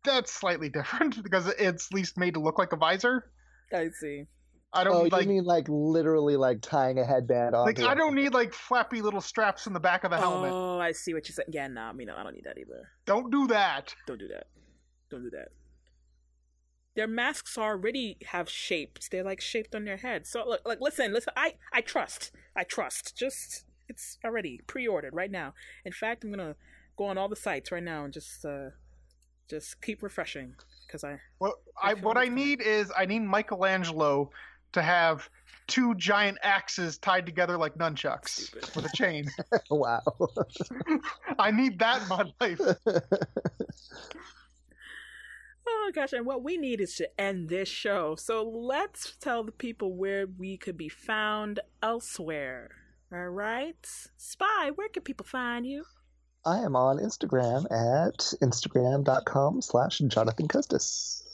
that's 0.05 0.31
slightly 0.33 0.69
different 0.79 1.23
because 1.23 1.47
it's 1.49 1.87
at 1.91 1.95
least 1.95 2.19
made 2.19 2.35
to 2.35 2.41
look 2.41 2.59
like 2.59 2.73
a 2.73 2.77
visor. 2.77 3.31
I 3.73 3.89
see. 3.91 4.27
I 4.77 4.85
don't 4.85 4.95
Oh, 4.97 5.03
need, 5.05 5.13
you 5.13 5.19
like 5.19 5.27
mean 5.29 5.45
like 5.45 5.67
literally 5.69 6.37
like 6.37 6.61
tying 6.61 6.99
a 6.99 7.05
headband 7.05 7.55
on? 7.55 7.65
like 7.67 7.81
I 7.81 7.95
don't 7.95 8.15
need 8.15 8.33
like 8.35 8.53
flappy 8.53 9.03
little 9.03 9.21
straps 9.21 9.67
in 9.67 9.73
the 9.73 9.81
back 9.81 10.05
of 10.05 10.11
the 10.11 10.17
helmet. 10.19 10.51
Oh, 10.53 10.79
I 10.79 10.93
see 10.93 11.15
what 11.15 11.29
you 11.29 11.35
said. 11.35 11.47
Yeah, 11.49 11.67
no, 11.69 11.83
I 11.83 11.93
mean, 11.93 12.09
no, 12.09 12.17
I 12.17 12.23
don't 12.23 12.35
need 12.35 12.45
that 12.45 12.59
either. 12.59 12.89
Don't 13.07 13.31
do 13.31 13.47
that. 13.49 13.95
Don't 14.07 14.19
do 14.19 14.29
that. 14.29 14.47
Don't 15.11 15.23
do 15.23 15.31
that. 15.31 15.49
Their 16.95 17.07
masks 17.07 17.59
already 17.59 18.17
have 18.29 18.49
shapes. 18.49 19.09
They're 19.09 19.23
like 19.25 19.41
shaped 19.41 19.75
on 19.75 19.85
their 19.85 19.99
head. 19.99 20.27
So 20.27 20.45
look, 20.47 20.61
like, 20.65 20.81
listen, 20.81 21.13
listen. 21.13 21.33
I, 21.37 21.55
I 21.73 21.83
trust. 21.83 22.33
I 22.57 22.65
trust. 22.65 23.17
Just 23.17 23.65
it's 23.89 24.19
already 24.25 24.61
pre-ordered 24.67 25.15
right 25.15 25.31
now. 25.31 25.53
In 25.85 25.93
fact, 25.93 26.25
I'm 26.25 26.31
gonna 26.31 26.57
go 26.97 27.05
on 27.05 27.19
all 27.19 27.29
the 27.29 27.37
sites 27.37 27.71
right 27.71 27.83
now 27.83 28.05
and 28.05 28.13
just, 28.13 28.45
uh, 28.45 28.71
just 29.49 29.81
keep 29.83 30.03
refreshing 30.03 30.55
because 30.87 31.05
I. 31.05 31.21
Well, 31.39 31.55
I 31.81 31.93
sure 31.93 32.03
what 32.03 32.17
I 32.17 32.27
need 32.29 32.63
is 32.63 32.91
I 32.97 33.05
need 33.05 33.21
Michelangelo 33.21 34.31
to 34.77 34.83
have 34.83 35.29
two 35.67 35.95
giant 35.95 36.39
axes 36.43 36.99
tied 36.99 37.27
together 37.27 37.57
like 37.57 37.75
nunchucks 37.77 38.29
Stupid. 38.29 38.77
with 38.77 38.85
a 38.85 38.97
chain. 38.97 39.25
wow. 39.71 40.03
I 41.39 41.51
need 41.51 41.79
that 41.81 42.03
in 42.03 42.09
my 42.09 42.25
life. 42.41 42.61
Oh 45.69 45.91
gosh, 45.93 46.13
and 46.13 46.25
what 46.25 46.45
we 46.45 46.57
need 46.57 46.81
is 46.81 46.95
to 46.95 47.21
end 47.21 47.49
this 47.49 47.69
show. 47.69 48.15
So 48.15 48.45
let's 48.45 49.17
tell 49.17 49.43
the 49.43 49.51
people 49.51 49.97
where 49.97 50.25
we 50.25 50.57
could 50.57 50.77
be 50.77 50.89
found 50.89 51.59
elsewhere. 51.83 52.71
All 53.13 53.29
right, 53.31 53.77
Spy, 54.17 54.71
where 54.77 54.89
can 54.89 55.03
people 55.03 55.27
find 55.27 55.67
you? 55.67 55.85
I 56.45 56.59
am 56.59 56.77
on 56.77 56.99
Instagram 56.99 57.65
at 57.65 58.19
instagram.com 58.41 59.61
slash 59.61 59.99
Jonathan 59.99 60.47
Custis. 60.47 61.26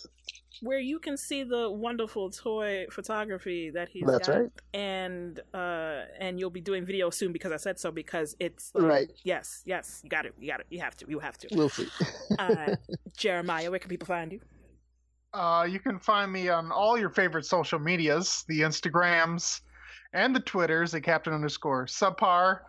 Where 0.62 0.78
you 0.78 0.98
can 1.00 1.16
see 1.16 1.42
the 1.42 1.70
wonderful 1.70 2.30
toy 2.30 2.86
photography 2.90 3.70
that 3.70 3.88
he's 3.88 4.04
That's 4.06 4.28
got, 4.28 4.38
right. 4.38 4.50
and 4.72 5.40
uh, 5.52 6.02
and 6.18 6.38
you'll 6.38 6.50
be 6.50 6.60
doing 6.60 6.86
video 6.86 7.10
soon 7.10 7.32
because 7.32 7.52
I 7.52 7.56
said 7.56 7.78
so. 7.78 7.90
Because 7.90 8.36
it's 8.38 8.70
Right. 8.74 9.10
Yes, 9.24 9.62
yes, 9.66 10.00
you 10.04 10.08
got 10.08 10.24
it. 10.24 10.34
You 10.38 10.48
got 10.48 10.60
it. 10.60 10.66
You 10.70 10.80
have 10.80 10.96
to. 10.98 11.06
You 11.08 11.18
have 11.18 11.36
to. 11.38 11.48
We'll 11.52 11.68
see. 11.68 11.88
Uh, 12.38 12.76
Jeremiah, 13.16 13.70
where 13.70 13.78
can 13.78 13.90
people 13.90 14.06
find 14.06 14.32
you? 14.32 14.40
Uh, 15.34 15.66
you 15.68 15.78
can 15.78 15.98
find 15.98 16.32
me 16.32 16.48
on 16.48 16.72
all 16.72 16.98
your 16.98 17.10
favorite 17.10 17.44
social 17.44 17.78
medias, 17.78 18.44
the 18.48 18.60
Instagrams 18.60 19.60
and 20.12 20.34
the 20.34 20.40
Twitters 20.40 20.94
at 20.94 21.02
Captain 21.02 21.32
underscore 21.32 21.86
Subpar. 21.86 22.60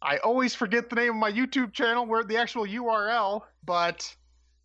I 0.00 0.18
always 0.18 0.54
forget 0.54 0.88
the 0.88 0.96
name 0.96 1.10
of 1.10 1.16
my 1.16 1.32
YouTube 1.32 1.72
channel, 1.72 2.06
where 2.06 2.22
the 2.22 2.36
actual 2.36 2.66
URL, 2.66 3.42
but 3.64 4.14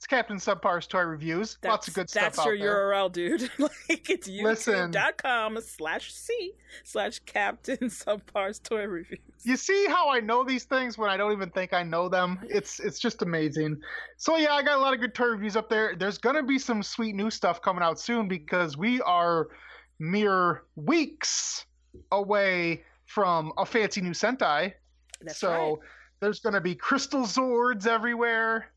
it's 0.03 0.07
Captain 0.09 0.35
Subpar's 0.35 0.85
Toy 0.85 1.03
Reviews. 1.03 1.57
Lots 1.63 1.87
of 1.87 1.93
good 1.93 2.09
that's 2.09 2.35
stuff 2.35 2.45
out 2.45 2.57
your 2.57 2.57
there. 2.57 2.91
URL, 2.91 3.09
dude. 3.09 3.49
like 3.57 4.09
it's 4.09 4.29
youtube.com 4.29 5.59
slash 5.61 6.13
C 6.13 6.51
slash 6.83 7.19
Captain 7.19 7.77
Subpar's 7.77 8.59
Toy 8.59 8.83
Reviews. 8.83 9.21
You 9.45 9.55
see 9.55 9.85
how 9.87 10.09
I 10.09 10.19
know 10.19 10.43
these 10.43 10.65
things 10.65 10.97
when 10.97 11.09
I 11.09 11.15
don't 11.15 11.31
even 11.31 11.51
think 11.51 11.71
I 11.71 11.83
know 11.83 12.09
them? 12.09 12.39
It's 12.49 12.81
it's 12.81 12.99
just 12.99 13.21
amazing. 13.21 13.79
So 14.17 14.35
yeah, 14.35 14.51
I 14.53 14.61
got 14.61 14.77
a 14.77 14.81
lot 14.81 14.93
of 14.93 14.99
good 14.99 15.15
toy 15.15 15.27
reviews 15.27 15.55
up 15.55 15.69
there. 15.69 15.95
There's 15.95 16.17
gonna 16.17 16.43
be 16.43 16.59
some 16.59 16.83
sweet 16.83 17.15
new 17.15 17.29
stuff 17.31 17.61
coming 17.61 17.81
out 17.81 17.97
soon 17.97 18.27
because 18.27 18.75
we 18.75 18.99
are 19.03 19.47
mere 19.99 20.63
weeks 20.75 21.65
away 22.11 22.83
from 23.05 23.53
a 23.57 23.65
fancy 23.65 24.01
new 24.01 24.11
Sentai. 24.11 24.73
That's 25.21 25.39
so 25.39 25.49
right. 25.49 25.75
There's 26.23 26.39
going 26.39 26.53
to 26.53 26.61
be 26.61 26.73
crystal 26.73 27.23
Zords 27.23 27.85
everywhere. 27.85 28.71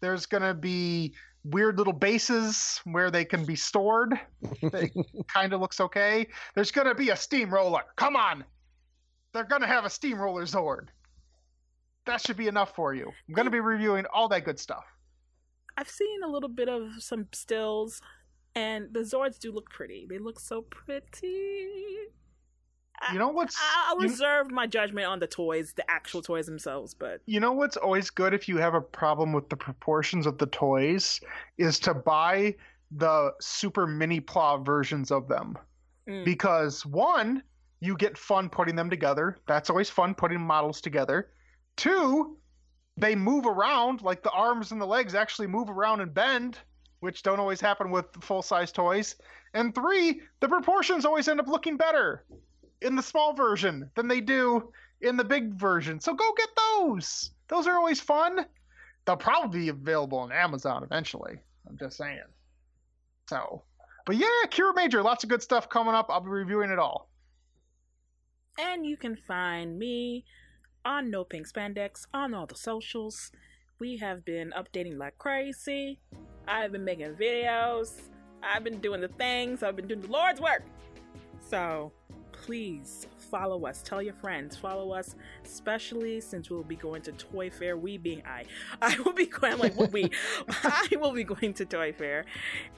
There's 0.00 0.26
going 0.26 0.42
to 0.42 0.54
be 0.54 1.14
weird 1.44 1.78
little 1.78 1.92
bases 1.92 2.80
where 2.84 3.10
they 3.10 3.24
can 3.24 3.44
be 3.44 3.56
stored. 3.56 4.18
That 4.62 4.90
kind 5.32 5.52
of 5.52 5.60
looks 5.60 5.80
okay. 5.80 6.26
There's 6.54 6.70
going 6.70 6.86
to 6.86 6.94
be 6.94 7.10
a 7.10 7.16
steamroller. 7.16 7.82
Come 7.96 8.16
on. 8.16 8.44
They're 9.32 9.44
going 9.44 9.62
to 9.62 9.68
have 9.68 9.84
a 9.84 9.90
steamroller 9.90 10.44
Zord. 10.44 10.88
That 12.06 12.20
should 12.20 12.36
be 12.36 12.46
enough 12.46 12.74
for 12.74 12.94
you. 12.94 13.10
I'm 13.28 13.34
going 13.34 13.46
to 13.46 13.50
be 13.50 13.60
reviewing 13.60 14.06
all 14.12 14.28
that 14.28 14.44
good 14.44 14.58
stuff. 14.58 14.84
I've 15.76 15.90
seen 15.90 16.22
a 16.22 16.28
little 16.28 16.48
bit 16.48 16.68
of 16.68 17.02
some 17.02 17.26
stills, 17.32 18.00
and 18.54 18.88
the 18.92 19.00
Zords 19.00 19.38
do 19.38 19.52
look 19.52 19.68
pretty. 19.68 20.06
They 20.08 20.18
look 20.18 20.40
so 20.40 20.62
pretty. 20.62 22.06
You 23.12 23.18
know 23.18 23.28
what's 23.28 23.56
I- 23.58 23.94
I'll 23.98 24.02
you- 24.02 24.44
my 24.50 24.66
judgment 24.66 25.06
on 25.06 25.18
the 25.18 25.26
toys, 25.26 25.72
the 25.74 25.88
actual 25.90 26.22
toys 26.22 26.46
themselves, 26.46 26.94
but 26.94 27.20
You 27.26 27.40
know 27.40 27.52
what's 27.52 27.76
always 27.76 28.10
good 28.10 28.34
if 28.34 28.48
you 28.48 28.56
have 28.58 28.74
a 28.74 28.80
problem 28.80 29.32
with 29.32 29.48
the 29.48 29.56
proportions 29.56 30.26
of 30.26 30.38
the 30.38 30.46
toys 30.46 31.20
is 31.58 31.78
to 31.80 31.94
buy 31.94 32.54
the 32.90 33.32
Super 33.40 33.86
Minipla 33.86 34.64
versions 34.64 35.10
of 35.10 35.28
them. 35.28 35.58
mm, 36.08 36.24
Because 36.24 36.86
one, 36.86 37.42
you 37.80 37.96
get 37.96 38.16
fun 38.16 38.48
putting 38.48 38.76
them 38.76 38.88
together. 38.88 39.36
That's 39.46 39.68
always 39.70 39.90
fun 39.90 40.14
putting 40.14 40.40
models 40.40 40.80
together. 40.80 41.30
Two, 41.76 42.38
they 42.96 43.14
move 43.14 43.44
around, 43.44 44.02
like 44.02 44.22
the 44.22 44.30
arms 44.30 44.72
and 44.72 44.80
the 44.80 44.86
legs 44.86 45.14
actually 45.14 45.48
move 45.48 45.68
around 45.68 46.00
and 46.00 46.14
bend, 46.14 46.58
which 47.00 47.22
don't 47.22 47.38
always 47.40 47.60
happen 47.60 47.90
with 47.90 48.06
full 48.22 48.40
size 48.40 48.72
toys. 48.72 49.16
And 49.52 49.74
three, 49.74 50.22
the 50.40 50.48
proportions 50.48 51.04
always 51.04 51.28
end 51.28 51.40
up 51.40 51.48
looking 51.48 51.76
better 51.76 52.24
in 52.82 52.96
the 52.96 53.02
small 53.02 53.32
version 53.34 53.90
than 53.94 54.08
they 54.08 54.20
do 54.20 54.72
in 55.00 55.16
the 55.16 55.24
big 55.24 55.54
version. 55.54 56.00
So 56.00 56.14
go 56.14 56.24
get 56.36 56.48
those. 56.56 57.30
Those 57.48 57.66
are 57.66 57.76
always 57.76 58.00
fun. 58.00 58.46
They'll 59.04 59.16
probably 59.16 59.60
be 59.60 59.68
available 59.68 60.18
on 60.18 60.32
Amazon 60.32 60.82
eventually. 60.82 61.38
I'm 61.68 61.76
just 61.78 61.96
saying. 61.96 62.20
So, 63.28 63.62
but 64.04 64.16
yeah, 64.16 64.26
Cure 64.50 64.72
Major, 64.74 65.02
lots 65.02 65.24
of 65.24 65.30
good 65.30 65.42
stuff 65.42 65.68
coming 65.68 65.94
up. 65.94 66.06
I'll 66.10 66.20
be 66.20 66.28
reviewing 66.28 66.70
it 66.70 66.78
all. 66.78 67.08
and 68.58 68.86
you 68.86 68.96
can 68.96 69.16
find 69.16 69.78
me 69.78 70.24
on 70.84 71.10
No 71.10 71.24
Pink 71.24 71.46
Spandex 71.48 72.06
on 72.14 72.32
all 72.34 72.46
the 72.46 72.54
socials. 72.54 73.30
We 73.78 73.98
have 73.98 74.24
been 74.24 74.52
updating 74.56 74.96
like 74.96 75.18
crazy. 75.18 76.00
I've 76.48 76.72
been 76.72 76.84
making 76.84 77.14
videos. 77.14 78.00
I've 78.42 78.64
been 78.64 78.78
doing 78.80 79.00
the 79.00 79.08
things. 79.08 79.62
I've 79.62 79.76
been 79.76 79.88
doing 79.88 80.00
the 80.00 80.08
Lord's 80.08 80.40
work. 80.40 80.62
So 81.40 81.92
please 82.46 83.08
follow 83.16 83.66
us. 83.66 83.82
Tell 83.82 84.00
your 84.00 84.14
friends. 84.14 84.56
Follow 84.56 84.92
us, 84.92 85.16
especially 85.44 86.20
since 86.20 86.48
we'll 86.48 86.62
be 86.62 86.76
going 86.76 87.02
to 87.02 87.12
Toy 87.12 87.50
Fair. 87.50 87.76
We 87.76 87.98
being 87.98 88.22
I. 88.24 88.44
I 88.80 88.96
will 89.04 89.12
be 89.12 89.26
going, 89.26 89.54
I'm 89.54 89.58
like, 89.58 89.76
we? 89.92 90.10
I 90.48 90.88
will 90.92 91.12
be 91.12 91.24
going 91.24 91.52
to 91.54 91.64
Toy 91.64 91.92
Fair, 91.92 92.24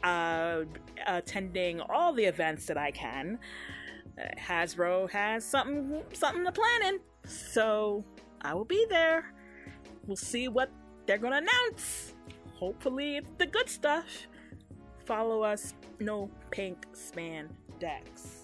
uh, 0.03 0.63
attending 1.07 1.81
all 1.83 2.15
the 2.15 2.25
events 2.25 2.65
that 2.67 2.79
I 2.79 2.91
can. 2.91 3.39
Uh, 4.19 4.23
Hasbro 4.41 5.11
has 5.11 5.45
something 5.45 6.03
something 6.15 6.45
to 6.45 6.53
planning, 6.53 7.01
so 7.27 8.05
I 8.41 8.55
will 8.55 8.65
be 8.65 8.87
there. 8.89 9.35
We'll 10.07 10.17
see 10.17 10.49
what 10.49 10.71
they're 11.05 11.19
gonna 11.19 11.43
announce. 11.47 12.15
Hopefully, 12.55 13.19
it's 13.19 13.31
the 13.37 13.47
good 13.47 13.69
stuff. 13.69 14.27
Follow 15.05 15.43
us. 15.43 15.75
No 16.01 16.31
pink 16.51 16.87
span 16.95 17.51
decks. 17.79 18.38